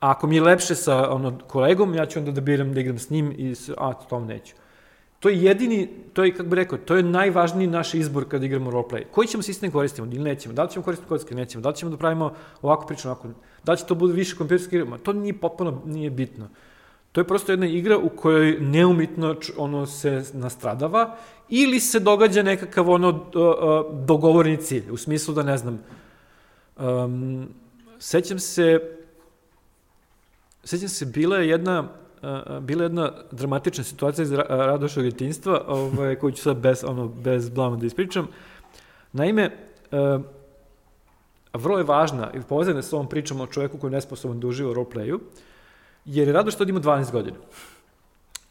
A 0.00 0.10
ako 0.10 0.26
mi 0.26 0.36
je 0.36 0.42
lepše 0.42 0.74
sa 0.74 1.10
ono, 1.10 1.38
kolegom, 1.46 1.94
ja 1.94 2.06
ću 2.06 2.18
onda 2.18 2.30
da 2.30 2.40
biram 2.40 2.72
da 2.74 2.80
igram 2.80 2.98
s 2.98 3.10
njim 3.10 3.34
i 3.36 3.54
s, 3.54 3.70
a 3.78 3.92
tom 3.92 4.26
neću. 4.26 4.54
To 5.20 5.28
je 5.28 5.42
jedini, 5.42 5.88
to 6.12 6.24
je, 6.24 6.32
kako 6.32 6.48
bih 6.48 6.56
rekao, 6.56 6.78
to 6.78 6.96
je 6.96 7.02
najvažniji 7.02 7.66
naš 7.66 7.94
izbor 7.94 8.28
kad 8.28 8.42
igramo 8.42 8.70
roleplay. 8.70 9.04
Koji 9.10 9.28
ćemo 9.28 9.42
sistem 9.42 9.70
koristimo 9.70 10.06
ili 10.06 10.24
nećemo? 10.24 10.54
Da 10.54 10.62
li 10.62 10.70
ćemo 10.70 10.84
koristiti 10.84 11.08
kocke, 11.08 11.34
nećemo? 11.34 11.62
Da 11.62 11.68
li 11.68 11.74
ćemo 11.76 11.90
da 11.90 11.96
pravimo 11.96 12.32
ovako 12.62 12.86
priču, 12.86 13.08
ovako? 13.08 13.28
Da 13.64 13.72
li 13.72 13.78
će 13.78 13.84
to 13.84 13.94
bude 13.94 14.14
više 14.14 14.36
kompjuterski 14.36 14.76
igra? 14.76 14.98
To 14.98 15.12
nije 15.12 15.40
potpuno, 15.40 15.82
nije 15.84 16.10
bitno. 16.10 16.48
To 17.12 17.20
je 17.20 17.24
prosto 17.24 17.52
jedna 17.52 17.66
igra 17.66 17.98
u 17.98 18.08
kojoj 18.08 18.56
neumitno 18.60 19.36
ono 19.56 19.86
se 19.86 20.24
nastradava 20.32 21.16
ili 21.48 21.80
se 21.80 22.00
događa 22.00 22.42
nekakav 22.42 22.90
ono 22.90 23.24
dogovorni 24.04 24.56
cilj, 24.56 24.90
u 24.90 24.96
smislu 24.96 25.34
da 25.34 25.42
ne 25.42 25.56
znam, 25.56 25.78
um, 26.76 27.48
sećam 27.98 28.38
se, 28.38 28.80
sećam 30.66 30.88
se, 30.88 31.06
bila 31.06 31.36
je 31.36 31.48
jedna, 31.48 31.88
bila 32.60 32.82
je 32.82 32.86
jedna 32.86 33.12
dramatična 33.30 33.84
situacija 33.84 34.22
iz 34.22 34.32
ra 34.32 34.44
Radošog 34.48 35.02
djetinjstva, 35.02 35.64
ovaj, 35.66 36.14
koju 36.16 36.32
ću 36.32 36.42
sad 36.42 36.56
bez, 36.56 36.84
ono, 36.84 37.08
bez 37.08 37.48
blama 37.50 37.76
da 37.76 37.86
ispričam. 37.86 38.28
Naime, 39.12 39.50
vrlo 41.54 41.78
je 41.78 41.84
važna 41.84 42.30
i 42.34 42.40
povezana 42.48 42.82
s 42.82 42.92
ovom 42.92 43.08
pričom 43.08 43.40
o 43.40 43.46
čoveku 43.46 43.78
koji 43.78 43.90
je 43.90 43.92
nesposoban 43.92 44.40
da 44.40 44.46
uživa 44.46 44.70
u 44.70 44.74
roleplayu, 44.74 45.18
jer 46.04 46.28
je 46.28 46.34
Radoš 46.34 46.54
tad 46.54 46.68
ima 46.68 46.80
12 46.80 47.12
godina. 47.12 47.36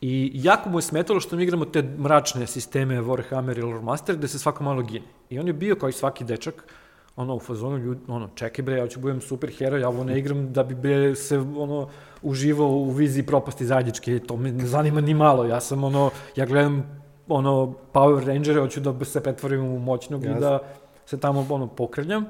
I 0.01 0.31
jako 0.33 0.69
mu 0.69 0.77
je 0.77 0.81
smetalo 0.81 1.19
što 1.19 1.35
mi 1.35 1.43
igramo 1.43 1.65
te 1.65 1.81
mračne 1.81 2.47
sisteme 2.47 3.01
Warhammer 3.01 3.57
ili 3.57 3.61
Loremaster 3.61 4.15
gde 4.15 4.27
se 4.27 4.39
svako 4.39 4.63
malo 4.63 4.81
gine. 4.81 5.05
I 5.29 5.39
on 5.39 5.47
je 5.47 5.53
bio 5.53 5.75
kao 5.75 5.89
i 5.89 5.93
svaki 5.93 6.23
dečak, 6.23 6.63
ono 7.15 7.35
u 7.35 7.39
fazonu 7.39 7.77
ljudi, 7.77 8.01
ono 8.07 8.29
čekaj 8.35 8.63
bre, 8.63 8.77
ja 8.77 8.87
ću 8.87 8.99
budem 8.99 9.21
super 9.21 9.51
heroj, 9.57 9.81
ja 9.81 9.89
ovo 9.89 10.03
ne 10.03 10.19
igram 10.19 10.53
da 10.53 10.63
bi 10.63 10.75
bre 10.75 11.15
se 11.15 11.39
ono 11.39 11.89
uživao 12.21 12.67
u 12.67 12.91
viziji 12.91 13.25
propasti 13.25 13.65
zajedničke, 13.65 14.19
to 14.19 14.37
me 14.37 14.51
ne 14.51 14.65
zanima 14.65 15.01
ni 15.01 15.13
malo. 15.13 15.45
Ja 15.45 15.61
sam 15.61 15.83
ono, 15.83 16.09
ja 16.35 16.45
gledam 16.45 17.01
ono 17.27 17.73
Power 17.93 18.25
Rangere, 18.25 18.61
hoću 18.61 18.79
da 18.79 19.05
se 19.05 19.23
pretvorim 19.23 19.65
u 19.65 19.79
moćnog 19.79 20.23
i 20.23 20.27
Jasno. 20.27 20.39
da 20.39 20.59
se 21.05 21.19
tamo 21.19 21.45
ono 21.49 21.67
pokrljam. 21.67 22.25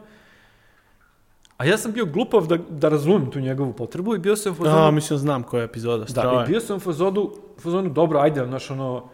A 1.58 1.66
ja 1.66 1.78
sam 1.78 1.92
bio 1.92 2.06
glupav 2.06 2.48
da, 2.48 2.58
da 2.70 2.90
razumem 2.90 3.32
tu 3.32 3.40
njegovu 3.40 3.74
potrebu 3.74 4.16
i 4.16 4.20
bio 4.20 4.36
sam 4.36 4.52
u 4.52 4.56
fazonu... 4.56 4.78
A, 4.78 4.92
mislim, 4.92 5.20
znam 5.20 5.44
koja 5.44 5.62
je 5.62 5.66
epizoda. 5.66 6.04
Da, 6.04 6.08
strava 6.08 6.40
i 6.40 6.44
je. 6.44 6.48
bio 6.48 6.60
sam 6.60 6.78
u 6.78 6.80
fazonu, 6.80 7.22
u 7.58 7.62
fazonu 7.62 7.90
dobro, 7.90 8.20
ajde, 8.20 8.46
znaš, 8.46 8.72
ono, 8.72 9.10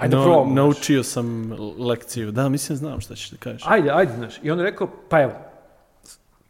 ajde 0.00 0.16
no, 0.16 0.22
probamo. 0.24 0.54
Naučio 0.54 1.02
sam 1.02 1.52
lekciju. 1.78 2.30
Da, 2.32 2.48
mislim, 2.48 2.78
znam 2.78 3.00
šta 3.00 3.14
ćeš 3.14 3.30
da 3.30 3.36
kažeš. 3.36 3.62
Ajde, 3.66 3.90
ajde, 3.90 4.12
znaš. 4.16 4.34
I 4.42 4.50
on 4.50 4.58
je 4.58 4.64
rekao, 4.64 4.90
pa 5.08 5.22
evo, 5.22 5.32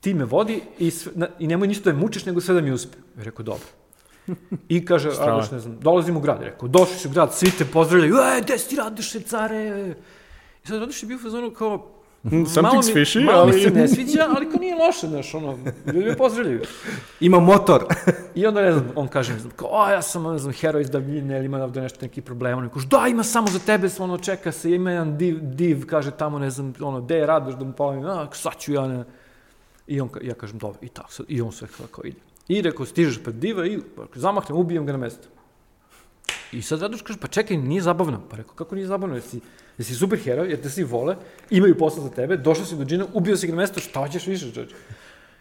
ti 0.01 0.15
me 0.15 0.25
vodi 0.25 0.63
i, 0.79 0.91
sve, 0.91 1.13
na, 1.15 1.29
i 1.39 1.47
nemoj 1.47 1.69
ništa 1.69 1.91
da 1.91 1.97
me 1.97 2.03
mučiš, 2.03 2.25
nego 2.27 2.41
sve 2.41 2.55
da 2.55 2.61
mi 2.61 2.73
uspe. 2.73 2.99
Ja 3.19 3.25
rekao, 3.25 3.45
dobro. 3.45 3.65
I 4.69 4.85
kaže. 4.85 5.11
Radoš, 5.27 5.51
ne 5.51 5.59
znam, 5.59 5.79
dolazim 5.81 6.17
u 6.17 6.21
grad. 6.21 6.43
Rekao, 6.43 6.69
došli 6.69 6.97
si 6.97 7.09
u 7.09 7.11
grad, 7.11 7.35
svi 7.35 7.51
te 7.59 7.65
pozdravljaju, 7.65 8.15
e, 8.15 8.41
gde 8.43 8.59
si 8.59 8.69
ti 8.69 8.77
Radoše, 8.77 9.21
care? 9.21 9.95
I 10.65 10.67
sad 10.67 10.81
Radoš 10.81 11.03
je 11.03 11.07
bio 11.07 11.17
u 11.17 11.21
fazonu 11.21 11.51
kao, 11.51 12.00
Something's 12.25 12.63
malo 12.63 12.83
mi, 12.87 12.93
fishy, 12.93 13.25
malo 13.25 13.47
mi 13.47 13.53
ali... 13.53 13.63
se 13.63 13.71
ne 13.71 13.89
sviđa, 13.89 14.27
ali 14.37 14.51
kao 14.51 14.61
nije 14.61 14.75
loše, 14.75 15.07
znaš, 15.07 15.35
ono, 15.35 15.59
ljudi 15.87 16.09
me 16.09 16.17
pozdravljaju. 16.17 16.61
Ima 17.21 17.41
motor. 17.41 17.85
I 18.35 18.47
onda, 18.47 18.61
ne 18.63 18.73
znam, 18.73 18.91
on 18.95 19.09
kaže, 19.09 19.33
ne 19.33 19.39
znam, 19.39 19.53
kao, 19.57 19.69
a, 19.73 19.93
ja 19.93 20.03
sam, 20.03 20.33
ne 20.33 20.39
znam, 20.39 20.53
heroj 20.53 20.83
iz 20.83 20.91
davljine, 20.91 21.37
ili 21.37 21.47
ima 21.47 21.65
ovde 21.65 21.81
nešto, 21.81 21.99
neki 22.03 22.21
problem. 22.21 22.59
On 22.59 22.69
kaže, 22.69 22.87
da, 22.87 23.07
ima 23.09 23.23
samo 23.23 23.47
za 23.47 23.59
tebe, 23.59 23.89
ono, 23.99 24.19
čeka 24.19 24.53
se, 24.53 24.71
ima 24.71 24.91
jedan 24.91 25.19
div, 25.19 25.39
div 25.41 25.87
kaže 25.87 26.11
tamo, 26.11 26.39
ne 26.39 26.51
znam, 26.51 26.75
ono, 26.81 27.01
gde 27.01 27.17
je 27.17 27.27
Radoš, 27.27 27.55
da 27.55 27.65
mu 27.65 27.73
polovim, 27.73 28.05
a, 28.05 28.29
sad 28.33 28.57
ću 28.59 28.73
ja, 28.73 28.87
ne. 28.89 29.05
I 29.87 30.01
on, 30.01 30.09
ja 30.23 30.35
kažem, 30.35 30.59
dobro, 30.59 30.79
i 30.83 30.89
tako, 30.89 31.13
sad, 31.13 31.27
i 31.29 31.41
on 31.41 31.53
sve 31.53 31.69
kako 31.77 32.07
ide. 32.07 32.21
I 32.49 32.63
rekao, 32.63 32.87
stižeš 32.87 33.23
pred 33.23 33.35
diva 33.35 33.67
i 33.67 33.81
zamahnem, 34.15 34.59
ubijem 34.59 34.87
ga 34.87 34.93
na 34.93 34.99
mesto. 34.99 35.29
I 36.53 36.63
sad 36.63 36.83
Radoš 36.83 37.03
kaže, 37.03 37.19
pa 37.19 37.29
čekaj, 37.29 37.57
nije 37.57 37.83
zabavno. 37.83 38.21
Pa 38.31 38.37
rekao, 38.37 38.55
kako 38.55 38.75
nije 38.75 38.87
zabavno, 38.87 39.15
jesi, 39.15 39.41
jesi 39.79 39.95
super 39.95 40.19
heroj, 40.19 40.49
jer 40.51 40.61
te 40.63 40.71
svi 40.71 40.85
vole, 40.85 41.17
imaju 41.51 41.79
posao 41.79 42.03
za 42.03 42.11
tebe, 42.11 42.37
došao 42.37 42.65
si 42.65 42.77
do 42.77 42.85
džina, 42.85 43.07
ubio 43.13 43.37
si 43.37 43.47
ga 43.47 43.53
na 43.53 43.57
mesto, 43.57 43.81
šta 43.81 44.01
hoćeš 44.01 44.27
više, 44.27 44.53
čoveče? 44.53 44.75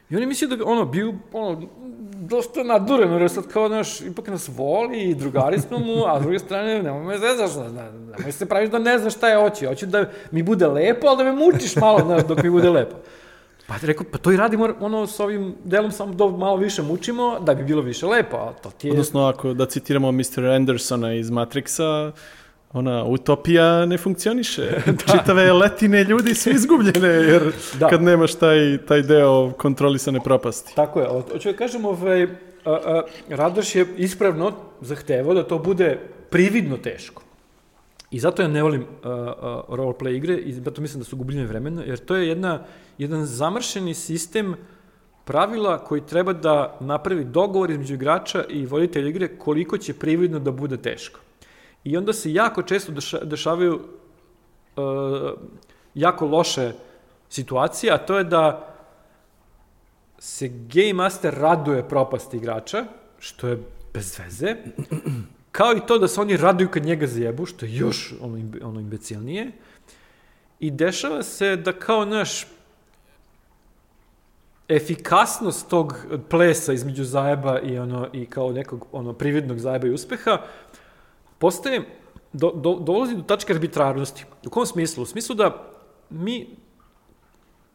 I 0.10 0.16
on 0.16 0.22
je 0.22 0.28
mislio 0.28 0.50
da 0.50 0.56
ga, 0.56 0.64
ono, 0.66 0.86
bio, 0.86 1.14
ono, 1.34 1.68
dosta 2.14 2.64
naduren, 2.64 3.12
jer 3.12 3.30
sad 3.30 3.48
kao, 3.48 3.68
znaš, 3.68 4.02
ipak 4.02 4.28
nas 4.28 4.50
voli 4.58 5.04
i 5.04 5.16
drugari 5.16 5.60
smo 5.60 5.80
mu, 5.80 6.06
a 6.06 6.20
s 6.20 6.22
druge 6.22 6.40
strane, 6.40 6.84
nemoj 6.84 7.04
me 7.04 7.18
zezaš, 7.18 7.56
ne, 7.56 7.92
nemoj 8.18 8.32
se 8.32 8.46
praviš 8.46 8.70
da 8.70 8.80
ne 8.80 8.98
znaš 9.00 9.16
šta 9.16 9.30
je 9.30 9.38
hoće, 9.38 9.68
hoću 9.68 9.86
da 9.86 10.10
mi 10.32 10.44
bude 10.44 10.68
lepo, 10.68 11.08
ali 11.08 11.18
da 11.18 11.24
me 11.24 11.32
mučiš 11.32 11.76
malo, 11.76 12.00
znaš, 12.00 12.24
dok 12.28 12.44
mi 12.44 12.50
bude 12.50 12.70
lepo. 12.70 12.96
Pa 13.70 13.76
rekao, 13.82 14.06
pa 14.12 14.18
to 14.18 14.32
i 14.32 14.38
radimo, 14.38 14.70
ono, 14.80 15.08
s 15.08 15.20
ovim 15.20 15.56
delom 15.64 15.92
samo 15.92 16.14
da 16.14 16.28
malo 16.28 16.58
više 16.58 16.82
mučimo, 16.82 17.40
da 17.40 17.54
bi 17.54 17.64
bilo 17.64 17.82
više 17.82 18.06
lepo, 18.06 18.38
a 18.38 18.54
to 18.54 18.72
ti 18.72 18.88
je... 18.88 18.92
Odnosno, 18.92 19.26
ako 19.26 19.54
da 19.54 19.66
citiramo 19.66 20.12
Mr. 20.12 20.46
Andersona 20.56 21.14
iz 21.14 21.30
Matrixa, 21.30 22.12
ona 22.74 23.04
utopija 23.04 23.86
ne 23.86 23.98
funkcioniše. 23.98 24.82
Čitave 25.12 25.54
letine 25.54 26.04
ljudi 26.04 26.36
su 26.36 26.50
izgubljene, 26.50 27.08
jer 27.08 27.54
Da. 27.80 27.88
kad 27.88 28.04
nemaš 28.04 28.36
taj, 28.36 28.78
taj 28.88 29.02
deo 29.02 29.52
kontrolisane 29.52 30.20
propasti. 30.24 30.76
Tako 30.76 31.00
je, 31.00 31.06
ali 31.10 31.24
hoću 31.32 31.52
da 31.52 31.58
kažem, 31.58 31.86
ovaj, 31.86 32.24
a, 32.24 32.28
a, 32.66 33.02
Radoš 33.30 33.76
je 33.76 33.86
ispravno 33.98 34.52
zahtevao 34.82 35.34
da 35.34 35.44
to 35.44 35.60
bude 35.60 36.00
prividno 36.30 36.78
teško. 36.78 37.22
I 38.12 38.20
zato 38.20 38.42
ja 38.42 38.48
ne 38.48 38.64
volim 38.64 38.82
uh, 38.82 38.88
uh, 38.88 39.78
roleplay 39.78 40.16
igre 40.16 40.38
i 40.38 40.54
zato 40.54 40.82
mislim 40.82 41.00
da 41.00 41.06
su 41.06 41.18
gubljenje 41.18 41.46
vremena, 41.46 41.84
jer 41.84 42.00
to 42.00 42.16
je 42.16 42.28
jedna, 42.28 42.64
jedan 42.98 43.26
zamršeni 43.26 43.94
sistem 43.94 44.56
pravila 45.26 45.78
koji 45.78 46.02
treba 46.02 46.34
da 46.34 46.78
napravi 46.80 47.24
dogovor 47.24 47.72
između 47.72 47.94
igrača 47.94 48.44
i 48.50 48.66
voditelja 48.66 49.10
igre 49.10 49.38
koliko 49.38 49.78
će 49.78 49.94
prividno 49.94 50.40
da 50.40 50.52
bude 50.52 50.78
teško. 50.78 51.20
I 51.84 51.98
onda 51.98 52.14
se 52.14 52.34
jako 52.34 52.64
često 52.64 52.92
deša, 52.92 53.24
dešavaju 53.24 53.76
uh, 53.76 54.84
jako 55.94 56.26
loše 56.26 56.72
situacije, 57.30 57.94
a 57.94 57.98
to 57.98 58.18
je 58.18 58.24
da 58.24 58.76
se 60.20 60.48
Game 60.48 60.94
Master 60.94 61.34
raduje 61.34 61.88
propasti 61.88 62.38
igrača, 62.38 62.86
što 63.20 63.48
je 63.48 63.60
bez 63.94 64.20
veze, 64.20 64.56
kao 65.52 65.74
i 65.74 65.82
to 65.88 65.98
da 65.98 66.08
se 66.08 66.22
oni 66.22 66.38
raduju 66.38 66.70
kad 66.72 66.86
njega 66.86 67.08
zajebu, 67.08 67.46
što 67.46 67.66
je 67.66 67.76
još 67.76 68.14
ono, 68.22 68.44
ono 68.62 68.80
imbecilnije. 68.80 69.52
I 70.60 70.72
dešava 70.72 71.24
se 71.24 71.56
da 71.56 71.74
kao 71.74 72.06
naš 72.06 72.48
efikasnost 74.70 75.70
tog 75.70 76.06
plesa 76.30 76.74
između 76.74 77.04
zajeba 77.04 77.60
i 77.60 77.80
ono 77.80 78.08
i 78.14 78.26
kao 78.26 78.52
nekog 78.52 78.88
ono 78.92 79.14
prividnog 79.14 79.60
zajeba 79.60 79.88
i 79.88 79.94
uspeha 79.94 80.42
postaje 81.40 81.86
do, 82.34 82.52
do, 82.56 82.76
dolazi 82.76 83.16
do 83.16 83.22
tačke 83.22 83.54
arbitrarnosti. 83.54 84.26
U 84.46 84.50
kom 84.50 84.66
smislu? 84.66 85.04
U 85.04 85.06
smislu 85.06 85.36
da 85.36 85.72
mi 86.10 86.50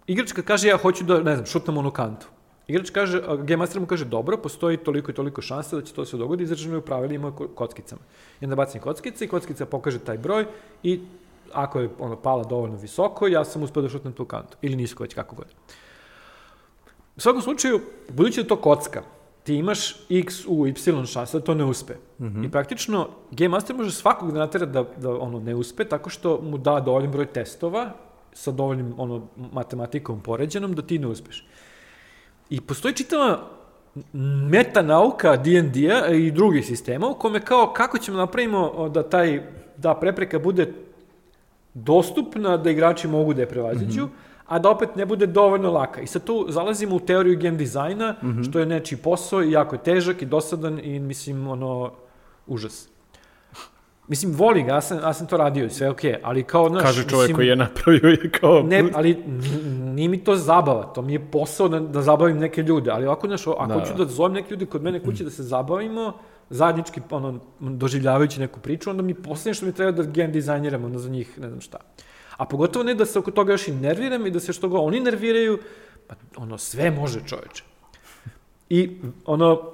igrač 0.06 0.32
kad 0.32 0.44
kaže 0.44 0.68
ja 0.68 0.76
hoću 0.76 1.04
da, 1.04 1.22
ne 1.22 1.34
znam, 1.34 1.46
šutnem 1.46 1.78
onu 1.78 1.90
kantu. 1.90 2.26
Igrač 2.66 2.90
kaže, 2.90 3.20
Game 3.20 3.56
Master 3.56 3.80
mu 3.80 3.86
kaže, 3.86 4.04
dobro, 4.04 4.36
postoji 4.36 4.76
toliko 4.76 5.10
i 5.10 5.14
toliko 5.14 5.42
šanse 5.42 5.76
da 5.76 5.82
će 5.82 5.92
to 5.92 6.04
se 6.04 6.16
dogodi, 6.16 6.44
izraženo 6.44 6.74
je 6.74 6.78
u 6.78 6.82
pravilima 6.82 7.32
ko- 7.32 7.48
kockicama. 7.54 8.00
I 8.40 8.44
onda 8.44 8.56
bacim 8.56 8.80
kockice 8.80 9.24
i 9.24 9.28
kockica 9.28 9.66
pokaže 9.66 9.98
taj 9.98 10.18
broj 10.18 10.46
i 10.82 11.00
ako 11.52 11.80
je 11.80 11.90
ono 11.98 12.16
pala 12.16 12.44
dovoljno 12.44 12.76
visoko, 12.76 13.26
ja 13.26 13.44
sam 13.44 13.62
uspio 13.62 13.82
da 13.82 13.88
šutnem 13.88 14.12
tu 14.12 14.24
kantu. 14.24 14.56
Ili 14.62 14.76
nisko, 14.76 15.02
već 15.02 15.14
kako 15.14 15.36
god. 15.36 15.46
U 17.16 17.20
svakom 17.20 17.42
slučaju, 17.42 17.80
budući 18.08 18.42
da 18.42 18.48
to 18.48 18.56
kocka, 18.56 19.02
ti 19.44 19.54
imaš 19.54 19.96
x 20.10 20.46
u 20.48 20.66
y 20.66 20.74
šanse 21.06 21.38
da 21.38 21.44
to 21.44 21.54
ne 21.54 21.64
uspe. 21.64 21.94
Mm 22.18 22.24
-hmm. 22.24 22.46
I 22.46 22.50
praktično, 22.50 23.08
Game 23.30 23.48
Master 23.48 23.76
može 23.76 23.90
svakog 23.90 24.32
da 24.32 24.38
natera 24.38 24.66
da, 24.66 24.84
da 24.96 25.10
ono 25.10 25.40
ne 25.40 25.54
uspe 25.54 25.84
tako 25.84 26.10
što 26.10 26.40
mu 26.42 26.58
da 26.58 26.80
dovoljan 26.80 27.12
broj 27.12 27.26
testova 27.26 27.92
sa 28.32 28.50
dovoljnim 28.50 28.94
ono, 28.98 29.26
matematikom 29.52 30.20
poređenom 30.20 30.74
da 30.74 30.82
ti 30.82 30.98
ne 30.98 31.06
uspeš. 31.06 31.46
I 32.50 32.60
postoji 32.60 32.94
čitava 32.94 33.50
meta 34.50 34.82
nauka 34.82 35.36
D&D-a 35.36 36.08
i 36.08 36.30
drugih 36.30 36.66
sistema 36.66 37.06
u 37.08 37.14
kome 37.14 37.40
kao 37.40 37.72
kako 37.72 37.98
ćemo 37.98 38.18
napravimo 38.18 38.72
o, 38.76 38.88
da 38.88 39.02
taj 39.02 39.42
da 39.76 39.94
prepreka 39.94 40.38
bude 40.38 40.72
dostupna 41.74 42.56
da 42.56 42.70
igrači 42.70 43.08
mogu 43.08 43.34
da 43.34 43.42
je 43.42 43.48
prevaziđu, 43.48 44.02
mm 44.02 44.06
-hmm. 44.06 44.46
a 44.46 44.58
da 44.58 44.70
opet 44.70 44.96
ne 44.96 45.06
bude 45.06 45.26
dovoljno 45.26 45.72
laka. 45.72 46.00
I 46.00 46.06
sad 46.06 46.24
tu 46.24 46.46
zalazimo 46.48 46.96
u 46.96 47.00
teoriju 47.00 47.38
game 47.38 47.56
dizajna, 47.56 48.16
mm 48.22 48.26
-hmm. 48.26 48.50
što 48.50 48.58
je 48.58 48.66
nečiji 48.66 48.98
posao 48.98 49.42
i 49.42 49.50
jako 49.50 49.74
je 49.74 49.82
težak 49.82 50.22
i 50.22 50.26
dosadan 50.26 50.80
i 50.82 51.00
mislim 51.00 51.48
ono 51.48 51.92
užas. 52.46 52.88
Mislim, 54.08 54.32
volim 54.32 54.66
ga, 54.66 54.72
ja 54.72 54.80
sam, 54.80 54.98
ja 54.98 55.12
sam 55.12 55.26
to 55.26 55.36
radio 55.36 55.64
i 55.64 55.70
sve 55.70 55.90
okej, 55.90 56.12
okay, 56.12 56.18
ali 56.22 56.42
kao, 56.42 56.68
znaš... 56.68 56.82
Kaže 56.82 57.02
čovjek 57.08 57.28
mislim, 57.28 57.36
koji 57.36 57.46
je 57.46 57.56
napravio 57.56 58.08
je 58.08 58.30
kao... 58.30 58.62
Ne, 58.62 58.84
ali 58.94 59.24
nije 59.94 60.08
mi 60.08 60.24
to 60.24 60.36
zabava, 60.36 60.82
to 60.82 61.02
mi 61.02 61.12
je 61.12 61.30
posao 61.30 61.68
da, 61.68 61.80
da 61.80 62.02
zabavim 62.02 62.38
neke 62.38 62.62
ljude, 62.62 62.90
ali 62.90 63.06
ovako, 63.06 63.26
znaš, 63.26 63.46
ako 63.46 63.66
Da. 63.66 63.74
da. 63.74 63.80
hoću 63.80 63.94
da 63.94 64.04
zovem 64.04 64.32
neke 64.32 64.50
ljude 64.50 64.66
kod 64.66 64.82
mene 64.82 65.02
kuće 65.02 65.24
da 65.24 65.30
se 65.30 65.42
zabavimo, 65.42 66.12
zajednički, 66.50 67.00
ono, 67.10 67.40
doživljavajući 67.60 68.40
neku 68.40 68.60
priču, 68.60 68.90
onda 68.90 69.02
mi 69.02 69.14
posljednje 69.14 69.54
što 69.54 69.66
mi 69.66 69.72
treba 69.72 69.92
da 69.92 70.02
game 70.02 70.28
dizajniram, 70.28 70.84
onda 70.84 70.98
za 70.98 71.08
njih, 71.08 71.38
ne 71.38 71.48
znam 71.48 71.60
šta. 71.60 71.78
A 72.36 72.44
pogotovo 72.44 72.84
ne 72.84 72.94
da 72.94 73.06
se 73.06 73.18
oko 73.18 73.30
toga 73.30 73.52
još 73.52 73.68
i 73.68 73.72
nerviram 73.72 74.26
i 74.26 74.30
da 74.30 74.40
se 74.40 74.52
što 74.52 74.68
go 74.68 74.78
oni 74.78 75.00
nerviraju, 75.00 75.58
pa 76.06 76.14
ono, 76.36 76.58
sve 76.58 76.90
može 76.90 77.20
čoveče. 77.26 77.64
I 78.68 79.00
ono, 79.26 79.70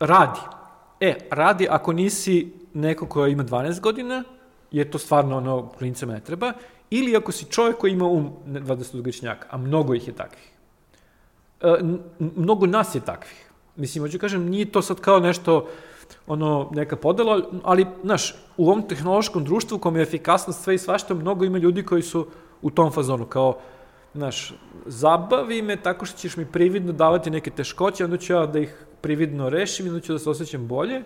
radi. 0.00 0.40
E, 1.00 1.14
radi 1.30 1.66
ako 1.70 1.92
nisi 1.92 2.52
neko 2.76 3.06
ko 3.06 3.26
ima 3.26 3.44
12 3.44 3.80
godina, 3.80 4.24
jer 4.70 4.90
to 4.90 4.98
stvarno 4.98 5.36
ono, 5.36 5.68
klincima 5.78 6.12
ne 6.12 6.20
treba, 6.20 6.52
ili 6.90 7.16
ako 7.16 7.32
si 7.32 7.44
čovjek 7.44 7.76
koji 7.76 7.92
ima 7.92 8.06
um 8.06 8.30
ne, 8.46 8.60
20-godišnjaka, 8.60 9.46
a 9.50 9.56
mnogo 9.56 9.94
ih 9.94 10.08
je 10.08 10.14
takvih. 10.14 10.50
E, 11.60 11.74
mnogo 12.18 12.66
nas 12.66 12.94
je 12.94 13.00
takvih. 13.00 13.50
Mislim, 13.76 14.04
hoću 14.04 14.18
kažem, 14.18 14.48
nije 14.48 14.72
to 14.72 14.82
sad 14.82 15.00
kao 15.00 15.20
nešto, 15.20 15.68
ono, 16.26 16.70
neka 16.72 16.96
podela, 16.96 17.40
ali, 17.62 17.86
znaš, 18.04 18.34
u 18.56 18.68
ovom 18.70 18.88
tehnološkom 18.88 19.44
društvu 19.44 19.76
u 19.76 19.78
kom 19.78 19.96
je 19.96 20.02
efikasnost 20.02 20.62
sve 20.62 20.74
i 20.74 20.78
svašta, 20.78 21.14
mnogo 21.14 21.44
ima 21.44 21.58
ljudi 21.58 21.82
koji 21.82 22.02
su 22.02 22.26
u 22.62 22.70
tom 22.70 22.92
fazonu, 22.92 23.26
kao, 23.26 23.58
znaš, 24.14 24.54
zabavi 24.86 25.62
me 25.62 25.76
tako 25.76 26.06
što 26.06 26.18
ćeš 26.18 26.36
mi 26.36 26.46
prividno 26.46 26.92
davati 26.92 27.30
neke 27.30 27.50
teškoće, 27.50 28.04
onda 28.04 28.16
ću 28.16 28.32
ja 28.32 28.46
da 28.46 28.58
ih 28.58 28.86
prividno 29.00 29.48
rešim 29.48 29.86
onda 29.86 30.00
ću 30.00 30.12
da 30.12 30.18
se 30.18 30.30
osjećam 30.30 30.66
bolje 30.66 31.02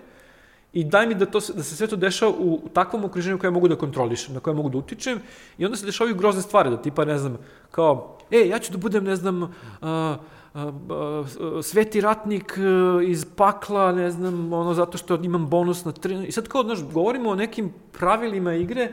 i 0.72 0.84
daj 0.84 1.06
mi 1.06 1.14
da, 1.14 1.26
to, 1.26 1.40
da 1.54 1.62
se 1.62 1.76
sve 1.76 1.86
to 1.86 1.96
dešava 1.96 2.32
u 2.38 2.60
takvom 2.72 3.04
okruženju 3.04 3.38
koje 3.38 3.50
mogu 3.50 3.68
da 3.68 3.76
kontrolišem, 3.76 4.34
na 4.34 4.40
koje 4.40 4.54
mogu 4.54 4.68
da 4.68 4.78
utičem 4.78 5.20
i 5.58 5.64
onda 5.64 5.76
se 5.76 5.86
dešavaju 5.86 6.16
grozne 6.16 6.42
stvari, 6.42 6.70
da 6.70 6.82
tipa, 6.82 7.04
ne 7.04 7.18
znam, 7.18 7.38
kao, 7.70 8.18
e, 8.30 8.48
ja 8.48 8.58
ću 8.58 8.72
da 8.72 8.78
budem, 8.78 9.04
ne 9.04 9.16
znam, 9.16 9.42
a, 9.42 9.48
a, 9.80 10.16
a, 10.54 11.24
sveti 11.62 12.00
ratnik 12.00 12.58
e, 12.58 13.04
iz 13.06 13.26
pakla, 13.36 13.92
ne 13.92 14.10
znam, 14.10 14.52
ono, 14.52 14.74
zato 14.74 14.98
što 14.98 15.14
imam 15.14 15.48
bonus 15.48 15.84
na 15.84 15.92
tri... 15.92 16.24
I 16.26 16.32
sad 16.32 16.48
kao, 16.48 16.62
znaš, 16.62 16.82
govorimo 16.82 17.30
o 17.30 17.34
nekim 17.34 17.72
pravilima 17.92 18.54
igre 18.54 18.92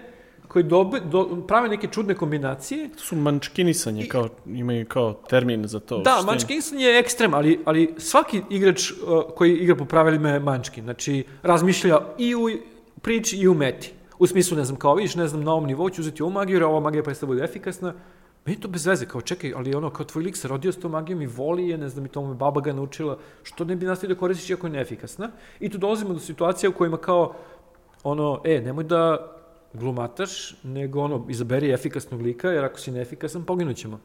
koji 0.58 0.64
dobe, 0.64 1.00
do, 1.00 1.44
prave 1.48 1.70
neke 1.70 1.88
čudne 1.88 2.16
kombinacije 2.16 2.90
To 2.90 3.00
su 3.00 3.16
mančkinisanje, 3.16 4.08
kao, 4.08 4.30
imaju 4.46 4.86
kao 4.86 5.14
termin 5.14 5.68
za 5.68 5.80
to. 5.80 6.00
Da. 6.02 6.22
Munchkinson 6.26 6.80
je 6.80 7.00
ekstrem, 7.00 7.34
ali, 7.34 7.60
ali 7.66 7.94
svaki 7.98 8.42
igrač 8.50 8.92
uh, 8.92 8.98
koji 9.36 9.54
igra 9.58 9.76
po 9.76 9.86
pravilima 9.86 10.30
je 10.30 10.40
Munchkin. 10.40 10.84
Znači, 10.84 11.24
razmišlja 11.44 12.00
i 12.18 12.36
u 12.36 12.50
priči 13.02 13.38
i 13.38 13.48
u 13.48 13.54
meti. 13.54 13.94
U 14.20 14.28
smislu, 14.28 14.58
ne 14.58 14.66
znam, 14.66 14.80
kao 14.80 14.96
vidiš, 14.96 15.16
ne 15.16 15.28
znam, 15.28 15.44
na 15.44 15.52
ovom 15.52 15.66
nivou 15.66 15.90
ću 15.90 16.02
uzeti 16.02 16.24
ovu 16.24 16.32
magiju, 16.32 16.56
jer 16.56 16.64
ova 16.64 16.80
magija 16.80 17.04
presta 17.04 17.26
bude 17.26 17.44
efikasna. 17.44 17.94
Meni 18.46 18.60
to 18.60 18.68
bez 18.68 18.86
veze, 18.86 19.06
kao 19.06 19.22
čekaj, 19.22 19.54
ali 19.56 19.76
ono, 19.76 19.90
kao 19.90 20.06
tvoj 20.06 20.24
lik 20.24 20.38
se 20.38 20.48
rodio 20.48 20.72
s 20.72 20.80
tom 20.80 20.92
magijom 20.92 21.22
i 21.22 21.28
voli 21.28 21.70
je, 21.70 21.78
ne 21.78 21.90
znam, 21.90 22.06
i 22.06 22.10
to 22.10 22.22
mu 22.22 22.32
je 22.32 22.36
baba 22.36 22.62
ga 22.62 22.74
naučila, 22.74 23.18
što 23.44 23.66
ne 23.66 23.76
bi 23.76 23.86
nastavio 23.86 24.16
da 24.16 24.20
koristiš 24.20 24.50
iako 24.50 24.68
je 24.68 24.74
neefikasna. 24.74 25.30
I 25.60 25.70
tu 25.70 25.78
dolazimo 25.78 26.14
do 26.14 26.20
situacija 26.20 26.70
u 26.70 26.74
kojima 26.74 26.98
kao, 26.98 27.34
ono, 28.04 28.42
e, 28.44 28.62
nemoj 28.62 28.84
da 28.84 29.37
glumataš, 29.74 30.56
nego 30.64 31.02
ono, 31.02 31.26
izaberi 31.30 31.72
efikasnog 31.72 32.22
lika, 32.22 32.50
jer 32.50 32.66
ako 32.66 32.80
si 32.80 32.92
neefikasan, 32.92 33.44
poginut 33.44 33.78
ćemo. 33.78 34.00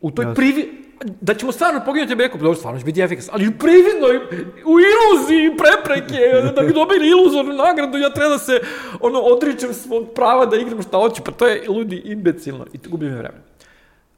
U 0.00 0.10
toj 0.10 0.22
Jasno. 0.22 0.34
privi... 0.34 0.82
Da 1.20 1.34
ćemo 1.34 1.52
stvarno 1.52 1.80
poginuti, 1.86 2.14
rekao, 2.14 2.40
dobro, 2.40 2.54
stvarno 2.54 2.80
će 2.80 2.84
biti 2.84 3.00
efikasan, 3.00 3.34
ali 3.34 3.48
u 3.48 3.52
prividnoj, 3.58 4.16
u 4.64 4.74
iluziji 4.80 5.56
prepreke, 5.56 6.52
da 6.56 6.62
bi 6.62 6.72
dobili 6.72 7.08
iluzornu 7.08 7.52
nagradu, 7.52 7.98
ja 7.98 8.10
treba 8.10 8.30
da 8.30 8.38
se, 8.38 8.60
ono, 9.00 9.18
odričem 9.18 9.74
svog 9.74 10.08
prava 10.14 10.46
da 10.46 10.56
igram 10.56 10.82
šta 10.82 10.96
hoću, 10.96 11.22
pa 11.24 11.32
to 11.32 11.46
je 11.46 11.62
ludi 11.68 12.02
imbecilno 12.04 12.66
i 12.72 12.78
gubim 12.88 13.08
vreme. 13.08 13.42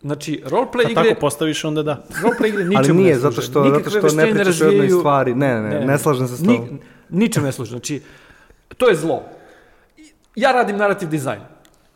Znači, 0.02 0.42
roleplay 0.46 0.82
Pa 0.82 0.90
igre, 0.90 0.94
tako 0.94 1.20
postaviš, 1.20 1.64
onda 1.64 1.82
da. 1.82 2.04
roleplay 2.22 2.48
igre 2.48 2.64
ničemu 2.64 2.78
Ali 2.78 2.92
nije, 2.92 3.14
ne 3.14 3.20
služe. 3.20 3.36
zato 3.36 3.42
što, 3.42 3.80
zato 3.84 4.08
što 4.08 4.16
ne 4.16 4.30
pričaš 4.30 4.60
o 4.60 4.64
jednoj 4.64 4.88
stvari. 4.88 5.34
Ne, 5.34 5.60
ne, 5.60 5.80
ne, 5.80 5.86
ne 5.86 5.98
slažem 5.98 6.28
se 6.28 6.36
s 6.36 6.40
tobom. 6.40 6.54
Ni, 6.54 6.78
ničem 7.18 7.44
ne 7.44 7.52
služi. 7.52 7.70
Znači, 7.70 8.00
to 8.76 8.88
je 8.88 8.96
zlo. 8.96 9.22
Ja 10.34 10.52
radim 10.52 10.76
narativ 10.76 11.08
dizajn. 11.08 11.40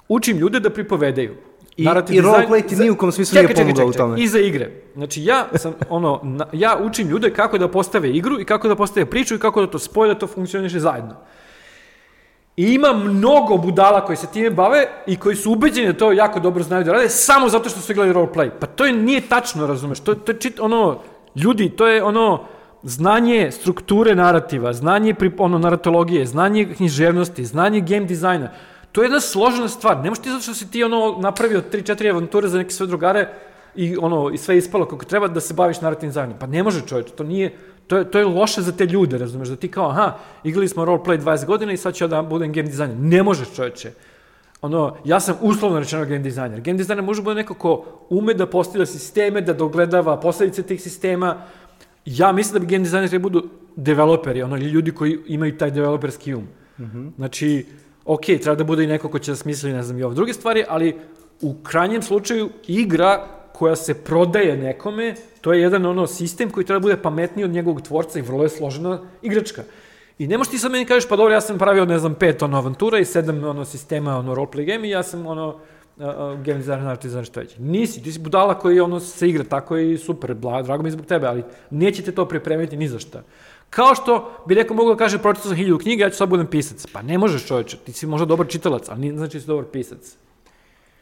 Učim 0.09 0.39
ljude 0.39 0.61
da 0.61 0.71
pripovedaju. 0.71 1.35
I- 1.77 1.85
Narativ 1.85 2.17
i 2.17 2.21
roleplay 2.21 2.69
ti 2.69 2.77
za- 2.77 2.85
ni 2.85 2.91
u 2.91 2.97
kom 2.97 3.13
smislu 3.13 3.35
nije 3.37 3.55
pomogao 3.57 3.87
u 3.87 3.93
tome. 3.93 4.21
I 4.21 4.29
za 4.29 4.39
igre. 4.39 4.71
Znači, 4.95 5.25
ja 5.25 5.47
sam, 5.55 5.75
ono, 5.91 6.21
na- 6.23 6.47
ja 6.53 6.79
učim 6.81 7.09
ljude 7.09 7.33
kako 7.33 7.59
da 7.59 7.69
postave 7.69 8.11
igru 8.11 8.41
i 8.41 8.45
kako 8.45 8.69
da 8.69 8.75
postave 8.77 9.07
priču 9.07 9.35
i 9.35 9.39
kako 9.39 9.61
da 9.61 9.67
to 9.67 9.79
spoje, 9.79 10.15
da 10.15 10.19
to 10.19 10.27
funkcioniše 10.27 10.81
zajedno. 10.81 11.15
I 12.57 12.65
ima 12.65 12.93
mnogo 12.93 13.57
budala 13.57 14.05
koji 14.05 14.17
se 14.17 14.27
time 14.27 14.51
bave 14.51 14.87
i 15.07 15.17
koji 15.17 15.37
su 15.37 15.53
ubeđeni 15.53 15.87
da 15.87 15.99
to 15.99 16.13
jako 16.13 16.41
dobro 16.41 16.63
znaju 16.63 16.85
da 16.85 16.93
rade 16.93 17.09
samo 17.09 17.49
zato 17.49 17.69
što 17.69 17.81
su 17.81 17.93
igrali 17.93 18.13
roleplay. 18.13 18.51
Pa 18.61 18.67
to 18.67 18.87
je, 18.87 18.93
nije 18.93 19.21
tačno, 19.21 19.67
razumeš? 19.67 20.01
To, 20.01 20.15
to 20.15 20.33
je 20.33 20.39
čit, 20.39 20.61
ono, 20.61 20.99
ljudi, 21.37 21.71
to 21.71 21.87
je 21.87 22.03
ono, 22.03 22.45
znanje 22.83 23.51
strukture 23.51 24.15
narativa, 24.15 24.73
znanje 24.73 25.15
ono, 25.39 25.59
naratologije, 25.59 26.27
znanje 26.27 26.65
književnosti, 26.77 27.45
znanje 27.45 27.81
game 27.81 28.07
dizajna. 28.07 28.51
To 28.93 29.03
je 29.03 29.07
jedna 29.07 29.21
složena 29.21 29.69
stvar. 29.69 29.97
Ne 29.97 30.09
možeš 30.09 30.23
ti 30.23 30.31
zato 30.31 30.43
što 30.43 30.55
si 30.55 30.71
ti 30.71 30.85
ono 30.85 31.17
napravio 31.21 31.63
3-4 31.73 32.11
avanture 32.11 32.49
za 32.49 32.59
neke 32.59 32.71
sve 32.71 32.87
drugare 32.87 33.29
i 33.75 33.97
ono 33.97 34.31
i 34.31 34.39
sve 34.39 34.59
ispalo 34.59 34.87
kako 34.87 35.05
treba 35.05 35.29
da 35.29 35.41
se 35.41 35.55
baviš 35.55 35.81
narativnim 35.81 36.11
dizajnom. 36.11 36.39
Pa 36.39 36.47
ne 36.47 36.63
može 36.63 36.87
čovječe, 36.87 37.11
to 37.11 37.25
nije 37.25 37.57
to 37.89 37.97
je, 37.97 38.11
to 38.11 38.19
je 38.19 38.25
loše 38.25 38.63
za 38.63 38.73
te 38.73 38.87
ljude, 38.87 39.19
razumeš, 39.19 39.49
da 39.49 39.57
ti 39.57 39.71
kao, 39.71 39.89
aha, 39.91 40.17
igrali 40.45 40.69
smo 40.69 40.85
roleplay 40.85 41.21
20 41.21 41.47
godina 41.47 41.73
i 41.73 41.77
sad 41.77 41.95
ću 41.95 42.05
ja 42.05 42.09
da 42.09 42.23
budem 42.23 42.53
game 42.53 42.69
dizajner. 42.69 42.97
Ne 42.97 43.23
možeš 43.23 43.49
čovječe. 43.57 43.93
Ono, 44.63 44.97
ja 45.05 45.21
sam 45.21 45.37
uslovno 45.41 45.79
rečeno 45.79 46.05
game 46.05 46.19
dizajner. 46.19 46.61
Game 46.61 46.77
dizajner 46.77 47.05
može 47.05 47.23
bude 47.23 47.35
neko 47.35 47.55
ko 47.55 47.85
ume 48.11 48.35
da 48.35 48.47
postavlja 48.47 48.87
sisteme, 48.87 49.41
da 49.41 49.53
dogledava 49.53 50.21
posledice 50.21 50.63
tih 50.63 50.83
sistema. 50.83 51.37
Ja 52.09 52.33
mislim 52.33 52.53
da 52.53 52.59
bi 52.59 52.73
game 52.73 52.85
dizajner 52.85 53.09
treba 53.09 53.23
budu 53.23 53.49
developeri, 53.77 54.43
ono, 54.43 54.57
ljudi 54.57 54.91
koji 54.91 55.19
imaju 55.27 55.59
taj 55.59 55.71
developerski 55.71 56.35
um. 56.35 56.47
Znači, 57.17 57.67
ok, 58.05 58.25
treba 58.25 58.55
da 58.55 58.65
bude 58.65 58.85
i 58.85 58.87
neko 58.87 59.09
ko 59.09 59.19
će 59.19 59.33
da 59.33 59.37
smisli, 59.37 59.73
ne 59.73 59.83
znam, 59.83 59.99
i 59.99 60.03
ove 60.03 60.15
druge 60.15 60.33
stvari, 60.33 60.65
ali 60.69 60.97
u 61.41 61.55
krajnjem 61.63 62.03
slučaju 62.03 62.51
igra 62.67 63.27
koja 63.53 63.77
se 63.77 63.95
prodaje 63.95 64.57
nekome, 64.57 65.15
to 65.41 65.53
je 65.53 65.61
jedan 65.61 65.87
ono 65.87 66.07
sistem 66.07 66.51
koji 66.51 66.67
treba 66.67 66.79
da 66.79 66.83
bude 66.83 67.03
pametniji 67.03 67.45
od 67.45 67.51
njegovog 67.51 67.83
tvorca 67.83 68.19
i 68.19 68.23
vrlo 68.23 68.43
je 68.43 68.49
složena 68.49 69.01
igračka. 69.23 69.63
I 70.19 70.27
ne 70.27 70.39
možeš 70.39 70.51
ti 70.51 70.59
sad 70.59 70.73
meni 70.73 70.85
kažeš, 70.85 71.09
pa 71.09 71.17
dobro, 71.17 71.35
ja 71.35 71.41
sam 71.41 71.59
pravio, 71.59 71.85
ne 71.85 71.99
znam, 71.99 72.15
pet 72.15 72.43
ono 72.43 72.57
avantura 72.57 72.99
i 72.99 73.05
sedam 73.05 73.45
ono 73.45 73.65
sistema, 73.65 74.19
ono 74.19 74.35
roleplay 74.35 74.67
game 74.67 74.89
i 74.89 74.91
ja 74.91 75.03
sam 75.03 75.27
ono 75.27 75.61
uh, 75.99 76.05
game 76.41 76.59
designer, 76.59 76.83
narrative 76.83 77.09
designer, 77.09 77.25
što 77.27 77.41
već. 77.41 77.55
Nisi, 77.59 78.03
ti 78.03 78.13
si 78.13 78.19
budala 78.19 78.59
koji 78.59 78.81
ono 78.81 79.01
se 79.01 79.29
igra 79.29 79.45
tako 79.45 79.77
i 79.77 79.99
super, 79.99 80.35
bla, 80.35 80.63
drago 80.63 80.83
mi 80.83 80.87
je 80.87 80.93
zbog 80.93 81.07
tebe, 81.07 81.27
ali 81.27 81.43
neće 81.71 82.03
te 82.03 82.13
to 82.13 82.29
pripremiti 82.29 82.77
ni 82.77 82.89
za 82.89 82.99
šta. 82.99 83.23
Kao 83.71 83.95
što 83.95 84.31
bi 84.47 84.55
neko 84.55 84.75
mogao 84.75 84.95
da 84.95 84.99
kaže, 84.99 85.19
pročitao 85.19 85.49
sam 85.49 85.57
hiljadu 85.57 85.79
knjiga, 85.79 86.05
ja 86.05 86.11
ću 86.11 86.17
sad 86.17 86.29
budem 86.29 86.47
pisac. 86.47 86.87
Pa 86.93 87.03
ne 87.03 87.19
možeš 87.19 87.47
čoveče, 87.47 87.77
ti 87.77 87.93
si 87.93 88.07
možda 88.07 88.25
dobar 88.27 88.47
čitalac, 88.47 88.89
ali 88.89 89.01
nije 89.01 89.17
znači 89.17 89.37
da 89.37 89.41
si 89.41 89.47
dobar 89.47 89.65
pisac. 89.65 90.17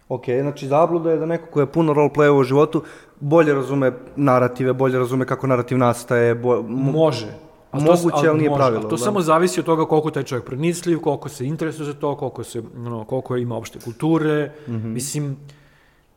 Ok, 0.09 0.25
znači 0.41 0.67
zabluda 0.69 1.11
je 1.11 1.17
da 1.17 1.27
neko 1.27 1.47
ko 1.47 1.61
je 1.61 1.67
puno 1.67 1.95
roleplayova 1.95 2.39
u 2.41 2.45
životu 2.45 2.83
bolje 3.21 3.55
razume 3.55 3.93
narative, 4.17 4.73
bolje 4.73 4.99
razume 4.99 5.25
kako 5.27 5.47
narativ 5.47 5.79
nastaje, 5.79 6.35
bo, 6.35 6.63
mo- 6.63 6.93
Može. 6.93 7.27
A 7.73 7.81
Moguće, 7.81 8.29
ali 8.29 8.39
nije 8.39 8.55
pravilo, 8.55 8.81
A 8.81 8.89
to 8.89 8.97
da. 8.97 8.99
samo 8.99 9.21
zavisi 9.21 9.61
od 9.61 9.67
toga 9.67 9.85
koliko 9.85 10.11
taj 10.11 10.23
čovjek 10.23 10.45
pronicljiv, 10.47 11.01
koliko 11.01 11.29
se 11.29 11.47
interesuje 11.47 11.87
za 11.87 11.95
to, 11.95 12.17
koliko, 12.17 12.45
se, 12.45 12.63
ono, 12.77 13.05
koliko 13.05 13.37
ima 13.37 13.57
opšte 13.57 13.79
kulture. 13.85 14.53
Mhm. 14.69 14.93
Mislim, 14.93 15.37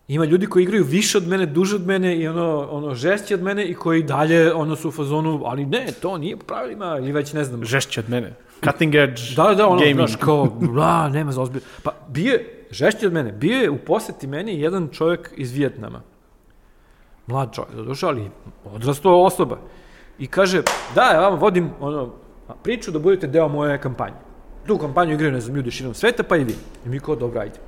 ima 0.08 0.26
ljudi 0.26 0.46
koji 0.46 0.64
igraju 0.64 0.84
više 0.84 1.18
od 1.18 1.28
mene, 1.28 1.46
duže 1.46 1.76
od 1.76 1.88
mene 1.88 2.18
i 2.18 2.28
ono, 2.28 2.68
ono 2.72 2.96
žešći 2.96 3.34
od 3.34 3.44
mene 3.44 3.66
i 3.66 3.74
koji 3.74 4.04
dalje 4.04 4.54
ono 4.54 4.76
su 4.76 4.88
u 4.88 4.92
fazonu, 4.92 5.42
ali 5.46 5.66
ne, 5.66 5.88
to 6.02 6.18
nije 6.18 6.38
po 6.38 6.46
pravilima 6.46 6.98
ili 6.98 7.12
već 7.12 7.34
ne 7.34 7.44
znam. 7.44 7.66
Žešće 7.66 8.00
od 8.00 8.10
mene. 8.10 8.34
Cutting 8.64 8.96
edge 8.96 9.22
Da, 9.36 9.54
da, 9.54 9.68
ono, 9.68 9.80
gaming. 9.80 9.96
znaš, 9.98 10.16
kao, 10.16 10.46
bla, 10.46 11.10
nema 11.10 11.32
za 11.32 11.42
ozbilj. 11.42 11.62
Pa, 11.84 11.92
bio 12.08 12.32
je, 12.34 12.66
žešći 12.72 13.06
od 13.08 13.14
mene, 13.14 13.32
bio 13.32 13.62
je 13.62 13.70
u 13.70 13.78
poseti 13.78 14.28
meni 14.28 14.60
jedan 14.62 14.88
čovjek 14.92 15.34
iz 15.38 15.52
Vijetnama. 15.52 16.02
Mlad 17.28 17.54
čovjek, 17.54 17.76
došao, 17.76 18.10
ali 18.10 18.32
odrastao 18.74 19.24
osoba. 19.24 19.58
I 20.20 20.28
kaže, 20.28 20.64
da, 20.96 21.02
ja 21.02 21.30
vam 21.30 21.40
vodim 21.40 21.70
ono, 21.80 22.14
priču 22.64 22.92
da 22.92 23.00
budete 23.00 23.28
deo 23.28 23.48
moje 23.48 23.78
kampanje. 23.82 24.16
Tu 24.68 24.78
kampanju 24.78 25.14
igraju, 25.14 25.32
ne 25.32 25.42
znam, 25.42 25.56
ljudi 25.56 25.72
širom 25.72 25.94
sveta, 25.94 26.24
pa 26.24 26.38
i 26.38 26.44
vi. 26.44 26.56
I 26.86 26.90
mi 26.90 27.00
kao, 27.00 27.16
dobro, 27.16 27.42
ajde. 27.42 27.60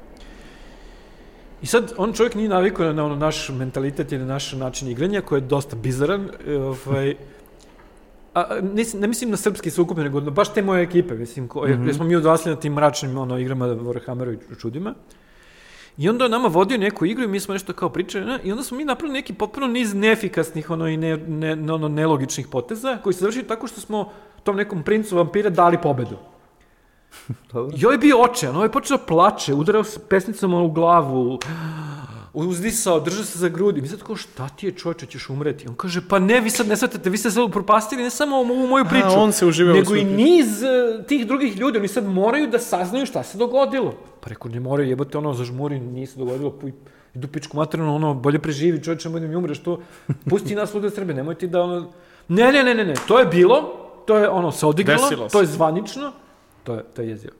I 1.62 1.66
sad, 1.66 1.94
on 1.98 2.14
čovjek 2.14 2.36
nije 2.36 2.50
navikao 2.50 2.86
na, 2.86 2.94
na 2.94 3.06
ono 3.06 3.16
naš 3.16 3.50
mentalitet 3.50 4.12
ili 4.12 4.26
naš 4.26 4.54
način 4.54 4.88
igranja, 4.88 5.22
koji 5.22 5.38
je 5.40 5.48
dosta 5.48 5.76
bizaran. 5.76 6.30
e, 6.48 6.58
Ovaj, 6.58 7.16
a, 8.34 8.46
nis, 8.62 8.94
ne 8.94 9.08
mislim 9.08 9.32
na 9.32 9.38
srpski 9.38 9.70
sukup, 9.70 9.98
nego 9.98 10.22
na 10.22 10.32
baš 10.32 10.54
te 10.54 10.62
moje 10.62 10.84
ekipe, 10.84 11.16
mislim, 11.16 11.48
ko, 11.48 11.68
mm 11.68 11.72
-hmm. 11.72 11.94
smo 11.94 12.06
mi 12.06 12.16
odrasli 12.16 12.52
na 12.52 12.60
tim 12.60 12.74
mračnim 12.74 13.18
ono, 13.18 13.38
igrama 13.40 13.66
Warhammeru 13.66 14.34
i 14.34 14.56
čudima. 14.60 14.94
I 15.98 16.10
onda 16.10 16.24
je 16.26 16.30
nama 16.30 16.48
vodio 16.48 16.78
neku 16.78 17.06
igru 17.06 17.24
i 17.24 17.28
mi 17.28 17.40
smo 17.40 17.54
nešto 17.54 17.74
kao 17.74 17.90
pričali, 17.90 18.26
ne? 18.26 18.40
i 18.44 18.52
onda 18.52 18.64
smo 18.64 18.78
mi 18.78 18.86
napravili 18.86 19.14
neki 19.14 19.34
potpuno 19.34 19.68
niz 19.68 19.94
neefikasnih 19.94 20.70
ono, 20.70 20.88
i 20.88 20.98
ne, 20.98 21.18
ne, 21.18 21.56
ne, 21.56 21.74
ono, 21.74 21.88
nelogičnih 21.88 22.48
poteza, 22.48 22.98
koji 23.04 23.14
se 23.14 23.20
završili 23.20 23.48
tako 23.48 23.68
što 23.68 23.82
smo 23.82 24.12
tom 24.44 24.56
nekom 24.56 24.84
princu 24.84 25.18
vampira 25.18 25.50
dali 25.50 25.78
pobedu. 25.82 26.18
Dobro. 27.54 27.78
I 27.78 27.86
ovaj 27.86 27.96
je 27.96 28.00
bio 28.00 28.22
očajan, 28.22 28.56
ovaj 28.56 28.66
je 28.66 28.72
počeo 28.72 28.98
da 28.98 29.04
plače, 29.04 29.54
udarao 29.54 29.84
s 29.84 29.98
pesnicama 30.10 30.62
u 30.62 30.72
glavu. 30.72 31.40
Uzdisao, 32.34 33.00
držao 33.00 33.24
se 33.24 33.40
za 33.40 33.50
grudi. 33.50 33.82
Mi 33.82 33.88
sad 33.88 34.04
kao, 34.04 34.16
šta 34.16 34.50
ti 34.50 34.66
je 34.66 34.72
čovječe, 34.72 35.06
ćeš 35.06 35.30
umreti? 35.30 35.68
On 35.68 35.76
kaže, 35.76 36.02
pa 36.10 36.20
ne, 36.20 36.40
vi 36.40 36.50
sad 36.50 36.68
ne 36.68 36.78
shvatate, 36.78 37.10
vi 37.10 37.18
ste 37.18 37.32
sad 37.32 37.44
upropastili 37.44 38.04
ne 38.04 38.10
samo 38.10 38.36
ovu 38.36 38.68
moju 38.68 38.86
priču, 38.90 39.18
on 39.18 39.32
se 39.32 39.46
uživao 39.46 39.74
u 39.74 39.78
nego 39.78 39.96
i 39.96 40.04
niz 40.04 40.64
e, 40.64 41.04
tih 41.08 41.28
drugih 41.28 41.58
ljudi, 41.58 41.78
oni 41.78 41.88
sad 41.88 42.06
moraju 42.06 42.48
da 42.48 42.60
saznaju 42.60 43.06
šta 43.06 43.24
se 43.24 43.38
dogodilo. 43.38 43.94
Pa 44.20 44.30
rekao, 44.30 44.52
ne 44.52 44.60
moraju, 44.60 44.90
jebote, 44.90 45.18
ono, 45.18 45.34
zažmuri, 45.34 45.80
nije 45.80 46.08
se 46.08 46.20
dogodilo, 46.20 46.52
puj, 46.52 46.74
idu 47.16 47.28
pičku 47.28 47.58
materinu, 47.58 47.96
ono, 47.96 48.14
bolje 48.14 48.40
preživi, 48.40 48.84
čovječe, 48.84 49.10
nemoj 49.10 49.22
da 49.22 49.28
mi 49.28 49.36
umreš, 49.36 49.60
to, 49.60 49.82
pusti 50.30 50.56
nas 50.56 50.74
lude 50.74 50.90
Srbe, 50.90 51.14
nemoj 51.14 51.36
ti 51.36 51.48
da, 51.48 51.62
ono, 51.62 51.92
ne, 52.28 52.52
ne, 52.52 52.64
ne, 52.64 52.76
ne, 52.76 52.86
ne, 52.86 52.94
to 53.08 53.20
je 53.20 53.26
bilo, 53.26 53.62
to 54.06 54.18
je, 54.18 54.30
ono, 54.30 54.52
se 54.52 54.66
odigralo, 54.66 55.10
Desilo 55.10 55.30
to 55.30 55.42
je 55.42 55.48
zvanično, 55.48 56.12
to 56.64 56.74
je, 56.74 56.84
to 56.94 57.02
je 57.02 57.10
jezivo. 57.10 57.34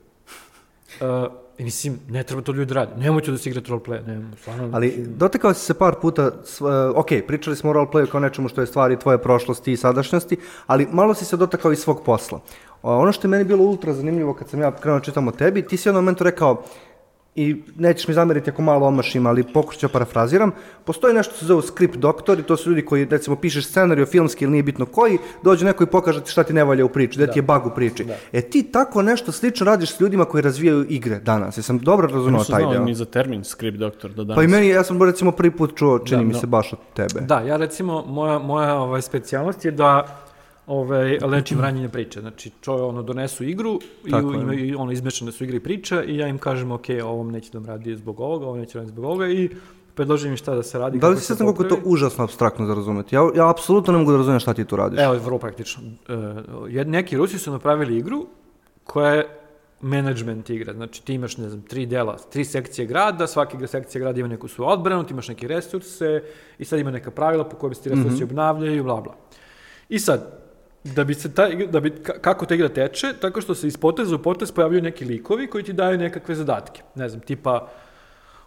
Uh, 1.00 1.41
I 1.58 1.64
mislim, 1.64 1.98
ne 2.08 2.22
treba 2.22 2.42
to 2.42 2.52
ljudi 2.52 2.74
radi. 2.74 3.00
Nemojte 3.00 3.30
da 3.30 3.38
se 3.38 3.50
igrate 3.50 3.70
roleplay, 3.70 4.06
ne, 4.06 4.36
stvarno. 4.40 4.70
Ali 4.72 5.04
dotakao 5.06 5.54
si 5.54 5.64
se 5.64 5.74
par 5.74 5.94
puta, 6.02 6.26
uh, 6.26 6.66
ok, 6.94 7.08
pričali 7.26 7.56
smo 7.56 7.70
o 7.70 7.72
roleplayu 7.72 8.06
kao 8.06 8.20
nečemu 8.20 8.48
što 8.48 8.60
je 8.60 8.66
stvari 8.66 8.98
tvoje 8.98 9.18
prošlosti 9.18 9.72
i 9.72 9.76
sadašnjosti, 9.76 10.36
ali 10.66 10.88
malo 10.92 11.14
si 11.14 11.24
se 11.24 11.36
dotakao 11.36 11.72
i 11.72 11.76
svog 11.76 12.02
posla. 12.04 12.40
O, 12.82 12.96
ono 12.96 13.12
što 13.12 13.26
je 13.26 13.30
meni 13.30 13.44
bilo 13.44 13.64
ultra 13.64 13.92
zanimljivo 13.92 14.34
kad 14.34 14.48
sam 14.48 14.60
ja 14.60 14.76
krenuo 14.76 14.98
da 14.98 15.04
čitam 15.04 15.28
o 15.28 15.32
tebi, 15.32 15.62
ti 15.62 15.76
si 15.76 15.88
jednom 15.88 16.04
momentu 16.04 16.24
rekao, 16.24 16.62
i 17.34 17.62
nećeš 17.76 18.08
mi 18.08 18.14
zameriti 18.14 18.50
ako 18.50 18.62
malo 18.62 18.86
omašim, 18.86 19.26
ali 19.26 19.44
pokušat 19.52 19.80
ću 19.80 19.86
da 19.86 19.92
parafraziram, 19.92 20.50
postoji 20.84 21.14
nešto 21.14 21.30
što 21.30 21.38
se 21.38 21.46
zove 21.46 21.62
script 21.62 21.96
doktor 21.96 22.38
i 22.38 22.42
to 22.42 22.56
su 22.56 22.70
ljudi 22.70 22.84
koji, 22.84 23.04
recimo, 23.04 23.36
pišeš 23.36 23.66
scenariju 23.66 24.06
filmski 24.06 24.44
ili 24.44 24.52
nije 24.52 24.62
bitno 24.62 24.86
koji, 24.86 25.18
dođe 25.42 25.64
neko 25.64 25.84
i 25.84 25.86
pokaže 25.86 26.20
ti 26.20 26.30
šta 26.30 26.42
ti 26.42 26.52
ne 26.52 26.64
valja 26.64 26.84
u 26.84 26.88
priči, 26.88 27.18
da, 27.18 27.26
ti 27.26 27.38
je 27.38 27.42
bug 27.42 27.66
u 27.66 27.70
priči. 27.70 28.06
E 28.32 28.40
ti 28.40 28.62
tako 28.62 29.02
nešto 29.02 29.32
slično 29.32 29.66
radiš 29.66 29.96
s 29.96 30.00
ljudima 30.00 30.24
koji 30.24 30.42
razvijaju 30.42 30.86
igre 30.88 31.18
danas. 31.18 31.58
Jesam 31.58 31.78
dobro 31.78 32.08
razumeo 32.08 32.44
taj 32.44 32.66
deo? 32.70 32.84
ni 32.84 32.94
za 32.94 33.04
termin 33.04 33.44
script 33.44 33.78
doktor 33.78 34.10
do 34.10 34.24
danas. 34.24 34.36
Pa 34.36 34.42
i 34.42 34.48
meni, 34.48 34.68
ja 34.68 34.84
sam 34.84 35.02
recimo 35.02 35.32
prvi 35.32 35.50
put 35.50 35.76
čuo, 35.76 35.98
čini 35.98 36.20
Da, 36.20 36.26
mi 36.26 36.32
no. 36.32 36.40
se 36.40 36.46
baš 36.46 36.72
od 36.72 36.78
tebe. 36.94 37.26
Da, 37.26 37.40
ja 37.40 37.56
recimo, 37.56 38.04
moja, 38.06 38.38
moja 38.38 38.74
ovaj, 38.74 39.02
specijalnost 39.02 39.64
je 39.64 39.70
da 39.70 40.22
ovaj, 40.72 41.18
lečim 41.18 41.60
ranjenje 41.60 41.88
priče. 41.88 42.20
Znači, 42.20 42.50
čovje 42.60 42.82
ono 42.84 43.02
donesu 43.02 43.44
igru 43.44 43.80
i, 44.06 44.10
Tako 44.10 44.32
je. 44.32 44.40
ima, 44.40 44.54
i 44.54 44.74
ono 44.74 44.92
izmešane 44.92 45.32
su 45.32 45.44
igre 45.44 45.56
i 45.56 45.60
priča 45.60 46.04
i 46.04 46.16
ja 46.16 46.28
im 46.28 46.38
kažem, 46.38 46.72
ok, 46.72 46.84
ovom 47.04 47.30
neće 47.30 47.50
da 47.52 47.58
vam 47.58 47.66
radi 47.66 47.96
zbog 47.96 48.20
ovoga, 48.20 48.46
ovo 48.46 48.56
neće 48.56 48.78
raditi 48.78 48.92
zbog 48.92 49.04
ovoga 49.04 49.28
i 49.28 49.50
predložim 49.94 50.30
im 50.30 50.36
šta 50.36 50.54
da 50.54 50.62
se 50.62 50.78
radi. 50.78 50.98
Da 50.98 51.08
li 51.08 51.16
si 51.16 51.24
svestan 51.24 51.46
koliko 51.46 51.62
je 51.62 51.68
to 51.68 51.78
užasno 51.84 52.24
abstraktno 52.24 52.66
za 52.66 52.74
razumeti? 52.74 53.14
Ja, 53.14 53.28
ja 53.34 53.50
apsolutno 53.50 53.92
ne 53.92 53.98
mogu 53.98 54.10
da 54.10 54.16
razumem 54.16 54.40
šta 54.40 54.54
ti 54.54 54.64
tu 54.64 54.76
radiš. 54.76 55.00
Evo, 55.00 55.14
vrlo 55.14 55.38
praktično. 55.38 55.82
E, 56.72 56.84
neki 56.84 57.16
Rusi 57.16 57.38
su 57.38 57.52
napravili 57.52 57.98
igru 57.98 58.26
koja 58.84 59.14
je 59.14 59.38
management 59.80 60.50
igra. 60.50 60.72
Znači 60.72 61.04
ti 61.04 61.14
imaš, 61.14 61.36
ne 61.36 61.48
znam, 61.48 61.62
tri 61.62 61.86
dela, 61.86 62.16
tri 62.16 62.44
sekcije 62.44 62.86
grada, 62.86 63.26
svaki 63.26 63.66
sekcija 63.66 64.00
grada 64.00 64.20
ima 64.20 64.28
neku 64.28 64.48
svoju 64.48 64.68
odbranu, 64.68 65.04
ti 65.04 65.12
imaš 65.12 65.28
neke 65.28 65.48
resurse 65.48 66.22
i 66.58 66.64
sad 66.64 66.78
ima 66.78 66.90
neka 66.90 67.10
pravila 67.10 67.44
po 67.44 67.56
kojima 67.56 67.74
se 67.74 67.82
ti 67.82 67.88
resursi 67.88 68.24
obnavljaju, 68.24 68.84
bla, 68.84 69.00
bla. 69.00 69.14
I 69.88 69.98
sad, 69.98 70.41
da 70.84 71.04
bi 71.04 71.14
se 71.14 71.34
ta, 71.34 71.48
igra- 71.48 71.70
da 71.70 71.80
bi, 71.80 71.90
ka- 71.90 72.20
kako 72.20 72.46
ta 72.46 72.54
igra 72.54 72.68
teče, 72.68 73.14
tako 73.20 73.40
što 73.40 73.54
se 73.54 73.66
iz 73.66 73.76
poteza 73.76 74.16
u 74.16 74.18
potez 74.18 74.52
pojavljaju 74.52 74.82
neki 74.82 75.04
likovi 75.04 75.46
koji 75.46 75.64
ti 75.64 75.72
daju 75.72 75.98
nekakve 75.98 76.34
zadatke. 76.34 76.82
Ne 76.94 77.08
znam, 77.08 77.20
tipa, 77.20 77.68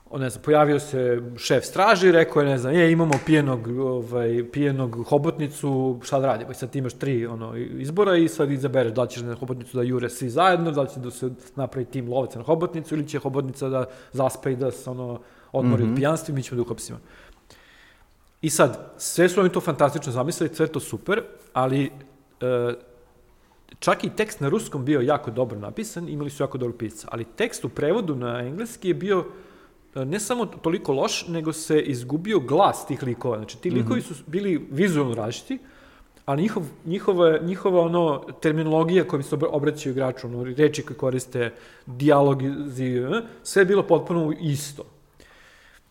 o, 0.10 0.18
ne 0.18 0.30
znam, 0.30 0.44
pojavio 0.44 0.80
se 0.80 1.22
šef 1.38 1.66
straže 1.66 2.10
i 2.10 2.12
rekao 2.12 2.42
je, 2.42 2.50
ne 2.50 2.58
znam, 2.58 2.74
je, 2.74 2.92
imamo 2.92 3.14
pijenog, 3.26 3.68
ovaj, 3.68 4.46
pijenog 4.52 5.06
hobotnicu, 5.10 6.00
šta 6.04 6.20
da 6.20 6.28
radimo? 6.28 6.52
I 6.52 6.54
sad 6.54 6.70
ti 6.70 6.80
imaš 6.80 6.94
tri 6.94 7.26
ono, 7.26 7.56
izbora 7.56 8.18
i 8.18 8.28
sad 8.28 8.52
izabereš 8.52 8.94
da 8.94 9.02
li 9.04 9.10
ćeš 9.10 9.22
na 9.22 9.36
hobotnicu 9.36 9.78
da 9.78 9.84
jure 9.84 10.10
svi 10.10 10.30
zajedno, 10.30 10.72
da 10.72 10.82
li 10.82 10.90
će 10.90 11.00
da 11.00 11.12
se 11.12 11.30
napravi 11.56 11.86
tim 11.86 12.10
lovaca 12.10 12.40
na 12.40 12.46
hobotnicu 12.46 12.96
ili 12.96 13.08
će 13.08 13.20
hobotnica 13.20 13.70
da 13.70 13.86
zaspe 14.12 14.52
i 14.52 14.56
da 14.56 14.72
se 14.72 14.90
ono, 14.90 15.20
odmori 15.52 15.84
od 15.84 15.90
pijanstva 15.96 16.32
i 16.32 16.36
mi 16.36 16.44
ćemo 16.44 16.56
da 16.56 16.62
uhapsimo. 16.62 17.00
I 18.42 18.50
sad, 18.50 18.94
sve 18.98 19.30
su 19.30 19.40
oni 19.40 19.50
to 19.50 19.62
fantastično 19.62 20.12
zamislili, 20.12 20.56
sve 20.56 20.68
to 20.68 20.80
super, 20.80 21.22
ali 21.54 21.92
čak 23.80 24.04
i 24.04 24.10
tekst 24.10 24.40
na 24.40 24.50
ruskom 24.50 24.86
bio 24.86 25.02
jako 25.02 25.32
dobro 25.32 25.60
napisan, 25.60 26.10
imali 26.10 26.30
su 26.30 26.44
jako 26.44 26.58
dobro 26.58 26.78
pisca, 26.78 27.08
ali 27.12 27.26
tekst 27.36 27.66
u 27.66 27.70
prevodu 27.70 28.16
na 28.16 28.40
engleski 28.40 28.88
je 28.88 28.94
bio 28.94 29.26
e, 29.96 30.06
ne 30.06 30.20
samo 30.20 30.46
toliko 30.46 30.94
loš, 30.94 31.28
nego 31.28 31.54
se 31.54 31.82
izgubio 31.82 32.40
glas 32.40 32.88
tih 32.88 33.04
likova. 33.04 33.38
Znači, 33.38 33.62
ti 33.62 33.70
likovi 33.72 34.02
su 34.02 34.14
bili 34.28 34.68
vizualno 34.72 35.16
različiti, 35.16 35.60
ali 36.26 36.42
njihov, 36.42 36.64
njihova, 36.86 37.38
njihova 37.38 37.82
ono, 37.82 38.24
terminologija 38.42 39.08
kojom 39.08 39.24
se 39.24 39.36
obra- 39.36 39.50
obraćaju 39.52 39.94
igraču, 39.94 40.28
ono, 40.28 40.44
reči 40.44 40.84
koje 40.84 40.98
koriste, 40.98 41.54
dijalogi, 41.86 42.54
zi- 42.66 43.04
sve 43.44 43.62
je 43.62 43.66
bilo 43.66 43.84
potpuno 43.84 44.34
isto. 44.42 44.84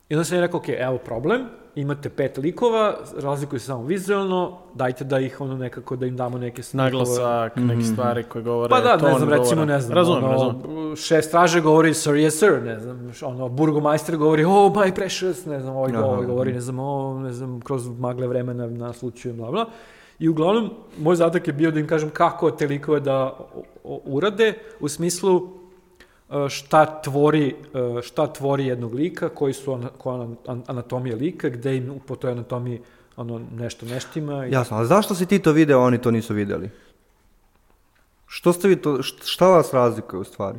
I 0.08 0.14
onda 0.14 0.24
sam 0.24 0.36
ja 0.36 0.40
rekao, 0.40 0.58
ok, 0.58 0.68
evo 0.68 0.98
problem, 0.98 1.42
imate 1.74 2.08
pet 2.08 2.38
likova, 2.38 2.94
razlikuju 3.22 3.60
se 3.60 3.66
samo 3.66 3.84
vizualno, 3.84 4.58
dajte 4.74 5.04
da 5.04 5.18
ih 5.18 5.40
ono 5.40 5.56
nekako, 5.56 5.96
da 5.96 6.06
im 6.06 6.16
damo 6.16 6.38
neke... 6.38 6.62
Naglasak, 6.72 7.56
neke 7.56 7.82
stvari 7.82 8.22
koje 8.22 8.42
govore, 8.44 8.70
Pa 8.70 8.80
da, 8.80 8.98
ton 8.98 9.12
ne 9.12 9.18
znam, 9.18 9.28
recimo, 9.30 9.44
govora. 9.50 9.64
ne 9.64 9.80
znam, 9.80 9.94
Razumem, 9.96 10.24
ono, 10.24 10.32
razumem. 10.32 10.96
šef 10.96 11.24
straže 11.24 11.60
govori 11.60 11.94
sir, 11.94 12.12
yes 12.12 12.30
sir, 12.30 12.62
ne 12.62 12.80
znam, 12.80 13.12
ono, 13.22 13.48
burgomajster 13.48 14.16
govori 14.16 14.44
oh 14.44 14.72
my 14.72 14.94
precious, 14.94 15.46
ne 15.46 15.60
znam, 15.60 15.76
ovaj, 15.76 15.92
Aha. 15.94 16.04
ovaj 16.04 16.26
govori, 16.26 16.52
ne 16.52 16.60
znam, 16.60 16.78
o, 16.78 17.20
ne 17.20 17.32
znam, 17.32 17.60
kroz 17.60 17.88
magle 17.98 18.26
vremena 18.26 18.66
na 18.66 18.92
slučaju, 18.92 19.34
bla, 19.34 19.50
bla. 19.50 19.66
I 20.18 20.28
uglavnom, 20.28 20.70
moj 20.98 21.16
zadatak 21.16 21.46
je 21.46 21.52
bio 21.52 21.70
da 21.70 21.80
im 21.80 21.86
kažem 21.86 22.10
kako 22.10 22.50
te 22.50 22.66
likove 22.66 23.00
da 23.00 23.36
urade, 23.84 24.52
u 24.80 24.88
smislu 24.88 25.48
šta 26.48 27.02
tvori, 27.02 27.56
e, 27.98 28.02
šta 28.02 28.32
tvori 28.32 28.66
jednog 28.66 28.94
lika, 28.94 29.28
koji 29.28 29.52
su 29.52 29.72
ana, 29.72 29.88
koja 29.98 30.28
anatomija 30.66 31.16
lika, 31.16 31.48
gde 31.48 31.76
im 31.76 32.00
po 32.06 32.16
toj 32.16 32.32
anatomiji 32.32 32.80
ono, 33.16 33.40
nešto 33.52 33.86
neštima. 33.86 34.46
I 34.46 34.52
Jasno, 34.52 34.76
ali 34.76 34.86
zašto 34.86 35.14
si 35.14 35.26
ti 35.26 35.38
to 35.38 35.52
video, 35.52 35.78
a 35.80 35.84
oni 35.84 35.98
to 36.02 36.10
nisu 36.10 36.34
videli? 36.34 36.70
Što 38.26 38.52
ste 38.52 38.68
vi 38.68 38.76
to, 38.76 38.90
št- 38.98 39.26
šta 39.26 39.48
vas 39.48 39.72
razlikuje 39.72 40.20
u 40.20 40.24
stvari? 40.24 40.58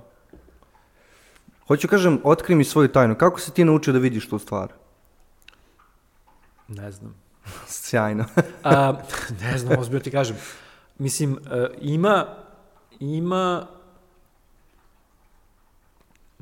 Hoću 1.68 1.88
kažem, 1.88 2.20
otkri 2.24 2.56
mi 2.56 2.64
svoju 2.64 2.88
tajnu. 2.88 3.16
Kako 3.16 3.40
si 3.40 3.54
ti 3.54 3.66
naučio 3.66 3.94
da 3.94 4.00
vidiš 4.00 4.30
tu 4.30 4.40
stvar? 4.40 4.74
Ne 6.68 6.92
znam. 6.92 7.16
Sjajno. 7.68 8.26
A, 8.64 8.94
ne 9.42 9.58
znam, 9.58 9.80
ozbiljno 9.80 10.04
ti 10.04 10.12
kažem. 10.12 10.38
Mislim, 10.98 11.40
e, 11.52 11.68
ima, 11.82 12.26
ima, 13.00 13.68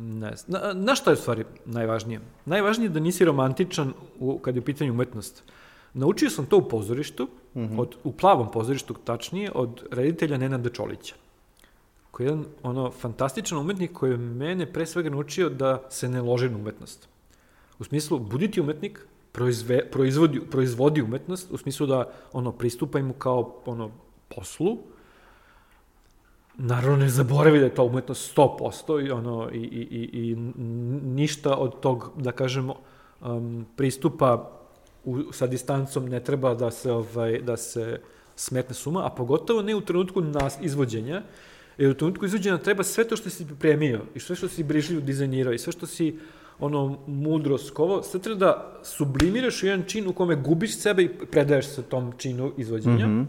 ne 0.03 0.35
znam, 0.35 0.61
na, 0.61 0.73
na 0.73 0.95
šta 0.95 1.11
je 1.11 1.13
u 1.13 1.17
stvari 1.17 1.45
najvažnije? 1.65 2.19
Najvažnije 2.45 2.85
je 2.85 2.93
da 2.93 2.99
nisi 2.99 3.25
romantičan 3.25 3.93
u, 4.19 4.39
kad 4.39 4.55
je 4.55 4.61
u 4.61 4.65
pitanju 4.65 4.91
umetnost. 4.91 5.43
Naučio 5.93 6.29
sam 6.29 6.45
to 6.45 6.57
u 6.57 6.69
pozorištu, 6.69 7.27
od, 7.77 7.95
u 8.03 8.11
plavom 8.11 8.51
pozorištu 8.51 8.93
tačnije, 8.93 9.51
od 9.55 9.83
reditelja 9.91 10.37
Nenada 10.37 10.69
Čolića 10.69 11.15
koji 12.13 12.25
je 12.25 12.29
jedan 12.29 12.45
ono, 12.63 12.91
fantastičan 12.91 13.57
umetnik 13.57 13.93
koji 13.93 14.11
je 14.11 14.17
mene 14.17 14.65
pre 14.73 14.85
svega 14.85 15.09
naučio 15.09 15.49
da 15.49 15.81
se 15.89 16.09
ne 16.09 16.21
loži 16.21 16.49
na 16.49 16.57
umetnost. 16.57 17.07
U 17.79 17.83
smislu, 17.83 18.19
budi 18.19 18.51
ti 18.51 18.61
umetnik, 18.61 18.99
proizve, 19.31 19.79
proizvodi, 19.91 20.41
proizvodi 20.51 21.01
umetnost, 21.01 21.51
u 21.51 21.57
smislu 21.57 21.87
da 21.87 22.11
ono, 22.33 22.51
pristupaj 22.51 23.03
mu 23.03 23.13
kao 23.13 23.61
ono, 23.65 23.89
poslu, 24.35 24.77
Naravno, 26.57 26.97
ne 26.97 27.09
zaboravi 27.09 27.59
da 27.59 27.65
je 27.65 27.75
to 27.75 27.83
umetnost 27.83 28.37
100% 28.37 29.07
i, 29.07 29.11
ono, 29.11 29.49
i, 29.53 29.57
i, 29.57 29.87
i, 29.91 30.29
i 30.29 30.35
ništa 31.03 31.55
od 31.55 31.79
tog, 31.79 32.11
da 32.17 32.31
kažemo, 32.31 32.75
um, 33.21 33.65
pristupa 33.75 34.51
u, 35.03 35.33
sa 35.33 35.47
distancom 35.47 36.09
ne 36.09 36.19
treba 36.23 36.53
da 36.53 36.71
se, 36.71 36.91
ovaj, 36.91 37.41
da 37.41 37.57
se 37.57 37.99
smetne 38.35 38.75
suma, 38.75 39.05
a 39.05 39.09
pogotovo 39.09 39.61
ne 39.61 39.75
u 39.75 39.81
trenutku 39.81 40.21
nas 40.21 40.57
izvođenja, 40.61 41.21
jer 41.77 41.91
u 41.91 41.93
trenutku 41.93 42.25
izvođenja 42.25 42.57
treba 42.57 42.83
sve 42.83 43.07
to 43.07 43.15
što 43.15 43.29
si 43.29 43.45
pripremio 43.45 44.01
i 44.15 44.19
sve 44.19 44.35
što 44.35 44.47
si 44.47 44.63
brižljivo 44.63 45.01
dizajnirao 45.01 45.53
i 45.53 45.57
sve 45.57 45.73
što 45.73 45.85
si 45.85 46.19
ono 46.59 46.97
mudro 47.07 47.57
skovo, 47.57 48.03
sve 48.03 48.19
treba 48.19 48.39
da 48.39 48.79
sublimiraš 48.83 49.63
u 49.63 49.65
jedan 49.65 49.83
čin 49.87 50.07
u 50.07 50.13
kome 50.13 50.35
gubiš 50.35 50.77
sebe 50.77 51.03
i 51.03 51.09
predaješ 51.31 51.65
se 51.65 51.83
tom 51.83 52.13
činu 52.17 52.51
izvođenja. 52.57 53.07
Mhm. 53.07 53.23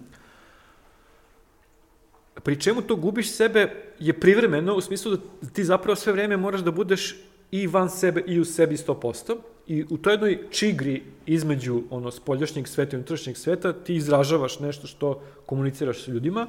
Pri 2.42 2.60
čemu 2.60 2.82
to 2.82 2.96
gubiš 2.96 3.32
sebe 3.32 3.92
je 3.98 4.12
privremeno 4.12 4.74
u 4.74 4.80
smislu 4.80 5.16
da 5.42 5.48
ti 5.52 5.64
zapravo 5.64 5.96
sve 5.96 6.12
vreme 6.12 6.36
moraš 6.36 6.60
da 6.60 6.70
budeš 6.70 7.16
i 7.50 7.66
van 7.66 7.90
sebe 7.90 8.24
i 8.26 8.40
u 8.40 8.44
sebi 8.44 8.76
100%. 8.76 9.36
I 9.66 9.84
u 9.90 9.96
toj 9.96 10.12
jednoj 10.12 10.38
čigri 10.50 11.02
između 11.26 11.82
ono 11.90 12.10
spoljašnjeg 12.10 12.68
sveta 12.68 12.96
i 12.96 12.98
unutrašnjeg 12.98 13.36
sveta 13.36 13.72
ti 13.72 13.94
izražavaš 13.94 14.60
nešto 14.60 14.86
što 14.86 15.22
komuniciraš 15.46 16.04
s 16.04 16.08
ljudima, 16.08 16.48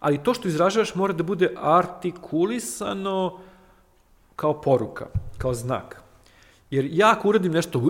ali 0.00 0.22
to 0.22 0.34
što 0.34 0.48
izražavaš 0.48 0.94
mora 0.94 1.12
da 1.12 1.22
bude 1.22 1.50
artikulisano 1.56 3.40
kao 4.36 4.60
poruka, 4.60 5.06
kao 5.38 5.54
znak. 5.54 6.02
Jer 6.70 6.88
ja 6.90 7.10
ako 7.10 7.28
uradim 7.28 7.52
nešto, 7.52 7.80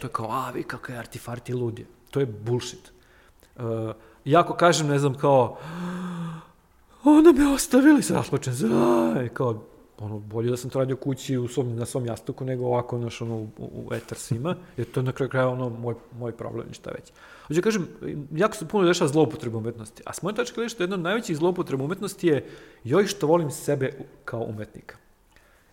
to 0.00 0.06
je 0.06 0.12
kao, 0.12 0.30
a 0.30 0.50
vi 0.50 0.62
kako 0.62 0.92
je 0.92 0.98
artifarti 0.98 1.54
ludi. 1.54 1.86
To 2.10 2.20
je 2.20 2.26
bullshit. 2.26 2.92
Uh, 3.56 3.62
ja 4.24 4.40
ako 4.40 4.54
kažem, 4.54 4.86
ne 4.86 4.98
znam, 4.98 5.14
kao, 5.14 5.58
onda 7.10 7.32
me 7.32 7.52
ostavili, 7.52 8.02
se 8.02 8.14
rasplačem, 8.14 8.54
aj, 9.16 9.28
kao, 9.28 9.62
ono, 9.98 10.18
bolje 10.18 10.50
da 10.50 10.56
sam 10.56 10.70
to 10.70 10.78
radio 10.78 10.96
kući 10.96 11.36
u 11.38 11.48
svom, 11.48 11.76
na 11.76 11.86
svom 11.86 12.06
jastuku 12.06 12.44
nego 12.44 12.66
ovako, 12.66 12.98
znaš, 12.98 13.20
ono, 13.20 13.36
u, 13.36 13.50
u 13.58 13.94
etar 13.94 14.18
svima, 14.18 14.56
jer 14.76 14.86
to 14.90 15.00
je 15.00 15.04
na 15.04 15.12
kraju 15.12 15.30
kraja 15.30 15.48
ono, 15.48 15.68
moj, 15.68 15.94
moj 16.18 16.32
problem, 16.32 16.66
šta 16.72 16.90
već. 16.90 17.12
Hoće 17.46 17.62
kažem, 17.62 17.88
jako 18.32 18.56
se 18.56 18.68
puno 18.68 18.86
dešava 18.86 19.08
zloupotreba 19.08 19.58
umetnosti, 19.58 20.02
a 20.06 20.12
s 20.12 20.22
moje 20.22 20.34
tačke 20.34 20.54
gledišta 20.54 20.82
jedna 20.82 20.96
od 20.96 21.02
najvećih 21.02 21.36
zloupotreba 21.36 21.84
umetnosti 21.84 22.26
je 22.26 22.46
joj 22.84 23.06
što 23.06 23.26
volim 23.26 23.50
sebe 23.50 23.92
kao 24.24 24.40
umetnika. 24.40 24.96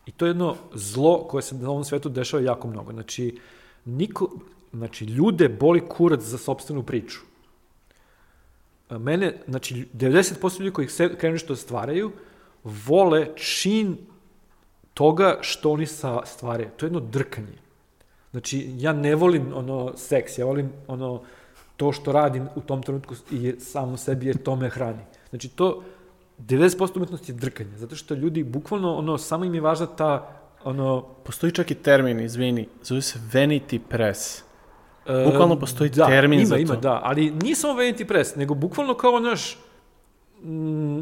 I 0.05 0.11
to 0.11 0.26
je 0.26 0.30
jedno 0.30 0.55
zlo 0.73 1.27
koje 1.27 1.41
se 1.41 1.55
na 1.55 1.69
ovom 1.69 1.84
svetu 1.84 2.10
dešava 2.10 2.43
jako 2.43 2.68
mnogo. 2.68 2.91
Znači, 2.91 3.38
niko, 3.85 4.30
znači 4.73 5.05
ljude 5.05 5.49
boli 5.49 5.88
kurac 5.88 6.22
za 6.22 6.38
sobstvenu 6.38 6.84
priču. 6.84 7.19
Mene, 8.99 9.34
znači, 9.48 9.88
90% 9.94 10.60
ljudi 10.60 10.74
koji 10.74 10.88
se, 10.88 11.15
krenu 11.18 11.38
što 11.38 11.56
stvaraju, 11.56 12.11
vole 12.64 13.28
čin 13.36 13.98
toga 14.94 15.38
što 15.41 15.72
oni 15.72 15.86
sa 15.86 16.26
stvaraju. 16.26 16.70
To 16.78 16.86
je 16.86 16.88
jedno 16.88 16.99
drkanje. 16.99 17.57
Znači, 18.32 18.70
ja 18.78 18.94
ne 18.94 19.15
volim 19.15 19.53
ono 19.56 19.98
seks, 19.98 20.38
ja 20.38 20.45
volim 20.45 20.72
ono 20.88 21.22
to 21.78 21.91
što 21.91 22.11
radim 22.11 22.48
u 22.56 22.61
tom 22.61 22.84
trenutku 22.84 23.15
i 23.32 23.56
samo 23.60 23.98
sebi 23.98 24.26
jer 24.26 24.38
to 24.38 24.56
me 24.56 24.70
hrani. 24.70 25.03
Znači, 25.30 25.49
to 25.49 25.84
90% 26.40 26.98
umetnosti 26.98 27.32
je 27.32 27.36
drkanje, 27.36 27.78
zato 27.78 27.95
što 27.95 28.14
ljudi 28.14 28.44
bukvalno 28.44 28.95
ono 28.95 29.18
samo 29.18 29.45
im 29.45 29.56
je 29.56 29.61
važna 29.61 29.86
ta 29.86 30.40
ono 30.64 31.02
Postoji 31.02 31.52
čak 31.52 31.72
i 31.72 31.76
termin, 31.76 32.20
izvini, 32.20 32.68
zove 32.84 33.02
se 33.02 33.20
vanity 33.34 33.80
press. 33.90 34.44
E, 35.06 35.26
Bukvalno 35.26 35.60
postoji 35.60 35.90
da, 35.90 36.06
termin 36.06 36.40
ima, 36.40 36.48
za 36.48 36.58
Ima, 36.58 36.74
to. 36.74 36.80
da, 36.80 37.02
ali 37.04 37.32
nije 37.32 37.56
samo 37.56 37.74
vanity 37.74 38.08
press, 38.08 38.36
nego 38.36 38.54
bukvalno 38.54 38.94
kao 38.94 39.20
naš 39.20 39.58
mm, 40.44 41.02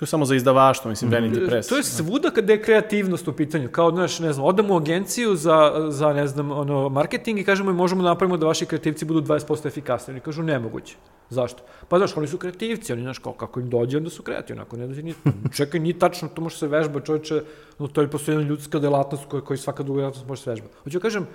To 0.00 0.04
je 0.04 0.08
samo 0.08 0.24
za 0.24 0.34
izdavaštvo, 0.34 0.88
mislim, 0.90 1.10
vanity 1.10 1.46
press. 1.48 1.68
To 1.68 1.76
je 1.76 1.82
svuda 1.82 2.30
kada 2.30 2.52
je 2.52 2.62
kreativnost 2.62 3.28
u 3.28 3.32
pitanju. 3.32 3.68
Kao, 3.68 3.90
znaš, 3.90 4.18
ne 4.18 4.32
znam, 4.32 4.46
odemo 4.46 4.74
u 4.74 4.76
agenciju 4.76 5.36
za, 5.36 5.86
za 5.88 6.12
ne 6.12 6.26
znam, 6.26 6.50
ono, 6.50 6.88
marketing 6.88 7.38
i 7.38 7.44
kažemo 7.44 7.70
im 7.70 7.76
možemo 7.76 8.02
da 8.02 8.08
napravimo 8.08 8.36
da 8.36 8.46
vaši 8.46 8.66
kreativci 8.66 9.04
budu 9.04 9.20
20% 9.20 9.66
efikasni. 9.66 10.12
Oni 10.12 10.20
kažu 10.20 10.42
nemoguće. 10.42 10.96
Zašto? 11.30 11.62
Pa 11.88 11.98
znaš, 11.98 12.16
oni 12.16 12.26
su 12.26 12.38
kreativci, 12.38 12.92
oni, 12.92 13.02
znaš, 13.02 13.18
kao, 13.18 13.32
kako 13.32 13.60
im 13.60 13.70
dođe, 13.70 13.96
onda 13.96 14.10
su 14.10 14.22
kreativni. 14.22 14.62
Ako 14.62 14.76
ne 14.76 14.86
dođe, 14.86 15.02
nije, 15.02 15.14
čekaj, 15.56 15.80
nije 15.80 15.98
tačno, 15.98 16.28
to 16.28 16.40
može 16.40 16.56
se 16.56 16.68
vežba, 16.68 17.00
čovječe, 17.00 17.42
no, 17.78 17.88
to 17.88 18.00
je 18.00 18.10
postoji 18.10 18.36
jedna 18.36 18.48
ljudska 18.48 18.78
delatnost 18.78 19.24
koja, 19.28 19.40
koja 19.40 19.56
svaka 19.56 19.82
druga 19.82 20.00
delatnost 20.00 20.28
može 20.28 20.42
se 20.42 20.50
vežba. 20.50 20.68
Hoću 20.84 20.98
da 20.98 21.02
kažem, 21.02 21.26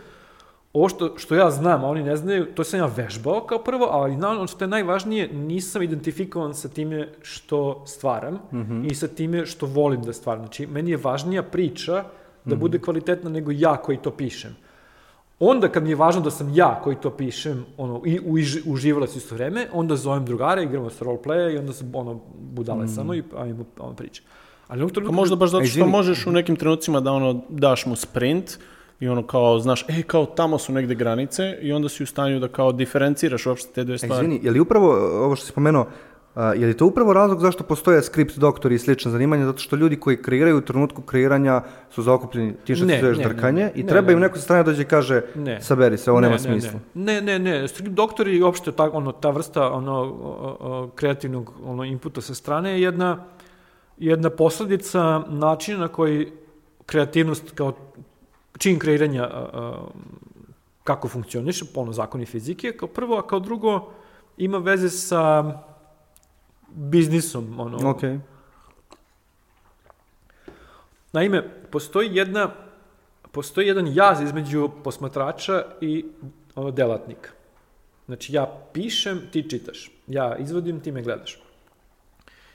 ovo 0.75 0.89
što, 0.89 1.17
što 1.17 1.35
ja 1.35 1.51
znam, 1.51 1.83
a 1.83 1.87
oni 1.87 2.03
ne 2.03 2.15
znaju, 2.15 2.45
to 2.55 2.63
sam 2.63 2.79
ja 2.79 2.85
vežbao 2.85 3.41
kao 3.41 3.63
prvo, 3.63 3.87
ali 3.91 4.15
na, 4.15 4.29
ono 4.29 4.47
što 4.47 4.63
je 4.63 4.67
najvažnije, 4.67 5.27
nisam 5.33 5.81
identifikovan 5.81 6.53
sa 6.53 6.69
time 6.69 7.07
što 7.21 7.83
stvaram 7.87 8.33
mm 8.33 8.57
-hmm. 8.57 8.91
i 8.91 8.95
sa 8.95 9.07
time 9.07 9.45
što 9.45 9.65
volim 9.65 10.01
da 10.01 10.13
stvaram. 10.13 10.43
Znači, 10.43 10.67
meni 10.67 10.91
je 10.91 10.97
važnija 10.97 11.43
priča 11.43 12.03
da 12.45 12.55
bude 12.55 12.79
kvalitetna 12.79 13.29
nego 13.29 13.51
ja 13.51 13.77
koji 13.77 13.97
to 13.97 14.11
pišem. 14.11 14.55
Onda 15.39 15.69
kad 15.69 15.83
mi 15.83 15.89
je 15.89 15.95
važno 15.95 16.21
da 16.21 16.31
sam 16.31 16.53
ja 16.55 16.79
koji 16.83 16.95
to 16.95 17.09
pišem, 17.09 17.65
ono, 17.77 18.01
i 18.05 18.19
uži- 18.19 18.61
uživalac 18.65 19.15
isto 19.15 19.35
vreme, 19.35 19.67
onda 19.73 19.95
zovem 19.95 20.25
drugara, 20.25 20.61
igramo 20.61 20.89
se 20.89 21.05
roleplaya 21.05 21.53
i 21.53 21.57
onda 21.57 21.73
se, 21.73 21.85
ono, 21.93 22.19
budale 22.51 22.87
samo 22.87 23.13
i 23.13 23.23
ajmo, 23.37 23.65
ono, 23.79 23.93
priče. 23.93 24.21
Ali 24.67 24.81
ovog 24.81 24.91
Pa 24.91 24.95
trenutka... 24.95 25.15
možda 25.15 25.35
baš 25.35 25.51
zato 25.51 25.63
A 25.63 25.67
što 25.67 25.87
možeš 25.87 26.27
u 26.27 26.31
nekim 26.31 26.55
trenucima 26.55 26.99
da 26.99 27.11
ono 27.11 27.41
daš 27.49 27.85
mu 27.85 27.95
sprint 27.95 28.59
i 28.99 29.07
ono 29.07 29.27
kao, 29.27 29.59
znaš, 29.59 29.85
e, 29.89 30.03
kao 30.03 30.25
tamo 30.25 30.57
su 30.57 30.73
negde 30.73 30.95
granice 30.95 31.57
i 31.61 31.73
onda 31.73 31.89
si 31.89 32.03
u 32.03 32.05
stanju 32.05 32.39
da 32.39 32.47
kao 32.47 32.71
diferenciraš 32.71 33.45
uopšte 33.45 33.73
te 33.73 33.83
dve 33.83 33.95
E, 33.95 33.97
stvari. 33.97 34.25
Izvini, 34.25 34.39
je 34.43 34.51
li 34.51 34.59
upravo 34.59 34.87
ovo 35.25 35.35
što 35.35 35.45
si 35.45 35.53
pomenuo, 35.53 35.87
a, 36.35 36.53
je 36.53 36.67
li 36.67 36.77
to 36.77 36.85
upravo 36.85 37.13
razlog 37.13 37.41
zašto 37.41 37.63
postoje 37.63 38.01
script 38.03 38.37
doktori 38.37 38.75
i 38.75 38.79
slične 38.79 39.11
zanimanja? 39.11 39.45
Zato 39.45 39.59
što 39.59 39.75
ljudi 39.75 39.95
koji 39.99 40.21
kreiraju 40.21 40.57
u 40.57 40.61
trenutku 40.61 41.01
kreiranja 41.01 41.61
su 41.91 42.01
zaokupljeni 42.01 42.53
tim 42.65 42.75
što 42.75 42.85
ti 42.85 42.99
zoveš 43.01 43.17
ne, 43.17 43.23
ne, 43.23 43.33
drkanje 43.33 43.63
ne, 43.63 43.71
i 43.75 43.83
ne, 43.83 43.89
treba 43.89 44.07
ne, 44.07 44.13
im 44.13 44.19
ne. 44.19 44.25
neko 44.27 44.37
sa 44.37 44.43
strane 44.43 44.63
dođe 44.63 44.81
i 44.81 44.85
kaže 44.85 45.21
Ne. 45.35 45.61
saberi 45.61 45.97
se, 45.97 46.11
ovo 46.11 46.19
nema 46.19 46.33
ne, 46.33 46.39
smisla. 46.39 46.79
Ne, 46.93 47.21
ne, 47.21 47.39
ne. 47.39 47.67
Strip 47.67 47.87
doktori 47.87 48.37
i 48.37 48.41
uopšte 48.41 48.71
ta, 48.71 48.89
ono, 48.93 49.11
ta 49.11 49.29
vrsta 49.29 49.71
ono, 49.71 49.93
o, 49.93 50.57
o, 50.59 50.89
kreativnog 50.95 51.53
ono, 51.65 51.83
inputa 51.83 52.21
sa 52.21 52.35
strane 52.35 52.71
je 52.71 52.81
jedna, 52.81 53.25
jedna 53.97 54.29
posledica 54.29 55.23
načina 55.29 55.79
na 55.79 55.87
koji 55.87 56.31
kreativnost 56.85 57.51
kao 57.51 57.73
čin 58.57 58.79
kreiranja 58.79 59.23
a, 59.23 59.87
kako 60.83 61.07
funkcioniše, 61.07 61.65
polno 61.73 61.93
zakoni 61.93 62.25
fizike, 62.25 62.77
kao 62.77 62.87
prvo, 62.87 63.17
a 63.17 63.27
kao 63.27 63.39
drugo 63.39 63.91
ima 64.37 64.57
veze 64.57 64.89
sa 64.89 65.43
biznisom. 66.69 67.59
Ono, 67.59 67.89
Ok. 67.89 68.01
Naime, 71.13 71.49
postoji 71.71 72.15
jedna 72.15 72.49
postoji 73.35 73.67
jedan 73.67 73.87
jaz 73.93 74.21
između 74.21 74.69
posmatrača 74.83 75.63
i 75.81 76.05
ono, 76.55 76.71
delatnika. 76.71 77.29
Znači, 78.05 78.33
ja 78.33 78.45
pišem, 78.73 79.21
ti 79.31 79.49
čitaš. 79.49 79.91
Ja 80.07 80.37
izvodim, 80.37 80.79
ti 80.79 80.91
me 80.91 81.01
gledaš. 81.01 81.39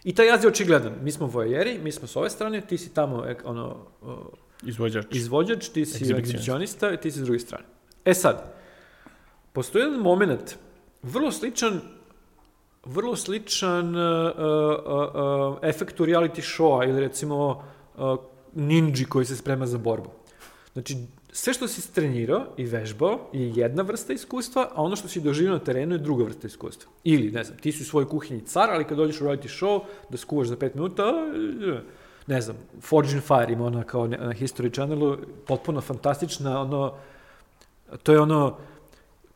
I 0.05 0.15
taj 0.15 0.27
jaz 0.27 0.45
je 0.45 0.49
očigledan. 0.49 0.95
Mi 1.03 1.13
smo 1.13 1.27
vojeri, 1.27 1.79
mi 1.79 1.93
smo 1.93 2.09
s 2.09 2.17
ove 2.17 2.31
strane, 2.31 2.61
ti 2.61 2.79
si 2.79 2.95
tamo 2.95 3.27
ek, 3.27 3.43
ono, 3.45 3.77
Izvođač. 4.63 5.07
izvođač, 5.11 5.69
ti 5.69 5.87
si 5.87 6.05
Egzibicionista. 6.05 6.93
i 6.93 6.97
ti 6.97 7.11
si 7.11 7.19
s 7.19 7.23
druge 7.23 7.39
strane. 7.39 7.65
E 8.05 8.15
sad, 8.15 8.55
postoji 9.53 9.83
jedan 9.83 10.01
moment, 10.01 10.57
vrlo 11.03 11.33
sličan 11.33 11.81
vrlo 12.85 13.17
sličan 13.17 13.97
uh, 13.97 14.03
uh, 14.03 15.53
uh, 15.53 15.59
efektu 15.63 16.05
reality 16.05 16.41
showa 16.41 16.89
ili 16.89 17.01
recimo 17.01 17.65
uh, 17.97 18.19
ninji 18.55 19.05
koji 19.05 19.27
se 19.27 19.37
sprema 19.37 19.67
za 19.67 19.79
borbu. 19.79 20.11
Znači, 20.73 20.97
sve 21.33 21.53
što 21.53 21.69
si 21.69 21.95
trenirao 21.95 22.47
i 22.57 22.65
vežbao 22.65 23.31
je 23.33 23.51
jedna 23.51 23.83
vrsta 23.83 24.13
iskustva, 24.13 24.69
a 24.75 24.83
ono 24.83 24.97
što 24.97 25.09
si 25.09 25.21
doživio 25.21 25.53
na 25.53 25.59
terenu 25.59 25.95
je 25.95 25.99
druga 25.99 26.25
vrsta 26.25 26.47
iskustva. 26.47 26.91
Ili, 27.05 27.31
ne 27.31 27.45
znam, 27.45 27.59
ti 27.59 27.73
si 27.73 27.83
u 27.83 27.87
svojoj 27.87 28.09
kuhinji 28.09 28.41
car, 28.41 28.71
ali 28.71 28.85
kad 28.85 28.97
dođeš 28.97 29.21
u 29.21 29.25
reality 29.25 29.49
show, 29.49 29.81
da 30.11 30.17
skuvaš 30.17 30.49
za 30.49 30.57
pet 30.57 30.75
minuta, 30.75 31.05
a, 31.05 31.81
ne 32.31 32.41
znam, 32.41 32.57
Forge 32.81 33.13
in 33.13 33.21
Fire 33.21 33.53
ima 33.53 33.67
ona 33.67 33.83
kao 33.83 34.07
na 34.07 34.33
History 34.33 34.75
Channelu, 34.75 35.17
potpuno 35.47 35.81
fantastična, 35.81 36.61
ono, 36.61 36.93
to 38.03 38.13
je 38.13 38.21
ono, 38.21 38.57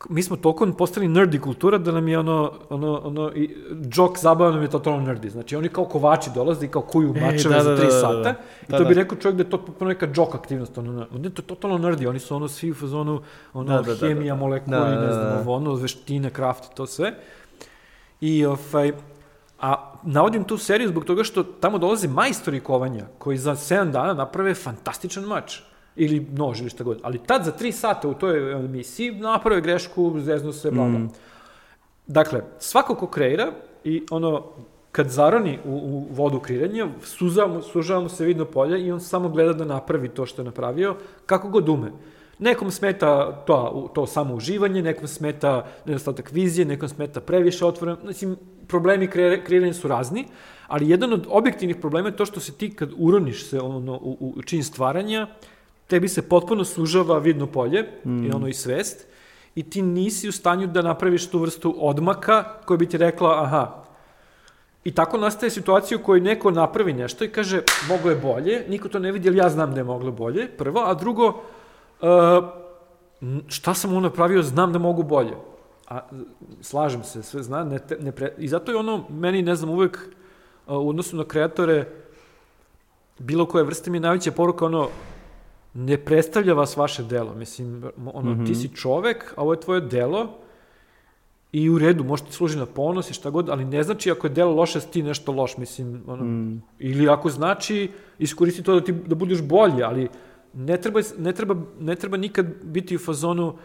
mi 0.09 0.23
smo 0.23 0.37
toliko 0.37 0.71
postali 0.77 1.07
nerdi 1.07 1.39
kultura 1.39 1.77
da 1.77 1.91
nam 1.91 2.07
je 2.07 2.19
ono, 2.19 2.51
ono, 2.69 3.01
ono, 3.03 3.31
i 3.35 3.55
džok 3.89 4.19
zabava 4.19 4.51
nam 4.51 4.61
je 4.61 4.69
totalno 4.69 4.99
nerdi. 5.01 5.29
Znači, 5.29 5.55
oni 5.55 5.69
kao 5.69 5.85
kovači 5.85 6.29
dolaze 6.35 6.65
i 6.65 6.69
kao 6.69 6.81
kuju 6.81 7.13
Ej, 7.15 7.21
mačeve 7.21 7.55
da, 7.55 7.63
za 7.63 7.69
da, 7.69 7.77
tri 7.77 7.87
da, 7.87 7.93
da, 7.93 7.99
sata. 7.99 8.21
da. 8.21 8.29
I 8.67 8.71
Da, 8.71 8.77
to 8.77 8.83
bi 8.83 8.95
da. 8.95 9.01
rekao 9.01 9.17
čovjek 9.17 9.37
da 9.37 9.43
je 9.43 9.49
to 9.49 9.57
potpuno 9.65 9.89
neka 9.89 10.07
džok 10.07 10.35
aktivnost. 10.35 10.77
Ono, 10.77 10.91
ono, 10.91 11.29
to 11.29 11.41
je 11.41 11.47
totalno 11.47 11.77
nerdi. 11.77 12.07
Oni 12.07 12.19
su 12.19 12.35
ono 12.35 12.47
svi 12.47 12.71
u 12.71 12.75
fazonu, 12.75 13.21
ono, 13.53 13.75
Da, 13.75 13.81
da, 13.81 13.93
da, 13.93 13.95
da. 13.95 14.07
hemija, 14.07 14.35
molekuli, 14.35 14.77
Da, 14.77 14.83
da, 14.83 15.01
ne 15.01 15.13
znam, 15.13 15.45
da. 15.45 15.51
ono, 15.51 15.75
veštine, 15.75 16.29
kraft 16.29 16.71
i 16.71 16.75
to 16.75 16.85
sve. 16.85 17.13
I, 18.21 18.45
ovaj, 18.45 18.93
a 19.65 19.93
navodim 20.03 20.43
tu 20.43 20.57
seriju 20.57 20.89
zbog 20.89 21.05
toga 21.05 21.23
što 21.23 21.43
tamo 21.43 21.77
dolaze 21.77 22.07
majstori 22.07 22.59
kovanja 22.59 23.05
koji 23.17 23.37
za 23.37 23.55
7 23.55 23.91
dana 23.91 24.13
naprave 24.13 24.53
fantastičan 24.53 25.23
mač 25.23 25.59
ili 25.95 26.27
nož 26.31 26.61
ili 26.61 26.69
šta 26.69 26.83
god. 26.83 26.99
Ali 27.03 27.17
tad 27.17 27.43
za 27.43 27.51
3 27.59 27.71
sata 27.71 28.07
u 28.07 28.13
toj 28.13 28.51
emisiji 28.53 29.11
naprave 29.11 29.61
grešku, 29.61 30.19
zeznu 30.19 30.53
se, 30.53 30.71
bla, 30.71 30.87
bla. 30.87 30.99
Dakle, 32.07 32.41
svako 32.59 32.95
ko 32.95 33.07
kreira 33.07 33.51
i 33.83 34.03
ono, 34.11 34.43
kad 34.91 35.09
zaroni 35.09 35.59
u, 35.65 35.71
u 35.71 36.07
vodu 36.13 36.39
kreiranja, 36.39 36.87
suza 37.03 37.47
mu, 37.47 37.61
sužava 37.61 38.01
mu 38.01 38.09
se 38.09 38.25
vidno 38.25 38.45
polje 38.45 38.85
i 38.85 38.91
on 38.91 39.01
samo 39.01 39.29
gleda 39.29 39.53
da 39.53 39.65
napravi 39.65 40.09
to 40.09 40.25
što 40.25 40.41
je 40.41 40.45
napravio, 40.45 40.95
kako 41.25 41.49
god 41.49 41.69
ume. 41.69 41.91
Nekom 42.39 42.71
smeta 42.71 43.31
to, 43.31 43.89
to 43.95 44.05
samo 44.07 44.35
uživanje, 44.35 44.81
nekom 44.81 45.07
smeta 45.07 45.65
nedostatak 45.85 46.31
vizije, 46.31 46.65
nekom 46.65 46.89
smeta 46.89 47.21
previše 47.21 47.65
otvoreno. 47.65 47.97
Znači, 48.01 48.27
problemi 48.67 49.07
kreira- 49.07 49.43
kreiranja 49.43 49.73
su 49.73 49.87
razni, 49.87 50.25
ali 50.67 50.89
jedan 50.89 51.13
od 51.13 51.27
objektivnih 51.29 51.75
problema 51.75 52.09
je 52.09 52.15
to 52.15 52.25
što 52.25 52.39
se 52.39 52.53
ti 52.53 52.75
kad 52.75 52.91
uroniš 52.97 53.49
se 53.49 53.59
ono, 53.59 53.93
u, 53.93 54.33
u 54.37 54.41
čin 54.41 54.63
stvaranja, 54.63 55.27
tebi 55.87 56.07
se 56.07 56.29
potpuno 56.29 56.63
sužava 56.63 57.17
vidno 57.17 57.47
polje 57.47 57.85
mm. 58.05 58.25
i 58.25 58.31
ono 58.31 58.47
i 58.47 58.53
svest 58.53 59.07
i 59.55 59.63
ti 59.63 59.81
nisi 59.81 60.29
u 60.29 60.31
stanju 60.31 60.67
da 60.67 60.81
napraviš 60.81 61.27
tu 61.27 61.39
vrstu 61.39 61.75
odmaka 61.77 62.43
koja 62.65 62.77
bi 62.77 62.89
ti 62.89 62.97
rekla 62.97 63.43
aha, 63.43 63.85
I 64.85 64.91
tako 64.91 65.17
nastaje 65.17 65.49
situacija 65.49 65.97
u 65.97 66.03
kojoj 66.03 66.21
neko 66.21 66.51
napravi 66.51 66.93
nešto 66.93 67.25
i 67.25 67.31
kaže 67.33 67.63
moglo 67.89 68.11
je 68.11 68.15
bolje, 68.15 68.65
niko 68.69 68.89
to 68.89 68.99
ne 68.99 69.11
vidi, 69.11 69.29
ali 69.29 69.37
ja 69.37 69.49
znam 69.49 69.73
da 69.73 69.79
je 69.79 69.83
moglo 69.83 70.11
bolje, 70.11 70.47
prvo, 70.47 70.83
a 70.85 70.93
drugo, 70.93 71.41
šta 73.47 73.73
sam 73.73 73.91
mu 73.91 74.01
napravio, 74.01 74.43
znam 74.43 74.73
da 74.73 74.79
mogu 74.79 75.03
bolje. 75.03 75.33
A, 75.87 75.99
slažem 76.61 77.03
se, 77.03 77.23
sve 77.23 77.43
zna, 77.43 77.63
ne, 77.63 77.79
ne 77.99 78.11
pre... 78.11 78.33
i 78.37 78.47
zato 78.47 78.71
je 78.71 78.77
ono, 78.77 79.05
meni, 79.09 79.41
ne 79.41 79.55
znam, 79.55 79.69
uvek 79.69 79.99
uh, 80.67 80.77
u 80.77 80.89
odnosu 80.89 81.17
na 81.17 81.23
kreatore, 81.23 81.87
bilo 83.19 83.45
koje 83.45 83.63
vrste 83.63 83.91
mi 83.91 83.97
je 83.97 84.01
najveća 84.01 84.31
poruka, 84.31 84.65
ono, 84.65 84.89
ne 85.73 85.97
predstavlja 85.97 86.53
vas 86.53 86.77
vaše 86.77 87.03
delo. 87.03 87.35
Mislim, 87.35 87.83
ono, 88.13 88.31
mm 88.31 88.39
-hmm. 88.39 88.47
ti 88.47 88.55
si 88.55 88.75
čovek, 88.75 89.33
a 89.37 89.41
ovo 89.41 89.53
je 89.53 89.59
tvoje 89.59 89.81
delo 89.81 90.29
i 91.51 91.69
u 91.69 91.77
redu, 91.77 92.03
može 92.03 92.23
ti 92.23 92.33
služi 92.33 92.57
na 92.57 92.65
ponos 92.65 93.09
i 93.09 93.13
šta 93.13 93.29
god, 93.29 93.49
ali 93.49 93.65
ne 93.65 93.83
znači 93.83 94.11
ako 94.11 94.27
je 94.27 94.33
delo 94.33 94.51
loše, 94.51 94.79
ti 94.79 95.03
nešto 95.03 95.31
loš, 95.31 95.57
mislim, 95.57 96.03
ono, 96.07 96.23
Mm. 96.23 96.61
ili 96.79 97.09
ako 97.09 97.29
znači, 97.29 97.91
iskoristi 98.19 98.63
to 98.63 98.73
da, 98.73 98.81
ti, 98.81 98.91
da 98.91 99.15
budeš 99.15 99.41
bolji, 99.41 99.83
ali 99.83 100.09
ne 100.55 100.77
treba, 100.77 101.01
ne, 101.17 101.33
treba, 101.33 101.55
ne 101.79 101.95
treba 101.95 102.17
nikad 102.17 102.45
biti 102.63 102.95
u 102.95 102.99
fazonu, 102.99 103.55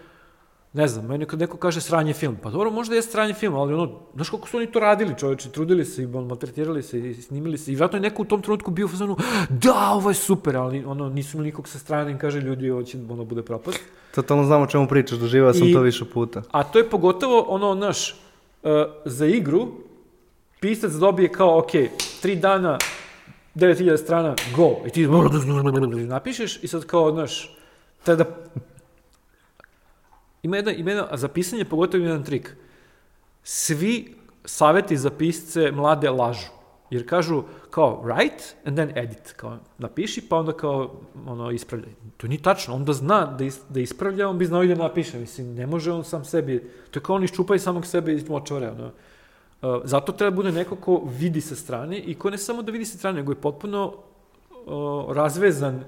ne 0.73 0.89
znam, 0.89 1.07
meni 1.07 1.27
kad 1.27 1.39
neko 1.41 1.57
kaže 1.57 1.81
sranje 1.81 2.12
film, 2.12 2.37
pa 2.43 2.51
dobro, 2.51 2.71
možda 2.71 2.95
je 2.95 3.03
sranje 3.03 3.35
film, 3.35 3.55
ali 3.55 3.75
ono, 3.75 3.99
znaš 4.15 4.31
kako 4.31 4.49
su 4.49 4.57
oni 4.57 4.67
to 4.67 4.81
radili, 4.81 5.15
čoveče, 5.19 5.51
trudili 5.51 5.85
se 5.85 6.03
i 6.03 6.07
maltretirali 6.07 6.83
se 6.83 7.11
i 7.11 7.15
snimili 7.15 7.59
se 7.59 7.73
i 7.73 7.77
vratno 7.77 7.97
je 7.97 8.03
neko 8.03 8.23
u 8.23 8.25
tom 8.25 8.43
trenutku 8.43 8.71
bio 8.71 8.87
u 8.87 8.89
fazonu, 8.89 9.17
da, 9.49 9.91
ovo 9.95 10.11
je 10.11 10.15
super, 10.15 10.57
ali 10.57 10.85
ono, 10.85 11.09
nisu 11.09 11.37
imali 11.37 11.49
nikog 11.49 11.69
sa 11.69 11.79
strane 11.79 12.11
im 12.11 12.19
kaže 12.19 12.41
ljudi, 12.41 12.71
ovo 12.71 12.83
će 12.83 12.99
ono 13.11 13.25
bude 13.25 13.43
propast. 13.43 13.81
Totalno 14.15 14.45
znam 14.45 14.62
o 14.62 14.67
čemu 14.67 14.89
pričaš, 14.89 15.19
doživao 15.19 15.55
sam 15.55 15.69
I- 15.69 15.73
to 15.73 15.81
više 15.81 16.05
puta. 16.05 16.43
A 16.51 16.62
to 16.65 16.79
je 16.79 16.91
pogotovo 16.91 17.41
ono, 17.49 17.75
naš, 17.75 18.15
uh, 18.62 18.71
za 19.05 19.27
igru, 19.27 19.69
pisac 20.61 20.93
dobije 20.93 21.29
kao, 21.33 21.59
ok, 21.59 21.71
tri 22.23 22.37
dana, 22.37 22.79
9000 23.55 23.97
strana, 23.97 24.35
go, 24.56 24.77
i 24.86 24.90
ti 24.90 25.06
napišeš 26.06 26.62
i 26.62 26.68
sad 26.68 26.86
kao, 26.86 27.12
znaš, 27.12 27.56
tada... 28.05 28.24
Ima 30.43 30.56
jedan, 30.56 30.74
ima 30.78 30.90
jedan, 30.90 31.06
a 31.10 31.16
za 31.16 31.28
pisanje 31.28 31.64
pogotovo 31.64 32.05
jedan 32.05 32.24
trik. 32.24 32.56
Svi 33.43 34.14
saveti 34.44 34.97
za 34.97 35.10
pisce 35.10 35.70
mlade 35.72 36.10
lažu. 36.10 36.48
Jer 36.90 37.09
kažu 37.09 37.43
kao 37.70 38.02
write 38.05 38.55
and 38.64 38.77
then 38.77 38.98
edit. 38.98 39.32
Kao 39.36 39.59
napiši 39.78 40.28
pa 40.28 40.36
onda 40.36 40.52
kao 40.52 41.01
ono 41.27 41.51
ispravljaj. 41.51 41.93
To 42.16 42.27
nije 42.27 42.43
tačno. 42.43 42.74
On 42.74 42.85
da 42.85 42.93
zna 42.93 43.27
da, 43.27 43.44
is, 43.44 43.60
da 43.68 43.81
ispravlja, 43.81 44.28
on 44.28 44.39
bi 44.39 44.47
znao 44.47 44.62
i 44.62 44.68
da 44.68 44.74
napiše. 44.74 45.18
Mislim, 45.18 45.55
ne 45.55 45.66
može 45.66 45.93
on 45.93 46.05
sam 46.05 46.24
sebi. 46.24 46.70
To 46.90 46.98
je 46.98 47.02
kao 47.02 47.16
on 47.16 47.24
iščupa 47.24 47.55
i 47.55 47.59
samog 47.59 47.86
sebe 47.86 48.14
iz 48.14 48.28
močvare. 48.28 48.70
Ono. 48.70 48.90
Uh, 49.62 49.81
zato 49.85 50.12
treba 50.12 50.37
bude 50.37 50.53
neko 50.53 50.77
ko 50.77 51.03
vidi 51.19 51.41
sa 51.41 51.57
strane 51.57 51.99
i 51.99 52.15
ko 52.15 52.31
ne 52.31 52.39
samo 52.39 52.62
da 52.62 52.73
vidi 52.73 52.85
sa 52.85 52.99
strane, 52.99 53.20
nego 53.20 53.32
je 53.32 53.41
potpuno 53.41 53.93
uh, 54.66 55.12
razvezan, 55.16 55.85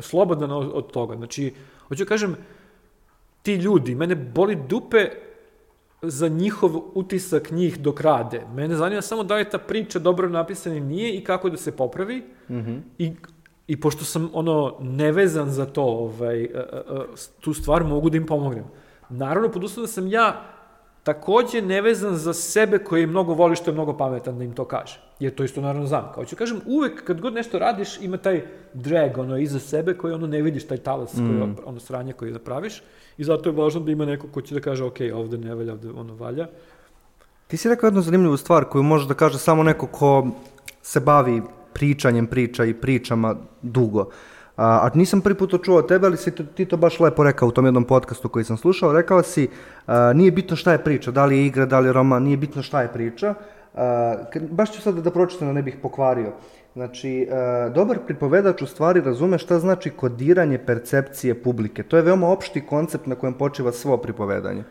slobodan 0.00 0.50
od, 0.52 0.70
od 0.74 0.90
toga. 0.90 1.16
Znači, 1.16 1.54
hoću 1.88 2.04
da 2.04 2.08
kažem, 2.08 2.36
ti 3.42 3.54
ljudi, 3.54 3.94
mene 3.94 4.14
boli 4.14 4.58
dupe 4.68 5.08
za 6.02 6.28
njihov 6.28 6.76
utisak 6.94 7.50
njih 7.50 7.78
dok 7.78 8.00
rade. 8.00 8.42
Mene 8.54 8.76
zanima 8.76 9.02
samo 9.02 9.24
da 9.24 9.38
je 9.38 9.50
ta 9.50 9.58
priča 9.58 9.98
dobro 9.98 10.28
napisana 10.28 10.76
ili 10.76 10.86
nije 10.86 11.14
i 11.14 11.24
kako 11.24 11.50
da 11.50 11.56
se 11.56 11.76
popravi. 11.76 12.22
Mhm. 12.50 12.76
I, 12.98 13.12
I 13.66 13.80
pošto 13.80 14.04
sam 14.04 14.30
ono 14.32 14.76
nevezan 14.80 15.50
za 15.50 15.66
to, 15.66 15.82
ovaj, 15.82 16.44
a, 16.54 17.04
tu 17.40 17.54
stvar 17.54 17.84
mogu 17.84 18.10
da 18.10 18.16
im 18.16 18.26
pomognem. 18.26 18.64
Naravno, 19.08 19.48
pod 19.50 19.64
uslovom 19.64 19.86
da 19.86 19.92
sam 19.92 20.06
ja 20.06 20.42
takođe 21.02 21.62
nevezan 21.62 22.16
za 22.16 22.34
sebe 22.34 22.78
koji 22.78 23.06
mnogo 23.06 23.34
voli 23.34 23.56
što 23.56 23.70
je 23.70 23.74
mnogo 23.74 23.96
pametan 23.96 24.38
da 24.38 24.44
im 24.44 24.52
to 24.54 24.64
kaže. 24.64 25.00
Jer 25.20 25.34
to 25.34 25.44
isto 25.44 25.60
naravno 25.60 25.86
znam. 25.86 26.12
Kao 26.14 26.24
ću 26.24 26.36
kažem, 26.36 26.60
uvek 26.66 27.04
kad 27.04 27.20
god 27.20 27.34
nešto 27.34 27.58
radiš 27.58 28.00
ima 28.00 28.16
taj 28.16 28.42
drag 28.74 29.18
ono 29.18 29.38
iza 29.38 29.58
sebe 29.58 29.94
koji 29.94 30.14
ono 30.14 30.26
ne 30.26 30.42
vidiš 30.42 30.66
taj 30.66 30.78
talas, 30.78 31.14
mm. 31.14 31.28
koji, 31.28 31.54
ono 31.64 31.80
sranje 31.80 32.12
koji 32.12 32.32
napraviš 32.32 32.82
i 33.18 33.24
zato 33.24 33.48
je 33.48 33.56
važno 33.56 33.80
da 33.80 33.92
ima 33.92 34.04
neko 34.04 34.28
ko 34.28 34.40
će 34.40 34.54
da 34.54 34.60
kaže 34.60 34.84
ok, 34.84 34.98
ovde 35.14 35.38
ne 35.38 35.54
valja, 35.54 35.72
ovde 35.72 35.88
ono 35.90 36.14
valja. 36.14 36.46
Ti 37.46 37.56
si 37.56 37.68
rekao 37.68 37.86
jednu 37.86 38.00
zanimljivu 38.00 38.36
stvar 38.36 38.64
koju 38.64 38.82
može 38.82 39.08
da 39.08 39.14
kaže 39.14 39.38
samo 39.38 39.62
neko 39.62 39.86
ko 39.86 40.26
se 40.82 41.00
bavi 41.00 41.42
pričanjem 41.72 42.26
priča 42.26 42.64
i 42.64 42.74
pričama 42.74 43.36
dugo. 43.62 44.10
A, 44.60 44.84
a 44.84 44.90
nisam 44.94 45.20
prvi 45.20 45.38
put 45.38 45.54
to 45.64 45.74
od 45.74 45.88
tebe, 45.88 46.06
ali 46.06 46.16
si 46.16 46.30
to, 46.30 46.44
ti 46.44 46.66
to 46.68 46.76
baš 46.76 47.00
lepo 47.00 47.24
rekao 47.24 47.48
u 47.48 47.52
tom 47.52 47.64
jednom 47.64 47.84
podcastu 47.84 48.28
koji 48.28 48.44
sam 48.44 48.56
slušao. 48.56 48.92
Rekao 48.92 49.22
si, 49.22 49.48
a, 49.86 50.12
nije 50.12 50.30
bitno 50.30 50.56
šta 50.56 50.72
je 50.72 50.84
priča, 50.84 51.10
da 51.10 51.24
li 51.24 51.38
je 51.38 51.46
igra, 51.46 51.66
da 51.66 51.80
li 51.80 51.88
je 51.88 51.92
roman, 51.92 52.22
nije 52.22 52.36
bitno 52.36 52.62
šta 52.62 52.82
je 52.82 52.92
priča. 52.92 53.34
A, 53.74 54.14
baš 54.50 54.72
ću 54.72 54.82
sad 54.82 55.00
da 55.00 55.10
pročitam, 55.10 55.48
da 55.48 55.52
ne 55.52 55.62
bih 55.62 55.78
pokvario. 55.82 56.32
Znači, 56.74 57.28
dobar 57.74 57.98
pripovedač 58.06 58.62
u 58.62 58.66
stvari 58.66 59.00
razume 59.00 59.38
šta 59.38 59.58
znači 59.58 59.90
kodiranje 59.90 60.58
percepcije 60.58 61.34
publike. 61.42 61.82
To 61.82 61.96
je 61.96 62.02
veoma 62.02 62.28
opšti 62.28 62.60
koncept 62.66 63.06
na 63.06 63.14
kojem 63.14 63.34
počiva 63.34 63.72
svo 63.72 63.96
pripovedanje. 63.96 64.64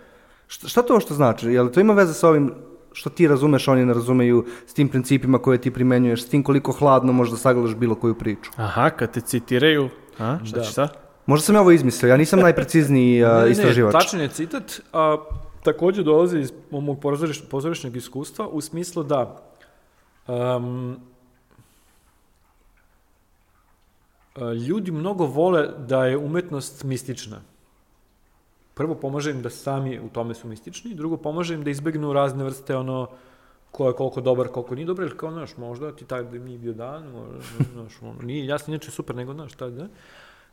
Šta 0.48 0.82
to 0.82 1.00
što 1.00 1.14
znači? 1.14 1.52
Je 1.52 1.62
li 1.62 1.72
to 1.72 1.80
ima 1.80 1.94
veze 1.94 2.14
sa 2.14 2.30
ovim 2.30 2.54
što 2.94 3.10
ti 3.10 3.28
razumeš, 3.28 3.68
oni 3.68 3.86
ne 3.86 3.94
razumeju, 3.94 4.46
s 4.66 4.74
tim 4.74 4.90
principima 4.90 5.38
koje 5.38 5.62
ti 5.62 5.72
primenjuješ, 5.72 6.24
s 6.24 6.30
tim 6.30 6.44
koliko 6.44 6.72
hladno 6.72 7.14
možda 7.14 7.38
sagledaš 7.38 7.76
bilo 7.76 7.96
koju 7.96 8.16
priču? 8.16 8.52
Aha, 8.56 8.90
kad 8.90 9.12
te 9.14 9.22
citiraju, 9.22 9.90
a, 10.20 10.38
šta 10.46 10.58
Da. 10.58 10.64
ćeš 10.64 10.74
sad? 10.74 10.98
Možda 11.26 11.46
sam 11.46 11.56
ja 11.56 11.62
ovo 11.62 11.72
izmislio, 11.72 12.10
ja 12.10 12.18
nisam 12.18 12.40
najprecizniji 12.40 13.24
a, 13.26 13.48
istraživač. 13.48 13.94
Ne, 13.94 14.00
tačan 14.00 14.22
je 14.22 14.28
citat, 14.30 14.82
a 14.94 15.18
takođe 15.64 16.04
dolazi 16.04 16.40
iz 16.40 16.52
mog 16.72 17.00
pozoriš, 17.00 17.44
pozorišnog 17.50 17.96
iskustva 17.96 18.48
u 18.48 18.62
smislu 18.62 19.04
da 19.04 19.42
um, 20.28 20.98
ljudi 24.68 24.92
mnogo 24.92 25.26
vole 25.26 25.68
da 25.88 26.06
je 26.06 26.18
umetnost 26.18 26.84
mistična. 26.84 27.42
Prvo 28.80 28.96
pomaže 28.96 29.32
im 29.32 29.42
da 29.44 29.50
sami 29.50 30.00
u 30.00 30.08
tome 30.10 30.34
su 30.34 30.48
mistični, 30.48 30.94
drugo 30.96 31.18
pomaže 31.18 31.54
im 31.54 31.64
da 31.64 31.70
izbegnu 31.70 32.14
razne 32.14 32.44
vrste 32.44 32.78
ono 32.78 33.08
ko 33.72 33.88
je 33.88 33.94
koliko 33.94 34.22
dobar, 34.22 34.48
koliko 34.48 34.76
nije 34.76 34.86
dobar, 34.86 35.06
ili 35.06 35.18
kao, 35.18 35.32
znaš, 35.32 35.58
možda 35.58 35.92
ti 35.92 36.06
taj 36.06 36.24
da 36.24 36.38
nije 36.38 36.58
bio 36.58 36.74
dan, 36.74 37.12
znaš, 37.74 37.98
ono, 38.02 38.22
nije 38.22 38.46
jasno, 38.46 38.74
inače 38.74 38.92
super, 38.92 39.16
nego, 39.16 39.34
znaš, 39.34 39.54
taj 39.54 39.70
da. 39.70 39.88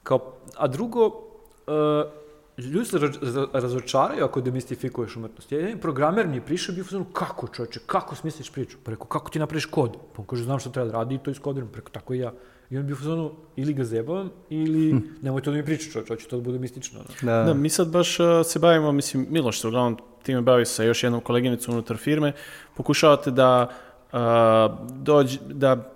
Kao, 0.02 0.32
a 0.56 0.66
drugo, 0.66 1.06
uh, 1.06 2.64
ljudi 2.64 2.84
se 2.84 2.98
raz- 2.98 3.20
raz- 3.22 3.48
razočaraju 3.52 4.24
ako 4.24 4.40
demistifikuješ 4.40 5.16
umetnost. 5.16 5.52
Jedan 5.52 5.78
programer 5.78 6.26
mi 6.26 6.36
je 6.36 6.44
prišao 6.44 6.72
i 6.72 6.74
bio 6.74 6.84
fazonu, 6.84 7.04
kako 7.12 7.48
čoveče, 7.48 7.80
kako 7.86 8.16
smisliš 8.16 8.50
priču? 8.50 8.78
Pa 8.84 8.90
rekao, 8.90 9.06
kako 9.06 9.30
ti 9.30 9.38
napraviš 9.38 9.66
kod? 9.66 9.96
Pa 10.16 10.22
on 10.22 10.26
kaže, 10.26 10.44
znam 10.44 10.58
šta 10.58 10.70
treba 10.70 10.90
da 10.90 10.98
radi 10.98 11.14
i 11.14 11.18
to 11.18 11.30
iskodiram. 11.30 11.68
Preko 11.68 11.90
tako 11.90 12.14
i 12.14 12.18
ja. 12.18 12.32
I 12.70 12.78
on 12.78 12.86
bio 12.86 12.94
u 12.94 12.96
fazonu, 12.96 13.30
ili 13.56 13.74
ga 13.74 13.84
zebavam, 13.84 14.30
ili 14.50 14.90
Hm. 14.90 14.98
nemoj 15.22 15.42
to 15.42 15.50
da 15.50 15.56
mi 15.56 15.64
pričaš 15.64 15.92
čoveče, 15.92 16.14
hoće 16.14 16.28
to 16.28 16.36
da 16.36 16.42
bude 16.42 16.58
mistično. 16.58 17.00
ono. 17.00 17.08
Da. 17.22 17.42
Da, 17.44 17.54
mi 17.54 17.68
sad 17.68 17.88
baš 17.88 18.20
uh, 18.20 18.26
se 18.44 18.58
bavimo, 18.58 18.92
mislim, 18.92 19.26
Miloš 19.30 19.60
se 19.60 19.68
uglavnom 19.68 19.98
time 20.22 20.40
bavi 20.40 20.66
sa 20.66 20.82
još 20.84 21.02
jednom 21.02 21.20
koleginicom 21.20 21.74
unutar 21.74 21.96
firme, 21.96 22.32
pokušavate 22.76 23.30
da 23.30 23.68
uh, 24.12 24.18
dođe, 25.02 25.38
da 25.48 25.92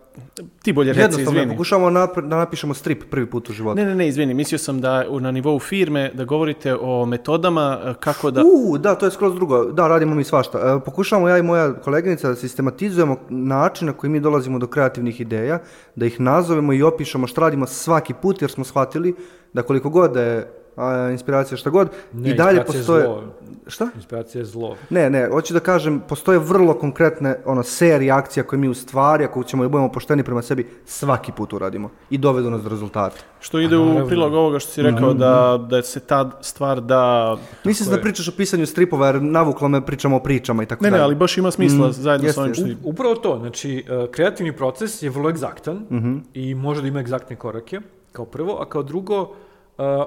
ti 0.62 0.72
bolje 0.72 0.92
reci, 0.92 1.00
Jednostavno, 1.00 1.40
izvini. 1.40 1.54
pokušavamo 1.54 1.90
nap- 1.90 2.28
da 2.28 2.36
napišemo 2.36 2.74
strip 2.74 3.04
prvi 3.10 3.26
put 3.26 3.50
u 3.50 3.52
životu. 3.52 3.76
Ne, 3.76 3.84
ne, 3.84 3.94
ne, 3.94 4.08
izvini, 4.08 4.34
mislio 4.34 4.58
sam 4.58 4.80
da 4.80 5.04
na 5.20 5.30
nivou 5.30 5.58
firme 5.58 6.10
da 6.14 6.24
govorite 6.24 6.74
o 6.80 7.06
metodama 7.06 7.78
uh, 7.84 7.94
kako 7.96 8.30
da... 8.30 8.42
U, 8.44 8.78
da, 8.78 8.94
to 8.94 9.06
je 9.06 9.10
skroz 9.10 9.34
drugo. 9.34 9.64
Da, 9.64 9.88
radimo 9.88 10.14
mi 10.14 10.24
svašta. 10.24 10.58
E, 10.58 10.84
pokušavamo 10.84 11.28
ja 11.28 11.38
i 11.38 11.42
moja 11.42 11.72
koleginica 11.74 12.28
da 12.28 12.34
sistematizujemo 12.36 13.16
način 13.28 13.86
na 13.86 13.92
koji 13.92 14.10
mi 14.10 14.20
dolazimo 14.20 14.58
do 14.58 14.66
kreativnih 14.66 15.20
ideja, 15.20 15.58
da 15.96 16.06
ih 16.06 16.20
nazovemo 16.20 16.72
i 16.72 16.82
opišemo 16.82 17.26
šta 17.26 17.40
radimo 17.40 17.66
svaki 17.66 18.14
put, 18.14 18.42
jer 18.42 18.50
smo 18.50 18.64
shvatili 18.64 19.14
da 19.52 19.62
koliko 19.62 19.90
god 19.90 20.12
da 20.12 20.22
je 20.22 20.52
a, 20.76 21.08
inspiracija 21.12 21.58
šta 21.58 21.70
god, 21.70 21.88
Ne, 22.12 22.30
i 22.30 22.34
dalje 22.34 22.64
postoje... 22.64 23.04
zlo. 23.04 23.24
Šta? 23.70 23.88
Inspiracija 23.94 24.40
je 24.40 24.44
zlo. 24.44 24.76
Ne, 24.90 25.10
ne, 25.10 25.28
hoću 25.32 25.54
da 25.54 25.60
kažem, 25.60 26.00
postoje 26.08 26.38
vrlo 26.38 26.74
konkretne 26.74 27.36
ono, 27.44 27.62
serije 27.62 28.10
akcija 28.10 28.44
koje 28.44 28.60
mi 28.60 28.68
u 28.68 28.74
stvari, 28.74 29.24
ako 29.24 29.44
ćemo 29.44 29.62
da 29.62 29.68
budemo 29.68 29.92
pošteni 29.92 30.22
prema 30.22 30.42
sebi, 30.42 30.66
svaki 30.84 31.32
put 31.32 31.52
uradimo 31.52 31.90
i 32.10 32.18
dovedu 32.18 32.50
nas 32.50 32.62
do 32.62 32.68
rezultata. 32.68 33.16
Što 33.40 33.60
ide 33.60 33.76
u 33.76 34.06
prilog 34.06 34.34
ovoga 34.34 34.58
što 34.58 34.72
si 34.72 34.82
rekao 34.82 35.14
da, 35.14 35.66
da 35.70 35.82
se 35.82 36.00
ta 36.00 36.30
stvar 36.40 36.80
da... 36.80 37.36
Mislim 37.64 37.90
je. 37.90 37.96
da 37.96 38.02
pričaš 38.02 38.28
o 38.28 38.32
pisanju 38.36 38.66
stripova, 38.66 39.06
jer 39.06 39.22
navuklo 39.22 39.68
me 39.68 39.86
pričamo 39.86 40.16
o 40.16 40.20
pričama 40.20 40.62
i 40.62 40.66
tako 40.66 40.84
Ne, 40.84 40.90
ne, 40.90 40.96
dalje. 40.96 41.04
ali 41.04 41.14
baš 41.14 41.38
ima 41.38 41.50
smisla 41.50 41.88
Mm, 41.88 41.92
zajedno 41.92 42.26
jeste, 42.26 42.34
sa 42.34 42.40
ovim 42.40 42.54
što... 42.54 42.66
jeste. 42.66 42.80
Upravo 42.84 43.14
to, 43.14 43.38
znači, 43.38 43.84
uh, 43.88 44.10
kreativni 44.10 44.56
proces 44.56 45.02
je 45.02 45.10
vrlo 45.10 45.30
egzaktan 45.30 45.86
i 46.34 46.54
može 46.54 46.82
da 46.82 46.88
ima 46.88 47.00
egzaktne 47.00 47.36
korake, 47.36 47.80
kao 48.12 48.24
prvo, 48.24 48.58
a 48.60 48.68
kao 48.68 48.82
drugo, 48.82 49.20
uh, 49.22 49.28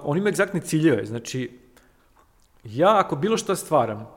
on 0.03 0.18
ima 0.18 0.30
egzaktne 0.30 0.60
ciljeve, 0.60 1.06
znači, 1.06 1.62
ja 2.64 2.99
ako 2.99 3.15
bilo 3.15 3.38
šta 3.38 3.56
stvaram, 3.56 4.07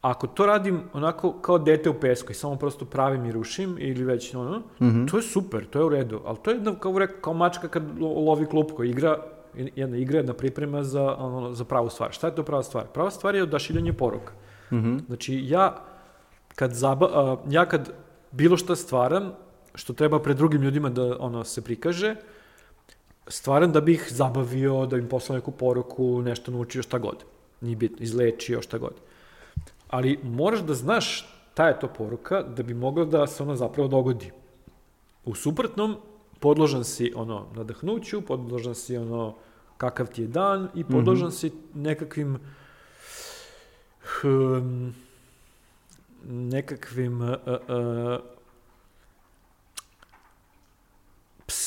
ako 0.00 0.26
to 0.26 0.46
radim 0.46 0.82
onako 0.92 1.32
kao 1.32 1.58
dete 1.58 1.90
u 1.90 1.94
pesku 2.00 2.32
i 2.32 2.34
samo 2.34 2.56
prosto 2.56 2.84
pravim 2.84 3.26
i 3.26 3.32
rušim 3.32 3.76
ili 3.78 4.04
već 4.04 4.34
ono, 4.34 4.62
to 5.10 5.16
je 5.16 5.22
super, 5.22 5.66
to 5.66 5.78
je 5.78 5.84
u 5.84 5.88
redu, 5.88 6.20
ali 6.24 6.38
to 6.42 6.50
je 6.50 6.54
jedno, 6.54 6.74
kao, 6.74 6.98
rekao, 6.98 7.16
kao 7.20 7.34
mačka 7.34 7.68
kad 7.68 7.82
lo- 7.98 8.26
lovi 8.26 8.46
klupko, 8.46 8.84
igra, 8.84 9.18
jedna 9.54 9.96
igra, 9.96 10.18
jedna 10.18 10.32
priprema 10.32 10.82
za, 10.84 11.16
ono, 11.16 11.54
za 11.54 11.64
pravu 11.64 11.90
stvar. 11.90 12.12
Šta 12.12 12.26
je 12.26 12.34
to 12.34 12.42
prava 12.42 12.62
stvar? 12.62 12.86
Prava 12.86 13.10
stvar 13.10 13.34
je 13.34 13.42
odašiljanje 13.42 13.92
poruka. 13.92 14.32
Znači, 15.06 15.40
ja 15.44 15.76
kad, 16.54 16.74
zaba, 16.74 17.06
a, 17.06 17.36
ja 17.48 17.66
kad 17.66 17.90
bilo 18.30 18.56
šta 18.56 18.76
stvaram, 18.76 19.32
što 19.74 19.92
treba 19.92 20.18
pred 20.18 20.36
drugim 20.36 20.62
ljudima 20.62 20.88
da 20.90 21.16
ono 21.20 21.44
se 21.44 21.64
prikaže, 21.64 22.16
stvaram 23.28 23.72
da 23.72 23.80
bih 23.80 24.06
zabavio, 24.10 24.86
da 24.86 24.96
im 24.96 25.08
poslao 25.08 25.36
neku 25.36 25.50
poruku, 25.50 26.22
nešto 26.22 26.50
naučio, 26.50 26.82
šta 26.82 26.98
god. 26.98 27.24
Nije 27.60 27.76
bitno, 27.76 27.98
izlečio, 28.00 28.62
šta 28.62 28.78
god. 28.78 28.94
Ali 29.88 30.18
moraš 30.22 30.60
da 30.60 30.74
znaš 30.74 31.26
šta 31.58 31.68
je 31.68 31.80
to 31.80 31.88
poruka 31.88 32.42
da 32.42 32.62
bi 32.62 32.74
mogla 32.74 33.04
da 33.04 33.26
se 33.26 33.42
ona 33.42 33.56
zapravo 33.56 33.88
dogodi. 33.88 34.30
U 35.24 35.34
suprotnom, 35.34 35.96
podložan 36.40 36.84
si 36.84 37.12
ono 37.14 37.46
nadahnuću, 37.54 38.20
podložan 38.20 38.74
si 38.74 38.96
ono 38.96 39.34
kakav 39.76 40.06
ti 40.06 40.22
je 40.22 40.28
dan 40.28 40.68
i 40.74 40.84
podložan 40.84 41.32
si 41.32 41.52
nekakvim 41.74 42.38
hm, 44.02 44.88
nekakvim 46.28 47.20
uh, 47.20 47.28
uh, 47.46 48.37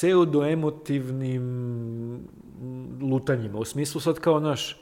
pseudo-emotivnim 0.01 1.43
lutanjima. 3.01 3.59
U 3.59 3.65
smislu 3.65 4.01
sad 4.01 4.19
kao 4.19 4.39
naš, 4.39 4.81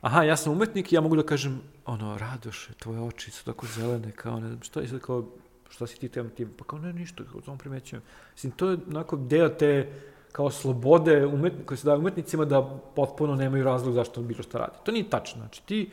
aha, 0.00 0.22
ja 0.22 0.36
sam 0.36 0.52
umetnik 0.52 0.92
i 0.92 0.94
ja 0.94 1.00
mogu 1.00 1.16
da 1.16 1.22
kažem, 1.22 1.60
ono, 1.86 2.18
Radoše, 2.18 2.72
tvoje 2.72 3.00
oči 3.00 3.30
su 3.30 3.44
tako 3.44 3.66
zelene, 3.66 4.12
kao 4.12 4.40
ne 4.40 4.48
znam, 4.48 4.62
što 4.62 4.80
je 4.80 4.88
sad 4.88 5.00
kao, 5.00 5.28
šta 5.70 5.86
si 5.86 5.98
ti 5.98 6.08
tem 6.08 6.30
tim? 6.30 6.50
Pa 6.58 6.64
kao, 6.64 6.78
ne, 6.78 6.92
ništa, 6.92 7.24
kao 7.32 7.42
samo 7.42 7.56
primećujem. 7.56 8.02
Mislim, 8.32 8.52
to 8.52 8.70
je 8.70 8.78
onako 8.88 9.16
deo 9.16 9.48
te 9.48 9.92
kao 10.32 10.50
slobode 10.50 11.26
umetni, 11.26 11.64
koje 11.64 11.78
se 11.78 11.86
daje 11.86 11.98
umetnicima 11.98 12.44
da 12.44 12.80
potpuno 12.96 13.34
nemaju 13.34 13.64
razlog 13.64 13.94
zašto 13.94 14.22
bilo 14.22 14.42
šta 14.42 14.58
radi. 14.58 14.78
To 14.84 14.92
nije 14.92 15.10
tačno. 15.10 15.40
Znači, 15.40 15.62
ti 15.62 15.90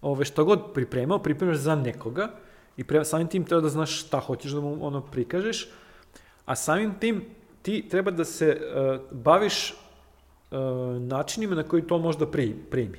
ove, 0.00 0.24
šta 0.24 0.42
god 0.42 0.72
pripremao, 0.74 1.18
pripremaš 1.18 1.56
za 1.56 1.74
nekoga 1.74 2.30
i 2.76 2.84
pre, 2.84 3.04
samim 3.04 3.28
tim 3.28 3.44
treba 3.44 3.62
da 3.62 3.68
znaš 3.68 4.00
šta 4.00 4.20
hoćeš 4.20 4.52
da 4.52 4.60
mu 4.60 4.86
ono 4.86 5.00
prikažeš, 5.00 5.68
a 6.44 6.56
samim 6.56 6.94
tim 7.00 7.24
ti 7.66 7.88
treba 7.90 8.10
da 8.10 8.24
se 8.24 8.60
uh, 8.60 9.00
baviš 9.10 9.74
uh, 9.74 10.58
načinima 11.02 11.54
na 11.54 11.62
koji 11.62 11.82
to 11.82 11.98
možda 11.98 12.26
pri, 12.30 12.54
primi. 12.70 12.98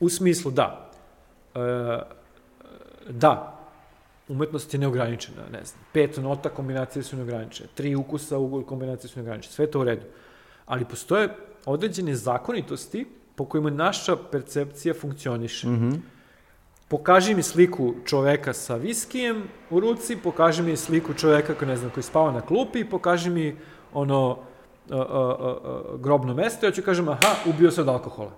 U 0.00 0.08
smislu 0.08 0.50
da, 0.50 0.90
uh, 1.54 1.60
da, 3.08 3.58
umetnost 4.28 4.74
je 4.74 4.80
neograničena, 4.80 5.46
ne 5.52 5.64
znam, 5.64 5.80
pet 5.92 6.16
nota 6.16 6.48
kombinacije 6.48 7.02
su 7.02 7.16
neograničene, 7.16 7.68
tri 7.74 7.94
ukusa 7.94 8.38
u 8.38 8.62
kombinacije 8.62 9.08
su 9.08 9.18
neograničene, 9.18 9.52
sve 9.52 9.70
to 9.70 9.80
u 9.80 9.84
redu. 9.84 10.04
Ali 10.66 10.84
postoje 10.84 11.28
određene 11.64 12.14
zakonitosti 12.14 13.06
po 13.36 13.44
kojima 13.44 13.70
naša 13.70 14.16
percepcija 14.30 14.94
funkcioniše. 14.94 15.68
Mm 15.68 15.80
-hmm. 15.80 15.98
Pokaži 16.92 17.34
mi 17.34 17.42
sliku 17.42 17.94
čoveka 18.04 18.52
sa 18.52 18.76
viskijem 18.76 19.44
u 19.70 19.80
ruci, 19.80 20.16
pokaži 20.16 20.62
mi 20.62 20.76
sliku 20.76 21.14
čoveka 21.14 21.54
koji, 21.54 21.68
ne 21.68 21.76
znam, 21.76 21.90
koji 21.90 22.04
spava 22.04 22.32
na 22.32 22.40
klupi, 22.40 22.84
pokaži 22.84 23.30
mi 23.30 23.56
ono 23.92 24.38
a, 24.90 24.96
a, 24.96 25.00
a, 25.00 25.96
grobno 25.96 26.34
mesto, 26.34 26.66
ja 26.66 26.72
ću 26.72 26.82
kažem, 26.82 27.08
aha, 27.08 27.30
ubio 27.46 27.70
se 27.70 27.80
od 27.80 27.88
alkohola. 27.88 28.36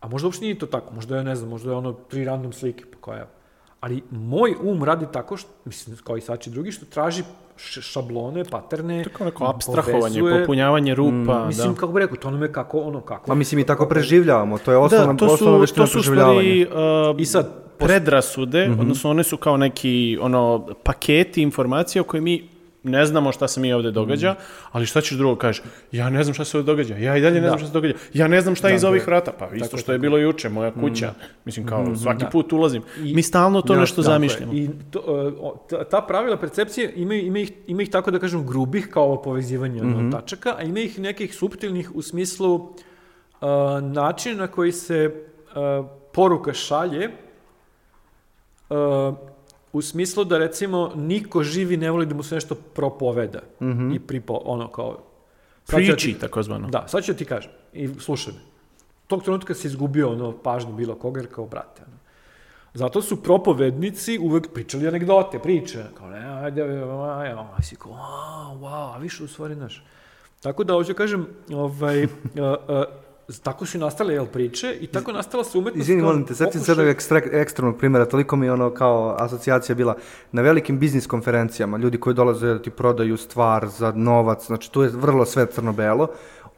A 0.00 0.08
možda 0.08 0.28
uopšte 0.28 0.44
nije 0.44 0.58
to 0.58 0.66
tako, 0.66 0.94
možda 0.94 1.16
je, 1.16 1.24
ne 1.24 1.36
znam, 1.36 1.50
možda 1.50 1.70
je 1.70 1.76
ono 1.76 1.92
tri 1.92 2.24
random 2.24 2.52
slike, 2.52 2.84
pa 2.92 2.98
koja 3.00 3.26
Ali 3.80 4.02
moj 4.10 4.54
um 4.62 4.84
radi 4.84 5.06
tako 5.12 5.36
što, 5.36 5.50
mislim, 5.64 5.96
kao 6.04 6.16
i 6.16 6.20
svači 6.20 6.50
drugi, 6.50 6.72
što 6.72 6.86
traži 6.86 7.22
šablone, 7.58 8.44
paterne, 8.44 9.04
Tako 9.04 9.24
neko 9.24 9.44
abstrahovanje, 9.44 10.20
povezuje. 10.20 10.40
popunjavanje 10.40 10.94
rupa. 10.94 11.44
Mm, 11.44 11.46
mislim, 11.46 11.74
da. 11.74 11.80
kako 11.80 11.92
bi 11.92 12.00
rekao, 12.00 12.16
to 12.16 12.30
nam 12.30 12.42
je 12.42 12.52
kako, 12.52 12.78
ono, 12.78 13.00
kako. 13.00 13.26
Pa 13.26 13.34
mislim, 13.34 13.58
i 13.58 13.66
tako 13.66 13.86
preživljavamo, 13.86 14.58
to 14.58 14.70
je 14.70 14.78
osnovna, 14.78 15.12
da, 15.12 15.18
to 15.18 15.28
su, 15.28 15.34
osnovna 15.34 15.58
veština 15.58 15.86
preživljavanja. 15.92 16.40
To 16.40 16.42
su 16.42 16.66
stvari, 16.66 17.10
uh, 17.10 17.20
I 17.20 17.24
sad, 17.26 17.66
predrasude, 17.78 18.68
mm 18.68 18.72
-hmm. 18.72 18.80
odnosno 18.80 19.10
one 19.10 19.24
su 19.24 19.36
kao 19.36 19.56
neki 19.56 20.18
ono 20.20 20.66
paketi 20.82 21.42
informacija 21.42 22.02
koje 22.02 22.20
mi 22.20 22.55
ne 22.86 23.06
znamo 23.06 23.32
šta 23.32 23.48
se 23.48 23.60
mi 23.60 23.72
ovde 23.72 23.90
događa, 23.90 24.32
mm. 24.32 24.36
ali 24.72 24.86
šta 24.86 25.00
ćeš 25.00 25.18
drugo 25.18 25.36
kažeš? 25.36 25.62
Ja 25.92 26.10
ne 26.10 26.24
znam 26.24 26.34
šta 26.34 26.44
se 26.44 26.56
ovde 26.58 26.66
događa. 26.66 26.96
Ja 26.96 27.16
i 27.16 27.20
dalje 27.20 27.34
ne 27.34 27.40
da. 27.40 27.46
znam 27.48 27.58
šta 27.58 27.66
se 27.66 27.72
događa. 27.72 27.94
Ja 28.14 28.28
ne 28.28 28.40
znam 28.40 28.54
šta 28.54 28.68
je 28.68 28.72
da, 28.72 28.76
iz 28.76 28.84
ovih 28.84 29.06
vrata. 29.06 29.32
Pa 29.38 29.48
isto 29.54 29.68
tako, 29.68 29.78
što 29.78 29.92
je 29.92 29.98
bilo 29.98 30.18
juče, 30.18 30.48
moja 30.48 30.72
kuća. 30.72 31.08
Mm. 31.10 31.24
Mislim 31.44 31.66
kao 31.66 31.82
mm, 31.82 31.96
svaki 31.96 32.24
da. 32.24 32.30
put 32.30 32.52
ulazim. 32.52 32.82
I, 33.04 33.14
mi 33.14 33.22
stalno 33.22 33.62
to 33.62 33.74
da, 33.74 33.80
nešto 33.80 34.02
da, 34.02 34.06
zamišljamo. 34.06 34.52
I 34.52 34.70
to, 34.90 35.66
ta 35.90 36.00
pravila 36.00 36.36
percepcije 36.36 36.92
ima, 36.96 37.14
ima, 37.14 37.38
ih, 37.38 37.52
ima 37.66 37.82
ih 37.82 37.90
tako 37.90 38.10
da 38.10 38.18
kažem 38.18 38.46
grubih 38.46 38.88
kao 38.92 39.04
ovo 39.04 39.22
povezivanje 39.22 39.82
mm 39.82 39.94
-hmm. 39.94 40.12
tačaka, 40.12 40.54
a 40.58 40.62
ima 40.62 40.80
ih 40.80 40.98
nekih 40.98 41.34
subtilnih 41.34 41.90
u 41.94 42.02
smislu 42.02 42.54
uh, 42.54 42.70
načina 43.82 44.36
na 44.36 44.46
koji 44.46 44.72
se 44.72 45.10
uh, 45.10 45.86
poruka 46.12 46.52
šalje 46.52 47.10
uh, 48.68 49.14
u 49.76 49.82
smislu 49.82 50.24
da 50.24 50.38
recimo 50.38 50.92
niko 50.94 51.42
živi 51.42 51.76
ne 51.76 51.90
voli 51.90 52.06
da 52.06 52.14
mu 52.14 52.22
se 52.22 52.34
nešto 52.34 52.54
propoveda 52.54 53.40
mm 53.60 53.66
-hmm. 53.66 53.96
i 53.96 53.98
pripo, 53.98 54.40
ono 54.44 54.68
kao... 54.68 54.98
Priči, 55.66 56.10
ja 56.10 56.18
tako 56.18 56.42
zvano. 56.42 56.68
Da, 56.68 56.88
sad 56.88 57.04
ću 57.04 57.14
ti 57.14 57.24
kažem 57.24 57.50
i 57.72 57.88
slušaj 57.88 58.32
me. 58.32 58.40
Tog 59.06 59.22
trenutka 59.22 59.54
se 59.54 59.68
izgubio 59.68 60.12
ono 60.12 60.32
pažnju 60.32 60.72
bilo 60.72 60.94
koga 60.94 61.20
jer 61.20 61.34
kao 61.34 61.46
brate. 61.46 61.82
Ono. 61.86 61.96
Zato 62.74 63.02
su 63.02 63.22
propovednici 63.22 64.18
uvek 64.18 64.48
pričali 64.54 64.88
anegdote, 64.88 65.38
priče. 65.38 65.84
Kao 65.98 66.10
ne, 66.10 66.18
ajde, 66.18 66.62
ajde, 66.62 66.82
ajde, 66.82 67.32
ajde, 67.32 67.62
si 67.62 67.76
kao, 67.76 67.92
wow, 67.92 68.58
wow, 68.60 68.94
a 68.94 68.98
više 68.98 69.24
u 69.24 69.28
stvari, 69.28 69.56
naš. 69.56 69.84
Tako 70.40 70.64
da, 70.64 70.72
hoću 70.72 70.94
kažem, 70.94 71.26
ovaj, 71.52 72.04
uh, 72.04 72.10
uh, 72.12 72.84
tako 73.42 73.66
su 73.66 73.78
nastale 73.78 74.14
jel, 74.14 74.26
priče 74.26 74.76
i 74.80 74.86
tako 74.86 75.12
nastala 75.12 75.44
se 75.44 75.58
umetnost. 75.58 75.82
Izvini, 75.82 76.02
molim 76.02 76.24
te, 76.26 76.34
setim 76.34 76.60
se 76.60 76.70
jednog 76.70 76.88
ekstra, 76.88 77.20
ekstremnog 77.32 77.78
primjera, 77.78 78.04
toliko 78.04 78.36
mi 78.36 78.50
ono 78.50 78.70
kao 78.70 79.16
asocijacija 79.18 79.76
bila 79.76 79.96
na 80.32 80.42
velikim 80.42 80.78
biznis 80.78 81.06
konferencijama, 81.06 81.76
ljudi 81.78 82.00
koji 82.00 82.14
dolaze 82.14 82.46
da 82.46 82.62
ti 82.62 82.70
prodaju 82.70 83.16
stvar 83.16 83.68
za 83.68 83.92
novac, 83.92 84.46
znači 84.46 84.72
tu 84.72 84.82
je 84.82 84.88
vrlo 84.88 85.24
sve 85.24 85.46
crno-belo, 85.46 86.08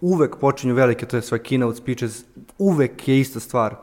uvek 0.00 0.36
počinju 0.36 0.74
velike, 0.74 1.06
to 1.06 1.16
je 1.16 1.22
sve 1.22 1.38
keynote 1.38 1.76
speeches, 1.76 2.24
uvek 2.58 3.08
je 3.08 3.20
ista 3.20 3.40
stvar. 3.40 3.74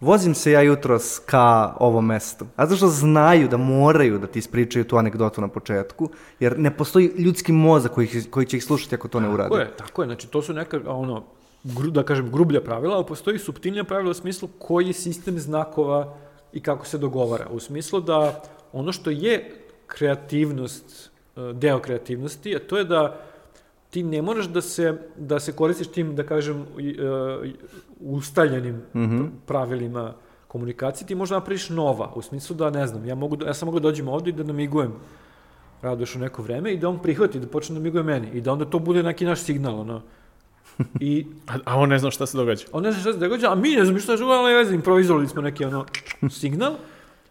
Vozim 0.00 0.34
se 0.34 0.52
ja 0.52 0.62
jutros 0.62 1.18
ka 1.18 1.74
ovom 1.80 2.06
mestu. 2.06 2.46
A 2.56 2.66
zašto 2.66 2.88
znaju 2.88 3.48
da 3.48 3.56
moraju 3.56 4.18
da 4.18 4.26
ti 4.26 4.38
ispričaju 4.38 4.84
tu 4.84 4.96
anegdotu 4.96 5.40
na 5.40 5.48
početku, 5.48 6.08
jer 6.40 6.58
ne 6.58 6.76
postoji 6.76 7.12
ljudski 7.18 7.52
mozak 7.52 7.92
koji, 7.92 8.08
koji 8.30 8.46
će 8.46 8.56
ih 8.56 8.64
slušati 8.64 8.94
ako 8.94 9.08
to 9.08 9.20
ne 9.20 9.28
uradi. 9.28 9.50
Tako 9.50 9.60
je, 9.60 9.76
tako 9.76 10.02
je. 10.02 10.06
Znači, 10.06 10.28
to 10.28 10.42
su 10.42 10.52
neka, 10.52 10.80
ono, 10.86 11.22
gru, 11.64 11.90
da 11.90 12.02
kažem, 12.02 12.30
grublja 12.30 12.60
pravila, 12.60 12.96
ali 12.96 13.06
postoji 13.06 13.38
subtilnija 13.38 13.84
pravila 13.84 14.10
u 14.10 14.14
smislu 14.14 14.48
koji 14.58 14.86
je 14.86 14.92
sistem 14.92 15.38
znakova 15.38 16.14
i 16.52 16.60
kako 16.60 16.86
se 16.86 16.98
dogovara. 16.98 17.48
U 17.50 17.60
smislu 17.60 18.00
da 18.00 18.42
ono 18.72 18.92
što 18.92 19.10
je 19.10 19.50
kreativnost, 19.86 21.10
e, 21.36 21.52
deo 21.52 21.78
kreativnosti, 21.78 22.56
a 22.56 22.58
to 22.58 22.78
je 22.78 22.84
da 22.84 23.20
ti 23.90 24.02
ne 24.02 24.22
moraš 24.22 24.46
da 24.48 24.60
se, 24.60 24.98
da 25.16 25.40
se 25.40 25.52
koristiš 25.52 25.88
tim, 25.88 26.16
da 26.16 26.26
kažem, 26.26 26.60
e, 26.60 27.52
ustaljenim 28.00 28.74
mm 28.74 29.00
-hmm. 29.00 29.28
pravilima 29.46 30.14
komunikacije, 30.48 31.06
ti 31.06 31.14
možda 31.14 31.36
napraviš 31.36 31.68
nova, 31.68 32.12
u 32.14 32.22
smislu 32.22 32.56
da, 32.56 32.70
ne 32.70 32.86
znam, 32.86 33.06
ja, 33.06 33.14
mogu, 33.14 33.36
da, 33.36 33.46
ja 33.46 33.54
sam 33.54 33.66
mogu 33.66 33.80
da 33.80 33.88
dođem 33.88 34.08
ovde 34.08 34.30
i 34.30 34.32
da 34.32 34.42
namigujem 34.42 34.92
Radošu 35.82 36.18
neko 36.18 36.42
vreme 36.42 36.72
i 36.72 36.78
da 36.78 36.88
on 36.88 36.98
prihvati, 37.02 37.40
da 37.40 37.46
počne 37.46 37.74
da 37.74 37.78
namiguje 37.78 38.02
meni 38.02 38.28
i 38.32 38.40
da 38.40 38.52
onda 38.52 38.64
to 38.64 38.78
bude 38.78 39.02
neki 39.02 39.24
naš 39.24 39.40
signal, 39.40 39.80
ono, 39.80 40.02
I, 41.00 41.26
a, 41.46 41.58
a 41.64 41.78
on 41.78 41.88
ne 41.88 41.98
zna 41.98 42.10
šta 42.10 42.26
se 42.26 42.36
događa. 42.36 42.66
On 42.72 42.82
ne 42.82 42.92
zna 42.92 43.00
šta 43.00 43.12
se 43.12 43.18
događa, 43.18 43.52
a 43.52 43.54
mi 43.54 43.70
ne 43.70 43.84
znam 43.84 43.98
šta 43.98 44.16
se 44.16 44.22
događa, 44.22 44.40
ali 44.40 44.54
veze, 44.54 44.74
improvizovali 44.74 45.28
smo 45.28 45.42
neki 45.42 45.64
ono 45.64 45.86
signal 46.30 46.72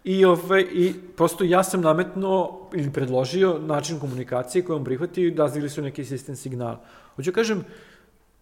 i, 0.04 0.26
ove, 0.26 0.62
i 0.62 0.94
prosto 1.16 1.44
ja 1.44 1.64
sam 1.64 1.82
nametno 1.82 2.60
ili 2.74 2.92
predložio 2.92 3.60
način 3.60 4.00
komunikacije 4.00 4.64
koji 4.64 4.78
on 4.78 4.84
prihvati 4.84 5.22
i 5.22 5.36
razvili 5.36 5.70
su 5.70 5.82
neki 5.82 6.06
sistem 6.06 6.36
signal. 6.36 6.78
Hoću 7.16 7.32
da 7.32 7.36
kažem, 7.36 7.64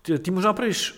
ti, 0.02 0.24
ti 0.24 0.32
možda 0.32 0.50
napraviš 0.50 0.94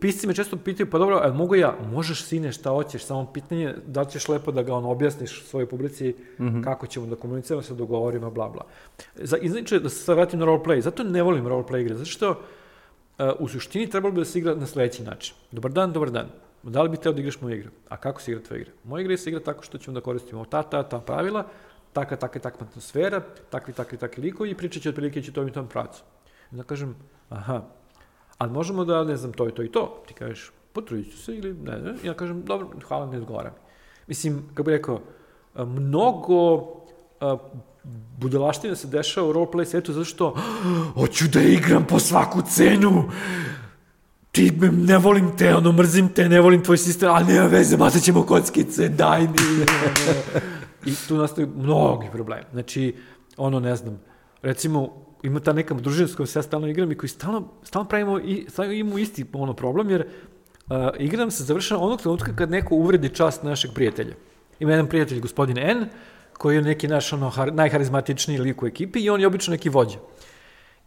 pisci 0.00 0.26
me 0.26 0.34
često 0.34 0.56
pitaju, 0.56 0.90
pa 0.90 0.98
dobro, 0.98 1.20
ali 1.22 1.34
mogu 1.34 1.54
ja, 1.54 1.76
možeš 1.92 2.24
sine 2.24 2.52
šta 2.52 2.70
hoćeš, 2.70 3.04
samo 3.04 3.32
pitanje 3.32 3.74
da 3.86 4.04
ćeš 4.04 4.28
lepo 4.28 4.52
da 4.52 4.62
ga 4.62 4.74
on 4.74 4.84
objasniš 4.84 5.44
svojoj 5.44 5.66
publici 5.66 6.14
mm 6.38 6.44
-hmm. 6.44 6.64
kako 6.64 6.86
ćemo 6.86 7.06
da 7.06 7.16
komuniciramo, 7.16 7.62
se 7.62 7.74
dogovorimo, 7.74 8.30
bla, 8.30 8.48
bla. 8.48 8.66
Za, 9.16 9.38
znači, 9.44 9.80
da 9.80 9.88
se 9.88 10.14
vratim 10.14 10.38
na 10.38 10.46
roleplay, 10.46 10.80
zato 10.80 11.02
ne 11.04 11.22
volim 11.22 11.44
roleplay 11.44 11.80
igre, 11.80 11.94
zato 11.94 12.10
što 12.10 12.40
u 13.38 13.48
suštini 13.48 13.90
trebalo 13.90 14.12
bi 14.12 14.20
da 14.20 14.24
se 14.24 14.38
igra 14.38 14.54
na 14.54 14.66
sledeći 14.66 15.02
način. 15.02 15.34
Dobar 15.52 15.72
dan, 15.72 15.92
dobar 15.92 16.10
dan. 16.10 16.28
Da 16.62 16.82
li 16.82 16.88
bi 16.88 16.96
teo 16.96 17.12
da 17.12 17.20
igraš 17.20 17.40
moju 17.40 17.56
igru? 17.56 17.70
A 17.88 17.96
kako 17.96 18.20
se 18.20 18.32
igra 18.32 18.42
tvoja 18.42 18.60
igra? 18.60 18.72
Moja 18.84 19.00
igra 19.00 19.16
se 19.16 19.30
igra 19.30 19.40
tako 19.40 19.62
što 19.62 19.78
ćemo 19.78 19.94
da 19.94 20.00
koristimo 20.00 20.44
ta, 20.44 20.62
ta, 20.62 20.82
ta 20.82 20.98
pravila, 20.98 21.46
taka, 21.92 22.16
taka, 22.16 22.38
takva 22.38 22.66
atmosfera, 22.70 23.20
takvi, 23.50 23.72
takvi, 23.72 23.98
takvi 23.98 24.22
likovi 24.22 24.50
i 24.50 24.54
pričat 24.54 24.82
će 24.82 24.88
otprilike 24.88 25.22
će 25.22 25.32
tom 25.32 25.48
i 25.48 25.52
tom 25.52 25.68
pravcu. 25.68 26.02
I 26.52 26.56
da 26.56 26.62
kažem, 26.62 26.96
aha, 27.28 27.62
ali 28.38 28.52
možemo 28.52 28.84
da, 28.84 29.04
ne 29.04 29.16
znam, 29.16 29.32
to 29.32 29.48
i 29.48 29.52
to 29.52 29.62
i 29.62 29.72
to. 29.72 30.02
Ti 30.08 30.14
kažeš, 30.14 30.52
potrudit 30.72 31.12
ću 31.12 31.18
se 31.18 31.36
ili 31.36 31.54
ne, 31.54 31.78
ne. 31.78 31.94
Ja 32.04 32.14
kažem, 32.14 32.42
dobro, 32.42 32.68
hvala, 32.88 33.06
ne 33.06 33.18
odgovara 33.18 33.50
mi. 33.50 33.58
Mislim, 34.06 34.48
kako 34.48 34.62
bih 34.62 34.72
rekao, 34.72 35.00
mnogo 35.54 36.54
uh, 36.54 37.40
budalaština 38.20 38.76
se 38.76 38.86
dešava 38.86 39.28
u 39.28 39.32
roleplay 39.32 39.64
svetu 39.64 39.92
zato 39.92 40.04
što 40.04 40.34
hoću 40.94 41.28
da 41.28 41.40
igram 41.42 41.86
po 41.86 41.98
svaku 41.98 42.42
cenu 42.42 43.10
ti 44.34 44.52
me, 44.60 44.68
ne 44.68 44.98
volim 44.98 45.36
te, 45.36 45.54
ono, 45.54 45.72
mrzim 45.72 46.08
te, 46.08 46.28
ne 46.28 46.40
volim 46.40 46.62
tvoj 46.62 46.78
sistem, 46.78 47.10
ali 47.10 47.32
nema 47.32 47.46
veze, 47.46 47.76
bacat 47.76 48.02
ćemo 48.02 48.22
kockice, 48.22 48.88
daj 48.88 49.20
mi. 49.20 49.64
I 50.90 50.94
tu 51.08 51.16
nastaju 51.16 51.48
mnogi 51.56 52.08
problemi. 52.12 52.44
Znači, 52.52 52.94
ono, 53.36 53.60
ne 53.60 53.76
znam, 53.76 54.00
recimo, 54.42 54.88
ima 55.22 55.40
ta 55.40 55.52
neka 55.52 55.74
družina 55.74 56.08
s 56.08 56.14
kojom 56.14 56.26
se 56.26 56.38
ja 56.38 56.42
stalno 56.42 56.68
igram 56.68 56.92
i 56.92 56.94
koji 56.94 57.10
stalno, 57.10 57.48
stalno 57.62 57.88
pravimo 57.88 58.18
i 58.18 58.46
stalno 58.48 58.72
imamo 58.72 58.98
isti 58.98 59.24
ono 59.32 59.54
problem, 59.54 59.90
jer 59.90 60.06
uh, 60.06 60.76
igram 60.98 61.30
se 61.30 61.44
završava 61.44 61.84
onog 61.84 62.00
trenutka 62.00 62.36
kad 62.36 62.50
neko 62.50 62.74
uvredi 62.74 63.08
čast 63.08 63.42
našeg 63.42 63.70
prijatelja. 63.74 64.14
Ima 64.60 64.70
jedan 64.70 64.86
prijatelj, 64.86 65.20
gospodin 65.20 65.58
N, 65.58 65.86
koji 66.38 66.56
je 66.56 66.62
neki 66.62 66.88
naš 66.88 67.12
ono, 67.12 67.28
har, 67.28 67.52
najharizmatičniji 67.52 68.38
lik 68.38 68.62
u 68.62 68.66
ekipi 68.66 69.00
i 69.00 69.10
on 69.10 69.20
je 69.20 69.26
obično 69.26 69.52
neki 69.52 69.68
vođa. 69.68 69.98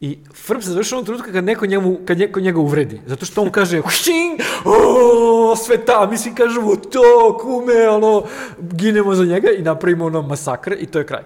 I 0.02 0.18
Frp 0.34 0.62
se 0.62 0.70
završava 0.70 1.00
onog 1.00 1.06
trenutka 1.06 1.32
kad 1.32 1.44
neko, 1.44 1.66
njemu, 1.66 1.98
kad 2.06 2.18
neko 2.18 2.40
njega 2.40 2.60
uvredi. 2.60 3.02
Zato 3.06 3.26
što 3.26 3.42
on 3.42 3.50
kaže, 3.50 3.82
šing, 3.90 4.40
o, 4.66 5.56
sve 5.56 5.86
ta, 5.86 6.08
mi 6.12 6.18
svi 6.18 6.36
kažemo 6.36 6.76
to, 6.76 7.38
kume, 7.42 7.90
ono, 7.90 8.24
ginemo 8.62 9.16
za 9.16 9.26
njega 9.26 9.50
i 9.58 9.62
napravimo 9.62 10.06
ono 10.06 10.22
masakre 10.22 10.76
i 10.76 10.86
to 10.86 11.00
je 11.00 11.06
kraj. 11.06 11.24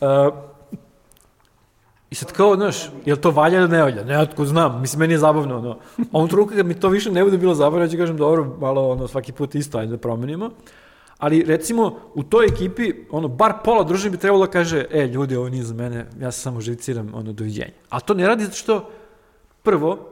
Uh, 0.00 0.08
I 2.10 2.14
sad 2.14 2.32
kao, 2.32 2.56
znaš, 2.56 2.76
je 3.04 3.16
to 3.16 3.30
valja 3.30 3.58
ili 3.58 3.68
ne 3.68 3.82
valja? 3.82 4.04
Ne, 4.04 4.18
otko 4.18 4.44
znam, 4.44 4.80
mislim, 4.80 5.00
meni 5.00 5.14
je 5.14 5.18
zabavno, 5.18 5.58
ono. 5.58 5.78
A 5.98 6.04
on 6.12 6.28
trenutka 6.28 6.56
kad 6.56 6.66
mi 6.66 6.80
to 6.80 6.88
više 6.88 7.10
ne 7.10 7.24
bude 7.24 7.38
bilo 7.38 7.54
zabavno, 7.54 7.84
ja 7.84 7.88
ću 7.88 7.96
kažem, 7.96 8.16
dobro, 8.16 8.56
malo, 8.60 8.90
ono, 8.90 9.08
svaki 9.08 9.32
put 9.32 9.54
isto, 9.54 9.78
ajde 9.78 9.90
da 9.90 9.98
promenimo. 9.98 10.50
Ali, 11.24 11.42
recimo, 11.42 11.96
u 12.14 12.22
toj 12.22 12.46
ekipi, 12.46 12.92
ono, 13.10 13.28
bar 13.28 13.52
pola 13.64 13.84
družine 13.84 14.10
bi 14.10 14.20
trebalo 14.20 14.44
da 14.44 14.52
kaže, 14.52 14.82
e, 14.90 15.06
ljudi, 15.06 15.36
ovo 15.36 15.48
nije 15.48 15.62
za 15.64 15.74
mene, 15.74 16.04
ja 16.20 16.32
se 16.32 16.40
samo 16.40 16.60
živiciram, 16.60 17.14
ono, 17.14 17.32
doviđenja. 17.32 17.72
A 17.88 18.00
to 18.00 18.14
ne 18.14 18.26
radi 18.26 18.44
zato 18.44 18.56
što, 18.56 18.90
prvo, 19.62 20.10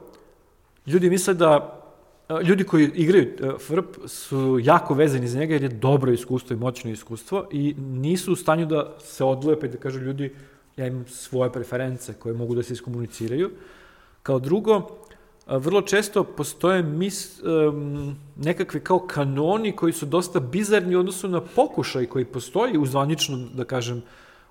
ljudi 0.87 1.09
misle 1.09 1.33
da 1.33 1.79
ljudi 2.43 2.63
koji 2.63 2.89
igraju 2.95 3.27
uh, 3.41 3.61
FRP 3.61 4.07
su 4.07 4.59
jako 4.63 4.93
vezani 4.93 5.27
za 5.27 5.39
njega 5.39 5.53
jer 5.53 5.63
je 5.63 5.69
dobro 5.69 6.11
iskustvo 6.11 6.53
i 6.53 6.59
moćno 6.59 6.91
iskustvo 6.91 7.45
i 7.51 7.75
nisu 7.77 8.33
u 8.33 8.35
stanju 8.35 8.65
da 8.65 8.95
se 8.99 9.23
odlepe 9.23 9.65
i 9.65 9.69
da 9.69 9.77
kažu 9.77 9.99
ljudi 9.99 10.33
ja 10.77 10.87
imam 10.87 11.05
svoje 11.07 11.51
preference 11.51 12.13
koje 12.13 12.33
mogu 12.33 12.55
da 12.55 12.63
se 12.63 12.73
iskomuniciraju. 12.73 13.51
Kao 14.23 14.39
drugo, 14.39 15.02
vrlo 15.47 15.81
često 15.81 16.23
postoje 16.23 16.83
mis, 16.83 17.41
um, 17.41 18.15
nekakvi 18.35 18.79
kao 18.79 18.99
kanoni 18.99 19.71
koji 19.71 19.93
su 19.93 20.05
dosta 20.05 20.39
bizarni 20.39 20.95
u 20.95 20.99
odnosu 20.99 21.27
na 21.27 21.41
pokušaj 21.41 22.05
koji 22.05 22.25
postoji 22.25 22.77
u 22.77 22.85
zvaničnom, 22.85 23.49
da 23.53 23.65
kažem, 23.65 24.01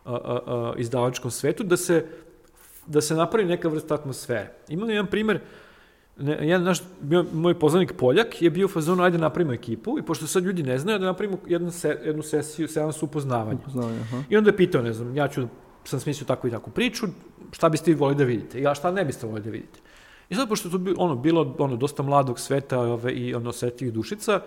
a, 0.05 0.15
a, 0.15 0.39
a, 0.47 0.73
izdavačkom 0.77 1.31
svetu, 1.31 1.65
da 1.65 1.77
se, 1.77 2.07
da 2.87 3.01
se 3.01 3.15
napravi 3.15 3.49
neka 3.49 3.69
vrsta 3.69 3.95
atmosfere. 3.95 4.53
Imam 4.69 4.91
jedan 4.91 5.07
primer, 5.07 5.41
ne, 6.19 6.49
jedan 6.49 6.63
naš, 6.63 6.79
bio, 7.01 7.25
moj 7.33 7.59
poznanik 7.59 7.93
Poljak 7.99 8.43
je 8.43 8.51
bio 8.51 8.67
u 8.67 8.69
fazonu, 8.69 9.03
ajde 9.03 9.19
napravimo 9.19 9.53
ekipu 9.53 9.99
i 9.99 10.03
pošto 10.03 10.27
sad 10.27 10.45
ljudi 10.45 10.63
ne 10.63 10.79
znaju, 10.79 10.99
da 10.99 11.07
napravimo 11.07 11.39
jednu, 11.47 11.71
se, 11.71 12.01
jednu 12.05 12.23
sesiju, 12.23 12.69
seansu 12.69 13.07
upoznavanja. 13.07 13.59
Upoznavanja, 13.63 14.01
aha. 14.01 14.23
I 14.31 14.37
onda 14.37 14.51
je 14.51 14.57
pitao, 14.57 14.83
ne 14.83 14.93
znam, 14.93 15.17
ja 15.17 15.29
ću, 15.29 15.47
sam 15.85 16.01
smislio 16.01 16.27
takvu 16.27 16.49
i 16.49 16.51
takvu 16.51 16.73
priču, 16.73 17.07
šta 17.53 17.69
biste 17.69 17.91
vi 17.91 17.97
volili 17.97 18.19
da 18.19 18.25
vidite? 18.25 18.61
Ja 18.61 18.75
šta 18.75 18.91
ne 18.91 19.05
biste 19.05 19.27
volili 19.27 19.45
da 19.45 19.51
vidite? 19.51 19.81
I 20.33 20.35
sad, 20.35 20.49
pošto 20.49 20.69
je 20.69 20.73
to 20.73 21.03
ono, 21.03 21.17
bilo 21.17 21.55
ono, 21.59 21.77
dosta 21.77 22.03
mladog 22.03 22.41
sveta 22.41 22.79
ove, 22.81 23.13
i 23.13 23.35
ono, 23.35 23.53
setih 23.53 23.93
dušica, 23.93 24.41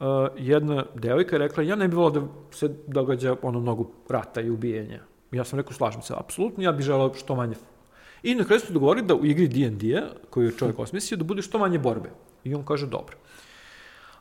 uh, 0.00 0.06
jedna 0.38 0.84
devojka 0.94 1.34
je 1.34 1.38
rekla, 1.38 1.62
ja 1.62 1.76
ne 1.76 1.88
bih 1.88 1.96
volila 1.96 2.20
da 2.20 2.26
se 2.50 2.68
događa 2.86 3.36
ono 3.42 3.60
mnogo 3.60 3.90
rata 4.08 4.40
i 4.40 4.50
ubijenja. 4.50 5.00
Ja 5.32 5.44
sam 5.44 5.58
rekao, 5.58 5.72
slažem 5.72 6.02
se, 6.02 6.14
apsolutno, 6.16 6.62
ja 6.64 6.72
bih 6.72 6.86
želeo 6.86 7.14
što 7.14 7.34
manje 7.34 7.54
I 8.22 8.34
na 8.34 8.44
kraju 8.44 8.60
smo 8.60 8.72
dogovorili 8.72 9.06
da 9.06 9.14
u 9.14 9.24
igri 9.24 9.48
D&D-a, 9.48 10.02
koju 10.30 10.46
je 10.46 10.56
čovjek 10.58 10.78
osmislio, 10.78 11.18
da 11.18 11.24
bude 11.24 11.42
što 11.42 11.58
manje 11.58 11.78
borbe. 11.78 12.10
I 12.44 12.54
on 12.54 12.62
kaže, 12.64 12.86
dobro. 12.86 13.16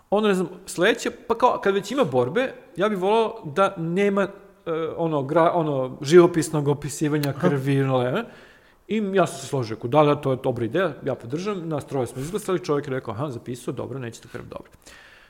Onda, 0.10 0.28
ne 0.28 0.34
znam, 0.34 0.50
sledeće, 0.66 1.12
pa 1.28 1.38
kao, 1.38 1.60
kad 1.64 1.74
već 1.74 1.92
ima 1.92 2.04
borbe, 2.04 2.54
ja 2.76 2.90
bih 2.90 2.98
volao 2.98 3.42
da 3.46 3.76
nema 3.78 4.24
uh, 4.24 4.74
ono, 4.98 5.24
gra, 5.24 5.52
ono, 5.54 5.98
živopisnog 6.02 6.68
opisivanja 6.68 7.34
krvi, 7.34 7.76
ne, 7.86 8.26
I 8.94 9.16
ja 9.16 9.28
sam 9.28 9.40
se 9.40 9.48
složio, 9.48 9.78
ako 9.78 9.88
da, 9.88 10.04
da, 10.04 10.16
to 10.16 10.32
je 10.32 10.38
dobra 10.44 10.66
ideja, 10.66 10.94
ja 11.06 11.16
podržam, 11.16 11.68
nas 11.70 11.86
troje 11.86 12.08
smo 12.08 12.22
izglasali, 12.22 12.60
čovjek 12.60 12.88
je 12.88 12.92
rekao, 12.92 13.14
aha, 13.14 13.30
zapisao, 13.30 13.74
dobro, 13.74 14.00
nećete 14.00 14.28
krv, 14.32 14.44
dobro. 14.50 14.72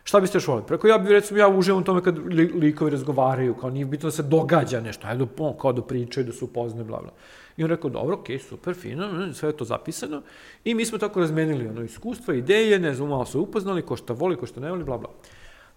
Šta 0.03 0.19
biste 0.19 0.37
još 0.37 0.47
volili? 0.47 0.67
Preko 0.67 0.87
ja 0.87 0.97
bih, 0.97 1.09
recimo, 1.09 1.39
ja 1.39 1.47
uživam 1.47 1.81
u 1.81 1.83
tome 1.83 2.03
kad 2.03 2.17
li, 2.17 2.45
likovi 2.45 2.91
razgovaraju, 2.91 3.55
kao 3.55 3.69
nije 3.69 3.85
bitno 3.85 4.07
da 4.07 4.11
se 4.11 4.23
događa 4.23 4.81
nešto, 4.81 5.07
ajde, 5.07 5.27
on, 5.37 5.53
kao 5.61 5.73
da 5.73 5.81
pričaju, 5.81 6.25
da 6.25 6.33
se 6.33 6.45
upoznaju, 6.45 6.85
bla, 6.85 7.01
bla. 7.01 7.11
I 7.57 7.63
on 7.63 7.69
rekao, 7.69 7.89
dobro, 7.89 8.15
okej, 8.15 8.37
okay, 8.37 8.49
super, 8.49 8.75
fino, 8.75 9.33
sve 9.33 9.49
je 9.49 9.57
to 9.57 9.65
zapisano. 9.65 10.21
I 10.63 10.75
mi 10.75 10.85
smo 10.85 10.97
tako 10.97 11.19
razmenili 11.19 11.67
ono 11.67 11.83
iskustva, 11.83 12.33
ideje, 12.33 12.79
ne 12.79 12.93
znam, 12.93 13.09
malo 13.09 13.25
se 13.25 13.37
upoznali, 13.37 13.81
ko 13.81 13.95
šta 13.95 14.13
voli, 14.13 14.35
ko 14.35 14.45
šta 14.45 14.59
ne 14.59 14.69
voli, 14.69 14.83
bla, 14.83 14.97
bla. 14.97 15.09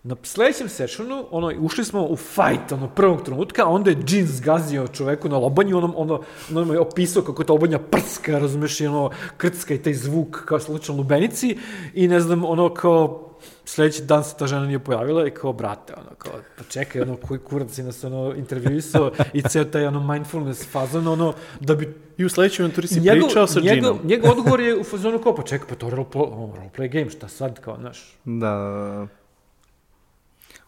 Na 0.07 0.17
sledećem 0.23 0.69
sessionu, 0.69 1.27
ono, 1.31 1.53
ušli 1.61 1.85
smo 1.85 2.05
u 2.05 2.17
fight, 2.17 2.73
ono, 2.73 2.89
prvog 2.89 3.23
trenutka, 3.23 3.65
a 3.65 3.69
onda 3.69 3.91
je 3.91 3.97
Jean 4.09 4.27
zgazio 4.27 4.89
čoveku 4.89 5.29
na 5.29 5.39
lobanju, 5.39 5.79
ono, 5.79 5.93
ono, 5.97 6.23
ono 6.55 6.73
je 6.73 6.81
opisao 6.81 7.23
kako 7.23 7.45
ta 7.45 7.53
lobanja 7.53 7.79
prska, 7.79 8.39
razumeš, 8.39 8.81
i 8.81 8.87
ono, 8.87 9.11
krcka 9.37 9.75
i 9.75 9.83
taj 9.83 9.95
zvuk, 9.95 10.45
kao 10.45 10.61
slučaj 10.61 10.97
lubenici, 10.97 11.59
i 11.95 12.09
ne 12.09 12.21
znam, 12.21 12.45
ono, 12.45 12.75
kao, 12.75 13.31
sledeći 13.65 14.03
dan 14.03 14.25
se 14.25 14.37
ta 14.37 14.47
žena 14.47 14.67
nije 14.67 14.79
pojavila 14.79 15.27
i 15.27 15.31
kao, 15.31 15.53
brate, 15.53 15.95
ono, 15.97 16.11
kao, 16.19 16.33
pa 16.59 16.65
čekaj, 16.65 17.03
ono, 17.03 17.17
koji 17.17 17.41
kurac 17.41 17.71
si 17.71 17.83
nas, 17.83 18.05
ono, 18.05 18.35
intervjuisao 18.37 19.11
i 19.33 19.43
ceo 19.43 19.65
taj, 19.65 19.87
ono, 19.87 20.13
mindfulness 20.13 20.71
fazon, 20.71 21.09
ono, 21.09 21.35
da 21.61 21.75
bi... 21.75 21.95
I 22.19 22.25
u 22.25 22.29
sledećoj 22.29 22.65
avanturi 22.65 22.89
si 22.89 23.01
pričao 23.01 23.47
sa 23.47 23.61
njegov, 23.61 23.93
Ginom. 23.93 23.99
njegov 24.05 24.31
odgovor 24.31 24.61
je 24.61 24.81
u 24.81 24.85
fazonu 24.91 25.19
kao, 25.19 25.35
pa 25.35 25.43
čekaj, 25.43 25.69
pa 25.69 25.75
to 25.75 25.87
je 25.87 25.93
roleplay, 25.93 26.57
roleplay 26.57 26.93
game, 26.93 27.11
šta 27.11 27.29
sad, 27.29 27.61
kao, 27.61 27.77
znaš, 27.81 28.19
Da, 28.25 28.51
da, 28.51 28.97
da. 28.97 29.26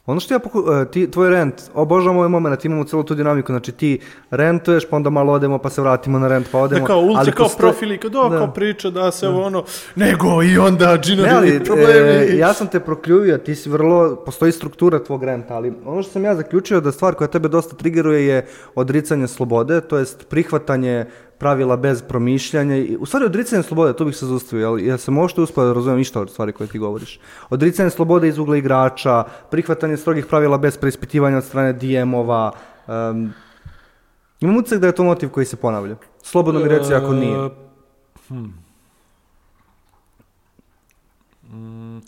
Ono 0.09 0.21
što 0.21 0.35
ja 0.35 0.39
poku... 0.39 0.65
e, 0.73 0.91
ti, 0.91 1.11
tvoj 1.11 1.31
rent, 1.31 1.55
obožavam 1.75 2.17
ovaj 2.17 2.29
moment, 2.29 2.65
imamo 2.65 2.85
celu 2.85 3.03
tu 3.03 3.15
dinamiku, 3.15 3.53
znači 3.53 3.73
ti 3.73 4.01
rentuješ, 4.31 4.89
pa 4.89 4.97
onda 4.97 5.11
malo 5.11 5.33
odemo, 5.33 5.59
pa 5.59 5.71
se 5.71 5.81
vratimo 5.81 6.19
na 6.19 6.29
rent, 6.29 6.47
pa 6.53 6.59
odemo. 6.59 6.81
Da 6.81 6.87
kao 6.87 6.99
ulici, 6.99 7.19
ali 7.19 7.33
kao 7.33 7.45
postoje- 7.47 7.61
profili, 7.61 7.99
kao 7.99 8.11
da, 8.29 8.39
kao 8.39 8.53
priča 8.53 8.91
da 8.91 9.11
se 9.11 9.29
ovo 9.29 9.43
ono, 9.43 9.65
nego 9.97 10.43
i 10.45 10.59
onda 10.59 10.93
Ne, 10.93 10.99
džinovi 10.99 11.29
ali, 11.31 11.65
problemi. 11.65 12.09
e, 12.11 12.37
ja 12.37 12.53
sam 12.53 12.67
te 12.67 12.81
prokljuvio, 12.81 13.39
ti 13.39 13.55
si 13.55 13.71
vrlo, 13.71 14.17
postoji 14.17 14.53
struktura 14.53 14.99
tvog 14.99 15.25
renta, 15.25 15.55
ali 15.55 15.73
ono 15.85 16.03
što 16.03 16.13
sam 16.13 16.25
ja 16.25 16.35
zaključio 16.35 16.81
da 16.81 16.93
stvar 16.93 17.15
koja 17.15 17.29
tebe 17.29 17.49
dosta 17.49 17.77
trigeruje 17.77 18.27
je 18.27 18.47
odricanje 18.75 19.27
slobode, 19.29 19.81
to 19.81 19.99
jest 19.99 20.29
prihvatanje 20.29 21.07
pravila 21.39 21.77
bez 21.77 22.03
promišljanja. 22.03 22.77
i- 22.77 22.97
U 22.97 23.07
stvari, 23.07 23.25
odricanje 23.25 23.63
slobode, 23.63 23.93
tu 23.93 24.05
bih 24.05 24.17
se 24.17 24.27
zaustavio, 24.27 24.69
jel, 24.69 24.81
ja 24.81 24.99
sam 24.99 25.15
možete 25.15 25.41
uspio 25.41 25.65
da 25.65 25.73
razumijem 25.73 25.99
ništa 25.99 26.21
od 26.21 26.31
stvari 26.31 26.53
koje 26.53 26.67
ti 26.67 26.79
govoriš. 26.79 27.21
Odricanje 27.51 27.91
slobode 27.91 28.29
iz 28.29 28.39
ugla 28.39 28.57
igrača, 28.57 29.25
prihvatanje 29.51 29.97
strogih 29.97 30.27
pravila 30.27 30.59
bez 30.59 30.79
preispitivanja 30.79 31.37
od 31.37 31.45
strane 31.45 31.73
DM-ova, 31.73 32.51
um, 32.87 33.33
imam 34.41 34.57
utisak 34.57 34.79
da 34.79 34.87
je 34.87 34.95
to 34.95 35.05
motiv 35.05 35.29
koji 35.29 35.47
se 35.47 35.57
ponavlja. 35.57 35.97
Slobodno 36.23 36.61
mi 36.61 36.69
reci 36.69 36.95
ako 36.95 37.13
nije. 37.13 37.37
E, 37.37 37.51
Hmm. 38.29 38.55
Mm, 41.45 42.01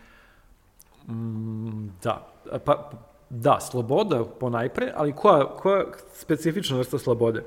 mm, 1.09 1.91
da, 2.03 2.27
pa, 2.65 2.91
da, 3.31 3.59
sloboda 3.61 4.25
ponajpre, 4.25 4.93
ali 4.97 5.13
koja, 5.13 5.47
koja 5.47 5.85
specifična 6.15 6.77
vrsta 6.77 6.99
slobode? 6.99 7.45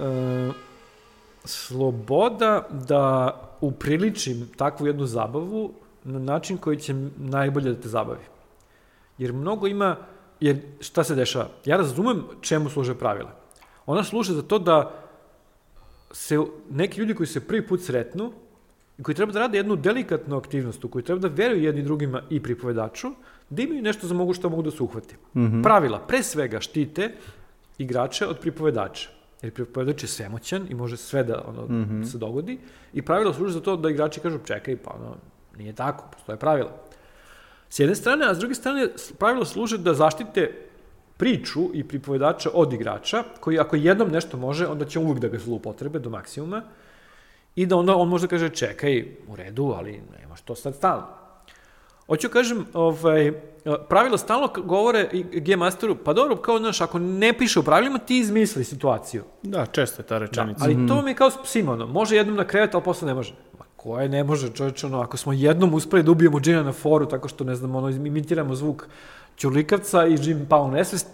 E, 0.00 0.50
sloboda 1.44 2.68
da 2.70 3.34
upriličim 3.60 4.48
takvu 4.56 4.86
jednu 4.86 5.06
zabavu 5.06 5.72
na 6.04 6.18
način 6.18 6.56
koji 6.56 6.76
će 6.76 6.94
najbolje 7.16 7.72
da 7.72 7.80
te 7.80 7.88
zabavi. 7.88 8.24
Jer 9.18 9.32
mnogo 9.32 9.66
ima, 9.66 9.96
jer 10.40 10.60
šta 10.80 11.04
se 11.04 11.14
dešava? 11.14 11.48
Ja 11.64 11.76
razumem 11.76 12.22
čemu 12.40 12.70
služe 12.70 12.94
pravila. 12.94 13.30
Ona 13.86 14.04
služe 14.04 14.32
za 14.32 14.42
to 14.42 14.58
da 14.58 14.90
se 16.12 16.38
neki 16.70 17.00
ljudi 17.00 17.14
koji 17.14 17.26
se 17.26 17.46
prvi 17.46 17.66
put 17.66 17.80
sretnu 17.82 18.32
i 18.98 19.02
koji 19.02 19.14
treba 19.14 19.32
da 19.32 19.40
rade 19.40 19.58
jednu 19.58 19.76
delikatnu 19.76 20.36
aktivnost 20.36 20.84
u 20.84 20.88
koju 20.88 21.02
treba 21.02 21.20
da 21.20 21.34
veruju 21.34 21.62
jedni 21.62 21.82
drugima 21.82 22.22
i 22.30 22.42
pripovedaču, 22.42 23.08
da 23.50 23.62
imaju 23.62 23.82
nešto 23.82 24.06
za 24.06 24.14
mogu 24.14 24.34
što 24.34 24.48
mogu 24.48 24.62
da 24.62 24.70
se 24.70 24.82
uhvate. 24.82 25.16
Mhm. 25.36 25.62
Pravila 25.62 25.98
pre 25.98 26.22
svega 26.22 26.60
štite 26.60 27.14
igrače 27.78 28.26
od 28.26 28.38
pripovedača. 28.38 29.13
Jer 29.44 29.52
pripovedač 29.52 30.02
je 30.02 30.08
svemoćan 30.08 30.66
i 30.70 30.74
može 30.74 30.96
sve 30.96 31.24
da 31.24 31.42
ono, 31.46 31.66
Mhm. 31.68 32.02
se 32.02 32.18
dogodi. 32.18 32.58
I 32.92 33.02
pravila 33.02 33.34
služe 33.34 33.52
za 33.52 33.60
to 33.60 33.76
da 33.76 33.90
igrači 33.90 34.20
kažu 34.20 34.38
čekaj, 34.38 34.76
pa 34.76 34.90
ono, 34.90 35.16
nije 35.58 35.72
tako, 35.72 36.04
postoje 36.12 36.38
pravila. 36.38 36.70
S 37.68 37.78
jedne 37.78 37.94
strane, 37.94 38.26
a 38.26 38.34
s 38.34 38.38
druge 38.38 38.54
strane, 38.54 38.88
pravila 39.18 39.44
služe 39.44 39.78
da 39.78 39.94
zaštite 39.94 40.50
priču 41.16 41.60
i 41.74 41.84
pripovedača 41.84 42.50
od 42.54 42.72
igrača, 42.72 43.24
koji 43.40 43.58
ako 43.58 43.76
jednom 43.76 44.08
nešto 44.08 44.36
može, 44.36 44.66
onda 44.66 44.84
će 44.84 44.98
uvijek 44.98 45.18
da 45.18 45.28
ga 45.28 45.38
zloupotrebe 45.38 45.98
do 45.98 46.10
maksimuma 46.10 46.62
i 47.56 47.66
da 47.66 47.76
onda 47.76 47.96
on 47.96 48.08
može 48.08 48.26
da 48.26 48.30
kaže 48.30 48.48
čekaj, 48.48 49.04
u 49.28 49.36
redu, 49.36 49.74
ali 49.76 50.00
nemaš 50.20 50.40
to 50.40 50.54
sad 50.54 50.74
stalno. 50.74 51.06
Hoću 52.06 52.28
kažem, 52.28 52.66
ovaj, 52.72 53.32
pravila 53.88 54.18
stalno 54.18 54.48
govore 54.64 55.08
i 55.12 55.40
Game 55.40 55.56
Masteru, 55.56 55.96
pa 56.04 56.12
dobro, 56.12 56.36
kao, 56.36 56.58
znaš, 56.58 56.80
ako 56.80 56.98
ne 56.98 57.32
piše 57.38 57.60
u 57.60 57.62
pravilima, 57.62 57.98
ti 57.98 58.18
izmisli 58.18 58.64
situaciju. 58.64 59.22
Da, 59.42 59.66
često 59.66 60.02
je 60.02 60.06
ta 60.06 60.14
Da, 60.14 60.18
rečenica. 60.18 60.64
ali 60.64 60.86
to 60.88 61.02
mi 61.02 61.10
je 61.10 61.14
kao 61.14 61.30
s 61.30 61.36
psima, 61.44 61.72
ono, 61.72 61.86
može 61.86 62.16
jednom 62.16 62.36
na 62.36 62.44
krevet, 62.44 62.74
ali 62.74 62.84
posle 62.84 63.08
ne 63.08 63.14
može. 63.14 63.34
Ma 63.58 63.64
koje 63.76 64.08
ne 64.08 64.24
može, 64.24 64.52
čovječe, 64.52 64.86
ono, 64.86 65.00
ako 65.00 65.16
smo 65.16 65.32
jednom 65.32 65.74
uspeli 65.74 66.02
da 66.02 66.10
ubijemo 66.10 66.40
džina 66.40 66.62
na 66.62 66.72
foru, 66.72 67.06
tako 67.06 67.28
što, 67.28 67.44
ne 67.44 67.54
znam, 67.54 67.74
ono, 67.74 67.88
imitiramo 67.90 68.54
zvuk 68.54 68.86
ćurlikavca 69.38 70.06
i 70.06 70.18
džin 70.18 70.46
pao 70.48 70.64
u 70.64 70.70
nesvest, 70.70 71.06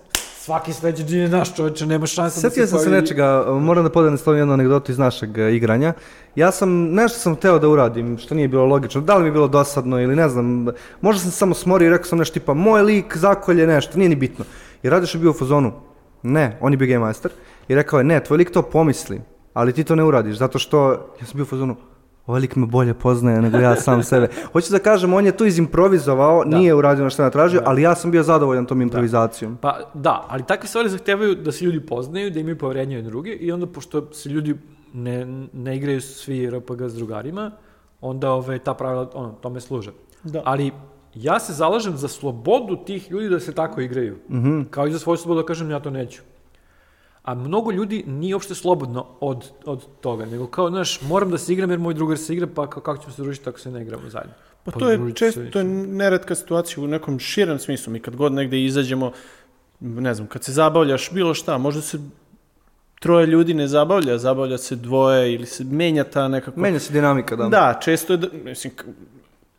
svaki 0.45 0.73
sledeći 0.73 1.05
džin 1.05 1.21
je 1.21 1.29
naš, 1.29 1.55
čovječe, 1.55 1.87
nema 1.87 2.07
šanse 2.07 2.41
Sjetio 2.41 2.67
sam 2.67 2.79
se 2.79 2.85
pojavi- 2.85 3.01
nečega, 3.01 3.45
moram 3.61 3.85
da 3.85 3.91
podelim 3.91 4.19
s 4.19 4.23
tobom 4.25 4.39
jednu 4.39 4.55
anegdotu 4.55 4.93
iz 4.93 4.99
našeg 4.99 5.39
e, 5.39 5.55
igranja. 5.57 5.93
Ja 6.37 6.51
sam, 6.51 6.71
nešto 6.71 7.19
sam 7.19 7.37
teo 7.37 7.59
da 7.59 7.69
uradim, 7.69 8.19
što 8.19 8.35
nije 8.35 8.49
bilo 8.49 8.65
logično, 8.65 9.01
da 9.01 9.15
li 9.15 9.23
mi 9.23 9.29
je 9.29 9.33
bilo 9.33 9.49
dosadno 9.49 10.01
ili 10.01 10.17
ne 10.17 10.29
znam, 10.29 10.67
možda 11.01 11.21
sam 11.21 11.31
se 11.31 11.37
samo 11.37 11.55
smorio 11.55 11.87
i 11.87 11.91
rekao 11.91 12.07
sam 12.07 12.19
nešto 12.19 12.35
tipa, 12.35 12.55
moj 12.55 12.83
lik 12.83 13.17
zakolje 13.17 13.67
nešto, 13.67 13.99
nije 13.99 14.09
ni 14.09 14.17
bitno. 14.17 14.45
I 14.83 14.91
Radiš 14.91 15.15
je 15.15 15.21
bio 15.21 15.31
u 15.31 15.35
fazonu, 15.35 15.73
ne, 16.23 16.59
on 16.61 16.73
je 16.73 16.77
bio 16.77 16.89
game 16.89 17.07
master, 17.07 17.31
i 17.69 17.75
rekao 17.75 17.99
je, 17.99 18.05
ne, 18.05 18.25
tvoj 18.25 18.37
lik 18.37 18.51
to 18.51 18.63
pomisli, 18.63 19.21
ali 19.55 19.73
ti 19.73 19.85
to 19.85 19.95
ne 19.97 20.05
uradiš, 20.05 20.37
zato 20.37 20.59
što 20.59 20.91
ja 21.21 21.27
sam 21.27 21.35
bio 21.35 21.43
u 21.43 21.47
fazonu, 21.47 21.77
ovaj 22.31 22.41
lik 22.41 22.57
me 22.57 22.67
bolje 22.67 22.95
poznaje 22.95 23.43
nego 23.43 23.59
ja 23.59 23.77
sam 23.77 24.03
sebe. 24.03 24.29
Hoću 24.53 24.73
da 24.73 24.79
kažem, 24.79 25.13
on 25.15 25.27
je 25.27 25.33
to 25.37 25.45
izimprovizovao, 25.45 26.45
Da. 26.45 26.59
nije 26.59 26.75
uradio 26.75 27.05
na 27.05 27.11
što 27.11 27.23
je 27.23 27.27
natražio, 27.27 27.61
Da. 27.61 27.67
ali 27.69 27.83
ja 27.83 27.95
sam 27.95 28.11
bio 28.11 28.23
zadovoljan 28.23 28.67
tom 28.67 28.83
improvizacijom. 28.83 29.57
Pa 29.61 29.79
da, 29.95 30.25
ali 30.29 30.43
takve 30.43 30.69
stvari 30.69 30.89
zahtevaju 30.89 31.35
da 31.35 31.53
se 31.53 31.65
ljudi 31.65 31.81
poznaju, 31.81 32.31
da 32.31 32.41
imaju 32.41 32.59
poverenje 32.59 32.97
jedni 32.97 33.11
drugi 33.11 33.31
i 33.31 33.53
onda 33.53 33.67
pošto 33.67 34.13
se 34.13 34.29
ljudi 34.29 34.55
ne, 34.93 35.27
ne 35.53 35.77
igraju 35.77 36.01
svi 36.01 36.51
RPG 36.51 36.83
s 36.89 36.95
drugarima, 36.95 37.51
onda 38.01 38.31
ove, 38.33 38.59
ta 38.59 38.75
pravila 38.75 39.11
ono, 39.15 39.33
tome 39.33 39.61
služe. 39.61 39.91
Da. 40.25 40.43
Ali 40.45 40.71
ja 41.15 41.41
se 41.41 41.53
zalažem 41.53 41.97
za 41.97 42.09
slobodu 42.09 42.77
tih 42.87 43.11
ljudi 43.11 43.29
da 43.29 43.41
se 43.41 43.53
tako 43.53 43.81
igraju. 43.81 44.17
Mhm. 44.31 44.63
Kao 44.71 44.87
i 44.87 44.93
za 44.93 44.99
svoju 44.99 45.17
slobodu 45.17 45.41
da 45.43 45.47
kažem 45.47 45.71
ja 45.71 45.81
to 45.81 45.91
neću. 45.91 46.23
A 47.23 47.35
mnogo 47.35 47.73
ljudi 47.73 48.05
nije 48.07 48.35
uopšte 48.35 48.55
slobodno 48.55 49.07
od, 49.21 49.51
od 49.65 49.87
toga, 50.01 50.27
nego 50.27 50.47
kao, 50.47 50.71
znaš, 50.71 51.03
moram 51.03 51.31
da 51.31 51.39
se 51.39 51.53
igram 51.53 51.71
jer 51.71 51.79
moj 51.79 51.95
drugar 51.95 52.19
se 52.19 52.35
igra, 52.35 52.47
pa 52.55 52.71
kao, 52.71 52.83
kako 52.83 53.03
ćemo 53.03 53.13
se 53.13 53.23
družiti 53.23 53.49
ako 53.49 53.59
se 53.59 53.71
ne 53.71 53.83
igramo 53.83 54.11
zajedno? 54.11 54.33
Pa 54.65 54.71
to 54.71 54.91
je 54.91 55.13
često, 55.15 55.41
to 55.53 55.59
je 55.59 55.65
neredka 55.65 56.35
situacija 56.35 56.85
u 56.85 56.87
nekom 56.87 57.19
širem 57.19 57.59
smislu. 57.59 57.93
Mi 57.93 58.01
kad 58.01 58.17
god 58.17 58.33
negde 58.33 58.65
izađemo, 58.65 59.13
ne 59.81 60.15
znam, 60.15 60.29
kad 60.29 60.45
se 60.45 60.53
zabavljaš 60.53 61.11
bilo 61.13 61.35
šta, 61.35 61.59
možda 61.59 61.81
se 61.81 61.99
troje 63.01 63.27
ljudi 63.27 63.55
ne 63.55 63.69
zabavlja, 63.69 64.19
zabavlja 64.19 64.59
se 64.59 64.77
dvoje 64.77 65.35
ili 65.35 65.47
se 65.47 65.65
menja 65.65 66.05
ta 66.05 66.29
nekako... 66.29 66.61
Menja 66.61 66.79
se 66.79 66.93
dinamika, 66.93 67.37
da. 67.37 67.49
Da, 67.49 67.81
često 67.83 68.13
je, 68.13 68.17
da, 68.17 68.29
mislim, 68.45 68.73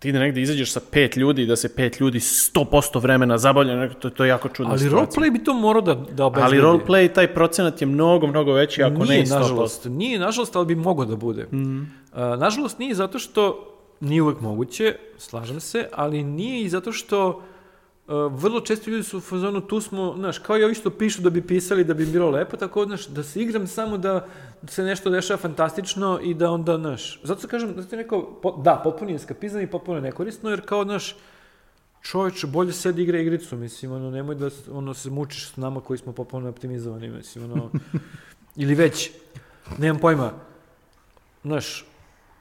ti 0.01 0.11
da 0.11 0.19
negde 0.19 0.41
izađeš 0.41 0.71
sa 0.71 0.79
pet 0.91 1.15
ljudi 1.15 1.41
i 1.41 1.45
da 1.45 1.55
se 1.55 1.75
pet 1.75 1.99
ljudi 1.99 2.19
100% 2.19 3.01
vremena 3.01 3.37
zabavlja, 3.37 3.89
to, 3.93 4.09
to 4.09 4.23
je 4.23 4.29
jako 4.29 4.49
čudna 4.49 4.71
Ali 4.71 4.79
situacija. 4.79 5.23
roleplay 5.23 5.31
bi 5.31 5.43
to 5.43 5.53
morao 5.53 5.81
da, 5.81 5.95
da 5.95 6.25
obezbedi. 6.25 6.45
Ali 6.45 6.61
roleplay, 6.61 7.13
taj 7.13 7.33
procenat 7.33 7.81
je 7.81 7.87
mnogo, 7.87 8.27
mnogo 8.27 8.53
veći, 8.53 8.83
ako 8.83 9.03
nije, 9.05 9.07
ne 9.07 9.19
i 9.19 9.25
100%. 9.25 9.39
nažalost. 9.39 9.85
Nije, 9.85 10.19
nažalost, 10.19 10.55
ali 10.55 10.65
bi 10.65 10.75
mogao 10.75 11.05
da 11.05 11.15
bude. 11.15 11.47
Mhm. 11.53 11.83
A, 12.13 12.35
nažalost, 12.35 12.79
nije 12.79 12.95
zato 12.95 13.19
što 13.19 13.67
nije 13.99 14.21
uvek 14.21 14.39
moguće, 14.41 14.95
slažem 15.17 15.59
se, 15.59 15.87
ali 15.93 16.23
nije 16.23 16.61
i 16.61 16.69
zato 16.69 16.91
što 16.91 17.41
vrlo 18.07 18.61
često 18.61 18.89
ljudi 18.89 19.03
su 19.03 19.17
u 19.17 19.21
fazonu, 19.21 19.61
tu 19.61 19.81
smo, 19.81 20.13
znaš, 20.17 20.39
kao 20.39 20.57
i 20.57 20.63
ovi 20.63 20.73
što 20.73 20.89
pišu 20.89 21.21
da 21.21 21.29
bi 21.29 21.47
pisali 21.47 21.83
da 21.83 21.93
bi 21.93 22.05
bilo 22.05 22.29
lepo, 22.29 22.57
tako, 22.57 22.85
znaš, 22.85 23.07
da 23.07 23.23
se 23.23 23.41
igram 23.41 23.67
samo 23.67 23.97
da 23.97 24.27
se 24.67 24.83
nešto 24.83 25.09
dešava 25.09 25.37
fantastično 25.37 26.19
i 26.23 26.33
da 26.33 26.51
onda, 26.51 26.77
znaš, 26.77 27.21
zato 27.23 27.47
kažem, 27.47 27.73
zato 27.77 27.95
je 27.95 28.01
neko, 28.03 28.39
po, 28.41 28.51
da, 28.51 28.81
potpuno 28.83 29.11
je 29.11 29.15
eskapizam 29.15 29.61
i 29.61 29.67
potpuno 29.67 29.97
je 29.97 30.01
nekorisno, 30.01 30.49
jer 30.49 30.61
kao, 30.65 30.83
znaš, 30.83 31.15
čovječe, 32.01 32.47
bolje 32.47 32.73
sedi 32.73 33.01
igra 33.03 33.19
igricu, 33.19 33.55
mislim, 33.55 33.91
ono, 33.91 34.11
nemoj 34.11 34.35
da 34.35 34.49
ono, 34.71 34.93
se 34.93 35.09
mučiš 35.09 35.49
s 35.49 35.57
nama 35.57 35.81
koji 35.81 35.97
smo 35.97 36.13
potpuno 36.13 36.49
optimizovani, 36.49 37.09
mislim, 37.09 37.51
ono, 37.51 37.69
ili 38.63 38.75
već, 38.75 39.11
nemam 39.77 40.01
pojma, 40.01 40.31
znaš, 41.43 41.85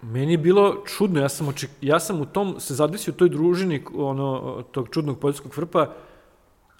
meni 0.02 0.32
je 0.32 0.38
bilo 0.38 0.82
čudno, 0.86 1.20
ja 1.20 1.28
sam, 1.28 1.48
oček, 1.48 1.70
ja 1.80 2.00
sam 2.00 2.20
u 2.20 2.26
tom, 2.26 2.60
se 2.60 2.74
zadesio 2.74 3.12
u 3.12 3.18
toj 3.18 3.28
družini, 3.28 3.84
ono, 3.94 4.62
tog 4.72 4.88
čudnog 4.90 5.18
poljskog 5.18 5.52
vrpa, 5.56 5.86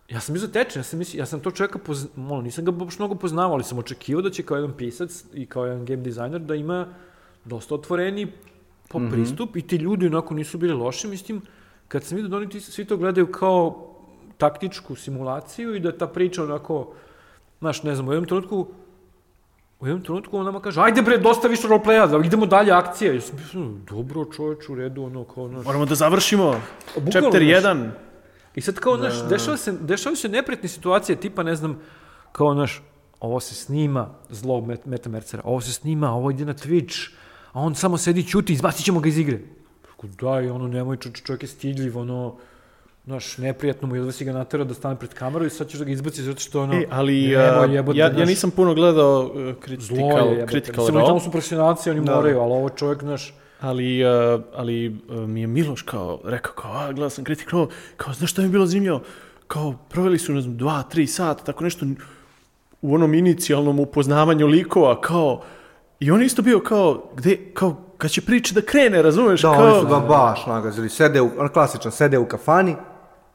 ja 0.08 0.20
sam 0.20 0.32
bio 0.32 0.40
zatečen, 0.40 0.80
ja 0.80 0.84
sam, 0.84 0.98
mislio, 0.98 1.20
ja 1.20 1.26
sam 1.26 1.40
to 1.40 1.50
čovjeka, 1.50 1.78
pozna, 1.78 2.08
ono, 2.16 2.40
nisam 2.42 2.64
ga 2.64 2.70
baš 2.70 2.98
mnogo 2.98 3.14
poznavao, 3.14 3.52
ali 3.54 3.64
sam 3.64 3.78
očekivao 3.78 4.22
da 4.22 4.30
će 4.30 4.42
kao 4.42 4.56
jedan 4.56 4.72
pisac 4.76 5.24
i 5.34 5.46
kao 5.46 5.66
jedan 5.66 5.84
game 5.84 6.02
designer 6.02 6.40
da 6.40 6.54
ima 6.54 6.86
dosta 7.44 7.74
otvoreni 7.74 8.32
po 8.88 8.98
Mhm. 8.98 9.10
pristup 9.10 9.56
i 9.56 9.62
ti 9.62 9.76
ljudi 9.76 10.06
onako 10.06 10.34
nisu 10.34 10.58
bili 10.58 10.72
loši, 10.72 11.08
mislim, 11.08 11.42
kad 11.88 12.04
sam 12.04 12.16
vidio 12.16 12.28
da 12.28 12.36
oni 12.36 12.48
ti 12.48 12.60
svi 12.60 12.84
to 12.84 12.96
gledaju 12.96 13.26
kao 13.26 13.86
taktičku 14.38 14.94
simulaciju 14.96 15.74
i 15.74 15.80
da 15.80 15.98
ta 15.98 16.06
priča 16.06 16.44
onako, 16.44 16.92
znaš, 17.58 17.82
ne 17.82 17.94
znam, 17.94 18.08
u 18.08 18.12
jednom 18.12 18.28
trenutku 18.28 18.66
U 19.80 19.86
jednom 19.86 20.02
trenutku 20.04 20.38
on 20.38 20.44
nama 20.44 20.60
kaže, 20.60 20.80
ajde 20.80 21.02
bre, 21.02 21.18
dosta 21.18 21.48
više 21.48 21.68
roleplaya, 21.68 22.06
da 22.06 22.26
idemo 22.26 22.46
dalje 22.46 22.72
akcije. 22.72 23.14
Ja 23.14 23.20
sam 23.20 23.36
bio, 23.36 23.64
dobro 23.90 24.24
čoveč, 24.24 24.68
u 24.68 24.74
redu, 24.74 25.02
ono, 25.02 25.24
kao, 25.24 25.48
znaš. 25.48 25.64
Moramo 25.64 25.86
da 25.86 25.94
završimo. 25.94 26.60
Bukvalno, 26.94 27.10
Chapter 27.10 27.42
znaš. 27.42 27.64
1. 27.64 27.90
I 28.54 28.60
sad 28.60 28.74
kao, 28.74 28.96
znaš, 28.96 29.28
dešava 29.28 29.56
se, 29.56 29.72
dešavaju 29.72 30.16
se 30.16 30.28
nepretne 30.28 30.68
situacije, 30.68 31.16
tipa, 31.16 31.42
ne 31.42 31.56
znam, 31.56 31.78
kao, 32.32 32.54
znaš, 32.54 32.82
ovo 33.20 33.40
se 33.40 33.54
snima, 33.54 34.08
zlo 34.28 34.60
met, 34.60 34.86
Meta 34.86 35.08
Mercera, 35.08 35.42
ovo 35.46 35.60
se 35.60 35.72
snima, 35.72 36.12
ovo 36.12 36.30
ide 36.30 36.44
na 36.44 36.54
Twitch, 36.54 37.10
a 37.52 37.60
on 37.60 37.74
samo 37.74 37.98
sedi, 37.98 38.26
ćuti, 38.26 38.52
izbacit 38.52 38.84
ćemo 38.84 39.00
ga 39.00 39.08
iz 39.08 39.18
igre. 39.18 39.40
Daj, 40.02 40.50
ono, 40.50 40.68
nemoj, 40.68 40.96
čo, 40.96 41.10
čovjek 41.10 41.42
je 41.42 41.48
stidljiv, 41.48 41.98
ono, 41.98 42.36
znaš, 43.10 43.38
neprijatno 43.38 43.88
mu 43.88 43.96
je 43.96 44.02
da 44.02 44.12
si 44.12 44.24
ga 44.24 44.32
naterao 44.32 44.64
da 44.64 44.74
stane 44.74 44.96
pred 44.96 45.14
kameru 45.14 45.46
i 45.46 45.50
sad 45.50 45.68
ćeš 45.68 45.78
da 45.78 45.84
ga 45.84 45.90
izbaciš 45.90 46.24
zato 46.24 46.40
što, 46.40 46.62
ono, 46.62 46.74
E, 46.74 46.86
ali 46.90 47.28
nemoj, 47.28 47.74
jebote, 47.74 47.98
ja, 47.98 48.06
ja 48.18 48.24
nisam 48.24 48.50
puno 48.50 48.74
gledao 48.74 49.20
uh, 49.20 49.32
zlo 49.78 49.96
critical, 49.96 50.26
je, 50.26 50.32
jebote. 50.32 50.50
critical 50.50 50.84
Mislim, 50.84 50.96
oni 50.96 51.00
role, 51.00 51.10
tamo 51.10 51.20
su 51.20 51.30
profesionalci, 51.30 51.90
oni 51.90 52.00
Da. 52.00 52.14
moraju, 52.14 52.40
ali 52.40 52.52
ovo 52.52 52.68
čovjek, 52.68 53.00
znaš, 53.02 53.34
ali, 53.60 54.04
uh, 54.04 54.40
ali 54.54 54.88
uh, 54.88 55.16
mi 55.16 55.40
je 55.40 55.46
Miloš 55.46 55.82
kao 55.82 56.20
rekao 56.24 56.52
kao, 56.52 56.72
a, 56.72 56.92
gledao 56.92 57.10
sam 57.10 57.24
critical 57.24 57.58
role, 57.58 57.70
kao, 57.96 58.14
znaš 58.14 58.30
šta 58.30 58.42
mi 58.42 58.48
je 58.48 58.52
bilo 58.52 58.66
zanimljivo? 58.66 59.00
Kao, 59.46 59.74
proveli 59.88 60.18
su, 60.18 60.32
ne 60.32 60.40
znam, 60.40 60.56
dva, 60.56 60.82
tri 60.82 61.06
sata, 61.06 61.44
tako 61.44 61.64
nešto 61.64 61.86
u 62.82 62.94
onom 62.94 63.14
inicijalnom 63.14 63.80
upoznavanju 63.80 64.46
likova, 64.46 65.00
kao, 65.00 65.42
i 66.00 66.10
on 66.10 66.20
je 66.20 66.26
isto 66.26 66.42
bio 66.42 66.60
kao, 66.60 67.10
gde, 67.16 67.36
kao, 67.54 67.76
kad 67.98 68.10
će 68.10 68.20
priča 68.20 68.54
da 68.54 68.60
krene, 68.62 69.02
razumeš? 69.02 69.42
Da, 69.42 69.52
kao, 69.52 69.64
oni 69.64 69.80
su 69.80 69.86
ga 69.86 70.00
baš 70.00 70.46
nagazili. 70.46 70.88
Sede 70.88 71.20
u, 71.20 71.30
on 71.38 71.48
klasičan, 71.48 71.92
sede 71.92 72.18
u 72.18 72.28
kafani 72.28 72.76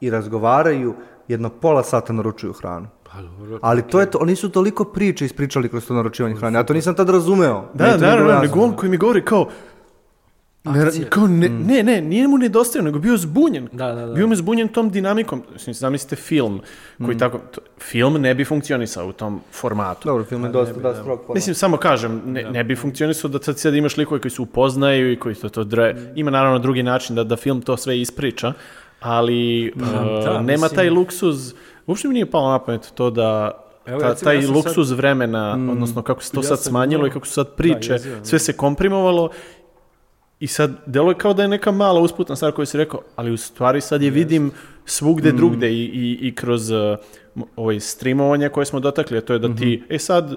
i 0.00 0.10
razgovaraju, 0.10 0.94
jedno 1.28 1.48
pola 1.50 1.82
sata 1.82 2.12
naručuju 2.12 2.52
hranu. 2.52 2.86
pa 3.12 3.22
dobro, 3.22 3.58
Ali 3.62 3.82
to 3.82 4.00
je 4.00 4.10
to, 4.10 4.18
oni 4.18 4.36
su 4.36 4.48
toliko 4.48 4.84
priče 4.84 5.24
ispričali 5.24 5.68
kroz 5.68 5.86
to 5.86 5.94
naručivanje 5.94 6.34
hrane. 6.36 6.58
Ja 6.58 6.64
to 6.64 6.74
nisam 6.74 6.94
tad 6.94 7.10
razumeo. 7.10 7.64
Da, 7.74 7.84
da, 7.84 7.90
da, 7.92 7.98
da, 7.98 8.06
jasno. 8.06 8.40
nego 8.42 8.60
on 8.60 8.72
koji 8.72 8.90
mi 8.90 8.96
govori 8.96 9.24
kao, 9.24 9.48
ne, 10.64 10.90
kao 11.08 11.26
ne, 11.26 11.48
ne, 11.48 11.82
ne, 11.82 12.00
nije 12.00 12.28
mu 12.28 12.38
nedostajao, 12.38 12.84
nego 12.84 12.98
bio 12.98 13.16
zbunjen. 13.16 13.68
Da, 13.72 13.92
da, 13.92 14.06
da. 14.06 14.12
Bio 14.12 14.26
me 14.26 14.36
zbunjen 14.36 14.68
tom 14.68 14.90
dinamikom. 14.90 15.42
Mislim, 15.52 15.74
zamislite 15.74 16.16
film 16.16 16.60
koji 17.04 17.18
tako, 17.18 17.38
to- 17.38 17.60
film 17.78 18.14
ne 18.14 18.34
bi 18.34 18.44
funkcionisao 18.44 19.08
u 19.08 19.12
tom 19.12 19.40
formatu. 19.52 20.08
Dobro, 20.08 20.24
film 20.24 20.44
je 20.44 20.50
dosta 20.50 20.80
da 20.80 20.94
strog 20.94 21.18
format. 21.18 21.34
Mislim, 21.34 21.54
samo 21.54 21.76
kažem, 21.76 22.22
ne, 22.26 22.42
ne 22.42 22.64
bi 22.64 22.76
funkcionisao 22.76 23.30
da 23.30 23.42
sad, 23.42 23.58
sad 23.58 23.74
imaš 23.74 23.96
likove 23.96 24.20
koji 24.20 24.30
se 24.30 24.42
upoznaju 24.42 25.12
i 25.12 25.18
koji 25.18 25.34
to, 25.34 25.48
to 25.48 25.64
dre... 25.64 25.96
Ima 26.14 26.30
naravno 26.30 26.58
drugi 26.58 26.82
način 26.82 27.16
da, 27.16 27.24
da 27.24 27.36
film 27.36 27.62
to 27.62 27.76
sve 27.76 28.00
ispriča, 28.00 28.52
ali 29.06 29.72
uh, 29.76 29.82
da, 30.24 30.32
nema 30.32 30.52
mislim- 30.52 30.70
taj 30.70 30.90
luksuz, 30.90 31.54
uopšte 31.86 32.08
mi 32.08 32.14
nije 32.14 32.30
palo 32.30 32.50
na 32.50 32.58
pamet 32.58 32.92
to 32.94 33.10
da 33.10 33.50
Evo, 33.86 34.00
ta, 34.00 34.08
recimo, 34.08 34.24
taj 34.24 34.40
ja 34.40 34.50
luksuz 34.50 34.90
vremena, 34.90 35.52
odnosno 35.70 36.02
kako 36.02 36.22
se 36.22 36.32
to 36.32 36.40
Ja 36.40 36.42
sad 36.42 36.60
smanjilo 36.60 36.98
imao- 36.98 37.06
i 37.06 37.10
kako 37.10 37.26
su 37.26 37.32
sad 37.32 37.54
priče, 37.54 37.92
da. 37.94 38.24
sve 38.24 38.38
se 38.38 38.52
komprimovalo 38.52 39.30
i 40.40 40.46
sad 40.46 40.70
deluje 40.86 41.14
kao 41.14 41.34
da 41.34 41.42
je 41.42 41.48
neka 41.48 41.70
mala 41.70 42.00
usputna 42.00 42.36
stvar 42.36 42.52
koju 42.52 42.66
si 42.66 42.76
rekao, 42.78 43.00
ali 43.16 43.30
u 43.30 43.36
stvari 43.36 43.80
sad 43.80 44.02
je 44.02 44.10
vidim 44.10 44.50
svugde 44.84 45.32
drugde 45.32 45.70
i, 45.70 45.84
i, 45.84 46.18
i 46.20 46.34
kroz 46.34 46.70
uh, 46.70 46.98
ovaj 47.56 47.80
streamovanje 47.80 48.48
koje 48.48 48.66
smo 48.66 48.80
dotakli, 48.80 49.18
a 49.18 49.20
to 49.20 49.32
je 49.32 49.38
da 49.38 49.54
ti, 49.54 49.82
e 49.88 49.98
sad, 49.98 50.34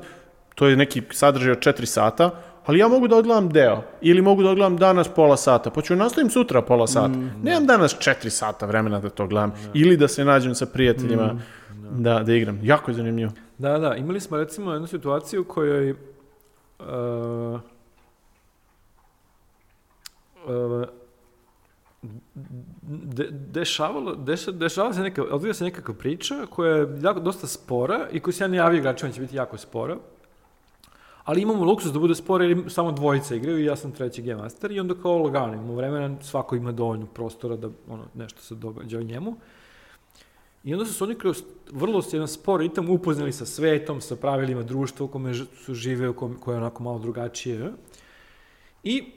to 0.56 0.68
je 0.68 0.76
neki 0.76 1.02
sadržaj 1.12 1.52
od 1.52 1.60
4 1.60 1.86
sata, 1.86 2.30
ali 2.70 2.80
ja 2.80 2.88
mogu 2.88 3.08
da 3.08 3.16
odgledam 3.16 3.50
deo, 3.50 3.84
ili 4.02 4.22
mogu 4.22 4.44
da 4.44 4.50
odgledam 4.50 4.78
danas 4.78 5.08
pola 5.16 5.38
sata, 5.38 5.70
pa 5.70 5.82
ću 5.82 5.96
nastavim 5.96 6.30
sutra 6.30 6.62
pola 6.62 6.88
sata. 6.88 7.14
Nemam 7.44 7.66
danas 7.66 7.98
4 7.98 8.30
sata 8.30 8.66
vremena 8.66 9.00
da 9.00 9.10
to 9.10 9.28
gledam, 9.28 9.54
ili 9.74 9.98
da 9.98 10.08
se 10.08 10.26
nađem 10.26 10.56
sa 10.56 10.66
prijateljima 10.66 11.40
da, 11.92 12.20
da 12.24 12.34
igram. 12.34 12.60
Jako 12.64 12.92
je 12.92 12.96
zanimljivo. 12.96 13.32
Da, 13.58 13.78
da, 13.78 13.96
imali 13.96 14.20
smo 14.20 14.38
recimo 14.38 14.72
jednu 14.72 14.88
situaciju 14.88 15.42
u 15.42 15.44
kojoj 15.44 15.92
uh, 15.92 15.98
uh, 20.48 20.86
de, 22.82 23.28
dešavalo, 23.32 24.16
deša, 24.16 24.52
dešavala 24.52 24.94
se 24.94 25.02
neka, 25.02 25.24
odvija 25.24 25.54
se 25.54 25.64
nekakva 25.64 25.94
priča 25.94 26.46
koja 26.50 26.76
je 26.76 26.98
jako, 27.02 27.20
dosta 27.20 27.48
spora 27.48 28.08
i 28.12 28.20
koju 28.20 28.34
se 28.34 28.44
ja 28.44 28.48
ne 28.48 28.58
javio 28.58 28.78
igračima 28.78 29.12
će 29.12 29.22
biti 29.22 29.36
jako 29.36 29.58
spora. 29.58 29.98
Ali 31.30 31.42
imamo 31.42 31.66
luksus 31.66 31.92
da 31.94 32.00
bude 32.00 32.16
spora 32.16 32.46
jer 32.46 32.64
samo 32.68 32.92
dvojica 32.92 33.36
igraju 33.36 33.60
i 33.60 33.66
ja 33.66 33.76
sam 33.76 33.92
treći 33.92 34.22
game 34.22 34.42
master 34.42 34.72
i 34.72 34.80
onda 34.80 34.96
kao 35.02 35.18
lagano 35.18 35.54
imamo 35.54 35.76
vremena, 35.76 36.22
svako 36.22 36.56
ima 36.56 36.72
dovoljno 36.72 37.06
prostora 37.06 37.56
da 37.56 37.70
ono, 37.90 38.04
nešto 38.14 38.42
se 38.42 38.56
događa 38.56 38.98
o 38.98 39.04
njemu. 39.04 39.36
I 40.64 40.74
onda 40.74 40.86
su 40.86 40.94
se 40.94 41.04
oni 41.04 41.16
kroz 41.16 41.44
vrlo 41.72 42.04
jedan 42.12 42.28
spor 42.28 42.60
ritam 42.60 42.90
upoznali 42.90 43.32
sa 43.32 43.46
svetom, 43.46 44.02
sa 44.02 44.16
pravilima 44.16 44.64
društva 44.64 45.06
u 45.06 45.10
kome 45.10 45.34
su 45.34 45.74
žive, 45.74 46.10
u 46.10 46.14
kome, 46.14 46.36
koje 46.40 46.56
je 46.56 46.58
onako 46.58 46.84
malo 46.84 47.00
drugačije. 47.00 47.72
I 48.84 49.12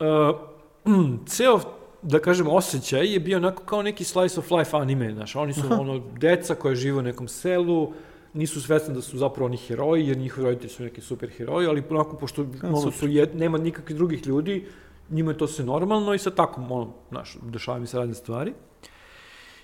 uh, 0.00 0.36
ceo, 1.36 1.60
da 2.02 2.18
kažem, 2.18 2.48
osjećaj 2.48 3.12
je 3.12 3.20
bio 3.20 3.36
onako 3.36 3.62
kao 3.62 3.82
neki 3.82 4.04
slice 4.04 4.40
of 4.40 4.50
life 4.50 4.76
anime, 4.76 5.12
znaš, 5.12 5.36
oni 5.36 5.52
su 5.52 5.66
ono, 5.80 6.02
deca 6.16 6.54
koja 6.54 6.74
žive 6.74 6.98
u 6.98 7.02
nekom 7.02 7.28
selu, 7.28 7.92
nisu 8.34 8.60
svesni 8.60 8.94
da 8.94 9.02
su 9.02 9.18
zapravo 9.18 9.46
oni 9.46 9.56
heroji, 9.56 10.08
jer 10.08 10.16
njihovi 10.16 10.44
roditelji 10.44 10.70
su 10.70 10.82
neki 10.82 11.00
super 11.00 11.30
heroji, 11.30 11.66
ali 11.66 11.82
onako, 11.90 12.16
pošto 12.16 12.46
ono, 12.62 12.90
su 12.90 13.08
jed, 13.08 13.36
nema 13.36 13.58
nikakvih 13.58 13.96
drugih 13.96 14.26
ljudi, 14.26 14.66
njima 15.10 15.30
je 15.30 15.38
to 15.38 15.46
sve 15.46 15.64
normalno 15.64 16.14
i 16.14 16.18
sad 16.18 16.34
tako, 16.34 16.60
ono, 16.60 16.92
znaš, 17.10 17.36
dešavaju 17.42 17.80
mi 17.80 17.86
se 17.86 17.98
razne 17.98 18.14
stvari. 18.14 18.52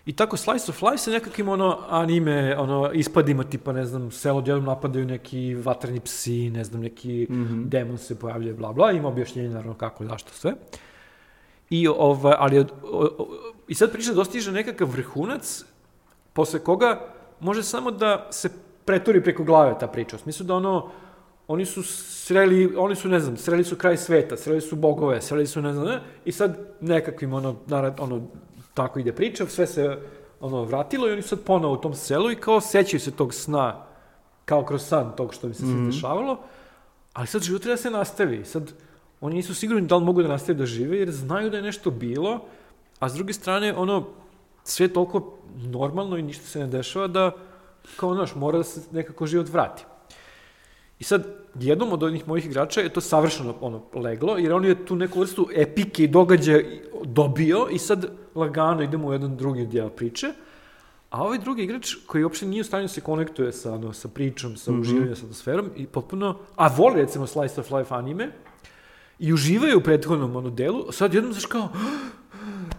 I 0.07 0.12
tako 0.12 0.36
Slice 0.36 0.70
of 0.70 0.82
Life 0.82 0.99
sa 0.99 1.11
nekakvim 1.11 1.49
ono 1.49 1.78
anime, 1.89 2.57
ono 2.59 2.93
ispadima 2.93 3.45
tipa, 3.45 3.73
ne 3.73 3.85
znam, 3.85 4.11
selo 4.11 4.41
djelom 4.41 4.65
napadaju 4.65 5.07
neki 5.07 5.55
vatreni 5.55 6.01
psi, 6.01 6.51
ne 6.51 6.65
znam, 6.65 6.82
neki 6.82 7.27
mm 7.31 7.35
-hmm. 7.35 7.69
demon 7.69 7.99
se 7.99 8.19
pojavljuje, 8.19 8.55
bla 8.55 8.73
bla, 8.73 8.93
ima 8.93 9.09
objašnjenje 9.09 9.49
naravno 9.49 9.74
kako, 9.74 10.05
zašto 10.05 10.32
sve. 10.32 10.55
I, 11.70 11.89
ovaj, 11.89 12.35
ali, 12.39 12.59
o, 12.59 12.66
o, 12.82 13.28
I 13.69 13.74
sad 13.74 13.93
priča 13.93 14.12
dostiže 14.12 14.53
nekakav 14.53 14.89
vrhunac, 14.89 15.65
posle 16.32 16.59
koga 16.59 17.15
može 17.44 17.62
samo 17.62 17.90
da 17.90 18.28
se 18.30 18.48
preturi 18.84 19.22
preko 19.22 19.44
glave 19.44 19.78
ta 19.80 19.86
priča. 19.86 20.16
U 20.16 20.18
smislu 20.18 20.46
da 20.46 20.54
ono, 20.54 20.90
oni 21.48 21.64
su 21.64 21.82
sreli, 21.82 22.74
oni 22.76 22.96
su, 22.96 23.08
ne 23.08 23.20
znam, 23.20 23.36
sreli 23.36 23.64
su 23.64 23.76
kraj 23.76 23.96
sveta, 23.96 24.36
sreli 24.36 24.60
su 24.60 24.76
bogove, 24.76 25.20
sreli 25.20 25.46
su, 25.46 25.62
ne 25.62 25.72
znam, 25.72 25.86
ne, 25.86 26.00
i 26.24 26.32
sad 26.32 26.58
nekakvim, 26.80 27.34
ono, 27.34 27.56
narad, 27.66 28.00
ono, 28.00 28.22
tako 28.74 28.98
ide 28.98 29.12
priča, 29.12 29.46
sve 29.46 29.66
se, 29.66 29.98
ono, 30.40 30.64
vratilo 30.64 31.08
i 31.08 31.12
oni 31.12 31.22
sad 31.22 31.40
ponovo 31.40 31.74
u 31.74 31.80
tom 31.80 31.94
selu 31.94 32.30
i 32.30 32.36
kao 32.36 32.60
sećaju 32.60 33.00
se 33.00 33.10
tog 33.10 33.34
sna, 33.34 33.84
kao 34.44 34.64
kroz 34.64 34.82
san 34.82 35.12
tog 35.16 35.34
što 35.34 35.48
mi 35.48 35.54
se 35.54 35.64
mm 35.64 35.68
-hmm. 35.68 35.86
dešavalo, 35.86 36.38
ali 37.12 37.26
sad 37.26 37.42
život 37.42 37.62
treba 37.62 37.76
da 37.76 37.82
se 37.82 37.90
nastavi. 37.90 38.44
Sad, 38.44 38.72
oni 39.20 39.34
nisu 39.34 39.54
sigurni 39.54 39.86
da 39.86 39.96
li 39.96 40.04
mogu 40.04 40.22
da 40.22 40.28
nastave 40.28 40.58
da 40.58 40.66
žive, 40.66 40.98
jer 40.98 41.10
znaju 41.10 41.50
da 41.50 41.56
je 41.56 41.62
nešto 41.62 41.90
bilo, 41.90 42.40
a 42.98 43.08
s 43.08 43.14
druge 43.14 43.32
strane, 43.32 43.74
ono, 43.76 44.06
sve 44.65 44.89
toliko 44.89 45.39
normalno 45.57 46.16
i 46.16 46.23
ništa 46.23 46.47
se 46.47 46.59
ne 46.59 46.66
dešava 46.66 47.07
da, 47.07 47.31
kao, 47.97 48.15
znaš, 48.15 48.35
mora 48.35 48.59
da 48.59 48.65
se 48.65 48.81
nekako 48.93 49.27
život 49.27 49.49
vrati. 49.49 49.85
I 50.99 51.05
sad, 51.05 51.27
jednom 51.55 51.93
od 51.93 52.03
onih 52.03 52.28
mojih 52.28 52.47
igrača 52.47 52.81
je 52.81 52.89
to 52.89 53.01
savršeno 53.01 53.55
ono, 53.61 53.82
leglo, 53.95 54.36
jer 54.39 54.53
on 54.53 54.65
je 54.65 54.86
tu 54.86 54.97
neku 54.97 55.20
vrstu 55.20 55.49
epike 55.55 56.05
i 56.05 56.09
događaja 56.09 56.62
dobio 57.05 57.69
i 57.70 57.78
sad 57.78 58.07
lagano 58.35 58.82
idemo 58.82 59.09
u 59.09 59.12
jedan 59.12 59.36
drugi 59.36 59.66
dijel 59.66 59.91
priče, 59.91 60.32
a 61.11 61.23
ovaj 61.23 61.39
drugi 61.39 61.62
igrač 61.62 61.95
koji 62.07 62.24
uopšte 62.24 62.47
nije 62.47 62.61
u 62.61 62.65
stanju 62.65 62.85
da 62.85 62.89
se 62.89 63.01
konektuje 63.01 63.53
sa, 63.53 63.74
ono, 63.74 63.93
sa 63.93 64.09
pričom, 64.09 64.57
sa 64.57 64.73
mm 64.73 64.74
-hmm. 64.74 64.81
uživanjem, 64.81 65.16
sa 65.16 65.23
atmosferom 65.23 65.70
i 65.77 65.86
potpuno, 65.86 66.39
a 66.57 66.69
voli 66.69 67.01
recimo 67.01 67.27
Slice 67.27 67.61
of 67.61 67.70
Life 67.70 67.95
anime 67.95 68.31
i 69.19 69.32
uživaju 69.32 69.78
u 69.78 69.81
prethodnom 69.81 70.36
ono 70.36 70.51
delu, 70.51 70.93
sad 70.93 71.15
jednom 71.15 71.32
znaš 71.32 71.47
kao, 71.47 71.69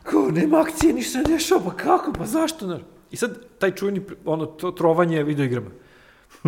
kao, 0.06 0.32
nema 0.32 0.61
akcije, 0.61 0.94
ništa 0.94 1.18
ne 1.18 1.23
dešava, 1.23 1.61
pa 1.65 1.72
kako, 1.72 2.14
pa 2.14 2.26
zašto, 2.26 2.65
znaš? 2.65 2.82
I 3.11 3.18
sad 3.18 3.38
taj 3.60 3.72
čujni, 3.72 4.02
ono, 4.26 4.45
to 4.45 4.72
trovanje 4.72 5.23
videoigrama. 5.23 5.69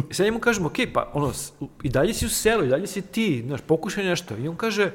I 0.09 0.13
sad 0.13 0.25
njemu 0.25 0.39
kažemo, 0.39 0.67
okej, 0.67 0.85
okay, 0.85 0.93
pa 0.93 1.11
ono, 1.13 1.31
i 1.83 1.89
dalje 1.89 2.13
si 2.13 2.25
u 2.25 2.29
selu, 2.29 2.65
i 2.65 2.67
dalje 2.67 2.87
si 2.87 3.01
ti, 3.01 3.43
znaš, 3.47 3.61
pokušaj 3.61 4.05
nešto. 4.05 4.37
I 4.37 4.47
on 4.47 4.55
kaže, 4.55 4.91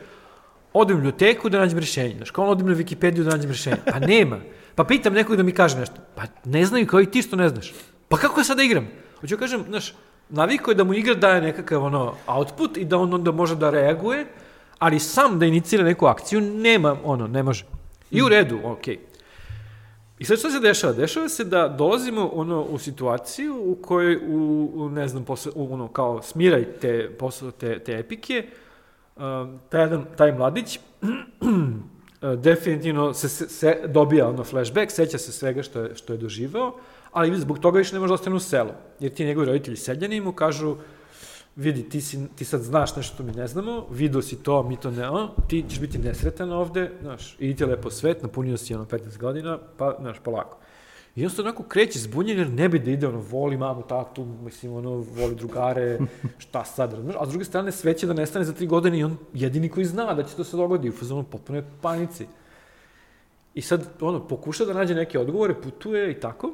odem 0.73 0.97
u 0.97 0.99
biblioteku 0.99 1.49
da 1.49 1.59
nađem 1.59 1.79
rešenje. 1.79 2.15
Znaš, 2.17 2.31
kao 2.31 2.45
on 2.45 2.51
odem 2.51 2.69
na 2.69 2.75
Wikipediju 2.75 3.23
da 3.23 3.31
nađem 3.31 3.51
rešenje. 3.51 3.83
Pa 3.87 3.99
nema. 3.99 4.39
Pa 4.75 4.85
pitam 4.85 5.13
nekog 5.13 5.37
da 5.37 5.43
mi 5.43 5.53
kaže 5.53 5.79
nešto. 5.79 5.95
Pa 6.15 6.23
ne 6.45 6.65
znaju 6.65 6.87
kao 6.87 7.01
i 7.01 7.07
ti 7.07 7.23
što 7.23 7.37
ne 7.37 7.49
znaš. 7.49 7.73
Pa 8.09 8.17
kako 8.17 8.41
ja 8.41 8.45
sad 8.45 8.57
da 8.57 8.63
igram? 8.63 8.89
Hoću 9.21 9.39
kažem, 9.39 9.65
znaš, 9.69 9.95
naviko 10.29 10.71
je 10.71 10.75
da 10.75 10.85
mu 10.85 10.95
igra 10.95 11.15
daje 11.15 11.41
nekakav 11.41 11.85
ono 11.85 12.15
output 12.27 12.77
i 12.77 12.85
da 12.85 12.99
on 12.99 13.15
onda 13.15 13.33
može 13.33 13.57
da 13.57 13.71
reaguje, 13.71 14.27
ali 14.79 14.99
sam 14.99 15.39
da 15.39 15.47
inicira 15.47 15.85
neku 15.85 16.07
akciju 16.07 16.41
nema, 16.41 16.97
ono, 17.05 17.27
ne 17.27 17.43
može. 17.43 17.65
I 18.13 18.23
u 18.23 18.29
redu, 18.29 18.59
okej. 18.65 18.97
Okay. 18.97 19.13
I 20.19 20.25
sad 20.25 20.39
što 20.39 20.51
se 20.51 20.61
dešava? 20.61 20.93
Dešava 20.93 21.29
se 21.29 21.45
da 21.45 21.69
dolazimo 21.69 22.31
ono, 22.35 22.63
u 22.63 22.79
situaciju 22.79 23.63
u 23.65 23.75
kojoj, 23.83 24.17
u, 24.17 24.71
u 24.75 24.89
ne 24.89 25.09
znam, 25.09 25.25
posle, 25.25 25.53
u, 25.55 25.75
ono, 25.75 25.89
kao 25.89 26.23
smiraj 26.23 26.65
te, 26.81 27.11
posle, 27.19 27.51
te, 27.51 27.79
te 27.79 27.99
epike, 27.99 28.47
uh, 29.17 29.23
taj, 29.69 29.81
jedan, 29.81 30.05
taj 30.17 30.33
mladić 30.33 30.81
definitivno 32.47 33.15
se, 33.15 33.29
se, 33.29 33.49
se 33.49 33.81
dobija 33.87 34.29
ono 34.29 34.45
flashback, 34.45 34.91
seća 34.91 35.19
se 35.19 35.33
svega 35.33 35.63
što 35.63 35.81
je, 35.81 35.97
što 35.97 36.13
je 36.13 36.17
doživao, 36.17 36.77
ali 37.13 37.41
zbog 37.41 37.59
toga 37.59 37.79
više 37.79 37.95
ne 37.95 38.01
može 38.01 38.11
da 38.11 38.15
ostane 38.15 38.37
u 38.37 38.41
selu. 38.41 38.71
Jer 39.01 39.13
ti 39.13 39.25
njegovi 39.25 39.47
roditelji 39.47 39.77
seljani 39.77 40.21
mu 40.21 40.33
kažu, 40.33 40.77
vidi, 41.57 41.89
ti, 41.89 42.01
si, 42.01 42.29
ti 42.37 42.45
sad 42.45 42.61
znaš 42.61 42.97
nešto 42.97 43.15
što 43.15 43.23
mi 43.23 43.33
ne 43.33 43.47
znamo, 43.47 43.87
vidio 43.91 44.23
si 44.23 44.43
to, 44.43 44.63
mi 44.63 44.77
to 44.77 44.91
ne, 44.91 45.05
a, 45.05 45.29
ti 45.49 45.65
ćeš 45.69 45.81
biti 45.81 45.99
nesretan 45.99 46.53
ovde, 46.53 46.91
znaš, 47.03 47.37
idi 47.39 47.57
ti 47.57 47.65
lepo 47.65 47.91
svet, 47.91 48.23
napunio 48.23 48.57
si 48.57 48.75
ono 48.75 48.85
15 48.85 49.19
godina, 49.19 49.59
pa, 49.77 49.97
znaš, 50.01 50.19
polako. 50.19 50.59
I 51.17 51.25
on 51.25 51.31
se 51.31 51.43
onako 51.43 51.63
kreće 51.63 51.99
zbunjen 51.99 52.39
jer 52.39 52.51
ne 52.51 52.69
bi 52.69 52.79
da 52.79 52.91
ide, 52.91 53.09
ono, 53.09 53.19
voli 53.31 53.57
mamu, 53.57 53.83
tatu, 53.83 54.25
mislim, 54.25 54.73
ono, 54.73 54.91
voli 54.91 55.35
drugare, 55.35 55.99
šta 56.39 56.65
sad, 56.65 56.95
znaš, 57.03 57.17
a 57.19 57.27
s 57.27 57.29
druge 57.29 57.45
strane 57.45 57.73
sve 57.73 57.95
će 57.99 58.07
da 58.07 58.13
nestane 58.13 58.45
za 58.45 58.53
tri 58.53 58.67
godine 58.67 58.99
i 58.99 59.05
on 59.05 59.17
jedini 59.35 59.69
koji 59.69 59.87
zna 59.87 60.15
da 60.15 60.23
će 60.23 60.37
to 60.37 60.45
se 60.45 60.57
dogodi, 60.57 60.89
u 60.89 60.93
fazonu 60.93 61.23
potpuno 61.23 61.59
je 61.59 61.71
panici. 61.83 62.27
I 63.55 63.63
sad, 63.63 63.89
ono, 64.01 64.29
pokuša 64.29 64.65
da 64.65 64.73
nađe 64.73 64.95
neke 64.95 65.19
odgovore, 65.19 65.55
putuje 65.55 66.11
i 66.11 66.21
tako, 66.21 66.53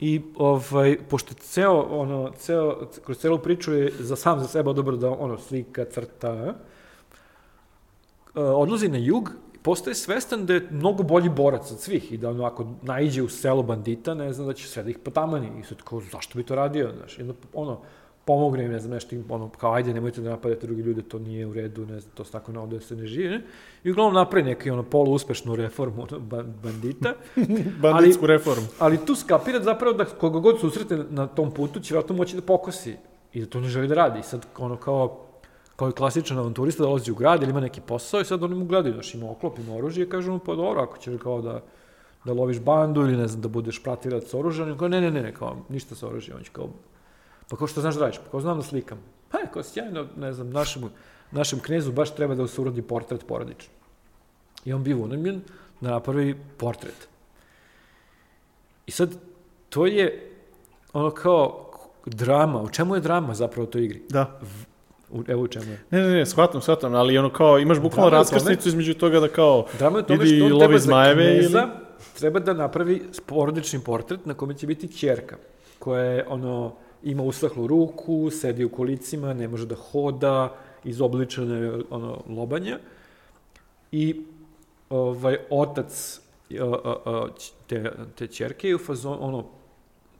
I 0.00 0.22
ovaj, 0.36 0.98
pošto 1.08 1.34
ceo, 1.34 1.80
ono, 1.80 2.32
ceo, 2.36 2.88
kroz 3.04 3.18
celu 3.18 3.38
priču 3.38 3.72
je 3.74 3.92
za 3.98 4.16
sam 4.16 4.40
za 4.40 4.46
sebe 4.46 4.72
dobro 4.72 4.96
da 4.96 5.10
ono, 5.10 5.38
slika, 5.38 5.84
crta, 5.84 6.54
eh, 8.34 8.40
odlazi 8.40 8.88
na 8.88 8.98
jug, 8.98 9.30
postaje 9.62 9.94
svestan 9.94 10.46
da 10.46 10.54
je 10.54 10.68
mnogo 10.70 11.02
bolji 11.02 11.28
borac 11.28 11.70
od 11.72 11.80
svih 11.80 12.12
i 12.12 12.16
da 12.16 12.30
ono, 12.30 12.44
ako 12.44 12.66
naiđe 12.82 13.22
u 13.22 13.28
selo 13.28 13.62
bandita, 13.62 14.14
ne 14.14 14.32
znam 14.32 14.46
da 14.46 14.52
će 14.52 14.68
sve 14.68 14.82
da 14.82 14.90
ih 14.90 14.98
potamani. 14.98 15.60
I 15.60 15.64
sad 15.64 15.82
kao, 15.82 16.00
zašto 16.12 16.38
bi 16.38 16.44
to 16.44 16.54
radio, 16.54 16.92
znaš? 16.98 17.18
I 17.18 17.22
ono, 17.52 17.80
pomogne 18.24 18.64
im, 18.64 18.72
ne 18.72 18.78
znam, 18.78 18.92
nešto 18.92 19.14
im, 19.14 19.24
ono, 19.28 19.48
kao, 19.48 19.72
ajde, 19.72 19.94
nemojte 19.94 20.20
da 20.20 20.30
napadate 20.30 20.66
drugi 20.66 20.82
ljude, 20.82 21.02
to 21.02 21.18
nije 21.18 21.46
u 21.46 21.52
redu, 21.52 21.86
ne 21.86 22.00
znam, 22.00 22.12
to 22.14 22.24
se 22.24 22.32
tako 22.32 22.52
na 22.52 22.62
ovde 22.62 22.80
se 22.80 22.96
ne 22.96 23.06
živi, 23.06 23.28
ne? 23.28 23.42
I 23.84 23.90
uglavnom 23.90 24.14
napravi 24.14 24.44
neki, 24.44 24.70
ono, 24.70 24.82
poluuspešnu 24.82 25.56
reformu 25.56 26.02
ono, 26.02 26.20
bandita. 26.62 27.14
Banditsku 27.82 28.24
ali, 28.24 28.32
reformu. 28.32 28.66
Ali 28.78 29.06
tu 29.06 29.14
skapira 29.14 29.60
zapravo 29.60 29.96
da 29.96 30.04
koga 30.04 30.38
god 30.38 30.60
susrete 30.60 31.04
na 31.10 31.26
tom 31.26 31.50
putu 31.50 31.80
će 31.80 31.94
vratno 31.94 32.16
moći 32.16 32.36
da 32.36 32.42
pokosi 32.42 32.96
i 33.32 33.40
da 33.40 33.46
to 33.46 33.60
ne 33.60 33.68
želi 33.68 33.88
da 33.88 33.94
radi. 33.94 34.20
I 34.20 34.22
sad, 34.22 34.46
ono, 34.58 34.76
kao, 34.76 35.20
kao 35.76 35.88
i 35.88 35.92
klasičan 35.92 36.38
avanturista 36.38 36.82
dolazi 36.82 37.12
u 37.12 37.14
grad 37.14 37.42
ili 37.42 37.50
ima 37.50 37.60
neki 37.60 37.80
posao 37.80 38.20
i 38.20 38.24
sad 38.24 38.42
oni 38.42 38.54
mu 38.54 38.64
gledaju, 38.64 38.94
znaš, 38.94 39.14
ima 39.14 39.30
oklop, 39.30 39.58
ima 39.58 39.76
oružje 39.76 40.04
i 40.04 40.08
kažu 40.08 40.32
mu, 40.32 40.38
pa 40.38 40.54
dobro, 40.54 40.82
ako 40.82 40.98
ćeš 40.98 41.14
kao 41.22 41.42
da 41.42 41.60
da 42.24 42.32
loviš 42.32 42.60
bandu 42.60 43.00
ili 43.00 43.16
ne 43.16 43.28
znam, 43.28 43.42
da 43.42 43.48
budeš 43.48 43.82
pratilac 43.82 44.24
s 44.24 44.34
oružjem, 44.34 44.78
kao 44.78 44.88
ne, 44.88 45.00
ne, 45.00 45.10
ne, 45.10 45.22
ne, 45.22 45.34
kao 45.34 45.56
ništa 45.68 45.94
sa 45.94 46.06
oružjem, 46.06 46.36
on 46.36 46.44
će 46.44 46.50
kao 46.52 46.68
Pa 47.48 47.56
kao 47.56 47.66
što 47.66 47.80
znaš 47.80 47.94
da 47.94 48.00
radiš? 48.00 48.18
Pa 48.24 48.30
kao 48.30 48.40
znam 48.40 48.56
da 48.56 48.62
slikam. 48.62 48.98
Pa 49.30 49.38
je, 49.38 49.46
kao 49.52 49.62
sjajno, 49.62 50.06
ne 50.16 50.32
znam, 50.32 50.50
našem, 50.50 50.90
našem 51.30 51.60
knezu 51.60 51.92
baš 51.92 52.14
treba 52.14 52.34
da 52.34 52.46
se 52.46 52.60
urodi 52.60 52.82
portret 52.82 53.26
porodičan. 53.26 53.70
I 54.64 54.72
on 54.72 54.82
bio 54.82 54.98
unamljen 54.98 55.40
da 55.80 55.90
napravi 55.90 56.36
portret. 56.56 57.08
I 58.86 58.90
sad, 58.90 59.14
to 59.68 59.86
je 59.86 60.30
ono 60.92 61.10
kao 61.10 61.70
drama. 62.06 62.62
U 62.62 62.70
čemu 62.70 62.94
je 62.94 63.00
drama 63.00 63.34
zapravo 63.34 63.64
u 63.64 63.70
toj 63.70 63.84
igri? 63.84 64.02
Da. 64.08 64.40
U, 65.10 65.22
evo 65.28 65.42
u 65.42 65.48
čemu 65.48 65.72
je. 65.72 65.80
Ne, 65.90 66.00
ne, 66.00 66.08
ne, 66.08 66.26
shvatam, 66.26 66.60
shvatam, 66.60 66.94
ali 66.94 67.18
ono 67.18 67.32
kao, 67.32 67.58
imaš 67.58 67.80
bukvalno 67.80 68.10
raskrsnicu 68.10 68.68
između 68.68 68.94
toga 68.94 69.20
da 69.20 69.28
kao, 69.28 69.66
drama 69.78 69.98
je 69.98 70.06
tome 70.06 70.26
što 70.26 70.44
on 70.44 70.52
lovi 70.52 70.78
zmajeve 70.78 71.36
ili... 71.36 71.62
treba 72.18 72.40
da 72.40 72.52
napravi 72.52 73.02
porodični 73.26 73.80
portret 73.80 74.26
na 74.26 74.34
kome 74.34 74.54
će 74.54 74.66
biti 74.66 74.88
ćerka, 74.88 75.36
koja 75.78 76.04
je 76.04 76.26
ono, 76.28 76.72
ima 77.04 77.22
usahlu 77.22 77.66
ruku, 77.66 78.30
sedi 78.30 78.64
u 78.64 78.68
kolicima, 78.68 79.34
ne 79.34 79.48
može 79.48 79.66
da 79.66 79.74
hoda, 79.74 80.54
izobličene 80.84 81.72
ono, 81.90 82.20
lobanja. 82.28 82.78
I 83.92 84.24
ovaj, 84.90 85.38
otac 85.50 86.20
te, 87.66 87.92
te 88.14 88.26
čerke 88.26 88.68
je 88.68 88.74
u 88.74 88.78
fazon, 88.78 89.18
ono, 89.20 89.44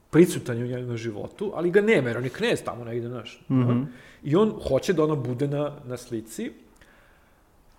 prisutan 0.09 0.57
u 0.57 0.65
njenom 0.65 0.97
životu, 0.97 1.51
ali 1.55 1.71
ga 1.71 1.81
nema, 1.81 2.09
jer 2.09 2.17
on 2.17 2.23
je 2.23 2.29
knez 2.29 2.63
tamo 2.63 2.83
negde, 2.83 3.07
znaš. 3.07 3.41
Mm 3.49 3.55
-hmm. 3.55 3.85
I 4.23 4.35
on 4.35 4.53
hoće 4.67 4.93
da 4.93 5.03
ona 5.03 5.15
bude 5.15 5.47
na, 5.47 5.71
na 5.85 5.97
slici, 5.97 6.51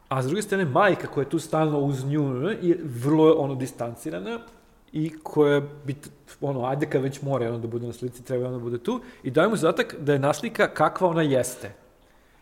a 0.08 0.22
s 0.22 0.26
druge 0.26 0.42
strane, 0.42 0.64
majka 0.64 1.06
koja 1.06 1.24
je 1.24 1.30
tu 1.30 1.38
stalno 1.38 1.80
uz 1.80 2.04
nju 2.04 2.50
je 2.62 2.78
vrlo 2.84 3.32
ono 3.32 3.54
distancirana 3.54 4.40
i 4.92 5.12
koja 5.22 5.60
bi, 5.84 5.94
ono, 6.40 6.64
ajde 6.64 6.86
kad 6.86 7.02
već 7.02 7.22
mora 7.22 7.48
ono 7.48 7.58
da 7.58 7.68
bude 7.68 7.86
na 7.86 7.92
slici, 7.92 8.24
treba 8.24 8.46
ono 8.46 8.58
da 8.58 8.62
bude 8.62 8.78
tu, 8.78 9.00
i 9.22 9.30
daje 9.30 9.48
mu 9.48 9.56
zadatak 9.56 9.94
da 9.98 10.12
je 10.12 10.18
naslika 10.18 10.68
kakva 10.68 11.08
ona 11.08 11.22
jeste. 11.22 11.72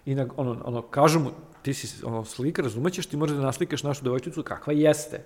I 0.07 0.15
na, 0.15 0.27
ono, 0.37 0.57
ono, 0.65 0.83
kažu 0.83 1.21
mu, 1.21 1.31
ti 1.63 1.75
si 1.75 2.05
ono, 2.05 2.25
slika, 2.25 2.63
razumećeš, 2.63 3.07
ti 3.07 3.17
možeš 3.17 3.37
da 3.37 3.43
naslikaš 3.43 3.83
našu 3.83 4.05
devojčicu 4.05 4.43
kakva 4.43 4.73
jeste. 4.73 5.25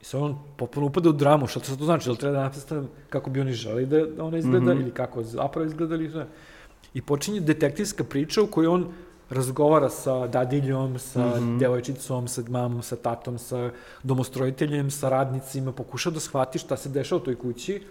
I 0.00 0.04
sad 0.04 0.22
on 0.22 0.38
potpuno 0.56 0.86
upada 0.86 1.08
u 1.08 1.12
dramu, 1.12 1.46
šta 1.46 1.60
to 1.60 1.84
znači, 1.84 2.06
da 2.06 2.12
li 2.12 2.18
treba 2.18 2.36
da 2.36 2.42
napistavim 2.42 2.88
kako 3.10 3.30
bi 3.30 3.40
oni 3.40 3.52
želi 3.52 3.86
da, 3.86 4.06
da 4.06 4.24
ona 4.24 4.38
izgleda, 4.38 4.74
mm 4.74 4.78
-hmm. 4.78 4.82
ili 4.82 4.90
kako 4.90 5.22
zapravo 5.22 5.66
izgleda, 5.66 5.94
ili 5.94 6.10
sve. 6.10 6.26
I 6.94 7.02
počinje 7.02 7.40
detektivska 7.40 8.04
priča 8.04 8.42
u 8.42 8.46
kojoj 8.46 8.66
on 8.66 8.92
razgovara 9.30 9.88
sa 9.90 10.26
dadiljom, 10.26 10.98
sa 10.98 11.26
mm 11.26 11.32
-hmm. 11.32 11.58
devojčicom, 11.58 12.28
sa 12.28 12.42
mamom, 12.48 12.82
sa 12.82 12.96
tatom, 12.96 13.38
sa 13.38 13.70
domostrojiteljem, 14.02 14.90
sa 14.90 15.08
radnicima, 15.08 15.72
pokuša 15.72 16.10
da 16.10 16.20
shvati 16.20 16.58
šta 16.58 16.76
se 16.76 16.88
dešava 16.88 17.20
u 17.22 17.24
toj 17.24 17.38
kući, 17.38 17.82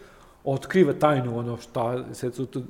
otkriva 0.43 0.93
tajnu 0.93 1.39
ono 1.39 1.57
šta 1.57 2.13
se 2.13 2.31
to 2.31 2.61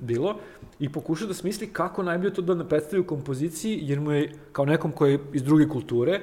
bilo 0.00 0.36
i 0.78 0.92
pokuša 0.92 1.26
da 1.26 1.34
smisli 1.34 1.72
kako 1.72 2.02
najbolje 2.02 2.34
to 2.34 2.42
da 2.42 2.54
ne 2.54 2.68
predstavi 2.68 3.00
u 3.00 3.06
kompoziciji, 3.06 3.78
jer 3.82 4.00
mu 4.00 4.12
je 4.12 4.32
kao 4.52 4.64
nekom 4.64 4.92
koji 4.92 5.12
je 5.12 5.18
iz 5.32 5.42
druge 5.42 5.68
kulture, 5.68 6.20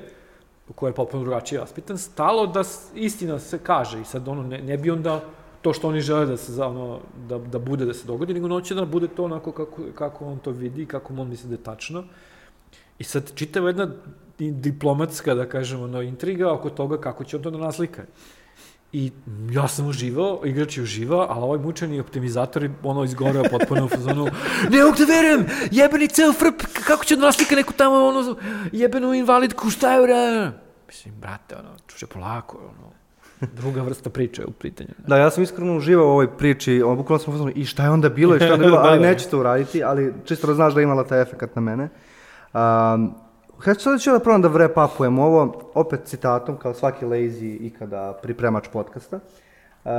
ko 0.76 0.88
je 0.88 0.94
potpuno 0.94 1.23
drugačije 1.23 1.60
vaspitan, 1.60 1.98
stalo 1.98 2.48
da 2.48 2.64
istina 2.95 3.40
se 3.40 3.60
kaže 3.60 4.02
i 4.02 4.06
sad 4.06 4.27
ono, 4.27 4.44
ne, 4.44 4.61
ne 4.61 4.77
bi 4.77 4.91
onda 4.91 5.22
to 5.65 5.73
što 5.73 5.87
oni 5.89 6.01
žele 6.01 6.25
da 6.29 6.37
se 6.37 6.53
za, 6.53 6.67
ono, 6.67 6.99
da, 7.29 7.37
da 7.37 7.59
bude 7.59 7.85
da 7.85 7.93
se 7.93 8.05
dogodi, 8.07 8.33
nego 8.33 8.47
noće 8.47 8.75
da 8.77 8.85
bude 8.85 9.07
to 9.07 9.23
onako 9.23 9.51
kako, 9.51 9.81
kako 9.95 10.25
on 10.25 10.37
to 10.39 10.51
vidi, 10.51 10.85
kako 10.85 11.13
on 11.17 11.29
misli 11.29 11.49
da 11.49 11.55
je 11.55 11.63
tačno. 11.63 12.03
I 12.99 13.03
sad 13.03 13.31
čitava 13.35 13.69
jedna 13.69 13.87
di- 14.37 14.51
diplomatska, 14.51 15.33
da 15.33 15.47
kažem, 15.49 15.81
ono, 15.81 16.01
intriga 16.01 16.51
oko 16.53 16.69
toga 16.69 16.99
kako 17.01 17.23
će 17.23 17.37
on 17.37 17.43
to 17.43 17.51
da 17.51 17.57
naslika. 17.57 18.05
I 18.93 19.11
ja 19.51 19.67
sam 19.67 19.87
uživao, 19.89 20.41
igrač 20.45 20.77
je 20.77 20.83
uživao, 20.83 21.25
ali 21.29 21.43
ovaj 21.43 21.59
mučeni 21.59 21.99
optimizator 21.99 22.63
je 22.63 22.73
ono 22.83 23.03
izgoreo 23.03 23.43
potpuno 23.51 23.85
u 23.85 23.89
fazonu 23.89 24.27
ne 24.71 24.83
mogu 24.83 24.97
da 24.97 25.05
verujem, 25.05 25.47
jebeni 25.71 26.07
ceo 26.07 26.33
frp, 26.33 26.61
kako 26.87 27.05
će 27.05 27.15
da 27.15 27.25
naslika 27.25 27.55
neku 27.55 27.73
tamo 27.73 27.95
ono, 27.95 28.35
jebenu 28.71 29.13
invalidku, 29.13 29.69
šta 29.69 29.93
je 29.93 30.01
ura? 30.01 30.51
Mislim, 30.87 31.13
brate, 31.21 31.55
ono, 31.55 31.69
čuče 31.87 32.07
polako, 32.07 32.57
ono, 32.57 32.94
druga 33.41 33.82
vrsta 33.82 34.10
priče 34.10 34.45
u 34.45 34.52
pitanju. 34.52 34.90
Da, 35.07 35.18
ja 35.18 35.30
sam 35.30 35.44
iskreno 35.44 35.78
uživao 35.78 36.07
u 36.07 36.10
ovoj 36.10 36.38
priči, 36.38 36.82
on 36.86 36.98
bukvalno 36.98 37.24
sam 37.24 37.34
uzmano, 37.34 37.52
i 37.56 37.66
šta 37.66 37.84
je 37.84 37.90
onda 37.90 38.10
bilo 38.10 38.36
i 38.36 38.40
šta 38.40 38.45
je 38.45 38.53
onda 38.53 38.66
bilo, 38.66 38.78
Da, 38.82 38.88
ali 38.88 38.99
da. 38.99 39.07
neću 39.07 39.30
to 39.30 39.40
uraditi, 39.40 39.84
ali 39.84 40.14
čisto 40.26 40.48
da 40.48 40.53
znaš 40.53 40.74
da 40.74 40.80
je 40.80 40.84
imala 40.84 41.03
taj 41.03 41.22
efekt 41.22 41.56
na 41.56 41.62
mene. 41.62 41.90
Um, 42.53 43.16
Htio 43.60 43.74
sad 43.74 44.02
ću 44.02 44.12
da 44.12 44.20
probam 44.20 44.41
da 44.41 44.49
wrap 44.49 44.94
upujem 44.94 45.20
ovo, 45.20 45.72
opet 45.74 45.99
citatom, 46.06 46.57
kao 46.57 46.74
svaki 46.74 47.06
lazy 47.06 47.57
ikada 47.62 48.14
pripremač 48.22 48.68
podcasta. 48.74 49.20
Uh, 49.86 49.91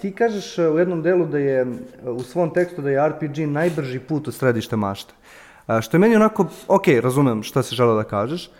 ti 0.00 0.12
kažeš 0.12 0.58
uh, 0.58 0.74
u 0.74 0.78
jednom 0.78 1.02
delu 1.02 1.26
da 1.26 1.38
je, 1.38 1.62
uh, 1.62 2.16
u 2.16 2.20
svom 2.22 2.50
tekstu 2.54 2.82
da 2.82 2.90
je 2.90 3.08
RPG 3.08 3.38
najbrži 3.38 4.00
put 4.00 4.28
u 4.28 4.32
središte 4.32 4.76
mašte. 4.76 5.14
Uh, 5.68 5.80
što 5.80 5.96
je 5.96 5.98
meni 5.98 6.16
onako, 6.16 6.46
ok, 6.68 6.86
razumem 7.02 7.42
šta 7.42 7.62
si 7.62 7.74
želeo 7.74 7.96
da 7.96 8.04
kažeš, 8.04 8.50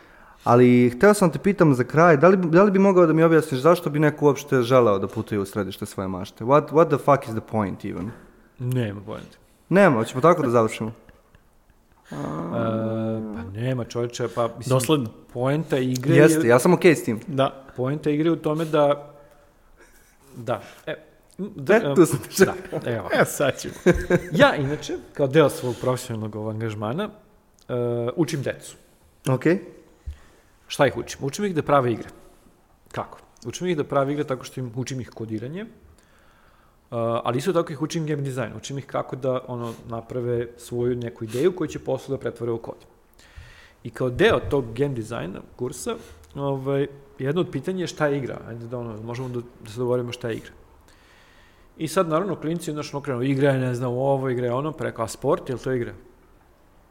ali 0.47 0.91
hteo 0.91 1.15
sam 1.15 1.31
te 1.33 1.39
pitam 1.39 1.75
za 1.75 1.85
kraj, 1.85 2.17
da 2.17 2.29
li, 2.29 2.37
da 2.37 2.63
li 2.63 2.71
bi 2.71 2.79
mogao 2.79 3.07
da 3.07 3.13
mi 3.13 3.23
objasniš 3.23 3.61
zašto 3.61 3.91
bi 3.91 3.99
neko 3.99 4.25
uopšte 4.27 4.63
želeo 4.63 4.99
da 4.99 5.09
putuje 5.09 5.39
u 5.39 5.45
središte 5.45 5.87
svoje 5.87 6.09
mašte? 6.09 6.45
What, 6.45 6.71
what 6.71 6.87
the 6.89 6.99
fuck 6.99 7.29
is 7.29 7.31
the 7.31 7.51
point 7.51 7.85
even? 7.85 8.11
Nema 8.59 9.01
pojenta. 9.01 9.39
Nema, 9.69 9.97
hoćemo 9.97 10.21
tako 10.21 10.43
da 10.43 10.51
završimo. 10.51 10.93
E, 12.11 12.15
pa 13.35 13.43
nema 13.61 13.85
čovječe, 13.85 14.29
pa 14.35 14.49
mislim, 14.59 14.77
Dosledno. 14.77 15.11
poenta 15.33 15.79
igre 15.79 16.15
Jeste, 16.15 16.47
je, 16.47 16.49
ja 16.49 16.59
sam 16.59 16.73
okej 16.75 16.95
s 16.95 17.05
tim. 17.05 17.21
Da. 17.27 17.65
poenta 17.77 18.11
igre 18.11 18.29
je 18.29 18.33
u 18.33 18.37
tome 18.37 18.65
da 18.65 19.13
da, 20.37 20.63
e, 20.87 20.95
da, 21.39 21.75
E, 21.75 21.95
tu 21.95 22.07
sam 22.07 22.19
te 22.37 22.45
da, 22.45 22.91
evo. 22.91 23.09
E, 23.21 23.25
sad 23.25 23.59
ćemo. 23.59 23.75
Ja, 24.41 24.57
inače, 24.57 24.97
kao 25.15 25.27
deo 25.27 25.49
svog 25.49 25.75
profesionalnog 25.81 26.51
angažmana, 26.51 27.05
uh, 27.69 27.75
učim 28.17 28.43
decu. 28.43 28.77
Okej. 29.29 29.76
Šta 30.67 30.87
ih 30.87 30.97
učim? 30.97 31.25
Učim 31.25 31.45
ih 31.45 31.55
da 31.55 31.63
prave 31.63 31.93
igre. 31.93 32.09
Kako? 32.93 33.19
Učim 33.47 33.67
ih 33.67 33.77
da 33.77 33.85
prave 33.85 34.13
igre 34.13 34.25
tako 34.25 34.45
što 34.45 34.61
im 34.61 34.73
učim 34.77 35.01
ih 35.01 35.11
kodiranje, 35.11 35.63
uh, 35.63 35.69
ali 36.99 37.39
isto 37.39 37.53
tako 37.53 37.73
ih 37.73 37.83
učim 37.83 38.07
game 38.07 38.23
design. 38.23 38.57
Učim 38.57 38.79
ih 38.79 38.87
kako 38.87 39.17
da 39.17 39.41
ono 39.49 39.75
naprave 39.89 40.49
svoju 40.57 40.97
neku 40.97 41.25
ideju 41.25 41.57
koju 41.57 41.69
će 41.69 41.79
posle 41.79 42.17
da 42.17 42.21
pretvore 42.21 42.53
u 42.53 42.59
kod. 42.59 42.87
I 43.85 43.91
kao 43.91 44.11
deo 44.11 44.41
tog 44.51 44.65
game 44.75 44.95
dizajna 44.95 45.41
kursa, 45.57 45.97
ovaj, 46.35 46.87
jedno 47.19 47.41
od 47.41 47.51
pitanja 47.51 47.81
je 47.81 47.87
šta 47.87 48.07
je 48.07 48.19
igra. 48.19 48.41
Ajde 48.49 48.67
da 48.67 48.79
ono, 48.79 49.03
možemo 49.03 49.29
da, 49.29 49.41
da 49.65 49.71
se 49.71 49.79
dogovorimo 49.79 50.13
šta 50.13 50.29
je 50.29 50.37
igra. 50.37 50.51
I 51.79 51.89
sad, 51.89 52.09
naravno, 52.09 52.37
klinci, 52.37 52.73
znaš, 52.73 52.95
okrenu, 52.95 53.23
igra 53.23 53.51
je, 53.51 53.59
ne 53.59 53.75
znam, 53.75 53.93
ovo, 53.93 54.31
igra 54.31 54.47
je 54.47 54.53
ono, 54.53 54.73
pa 54.73 54.85
rekao, 54.85 55.05
a 55.05 55.09
sport, 55.09 55.49
je 55.49 55.55
li 55.55 55.61
to 55.61 55.73
igra? 55.73 55.93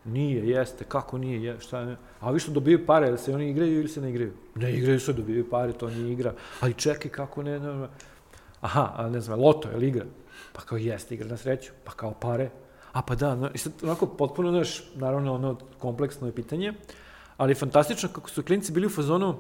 Nije, 0.06 0.49
jeste, 0.49 0.84
kako 0.84 1.18
nije, 1.18 1.44
je, 1.44 1.60
šta 1.60 1.80
je, 1.80 1.98
a 2.19 2.32
vi 2.32 2.40
što 2.40 2.52
dobijaju 2.52 2.86
pare, 2.86 3.11
da 3.11 3.18
se 3.18 3.34
oni 3.34 3.49
igraju 3.49 3.80
ili 3.80 3.88
se 3.88 4.02
ne 4.02 4.10
igraju? 4.10 4.34
Ne 4.56 4.73
igraju 4.73 4.99
se, 4.99 5.14
dobijaju 5.14 5.49
pare, 5.49 5.73
to 5.73 5.90
nije 5.90 6.11
igra. 6.14 6.34
Ali 6.60 6.73
čekaj, 6.73 7.11
kako 7.11 7.44
ne, 7.44 7.60
ne, 7.60 7.76
ne. 7.76 7.88
Aha, 8.61 8.94
a 8.95 9.10
ne 9.10 9.22
znam, 9.22 9.40
loto, 9.40 9.69
je 9.69 9.77
li 9.77 9.88
igra? 9.88 10.06
Pa 10.53 10.61
kao 10.61 10.77
jeste, 10.77 11.15
igra 11.15 11.27
na 11.27 11.38
sreću, 11.38 11.72
pa 11.84 11.91
kao 11.91 12.14
pare. 12.14 12.49
A 12.91 13.02
pa 13.02 13.15
da, 13.15 13.36
no, 13.36 13.49
i 13.53 13.57
sad 13.57 13.73
onako 13.84 14.06
potpuno, 14.06 14.52
znaš, 14.52 14.84
naravno, 14.95 15.34
ono, 15.34 15.57
kompleksno 15.80 16.27
je 16.27 16.36
pitanje, 16.36 16.73
ali 17.38 17.56
fantastično 17.56 18.10
kako 18.10 18.30
su 18.30 18.44
klinci 18.44 18.72
bili 18.72 18.88
u 18.88 18.90
fazonu, 18.90 19.36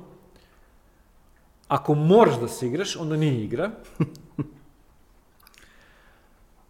ako 1.67 1.95
moraš 1.95 2.39
da 2.39 2.47
se 2.47 2.67
igraš, 2.67 2.95
onda 2.95 3.15
nije 3.15 3.43
igra. 3.43 3.71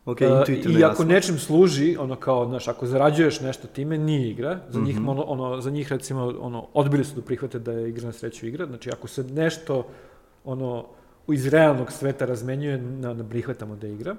Ok, 0.05 0.21
E, 0.21 0.25
intuitivno 0.25 0.79
I 0.79 0.83
ako 0.83 0.91
jasno. 0.91 1.05
nečem 1.05 1.39
služi, 1.39 1.97
ono 1.99 2.15
kao, 2.15 2.45
znaš, 2.45 2.67
ako 2.67 2.85
zarađuješ 2.85 3.39
nešto 3.39 3.67
time, 3.67 3.97
nije 3.97 4.29
igra. 4.29 4.59
Za 4.69 4.79
njih, 4.79 4.97
ono, 5.07 5.21
ono, 5.21 5.61
za 5.61 5.69
njih 5.71 5.91
recimo, 5.91 6.33
ono, 6.39 6.67
odbili 6.73 7.03
su 7.05 7.15
da 7.15 7.21
prihvate 7.21 7.59
da 7.59 7.71
je 7.71 7.89
igra 7.89 8.05
na 8.05 8.11
sreću 8.11 8.47
igra. 8.47 8.65
Znači, 8.65 8.89
ako 8.91 9.07
se 9.07 9.23
nešto, 9.23 9.87
ono, 10.43 10.85
iz 11.27 11.47
realnog 11.47 11.91
sveta 11.91 12.25
razmenjuje, 12.25 12.77
na, 12.77 13.13
na 13.13 13.23
prihvatamo 13.23 13.75
da 13.75 13.87
je 13.87 13.93
igra. 13.93 14.15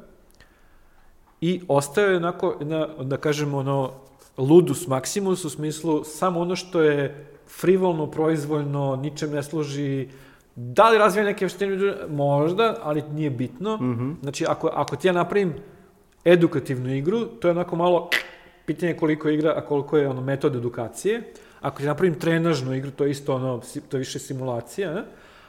I 1.41 1.61
ostaje 1.69 2.11
je 2.11 2.17
onako, 2.17 2.57
na, 2.61 2.87
da 3.03 3.17
kažemo, 3.17 3.59
ono, 3.59 3.91
ludus 4.39 4.87
maximus 4.87 5.47
u 5.47 5.51
smislu 5.51 6.05
samo 6.05 6.41
ono 6.41 6.57
što 6.57 6.83
je 6.83 7.27
frivolno, 7.49 8.11
proizvoljno, 8.11 8.97
ničem 8.97 9.31
ne 9.31 9.43
služi, 9.43 10.09
da 10.57 10.91
li 10.91 10.99
razvija 10.99 11.25
neke 11.25 11.45
veštine, 11.45 11.95
možda, 12.09 12.77
ali 12.83 13.03
nije 13.13 13.31
bitno. 13.31 13.77
Mhm. 13.77 14.11
Znači, 14.23 14.45
ako, 14.49 14.71
ako 14.75 14.97
ti 14.97 15.07
ja 15.07 15.13
napravim 15.13 15.55
edukativnu 16.27 16.95
igru, 16.95 17.27
to 17.27 17.49
je 17.49 17.53
onako 17.53 17.77
malo 17.77 18.11
pitanje 18.67 18.95
koliko 18.95 19.29
igra, 19.29 19.55
a 19.57 19.61
koliko 19.61 19.99
je 19.99 20.09
ono 20.09 20.21
metod 20.21 20.57
edukacije. 20.57 21.33
Ako 21.61 21.79
ti 21.79 21.87
napravim 21.87 22.19
trenažnu 22.19 22.75
igru, 22.75 22.91
to 22.91 23.05
je 23.05 23.11
isto 23.11 23.35
ono, 23.35 23.63
to 23.89 23.97
je 23.97 23.99
više 23.99 24.19
simulacija, 24.19 24.95
ne? 24.95 25.03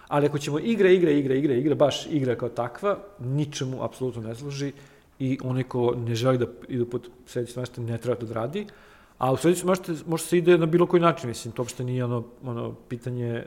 ali 0.08 0.28
ako 0.28 0.38
ćemo 0.38 0.60
igra, 0.60 0.90
igra, 0.90 1.12
igra, 1.12 1.36
igra, 1.36 1.54
igra, 1.54 1.76
baš 1.76 2.06
igra 2.06 2.36
kao 2.36 2.50
takva, 2.50 2.98
ničemu 3.20 3.84
apsolutno 3.84 4.22
ne 4.22 4.36
služi 4.36 4.72
i 5.20 5.40
onaj 5.44 5.64
ko 5.64 5.96
ne 5.98 6.16
želi 6.16 6.38
da 6.38 6.46
ide 6.68 6.86
pod 6.86 7.10
sledeći 7.26 7.60
mašte 7.60 7.82
ne 7.82 7.98
treba 7.98 8.20
to 8.20 8.26
da 8.26 8.34
radi, 8.34 8.66
a 9.18 9.32
u 9.32 9.38
sledeći 9.38 9.66
mašte 9.66 9.94
može 10.06 10.24
se 10.24 10.38
ide 10.38 10.58
na 10.58 10.66
bilo 10.66 10.86
koji 10.86 11.02
način, 11.02 11.30
mislim, 11.30 11.52
to 11.52 11.62
uopšte 11.62 11.84
nije 11.84 12.06
ono, 12.06 12.24
ono 12.44 12.74
pitanje, 12.90 13.44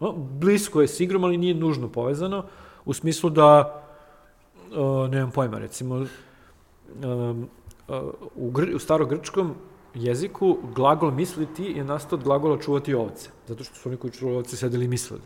no, 0.00 0.12
blisko 0.12 0.80
je 0.80 0.88
s 0.88 1.00
igrom, 1.00 1.24
ali 1.24 1.36
nije 1.36 1.54
nužno 1.54 1.88
povezano, 1.88 2.44
u 2.84 2.92
smislu 2.92 3.30
da, 3.30 3.82
uh, 4.70 5.10
nemam 5.10 5.30
pojma, 5.30 5.58
recimo, 5.58 6.06
um, 7.04 7.48
u, 8.34 8.50
gr 8.50 8.74
u 8.74 8.78
starogrčkom 8.78 9.54
jeziku 9.94 10.58
glagol 10.74 11.10
misliti 11.10 11.64
je 11.64 11.84
nastao 11.84 12.18
od 12.18 12.24
glagola 12.24 12.58
čuvati 12.58 12.94
ovce, 12.94 13.30
zato 13.46 13.64
što 13.64 13.74
su 13.74 13.88
oni 13.88 13.98
koji 13.98 14.12
čuvali 14.12 14.38
ovce 14.38 14.56
sedeli 14.56 14.84
i 14.84 14.88
mislili. 14.88 15.22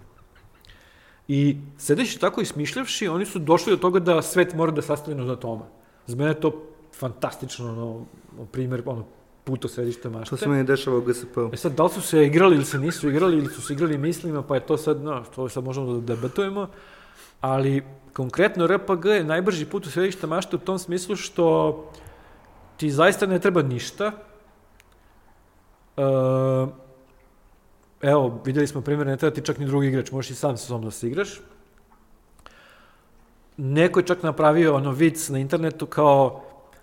I 1.28 1.56
sedeći 1.78 2.20
tako 2.20 2.40
i 2.40 2.44
smišljavši, 2.44 3.08
oni 3.08 3.26
su 3.26 3.38
došli 3.38 3.72
do 3.72 3.76
toga 3.76 4.00
da 4.00 4.22
svet 4.22 4.54
mora 4.54 4.72
da 4.72 4.82
sastavljeno 4.82 5.24
od 5.24 5.30
atoma. 5.30 5.64
Za 6.06 6.16
mene 6.16 6.30
je 6.30 6.40
to 6.40 6.62
fantastično, 6.94 7.72
ono, 7.72 8.06
primer, 8.52 8.82
ono, 8.86 9.04
puto 9.44 9.68
središte 9.68 10.08
mašte. 10.10 10.30
To 10.30 10.36
se 10.36 10.48
meni 10.48 10.64
dešava 10.64 10.98
u 10.98 11.00
GSP-u. 11.00 11.50
E 11.52 11.56
sad, 11.56 11.72
da 11.72 11.82
li 11.82 11.90
su 11.90 12.00
se 12.00 12.26
igrali 12.26 12.56
ili 12.56 12.64
se 12.64 12.78
nisu 12.78 13.08
igrali, 13.08 13.38
ili 13.38 13.46
su 13.46 13.62
se 13.62 13.72
igrali 13.72 13.98
mislima, 13.98 14.42
pa 14.42 14.54
je 14.54 14.66
to 14.66 14.76
sad, 14.76 15.02
no, 15.02 15.24
to 15.34 15.48
sad 15.48 15.64
možemo 15.64 15.92
da 15.92 16.14
debatujemo, 16.14 16.68
ali 17.40 17.82
konkretno 18.16 18.66
RPG 18.66 19.04
je 19.04 19.24
najbrži 19.24 19.66
put 19.66 19.86
u 19.86 19.90
središte 19.90 20.26
mašte 20.26 20.56
u 20.56 20.58
tom 20.58 20.78
smislu 20.78 21.16
što 21.16 21.46
ti 22.76 22.90
zaista 22.90 23.26
ne 23.26 23.38
treba 23.38 23.62
ništa. 23.62 24.12
E, 25.96 26.02
evo, 28.00 28.40
videli 28.44 28.66
smo 28.66 28.80
primjer, 28.80 29.06
ne 29.06 29.16
treba 29.16 29.34
ti 29.34 29.44
čak 29.44 29.58
ni 29.58 29.66
drugi 29.66 29.88
igrač, 29.88 30.10
možeš 30.10 30.30
i 30.30 30.34
sam 30.34 30.56
sa 30.56 30.66
sobom 30.66 30.84
da 30.84 30.90
se 30.90 31.06
igraš. 31.06 31.40
Neko 33.56 34.00
je 34.00 34.06
čak 34.06 34.22
napravio 34.22 34.74
ono 34.74 34.90
vic 34.90 35.28
na 35.28 35.38
internetu 35.38 35.86
kao 35.86 36.42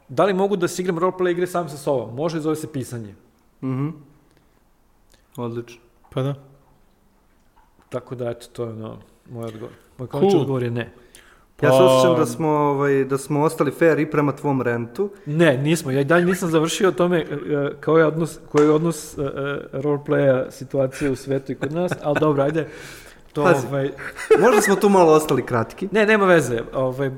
da 0.09 0.25
li 0.25 0.33
mogu 0.33 0.55
da 0.55 0.67
se 0.67 0.81
igram 0.81 0.99
roleplay 0.99 1.31
igre 1.31 1.47
sam 1.47 1.69
sa 1.69 1.77
sobom? 1.77 2.15
Može, 2.15 2.39
zove 2.39 2.55
se 2.55 2.71
pisanje. 2.71 3.15
Mhm. 3.63 3.89
Odlično. 5.37 5.81
Pa 6.09 6.21
da. 6.21 6.35
Tako 7.89 8.15
da, 8.15 8.29
eto, 8.29 8.47
to 8.53 8.63
je 8.63 8.69
ono, 8.69 8.97
moj 9.31 9.45
odgovor. 9.45 9.73
Moj 9.97 10.07
konačni 10.07 10.31
Cool. 10.31 10.41
odgovor 10.41 10.63
je 10.63 10.71
ne. 10.71 11.02
Ja 11.63 11.71
se 11.71 11.77
Pa- 11.77 11.85
osjećam 11.85 12.15
da 12.19 12.25
smo, 12.25 12.47
ovaj, 12.49 13.03
da 13.03 13.17
smo 13.17 13.41
ostali 13.41 13.71
fair 13.71 13.99
i 13.99 14.11
prema 14.11 14.31
tvom 14.31 14.61
rentu. 14.61 15.09
Ne, 15.25 15.57
nismo. 15.57 15.91
Ja 15.91 16.01
i 16.01 16.03
dalje 16.03 16.25
nisam 16.25 16.49
završio 16.49 16.89
o 16.89 16.91
tome 16.91 17.17
e, 17.17 17.23
e, 17.23 17.71
kao 17.79 17.97
je 17.97 18.05
odnos, 18.05 18.39
koji 18.51 18.65
je 18.65 18.71
odnos 18.71 19.17
uh, 19.17 19.25
roleplaya 19.73 20.51
situacije 20.51 21.11
u 21.11 21.15
svetu 21.15 21.51
i 21.51 21.55
kod 21.55 21.71
nas, 21.71 21.91
ali 22.03 22.19
dobro, 22.19 22.43
ajde. 22.43 22.67
To, 23.33 23.43
Pazi. 23.43 23.67
ovaj, 23.67 23.89
Možda 24.39 24.61
smo 24.61 24.75
tu 24.75 24.89
malo 24.89 25.13
ostali 25.13 25.45
kratki. 25.45 25.87
ne, 25.91 26.05
nema 26.05 26.25
veze. 26.25 26.61
Ovaj, 26.73 27.11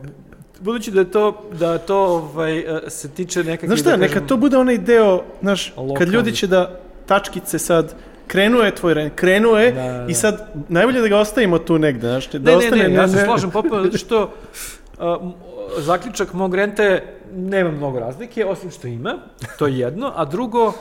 budući 0.59 0.91
da 0.91 0.99
je 0.99 1.11
to, 1.11 1.43
da 1.59 1.77
to 1.77 1.97
ovaj, 1.97 2.63
se 2.87 3.09
tiče 3.09 3.43
nekakvih... 3.43 3.69
Znaš 3.69 3.79
šta, 3.79 3.89
da 3.89 3.97
neka 3.97 4.13
kažem, 4.13 4.27
to 4.27 4.37
bude 4.37 4.57
onaj 4.57 4.77
deo, 4.77 5.23
znaš, 5.41 5.73
kad 5.97 6.07
ljudi 6.07 6.31
će 6.35 6.47
da 6.47 6.79
tačkice 7.05 7.59
sad, 7.59 7.95
krenuo 8.27 8.61
je 8.61 8.75
tvoj 8.75 8.93
ren, 8.93 9.09
krenuo 9.15 9.57
je 9.57 9.71
Da, 9.71 9.81
da, 9.81 10.03
i 10.03 10.07
da. 10.07 10.13
sad 10.13 10.51
najbolje 10.69 11.01
da 11.01 11.07
ga 11.07 11.17
ostavimo 11.17 11.59
tu 11.59 11.77
negde, 11.79 12.07
znaš, 12.07 12.31
da 12.31 12.39
Ne, 12.39 12.51
ne, 12.51 12.57
ostane... 12.57 12.87
ne, 12.87 12.93
ja 12.93 13.07
se 13.07 13.23
slažem 13.25 13.51
potpuno, 13.51 13.83
zato 13.83 13.97
što 13.97 14.23
uh, 14.23 15.31
zaključak 15.77 16.33
mog 16.33 16.55
rente 16.55 17.03
nema 17.35 17.71
mnogo 17.71 17.99
razlike, 17.99 18.45
osim 18.45 18.71
što 18.71 18.87
ima, 18.87 19.15
to 19.59 19.67
je 19.67 19.79
jedno, 19.79 20.11
a 20.15 20.25
drugo, 20.25 20.67
uh, 20.67 20.73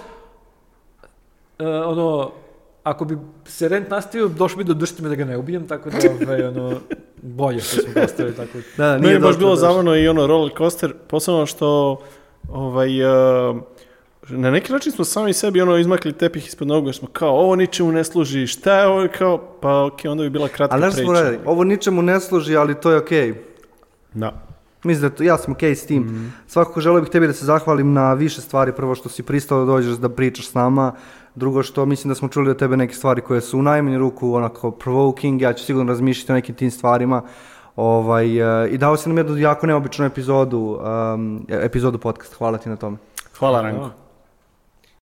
ono, 1.86 2.30
ako 2.82 3.04
bi 3.04 3.18
se 3.44 3.68
rent 3.68 3.90
nastavio, 3.90 4.28
došlo 4.28 4.58
bi 4.58 4.64
do 4.64 4.74
dršti 4.74 5.02
me 5.02 5.08
da 5.08 5.14
ga 5.14 5.24
ne 5.24 5.36
ubijem, 5.36 5.68
tako 5.68 5.90
da, 5.90 5.96
ovaj, 6.24 6.42
ono, 6.42 6.80
bolje 7.22 7.60
što 7.60 7.82
smo 7.82 7.92
ga 7.94 8.02
ostavili 8.02 8.36
tako. 8.36 8.58
Da, 8.76 8.98
Meni 8.98 9.12
je 9.12 9.18
baš 9.18 9.38
bilo 9.38 9.56
zabavno 9.56 9.96
i 9.96 10.08
ono 10.08 10.26
roller 10.26 10.52
coaster, 10.58 10.94
posebno 11.08 11.46
što 11.46 12.00
ovaj, 12.48 13.02
uh, 13.02 13.56
na 14.28 14.50
neki 14.50 14.72
način 14.72 14.92
smo 14.92 15.04
sami 15.04 15.32
sebi 15.32 15.60
ono 15.60 15.76
izmakli 15.76 16.12
tepih 16.12 16.46
ispod 16.46 16.68
nogu, 16.68 16.88
jer 16.88 16.94
smo 16.94 17.08
kao, 17.08 17.30
ovo 17.30 17.56
ničemu 17.56 17.92
ne 17.92 18.04
služi, 18.04 18.46
šta 18.46 18.80
je 18.80 18.86
ovo, 18.86 19.08
kao, 19.18 19.38
pa 19.60 19.84
okej, 19.84 20.10
onda 20.10 20.22
bi 20.22 20.30
bila 20.30 20.48
kratka 20.48 20.76
Ali 20.76 20.82
priča. 20.82 21.02
smo 21.02 21.12
radili? 21.12 21.38
Ovo 21.44 21.64
ničemu 21.64 22.02
ne 22.02 22.20
služi, 22.20 22.56
ali 22.56 22.74
to 22.74 22.90
je 22.90 22.96
okej. 22.96 23.34
Da. 24.14 24.42
Mislim 24.84 25.10
da 25.10 25.16
to, 25.16 25.22
ja 25.22 25.38
sam 25.38 25.52
okej 25.52 25.74
s 25.74 25.86
tim. 25.86 26.02
Mhm. 26.02 26.26
Svakako 26.46 26.80
želeo 26.80 27.00
bih 27.00 27.10
tebi 27.10 27.26
da 27.26 27.32
se 27.32 27.44
zahvalim 27.44 27.92
na 27.92 28.14
više 28.14 28.40
stvari. 28.40 28.72
Prvo 28.72 28.94
što 28.94 29.08
si 29.08 29.22
pristao 29.22 29.58
da 29.58 29.64
dođeš 29.64 29.96
da 29.96 30.08
pričaš 30.08 30.48
s 30.48 30.54
nama. 30.54 30.92
Drugo 31.34 31.62
što 31.62 31.86
mislim 31.86 32.08
da 32.08 32.14
smo 32.14 32.28
čuli 32.28 32.50
od 32.50 32.58
tebe 32.58 32.76
neke 32.76 32.94
stvari 32.94 33.20
koje 33.20 33.40
su 33.40 33.58
u 33.58 33.62
najmanju 33.62 33.98
ruku 33.98 34.34
onako 34.34 34.70
provoking. 34.70 35.42
Ja 35.42 35.52
ću 35.52 35.64
sigurno 35.64 35.92
razmišljati 35.92 36.32
o 36.32 36.34
nekim 36.34 36.54
tim 36.54 36.70
stvarima. 36.70 37.22
Ovaj, 37.76 38.64
eh, 38.64 38.68
I 38.70 38.78
dao 38.78 38.96
si 38.96 39.08
nam 39.08 39.18
jednu 39.18 39.36
jako 39.36 39.66
neobičnu 39.66 40.04
epizodu, 40.04 40.80
um, 41.14 41.46
epizodu 41.48 41.98
podcast. 41.98 42.34
Hvala 42.34 42.58
ti 42.58 42.68
na 42.68 42.76
tome. 42.76 42.96
Hvala, 43.38 43.62
Ranko. 43.62 44.03